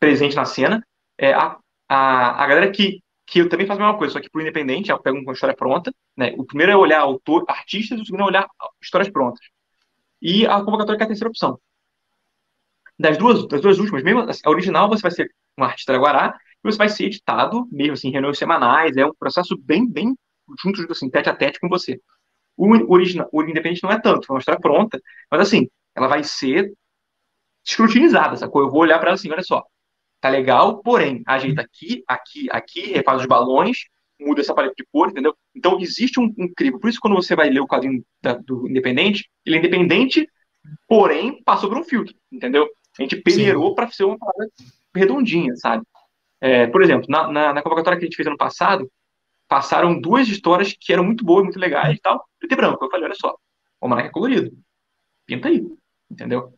presente 0.00 0.34
na 0.34 0.46
cena. 0.46 0.82
É, 1.18 1.34
a, 1.34 1.58
a, 1.86 2.44
a 2.44 2.46
galera 2.46 2.70
que, 2.70 3.02
que 3.26 3.42
eu 3.42 3.48
também 3.50 3.66
faz 3.66 3.78
a 3.78 3.82
mesma 3.82 3.98
coisa, 3.98 4.14
só 4.14 4.20
que 4.22 4.30
pro 4.30 4.40
independente, 4.40 4.90
eu 4.90 4.98
pego 4.98 5.18
uma 5.18 5.34
história 5.34 5.54
pronta, 5.54 5.92
né? 6.16 6.34
O 6.38 6.46
primeiro 6.46 6.72
é 6.72 6.76
olhar 6.76 7.00
autor, 7.00 7.44
artistas, 7.46 8.00
o 8.00 8.06
segundo 8.06 8.22
é 8.22 8.24
olhar 8.24 8.46
histórias 8.82 9.12
prontas. 9.12 9.40
E 10.22 10.46
a 10.46 10.62
convocatória 10.62 10.96
que 10.96 11.02
é 11.02 11.04
a 11.04 11.08
terceira 11.08 11.28
opção. 11.28 11.60
Das 12.98 13.18
duas, 13.18 13.46
das 13.46 13.60
duas 13.60 13.78
últimas, 13.78 14.02
mesmo 14.02 14.20
a 14.20 14.50
original 14.50 14.88
você 14.88 15.02
vai 15.02 15.10
ser 15.10 15.30
um 15.58 15.64
artista 15.64 15.92
da 15.92 15.98
Guará, 15.98 16.38
e 16.64 16.72
você 16.72 16.78
vai 16.78 16.88
ser 16.88 17.04
editado, 17.04 17.68
mesmo 17.70 17.92
assim, 17.92 18.10
reuniões 18.10 18.38
semanais, 18.38 18.96
é 18.96 19.04
um 19.04 19.12
processo 19.12 19.58
bem, 19.58 19.86
bem 19.86 20.16
junto, 20.62 20.80
junto 20.80 20.92
assim, 20.92 21.10
tete 21.10 21.28
a 21.28 21.36
tete 21.36 21.60
com 21.60 21.68
você. 21.68 22.00
O, 22.56 22.92
original, 22.92 23.28
o 23.32 23.42
independente 23.42 23.82
não 23.82 23.90
é 23.90 24.00
tanto, 24.00 24.26
é 24.28 24.32
uma 24.32 24.38
história 24.38 24.60
pronta, 24.60 25.00
mas 25.30 25.40
assim, 25.40 25.68
ela 25.94 26.08
vai 26.08 26.22
ser 26.22 26.72
escrutinizada, 27.64 28.36
sacou? 28.36 28.62
Eu 28.62 28.70
vou 28.70 28.82
olhar 28.82 28.98
para 28.98 29.08
ela 29.08 29.14
assim, 29.14 29.30
olha 29.30 29.42
só, 29.42 29.64
tá 30.20 30.28
legal, 30.28 30.82
porém, 30.82 31.22
ajeita 31.26 31.62
aqui, 31.62 32.04
aqui, 32.06 32.48
aqui, 32.50 32.92
refaz 32.92 33.20
os 33.20 33.26
balões, 33.26 33.78
muda 34.20 34.40
essa 34.40 34.54
paleta 34.54 34.74
de 34.76 34.86
cor, 34.90 35.08
entendeu? 35.08 35.36
Então, 35.54 35.78
existe 35.80 36.20
um, 36.20 36.32
um 36.38 36.48
crivo. 36.54 36.78
Por 36.78 36.88
isso, 36.88 37.00
quando 37.00 37.14
você 37.14 37.34
vai 37.34 37.50
ler 37.50 37.60
o 37.60 37.66
quadrinho 37.66 38.04
da, 38.22 38.34
do 38.34 38.68
Independente, 38.68 39.28
ele 39.44 39.56
é 39.56 39.58
independente, 39.58 40.28
porém, 40.88 41.42
passou 41.44 41.68
por 41.68 41.78
um 41.78 41.84
filtro, 41.84 42.14
entendeu? 42.30 42.68
A 42.98 43.02
gente 43.02 43.16
peneirou 43.16 43.74
para 43.74 43.90
ser 43.90 44.04
uma 44.04 44.18
parada 44.18 44.50
redondinha, 44.94 45.54
sabe? 45.56 45.84
É, 46.40 46.66
por 46.66 46.82
exemplo, 46.82 47.06
na, 47.08 47.30
na, 47.30 47.52
na, 47.54 47.62
convocatória 47.62 47.98
que 47.98 48.04
a 48.04 48.08
gente 48.08 48.16
fez 48.16 48.26
ano 48.26 48.36
passado, 48.36 48.90
passaram 49.48 50.00
duas 50.00 50.28
histórias 50.28 50.74
que 50.78 50.92
eram 50.92 51.04
muito 51.04 51.24
boas, 51.24 51.44
muito 51.44 51.58
legais 51.58 51.96
e 51.96 52.00
tal, 52.00 52.24
preto 52.38 52.52
e 52.52 52.56
branco. 52.56 52.84
Eu 52.84 52.90
falei, 52.90 53.06
olha 53.06 53.14
só, 53.14 53.36
o 53.80 53.88
Manac 53.88 54.08
é 54.08 54.12
colorido. 54.12 54.50
Pinta 55.26 55.48
aí, 55.48 55.64
entendeu? 56.10 56.54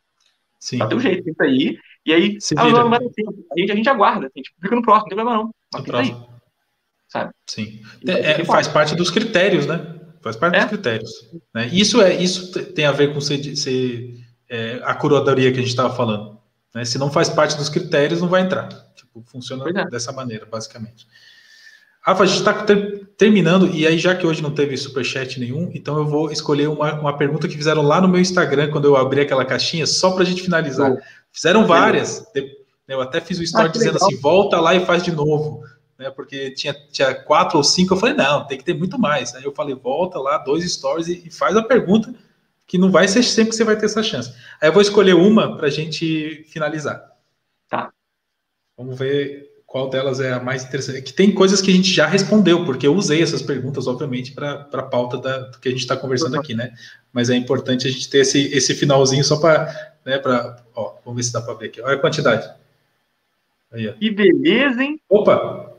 Sim. 0.59 0.78
Dá 0.78 0.87
teu 0.87 0.99
jeito, 0.99 1.24
pinta 1.24 1.45
aí. 1.45 1.78
E 2.05 2.12
aí, 2.12 2.41
Se 2.41 2.55
ah, 2.57 2.64
não, 2.68 2.93
a, 2.93 2.99
gente, 3.57 3.72
a 3.72 3.76
gente 3.76 3.89
aguarda, 3.89 4.26
a 4.26 4.39
gente 4.39 4.53
publica 4.55 4.76
no 4.76 4.82
próximo, 4.82 5.05
não 5.05 5.09
tem 5.09 5.16
problema 5.16 5.43
não. 5.43 5.55
Mas 5.72 5.82
pinta 5.82 5.93
próximo. 5.97 6.28
aí. 6.30 6.37
Sabe? 7.09 7.32
Sim. 7.49 7.80
É, 8.07 8.45
faz 8.45 8.68
parte 8.68 8.95
dos 8.95 9.11
critérios, 9.11 9.66
né? 9.66 10.01
Faz 10.22 10.37
parte 10.37 10.57
é. 10.57 10.61
dos 10.61 10.68
critérios. 10.68 11.11
Né? 11.55 11.68
Isso, 11.72 12.03
é, 12.03 12.14
isso 12.14 12.53
tem 12.72 12.84
a 12.84 12.93
ver 12.93 13.14
com 13.14 13.20
ser, 13.20 13.57
ser 13.57 14.18
é, 14.49 14.80
a 14.82 14.95
curadoria 14.95 15.53
que 15.53 15.59
a 15.59 15.62
gente 15.62 15.70
estava 15.70 15.95
falando. 15.95 16.39
Né? 16.74 16.84
Se 16.84 16.99
não 16.99 17.11
faz 17.11 17.28
parte 17.28 17.57
dos 17.57 17.68
critérios, 17.68 18.20
não 18.20 18.28
vai 18.28 18.43
entrar. 18.43 18.68
Tipo, 18.95 19.22
funciona 19.22 19.64
é. 19.68 19.89
dessa 19.89 20.12
maneira, 20.12 20.45
basicamente. 20.47 21.07
Rafa, 22.07 22.22
a 22.22 22.26
gente 22.26 22.38
está 22.38 22.54
ter, 22.62 23.04
terminando, 23.18 23.66
e 23.66 23.84
aí, 23.84 23.98
já 23.98 24.14
que 24.14 24.24
hoje 24.24 24.40
não 24.40 24.52
teve 24.52 24.76
superchat 24.76 25.40
nenhum, 25.40 25.72
então 25.74 25.98
eu 25.98 26.07
vou 26.07 26.30
escolher 26.30 26.68
uma, 26.68 26.94
uma 27.00 27.18
pergunta 27.18 27.48
que 27.48 27.57
fizeram 27.57 27.82
lá 27.82 28.00
no 28.00 28.07
meu 28.07 28.20
Instagram, 28.20 28.70
quando 28.70 28.84
eu 28.84 28.96
abri 28.96 29.22
aquela 29.22 29.44
caixinha, 29.44 29.84
só 29.88 30.12
para 30.12 30.22
a 30.22 30.24
gente 30.24 30.40
finalizar. 30.40 30.92
Oh. 30.92 30.98
Fizeram 31.32 31.66
várias. 31.66 32.24
Eu 32.86 33.00
até 33.00 33.20
fiz 33.20 33.40
o 33.40 33.42
story 33.42 33.66
ah, 33.66 33.72
dizendo 33.72 33.94
legal. 33.94 34.09
assim: 34.09 34.20
volta 34.20 34.61
lá 34.61 34.72
e 34.76 34.86
faz 34.86 35.02
de 35.02 35.11
novo. 35.11 35.64
Né, 35.98 36.11
porque 36.11 36.50
tinha, 36.50 36.74
tinha 36.92 37.14
quatro 37.14 37.57
ou 37.57 37.64
cinco, 37.64 37.94
eu 37.94 37.96
falei, 37.96 38.14
não, 38.14 38.46
tem 38.46 38.59
que 38.59 38.64
ter 38.64 38.74
muito 38.74 38.98
mais. 38.98 39.34
Aí 39.34 39.42
eu 39.42 39.52
falei, 39.52 39.74
volta 39.74 40.18
lá, 40.18 40.36
dois 40.36 40.70
stories 40.70 41.09
e, 41.09 41.26
e 41.26 41.30
faz 41.30 41.57
a 41.57 41.62
pergunta 41.62 42.14
que 42.66 42.76
não 42.76 42.90
vai 42.90 43.09
ser 43.09 43.22
sempre 43.22 43.50
que 43.50 43.57
você 43.57 43.64
vai 43.64 43.76
ter 43.76 43.86
essa 43.86 44.02
chance. 44.02 44.30
Aí 44.61 44.68
eu 44.68 44.72
vou 44.72 44.82
escolher 44.82 45.14
uma 45.14 45.57
para 45.57 45.68
a 45.68 45.70
gente 45.70 46.44
finalizar. 46.50 47.02
Tá. 47.66 47.90
Vamos 48.76 48.98
ver 48.98 49.55
qual 49.66 49.90
delas 49.90 50.20
é 50.20 50.32
a 50.32 50.40
mais 50.40 50.64
interessante. 50.64 51.02
Que 51.02 51.12
tem 51.12 51.34
coisas 51.34 51.60
que 51.60 51.70
a 51.70 51.74
gente 51.74 51.92
já 51.92 52.06
respondeu, 52.06 52.64
porque 52.64 52.86
eu 52.86 52.94
usei 52.94 53.20
essas 53.20 53.42
perguntas, 53.42 53.86
obviamente, 53.86 54.32
para 54.32 54.68
a 54.72 54.82
pauta 54.82 55.18
da, 55.18 55.38
do 55.38 55.58
que 55.58 55.68
a 55.68 55.72
gente 55.72 55.80
está 55.80 55.96
conversando 55.96 56.38
aqui, 56.38 56.54
né? 56.54 56.72
Mas 57.12 57.28
é 57.28 57.34
importante 57.34 57.86
a 57.86 57.90
gente 57.90 58.08
ter 58.08 58.18
esse, 58.18 58.46
esse 58.54 58.74
finalzinho 58.74 59.24
só 59.24 59.38
para. 59.38 59.94
Né, 60.04 60.18
pra, 60.18 60.62
ó, 60.74 60.94
vamos 61.04 61.16
ver 61.16 61.22
se 61.24 61.32
dá 61.32 61.42
para 61.42 61.54
ver 61.54 61.66
aqui. 61.66 61.80
Olha 61.82 61.96
a 61.96 62.00
quantidade. 62.00 62.48
Aí, 63.72 63.88
ó. 63.88 63.92
Que 63.92 64.10
beleza, 64.10 64.82
hein? 64.82 65.00
Opa! 65.08 65.72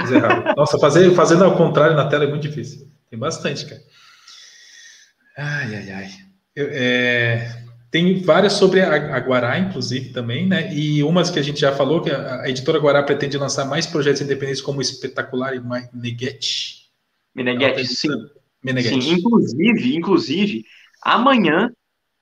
Fiz 0.00 0.10
errado. 0.10 0.52
Nossa, 0.58 0.76
fazer, 0.78 1.14
fazendo 1.14 1.44
ao 1.44 1.56
contrário 1.56 1.96
na 1.96 2.08
tela 2.08 2.24
é 2.24 2.26
muito 2.26 2.42
difícil. 2.42 2.88
Tem 3.08 3.18
bastante, 3.18 3.64
cara. 3.64 3.80
Ai, 5.38 5.76
ai, 5.76 5.90
ai. 5.92 6.10
Eu, 6.56 6.68
é, 6.70 7.63
tem 7.94 8.20
várias 8.20 8.54
sobre 8.54 8.80
a, 8.80 9.14
a, 9.14 9.20
Guará, 9.20 9.56
inclusive, 9.56 10.12
também, 10.12 10.48
né? 10.48 10.74
E 10.74 11.00
umas 11.04 11.30
que 11.30 11.38
a 11.38 11.42
gente 11.42 11.60
já 11.60 11.70
falou, 11.70 12.02
que 12.02 12.10
a, 12.10 12.40
a 12.40 12.50
editora 12.50 12.80
Guará 12.80 13.00
pretende 13.04 13.38
lançar 13.38 13.64
mais 13.66 13.86
projetos 13.86 14.20
independentes 14.20 14.60
como 14.60 14.82
Espetacular 14.82 15.54
e 15.54 15.60
Meneghetti. 15.60 16.90
Meneghetti, 17.32 17.86
sim. 17.86 18.08
Meneghetti. 18.60 19.00
Sim, 19.00 19.12
inclusive, 19.12 19.96
inclusive, 19.96 20.64
amanhã 21.04 21.70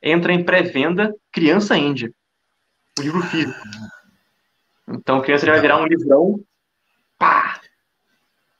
entra 0.02 0.34
em 0.34 0.44
pré-venda 0.44 1.10
Criança 1.32 1.74
Índia, 1.74 2.12
o 2.98 3.02
livro 3.02 3.22
físico. 3.22 3.58
Então, 4.86 5.22
Criança 5.22 5.46
já 5.46 5.52
vai 5.52 5.62
virar 5.62 5.80
um 5.80 5.86
livrão. 5.86 6.38
Pá! 7.18 7.62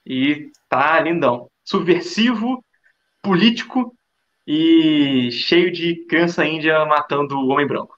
E 0.06 0.50
tá 0.66 0.98
lindão. 0.98 1.50
Subversivo, 1.62 2.64
político 3.20 3.94
e 4.46 5.30
cheio 5.32 5.72
de 5.72 6.04
criança 6.06 6.44
índia 6.44 6.84
matando 6.84 7.36
o 7.36 7.48
homem 7.48 7.66
branco. 7.66 7.96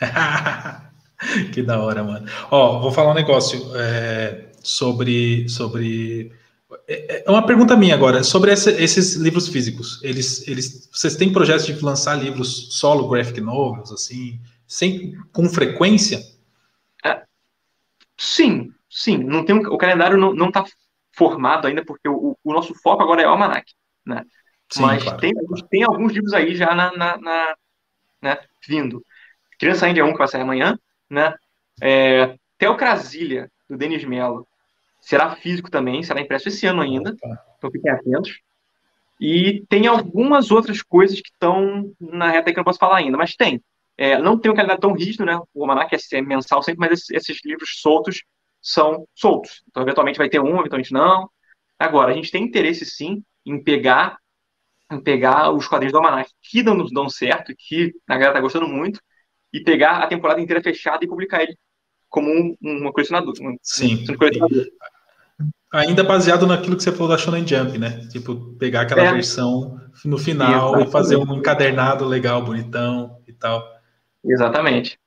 que 1.52 1.62
da 1.62 1.80
hora, 1.80 2.02
mano. 2.02 2.26
Ó, 2.50 2.80
vou 2.80 2.92
falar 2.92 3.12
um 3.12 3.14
negócio 3.14 3.70
é, 3.76 4.50
sobre, 4.62 5.48
sobre. 5.48 6.32
É, 6.88 7.24
é 7.26 7.30
uma 7.30 7.44
pergunta 7.44 7.76
minha 7.76 7.94
agora 7.94 8.22
sobre 8.22 8.50
essa, 8.50 8.70
esses 8.70 9.14
livros 9.16 9.48
físicos. 9.48 10.00
Eles, 10.02 10.46
eles, 10.48 10.88
vocês 10.92 11.16
têm 11.16 11.32
projetos 11.32 11.66
de 11.66 11.84
lançar 11.84 12.14
livros 12.14 12.78
solo 12.78 13.08
graphic 13.08 13.40
novels 13.40 13.92
assim, 13.92 14.40
sem 14.66 15.14
com 15.32 15.48
frequência? 15.48 16.20
É, 17.04 17.22
sim, 18.16 18.70
sim. 18.88 19.18
Não 19.18 19.44
tem 19.44 19.56
o 19.56 19.78
calendário 19.78 20.16
não 20.16 20.48
está 20.48 20.64
formado 21.12 21.66
ainda 21.66 21.84
porque 21.84 22.08
o, 22.08 22.36
o, 22.42 22.52
nosso 22.52 22.74
foco 22.74 23.02
agora 23.02 23.22
é 23.22 23.26
o 23.26 23.30
almanac, 23.30 23.72
né? 24.06 24.24
Sim, 24.72 24.82
Mas 24.82 25.02
claro, 25.02 25.18
tem, 25.18 25.32
claro. 25.32 25.68
tem 25.68 25.82
alguns 25.82 26.12
livros 26.12 26.32
aí 26.32 26.54
já 26.54 26.74
na, 26.74 26.92
na, 26.96 27.18
na 27.18 27.56
né, 28.22 28.38
vindo. 28.66 29.04
Criança 29.58 29.88
Índia 29.88 30.04
1, 30.04 30.12
que 30.12 30.18
vai 30.18 30.28
sair 30.28 30.42
amanhã, 30.42 30.78
né? 31.08 31.34
É, 31.82 32.36
Teocrasília, 32.56 33.50
do 33.68 33.76
Denis 33.76 34.04
Mello, 34.04 34.46
será 35.00 35.34
físico 35.34 35.70
também, 35.70 36.02
será 36.02 36.20
impresso 36.20 36.48
esse 36.48 36.66
ano 36.66 36.82
ainda, 36.82 37.16
então 37.58 37.70
fiquem 37.70 37.90
atentos. 37.90 38.38
E 39.20 39.64
tem 39.68 39.86
algumas 39.86 40.50
outras 40.50 40.80
coisas 40.80 41.20
que 41.20 41.30
estão 41.30 41.92
na 42.00 42.30
reta 42.30 42.52
que 42.52 42.58
eu 42.58 42.60
não 42.60 42.64
posso 42.64 42.78
falar 42.78 42.98
ainda, 42.98 43.18
mas 43.18 43.36
tem. 43.36 43.62
É, 43.98 44.16
não 44.16 44.38
tem 44.38 44.50
um 44.50 44.54
calendário 44.54 44.80
tão 44.80 44.94
rígido, 44.94 45.26
né? 45.26 45.38
O 45.52 45.62
Almanac 45.62 45.94
é 45.94 46.22
mensal 46.22 46.62
sempre, 46.62 46.80
mas 46.80 46.92
esses, 46.92 47.10
esses 47.10 47.44
livros 47.44 47.80
soltos 47.80 48.22
são 48.62 49.06
soltos. 49.14 49.62
Então, 49.68 49.82
eventualmente 49.82 50.16
vai 50.16 50.30
ter 50.30 50.40
um, 50.40 50.58
eventualmente 50.58 50.92
não. 50.92 51.28
Agora, 51.78 52.12
a 52.12 52.14
gente 52.14 52.30
tem 52.30 52.42
interesse 52.42 52.86
sim 52.86 53.22
em 53.44 53.62
pegar 53.62 54.16
em 54.90 55.00
pegar 55.00 55.52
os 55.52 55.66
quadrinhos 55.68 55.92
do 55.92 55.98
Almanac 55.98 56.30
que 56.42 56.62
dão, 56.62 56.84
dão 56.86 57.08
certo, 57.08 57.54
que 57.56 57.92
a 58.08 58.14
galera 58.14 58.34
tá 58.34 58.40
gostando 58.40 58.66
muito, 58.66 59.00
e 59.52 59.60
pegar 59.60 59.98
a 59.98 60.06
temporada 60.06 60.40
inteira 60.40 60.62
fechada 60.62 61.04
e 61.04 61.08
publicar 61.08 61.42
ele 61.42 61.56
como 62.08 62.28
um, 62.28 62.56
uma 62.60 62.92
colecionador. 62.92 63.34
Um, 63.40 63.56
Sim. 63.62 64.04
Um 64.08 64.16
colecionador. 64.16 64.66
Ainda 65.72 66.02
baseado 66.02 66.46
naquilo 66.46 66.76
que 66.76 66.82
você 66.82 66.90
falou 66.90 67.08
da 67.08 67.16
Shonen 67.16 67.46
Jump, 67.46 67.78
né? 67.78 68.08
Tipo, 68.10 68.56
pegar 68.58 68.82
aquela 68.82 69.02
é. 69.02 69.12
versão 69.12 69.80
no 70.04 70.18
final 70.18 70.70
Exatamente. 70.70 70.88
e 70.88 70.92
fazer 70.92 71.16
um 71.16 71.36
encadernado 71.36 72.04
legal, 72.04 72.44
bonitão 72.44 73.22
e 73.26 73.32
tal. 73.32 73.64
Exatamente. 74.24 74.98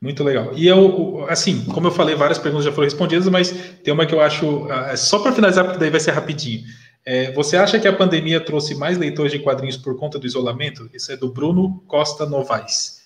Muito 0.00 0.24
legal. 0.24 0.52
E 0.54 0.66
eu, 0.66 1.26
assim, 1.28 1.66
como 1.66 1.88
eu 1.88 1.90
falei, 1.90 2.14
várias 2.14 2.38
perguntas 2.38 2.64
já 2.64 2.72
foram 2.72 2.86
respondidas, 2.86 3.28
mas 3.28 3.50
tem 3.84 3.92
uma 3.92 4.06
que 4.06 4.14
eu 4.14 4.20
acho, 4.20 4.66
ah, 4.70 4.96
só 4.96 5.18
para 5.18 5.32
finalizar, 5.32 5.64
porque 5.64 5.78
daí 5.78 5.90
vai 5.90 6.00
ser 6.00 6.12
rapidinho. 6.12 6.62
É, 7.04 7.32
você 7.32 7.56
acha 7.56 7.80
que 7.80 7.88
a 7.88 7.96
pandemia 7.96 8.40
trouxe 8.40 8.74
mais 8.74 8.98
leitores 8.98 9.32
de 9.32 9.38
quadrinhos 9.38 9.76
por 9.76 9.96
conta 9.96 10.18
do 10.18 10.26
isolamento? 10.26 10.88
Isso 10.92 11.10
é 11.10 11.16
do 11.16 11.32
Bruno 11.32 11.82
Costa 11.86 12.26
Novaes. 12.26 13.00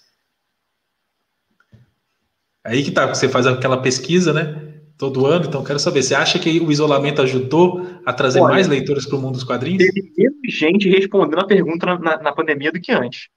Aí 2.65 2.83
que 2.83 2.91
tá, 2.91 3.07
você 3.07 3.29
faz 3.29 3.47
aquela 3.47 3.81
pesquisa, 3.81 4.33
né? 4.33 4.73
Todo 4.97 5.27
ano, 5.27 5.47
então 5.47 5.65
quero 5.65 5.79
saber, 5.79 6.03
você 6.03 6.15
acha 6.15 6.39
que 6.39 6.61
o 6.61 6.71
isolamento 6.71 7.21
ajudou 7.21 7.85
a 8.07 8.13
trazer 8.13 8.41
Olha, 8.41 8.55
mais 8.55 8.69
leitores 8.69 9.07
para 9.07 9.19
o 9.19 9.21
mundo 9.21 9.35
dos 9.35 9.45
quadrinhos? 9.45 9.85
Teve 9.85 10.13
menos 10.17 10.39
gente 10.49 10.89
respondendo 10.89 11.41
a 11.41 11.47
pergunta 11.47 11.85
na, 11.99 12.17
na, 12.17 12.33
pandemia 12.33 12.71
do 12.71 12.81
que 12.81 12.93
antes. 12.93 13.29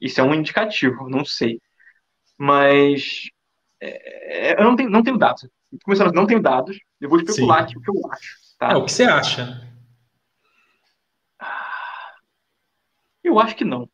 Isso 0.00 0.20
é 0.20 0.24
um 0.24 0.32
indicativo, 0.32 1.08
não 1.08 1.24
sei. 1.24 1.60
Mas 2.38 3.28
é, 3.80 4.52
é 4.52 4.60
eu 4.60 4.64
não 4.64 4.76
tenho, 4.76 4.88
não 4.88 5.02
tenho 5.02 5.18
dados. 5.18 5.48
Começando, 5.84 6.14
não 6.14 6.26
tenho 6.26 6.40
dados. 6.40 6.78
Eu 7.00 7.08
vou 7.08 7.18
especular 7.18 7.58
Sim. 7.58 7.64
aqui 7.64 7.78
o 7.78 7.80
que 7.82 7.90
eu 7.90 8.12
acho. 8.12 8.36
Tá? 8.58 8.72
É 8.72 8.76
o 8.76 8.84
que 8.84 8.92
você 8.92 9.04
acha. 9.04 9.66
Eu 13.26 13.40
acho 13.40 13.56
que 13.56 13.64
não. 13.64 13.88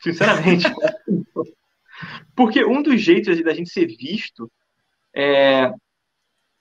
Sinceramente. 0.00 0.64
Porque 2.34 2.64
um 2.64 2.82
dos 2.82 3.00
jeitos 3.02 3.42
da 3.44 3.52
gente 3.52 3.70
ser 3.70 3.86
visto 3.86 4.50
é, 5.14 5.70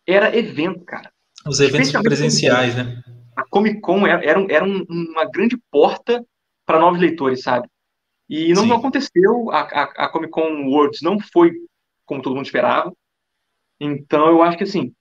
era 0.06 0.36
evento, 0.36 0.84
cara. 0.84 1.10
Os 1.46 1.62
eventos 1.62 1.92
presenciais, 1.92 2.76
né? 2.76 3.02
A 3.36 3.46
Comic 3.48 3.80
Con 3.80 4.06
era, 4.06 4.24
era, 4.26 4.46
era 4.50 4.66
um, 4.66 4.84
uma 4.90 5.24
grande 5.30 5.58
porta 5.72 6.26
para 6.66 6.80
novos 6.80 7.00
leitores, 7.00 7.44
sabe? 7.44 7.70
E 8.28 8.52
não, 8.54 8.66
não 8.66 8.78
aconteceu. 8.78 9.50
A, 9.52 9.62
a, 9.62 9.84
a, 9.84 10.10
Comic 10.10 10.32
Con 10.32 10.66
Worlds 10.66 11.02
não 11.02 11.20
foi 11.20 11.54
como 12.06 12.22
todo 12.22 12.36
mundo 12.36 12.46
esperava. 12.46 12.92
Então, 13.80 14.28
eu 14.28 14.42
acho 14.42 14.58
que, 14.58 14.64
assim, 14.64 14.94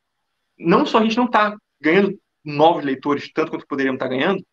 não 0.57 0.87
só 0.87 0.99
a 0.99 1.03
gente 1.03 1.17
não 1.17 1.25
está 1.25 1.57
ganhando 1.81 2.17
novos 2.45 2.85
leitores 2.85 3.33
tanto 3.33 3.51
quanto 3.51 3.67
poderíamos 3.67 3.97
estar 3.97 4.09
tá 4.09 4.15
ganhando, 4.15 4.45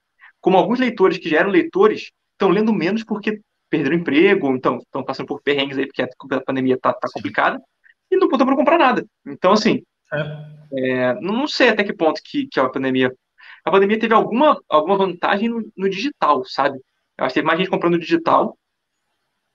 como 0.42 0.58
alguns 0.58 0.80
leitores 0.80 1.18
que 1.18 1.30
já 1.30 1.40
eram 1.40 1.52
leitores 1.52 2.12
estão 2.34 2.50
lendo 2.50 2.74
menos 2.74 3.04
porque 3.04 3.42
perderam 3.70 3.96
emprego, 3.96 4.56
então 4.56 4.78
estão 4.78 5.04
passando 5.04 5.28
por 5.28 5.42
perrengues 5.42 5.78
aí 5.78 5.88
porque 5.88 6.04
a 6.04 6.42
pandemia 6.42 6.78
tá, 6.80 6.94
tá 6.94 7.08
complicada 7.12 7.60
e 8.12 8.18
não 8.18 8.28
estão 8.28 8.46
para 8.46 8.56
comprar 8.56 8.78
nada. 8.78 9.06
Então, 9.26 9.52
assim, 9.52 9.82
é. 10.14 10.54
É, 10.76 11.14
não 11.22 11.48
sei 11.48 11.70
até 11.70 11.84
que 11.84 11.94
ponto 11.94 12.22
que, 12.24 12.48
que 12.48 12.60
a 12.60 12.70
pandemia. 12.70 13.12
A 13.66 13.72
pandemia 13.72 14.00
teve 14.00 14.14
alguma, 14.14 14.60
alguma 14.68 14.98
vantagem 14.98 15.50
no, 15.50 15.72
no 15.78 15.90
digital, 15.90 16.44
sabe? 16.46 16.78
Eu 17.18 17.26
acho 17.26 17.34
que 17.34 17.40
teve 17.40 17.48
mais 17.48 17.60
gente 17.60 17.70
comprando 17.70 17.94
no 17.94 18.00
digital 18.00 18.58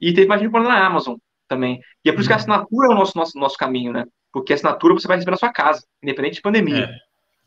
e 0.00 0.12
teve 0.12 0.26
mais 0.26 0.40
gente 0.40 0.50
comprando 0.50 0.68
na 0.68 0.86
Amazon 0.86 1.16
também. 1.46 1.80
E 2.04 2.08
é 2.08 2.12
por 2.12 2.20
isso 2.20 2.28
que 2.28 2.32
a 2.32 2.36
uhum. 2.36 2.40
assinatura 2.40 2.88
é 2.88 2.90
o 2.90 2.94
nosso, 2.94 3.16
nosso, 3.16 3.38
nosso 3.38 3.56
caminho, 3.56 3.92
né? 3.92 4.04
Porque 4.32 4.52
a 4.52 4.56
assinatura 4.56 4.94
você 4.94 5.08
vai 5.08 5.16
receber 5.16 5.32
na 5.32 5.36
sua 5.36 5.52
casa, 5.52 5.84
independente 6.02 6.36
de 6.36 6.42
pandemia. 6.42 6.90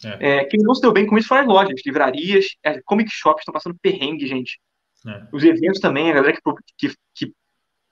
É. 0.04 0.40
É. 0.40 0.46
quem 0.46 0.60
não 0.64 0.74
se 0.74 0.82
deu 0.82 0.92
bem 0.92 1.06
com 1.06 1.16
isso 1.16 1.28
foram 1.28 1.42
as 1.42 1.48
lojas, 1.48 1.82
livrarias, 1.86 2.48
comic 2.86 3.12
shops 3.12 3.42
estão 3.42 3.54
passando 3.54 3.78
perrengue, 3.80 4.26
gente. 4.26 4.60
É. 5.08 5.24
Os 5.32 5.44
eventos 5.44 5.80
também, 5.80 6.12
a 6.12 6.16
galera 6.16 6.34
que, 6.34 6.42
que, 6.78 6.96
que 7.14 7.34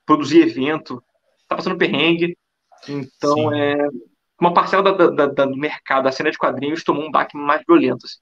produzia 0.06 0.46
evento, 0.46 1.04
tá 1.48 1.56
passando 1.56 1.78
perrengue. 1.78 2.38
Então, 2.88 3.36
Sim. 3.36 3.60
é 3.60 3.88
uma 4.40 4.54
parcela 4.54 4.84
da, 4.84 5.08
da, 5.08 5.26
da, 5.26 5.46
do 5.46 5.58
mercado, 5.58 6.04
da 6.06 6.12
cena 6.12 6.32
de 6.32 6.38
quadrinhos, 6.38 6.84
tomou 6.84 7.04
um 7.04 7.12
baque 7.12 7.36
mais 7.36 7.62
violento. 7.68 8.06
Assim. 8.06 8.18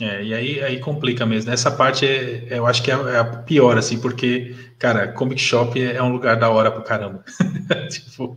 É, 0.00 0.24
e 0.24 0.34
aí, 0.34 0.62
aí 0.62 0.80
complica 0.80 1.24
mesmo. 1.24 1.52
Essa 1.52 1.70
parte 1.70 2.04
é, 2.04 2.46
eu 2.50 2.66
acho 2.66 2.82
que 2.82 2.90
é, 2.90 2.94
é, 2.94 3.18
a 3.18 3.24
pior, 3.24 3.78
assim, 3.78 4.00
porque, 4.00 4.54
cara, 4.78 5.08
comic 5.12 5.40
shop 5.40 5.80
é, 5.80 6.02
um 6.02 6.12
lugar 6.12 6.36
da 6.36 6.50
hora 6.50 6.70
pro 6.70 6.82
caramba. 6.82 7.24
tipo, 7.90 8.36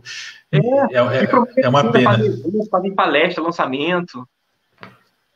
é, 0.52 0.58
é, 0.58 0.98
é, 0.98 1.62
é 1.64 1.68
uma 1.68 1.90
pena. 1.90 2.16
Fazer 2.70 2.90
palestra, 2.92 3.42
lançamento. 3.42 4.28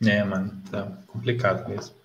É, 0.04 0.22
mano, 0.22 0.52
tá 0.70 0.92
complicado 1.08 1.68
mesmo. 1.68 2.01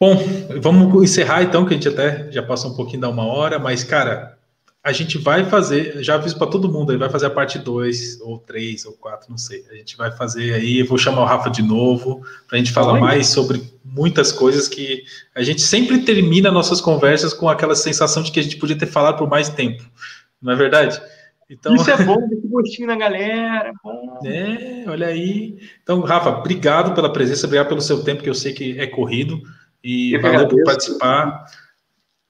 Bom, 0.00 0.16
vamos 0.60 1.02
encerrar 1.02 1.42
então, 1.42 1.64
que 1.64 1.72
a 1.72 1.76
gente 1.76 1.88
até 1.88 2.30
já 2.30 2.42
passou 2.42 2.72
um 2.72 2.76
pouquinho 2.76 3.00
da 3.00 3.08
uma 3.08 3.24
hora, 3.24 3.58
mas, 3.58 3.84
cara, 3.84 4.36
a 4.84 4.92
gente 4.92 5.16
vai 5.16 5.46
fazer, 5.46 6.02
já 6.02 6.16
aviso 6.16 6.36
para 6.36 6.46
todo 6.46 6.70
mundo, 6.70 6.92
aí 6.92 6.98
vai 6.98 7.08
fazer 7.08 7.24
a 7.24 7.30
parte 7.30 7.58
2, 7.58 8.20
ou 8.20 8.38
3, 8.38 8.84
ou 8.84 8.92
4, 8.92 9.30
não 9.30 9.38
sei. 9.38 9.64
A 9.70 9.74
gente 9.76 9.96
vai 9.96 10.12
fazer 10.12 10.52
aí, 10.52 10.82
vou 10.82 10.98
chamar 10.98 11.22
o 11.22 11.24
Rafa 11.24 11.48
de 11.48 11.62
novo, 11.62 12.22
para 12.46 12.56
a 12.56 12.58
gente 12.58 12.70
falar 12.70 12.92
Oi. 12.92 13.00
mais 13.00 13.28
sobre 13.28 13.62
muitas 13.82 14.30
coisas 14.30 14.68
que 14.68 15.04
a 15.34 15.42
gente 15.42 15.62
sempre 15.62 16.00
termina 16.00 16.50
nossas 16.50 16.82
conversas 16.82 17.32
com 17.32 17.48
aquela 17.48 17.74
sensação 17.74 18.22
de 18.22 18.30
que 18.30 18.38
a 18.38 18.42
gente 18.42 18.58
podia 18.58 18.76
ter 18.76 18.86
falado 18.86 19.16
por 19.16 19.26
mais 19.28 19.48
tempo, 19.48 19.82
não 20.42 20.52
é 20.52 20.56
verdade? 20.56 21.00
Então... 21.48 21.74
Isso 21.74 21.90
é 21.90 22.04
bom, 22.04 22.16
esse 22.30 22.46
gostinho 22.46 22.88
na 22.88 22.96
galera. 22.96 23.72
Bom. 23.82 24.04
É, 24.24 24.84
olha 24.88 25.08
aí. 25.08 25.58
Então, 25.82 26.00
Rafa, 26.00 26.30
obrigado 26.30 26.94
pela 26.94 27.12
presença, 27.12 27.46
obrigado 27.46 27.68
pelo 27.68 27.80
seu 27.80 28.02
tempo, 28.02 28.22
que 28.22 28.30
eu 28.30 28.34
sei 28.34 28.52
que 28.52 28.78
é 28.78 28.86
corrido. 28.86 29.42
E 29.84 30.16
valeu 30.16 30.48
por 30.48 30.64
participar. 30.64 31.44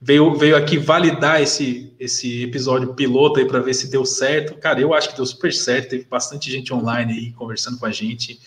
Veio, 0.01 0.35
veio 0.35 0.57
aqui 0.57 0.77
validar 0.77 1.41
esse, 1.41 1.95
esse 1.97 2.43
episódio 2.43 2.93
piloto 2.93 3.39
aí 3.39 3.45
para 3.45 3.61
ver 3.61 3.73
se 3.73 3.89
deu 3.89 4.05
certo. 4.05 4.59
Cara, 4.59 4.81
eu 4.81 4.93
acho 4.93 5.09
que 5.09 5.15
deu 5.15 5.25
super 5.25 5.53
certo. 5.53 5.91
Teve 5.91 6.03
bastante 6.03 6.51
gente 6.51 6.73
online 6.73 7.13
aí 7.13 7.31
conversando 7.31 7.79
com 7.79 7.85
a 7.85 7.91
gente. 7.91 8.39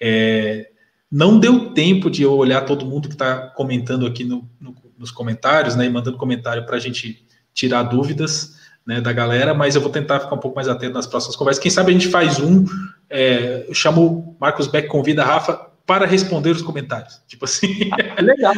É, 0.00 0.70
não 1.12 1.38
deu 1.38 1.74
tempo 1.74 2.10
de 2.10 2.22
eu 2.22 2.32
olhar 2.32 2.62
todo 2.62 2.86
mundo 2.86 3.06
que 3.06 3.14
está 3.14 3.48
comentando 3.50 4.06
aqui 4.06 4.24
no, 4.24 4.48
no, 4.58 4.74
nos 4.96 5.10
comentários, 5.10 5.76
né? 5.76 5.84
E 5.84 5.90
mandando 5.90 6.16
comentário 6.16 6.64
para 6.64 6.76
a 6.76 6.80
gente 6.80 7.22
tirar 7.52 7.82
dúvidas 7.82 8.56
né, 8.86 9.00
da 9.00 9.12
galera, 9.12 9.54
mas 9.54 9.74
eu 9.74 9.80
vou 9.80 9.90
tentar 9.90 10.20
ficar 10.20 10.34
um 10.34 10.40
pouco 10.40 10.56
mais 10.56 10.68
atento 10.68 10.94
nas 10.94 11.06
próximas 11.06 11.36
conversas. 11.36 11.62
Quem 11.62 11.70
sabe 11.70 11.90
a 11.90 11.92
gente 11.92 12.08
faz 12.08 12.40
um. 12.40 12.64
É, 13.10 13.66
eu 13.68 13.74
chamo 13.74 14.36
Marcos 14.40 14.66
Beck, 14.66 14.88
convida 14.88 15.22
a 15.22 15.26
Rafa 15.26 15.73
para 15.86 16.06
responder 16.06 16.50
os 16.50 16.62
comentários. 16.62 17.22
Tipo 17.26 17.44
assim. 17.44 17.90
É 18.16 18.22
legal. 18.22 18.54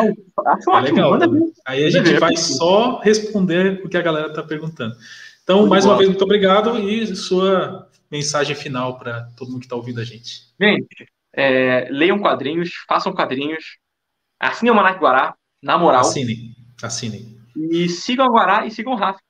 Acho 0.47 0.71
é 0.77 0.81
legal. 0.81 1.19
Aí 1.65 1.85
a 1.85 1.91
gente 1.91 2.19
vai 2.19 2.37
só 2.37 3.01
responder 3.01 3.81
o 3.85 3.89
que 3.89 3.97
a 3.97 4.03
galera 4.03 4.29
está 4.29 4.43
perguntando. 4.43 4.95
Então, 5.43 5.67
mais 5.67 5.85
uma 5.85 5.97
vez, 5.97 6.09
muito 6.09 6.25
obrigado 6.25 6.79
e 6.79 7.15
sua 7.15 7.89
mensagem 8.11 8.55
final 8.55 8.99
para 8.99 9.29
todo 9.37 9.49
mundo 9.49 9.61
que 9.61 9.67
está 9.67 9.77
ouvindo 9.77 10.01
a 10.01 10.05
gente. 10.05 10.43
Gente, 10.61 11.09
é, 11.33 11.89
leiam 11.91 12.19
quadrinhos, 12.19 12.71
façam 12.89 13.13
quadrinhos, 13.13 13.77
assinem 14.41 14.73
o 14.73 14.75
Manac 14.75 14.99
Guará, 14.99 15.35
na 15.63 15.79
moral. 15.79 16.01
Assinem, 16.01 16.55
assinem. 16.83 17.37
E 17.57 17.89
sigam 17.89 18.27
o 18.27 18.33
Guará 18.33 18.67
e 18.67 18.71
sigam 18.71 18.93
o 18.93 18.97
Rafa. 18.97 19.21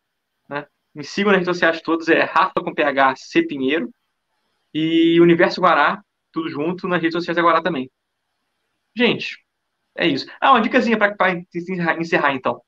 Né? 0.49 0.67
Me 0.95 1.05
sigam 1.05 1.33
nas 1.33 1.41
redes 1.41 1.55
sociais 1.55 1.83
todas, 1.83 2.09
é 2.09 2.23
Rafa 2.23 2.63
com 2.63 2.75
PH 2.75 3.17
C 3.17 3.43
Pinheiro. 3.43 3.91
E 4.73 5.19
Universo 5.21 5.61
Guará 5.61 6.03
tudo 6.37 6.51
junto 6.51 6.87
nas 6.87 7.01
redes 7.01 7.14
sociais 7.14 7.39
agora 7.39 7.62
também. 7.62 7.91
Gente, 8.95 9.39
é 9.97 10.07
isso. 10.07 10.26
Ah, 10.39 10.51
uma 10.51 10.61
dicasinha 10.61 10.99
para 10.99 11.14
encerrar, 11.55 11.99
encerrar, 11.99 12.34
então. 12.34 12.61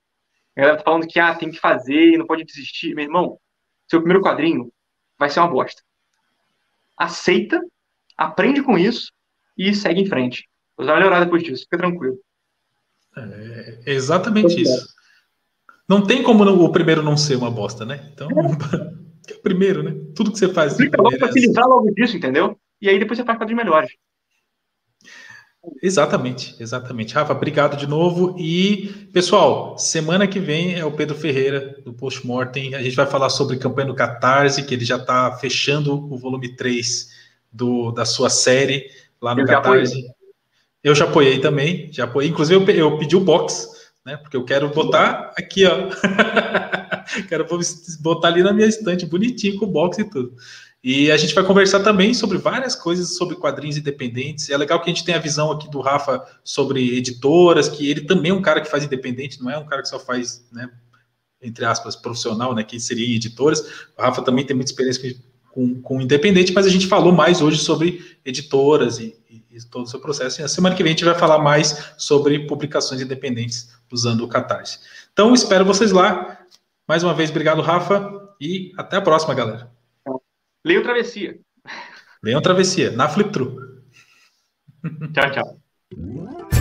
A 0.57 0.61
galera 0.61 0.79
tá 0.79 0.85
falando 0.85 1.07
que 1.07 1.21
ah, 1.21 1.35
tem 1.35 1.51
que 1.51 1.61
fazer, 1.61 2.17
não 2.17 2.27
pode 2.27 2.45
desistir. 2.45 2.95
Meu 2.95 3.05
irmão, 3.05 3.39
seu 3.87 4.01
primeiro 4.01 4.25
quadrinho 4.25 4.73
vai 5.19 5.29
ser 5.29 5.41
uma 5.41 5.51
bosta. 5.51 5.83
Aceita, 6.97 7.61
aprende 8.17 8.63
com 8.63 8.79
isso 8.79 9.13
e 9.57 9.75
segue 9.75 10.01
em 10.01 10.07
frente. 10.07 10.49
Você 10.77 10.87
vai 10.87 10.97
melhorar 10.97 11.25
depois 11.25 11.43
disso, 11.43 11.65
fica 11.65 11.77
tranquilo. 11.77 12.19
É 13.85 13.93
exatamente 13.93 14.63
isso. 14.63 14.89
Não 15.87 16.07
tem 16.07 16.23
como 16.23 16.43
o 16.45 16.73
primeiro 16.73 17.03
não 17.03 17.17
ser 17.17 17.37
uma 17.37 17.51
bosta, 17.51 17.85
né? 17.85 18.11
Então, 18.13 18.29
é 18.31 19.35
o 19.37 19.43
primeiro, 19.43 19.83
né? 19.83 19.95
Tudo 20.15 20.33
que 20.33 20.39
você 20.39 20.49
faz. 20.49 20.77
Fica 20.77 21.01
logo 21.01 21.19
pra 21.19 21.33
se 21.33 21.41
livrar 21.41 21.67
logo 21.67 21.91
disso, 21.93 22.17
entendeu? 22.17 22.59
E 22.81 22.89
aí 22.89 22.99
depois 22.99 23.19
você 23.19 23.25
faz 23.25 23.39
quadrinhos 23.39 23.65
melhores. 23.65 23.91
Exatamente, 25.83 26.55
exatamente. 26.61 27.15
Rafa, 27.15 27.33
obrigado 27.33 27.77
de 27.77 27.87
novo. 27.87 28.37
E, 28.39 29.09
pessoal, 29.13 29.77
semana 29.77 30.27
que 30.27 30.39
vem 30.39 30.79
é 30.79 30.85
o 30.85 30.93
Pedro 30.93 31.17
Ferreira, 31.17 31.77
do 31.85 31.93
Postmortem. 31.93 32.75
A 32.75 32.83
gente 32.83 32.97
vai 32.97 33.07
falar 33.07 33.29
sobre 33.29 33.59
campanha 33.59 33.89
no 33.89 33.95
Catarse, 33.95 34.65
que 34.65 34.75
ele 34.75 34.85
já 34.85 34.97
está 34.97 35.33
fechando 35.37 35.95
o 35.95 36.17
volume 36.17 36.55
3 36.55 37.11
do, 37.53 37.91
da 37.91 38.05
sua 38.05 38.31
série 38.31 38.91
lá 39.21 39.35
no 39.35 39.43
eu 39.43 39.47
Catarse. 39.47 40.01
Já 40.01 40.19
eu 40.83 40.95
já 40.95 41.05
apoiei 41.05 41.41
também, 41.41 41.93
já 41.93 42.05
apoiei. 42.05 42.31
Inclusive, 42.31 42.73
eu, 42.73 42.77
eu 42.77 42.99
pedi 42.99 43.17
o 43.17 43.21
box, 43.21 43.69
né? 44.07 44.17
Porque 44.17 44.37
eu 44.37 44.45
quero 44.45 44.69
botar 44.69 45.33
aqui, 45.37 45.67
ó. 45.67 45.89
quero 47.29 47.47
botar 48.01 48.29
ali 48.29 48.43
na 48.43 48.53
minha 48.53 48.69
estante, 48.69 49.05
bonitinho, 49.05 49.59
com 49.59 49.67
o 49.67 49.71
box 49.71 49.99
e 49.99 50.09
tudo. 50.09 50.35
E 50.91 51.13
a 51.13 51.19
gente 51.19 51.35
vai 51.35 51.45
conversar 51.45 51.81
também 51.81 52.15
sobre 52.15 52.39
várias 52.39 52.75
coisas 52.75 53.15
sobre 53.19 53.37
quadrinhos 53.37 53.77
independentes. 53.77 54.49
É 54.49 54.57
legal 54.57 54.81
que 54.81 54.91
a 54.91 54.95
gente 54.95 55.05
tenha 55.05 55.19
a 55.19 55.21
visão 55.21 55.53
aqui 55.53 55.71
do 55.71 55.83
Rafa 55.83 56.27
sobre 56.43 56.97
editoras, 56.97 57.69
que 57.69 57.91
ele 57.91 58.07
também 58.07 58.31
é 58.31 58.35
um 58.35 58.41
cara 58.41 58.59
que 58.63 58.71
faz 58.71 58.85
independente, 58.85 59.39
não 59.39 59.51
é 59.51 59.59
um 59.59 59.67
cara 59.67 59.83
que 59.83 59.89
só 59.91 59.99
faz, 59.99 60.49
né, 60.51 60.67
entre 61.43 61.67
aspas, 61.67 61.95
profissional, 61.95 62.55
né, 62.55 62.65
que 62.65 62.81
seria 62.81 63.15
editoras. 63.15 63.61
O 63.99 64.01
Rafa 64.01 64.23
também 64.23 64.47
tem 64.47 64.57
muita 64.57 64.71
experiência 64.71 65.15
com, 65.51 65.79
com 65.83 66.01
independente, 66.01 66.55
mas 66.55 66.65
a 66.65 66.71
gente 66.71 66.87
falou 66.87 67.13
mais 67.13 67.43
hoje 67.43 67.59
sobre 67.59 68.17
editoras 68.25 68.99
e, 68.99 69.15
e, 69.29 69.45
e 69.51 69.65
todo 69.67 69.85
o 69.85 69.89
seu 69.91 70.01
processo. 70.01 70.41
E 70.41 70.43
na 70.43 70.49
semana 70.49 70.75
que 70.75 70.83
vem 70.83 70.93
a 70.93 70.95
gente 70.95 71.05
vai 71.05 71.19
falar 71.19 71.39
mais 71.39 71.93
sobre 71.99 72.47
publicações 72.47 73.03
independentes 73.03 73.69
usando 73.93 74.25
o 74.25 74.29
Catarse. 74.29 74.79
Então, 75.13 75.35
espero 75.35 75.67
vocês 75.67 75.93
lá. 75.93 76.39
Mais 76.89 77.05
uma 77.05 77.13
vez, 77.13 77.29
obrigado, 77.29 77.61
Rafa, 77.61 78.11
e 78.41 78.73
até 78.79 78.97
a 78.97 79.03
próxima, 79.03 79.35
galera. 79.35 79.77
Leiam 80.69 80.83
Travessia. 80.83 81.35
Leiam 82.23 82.43
Travessia, 82.43 82.91
na 82.91 83.09
Flip 83.09 83.31
True. 83.31 83.57
Tchau, 85.15 85.31
tchau. 85.33 86.58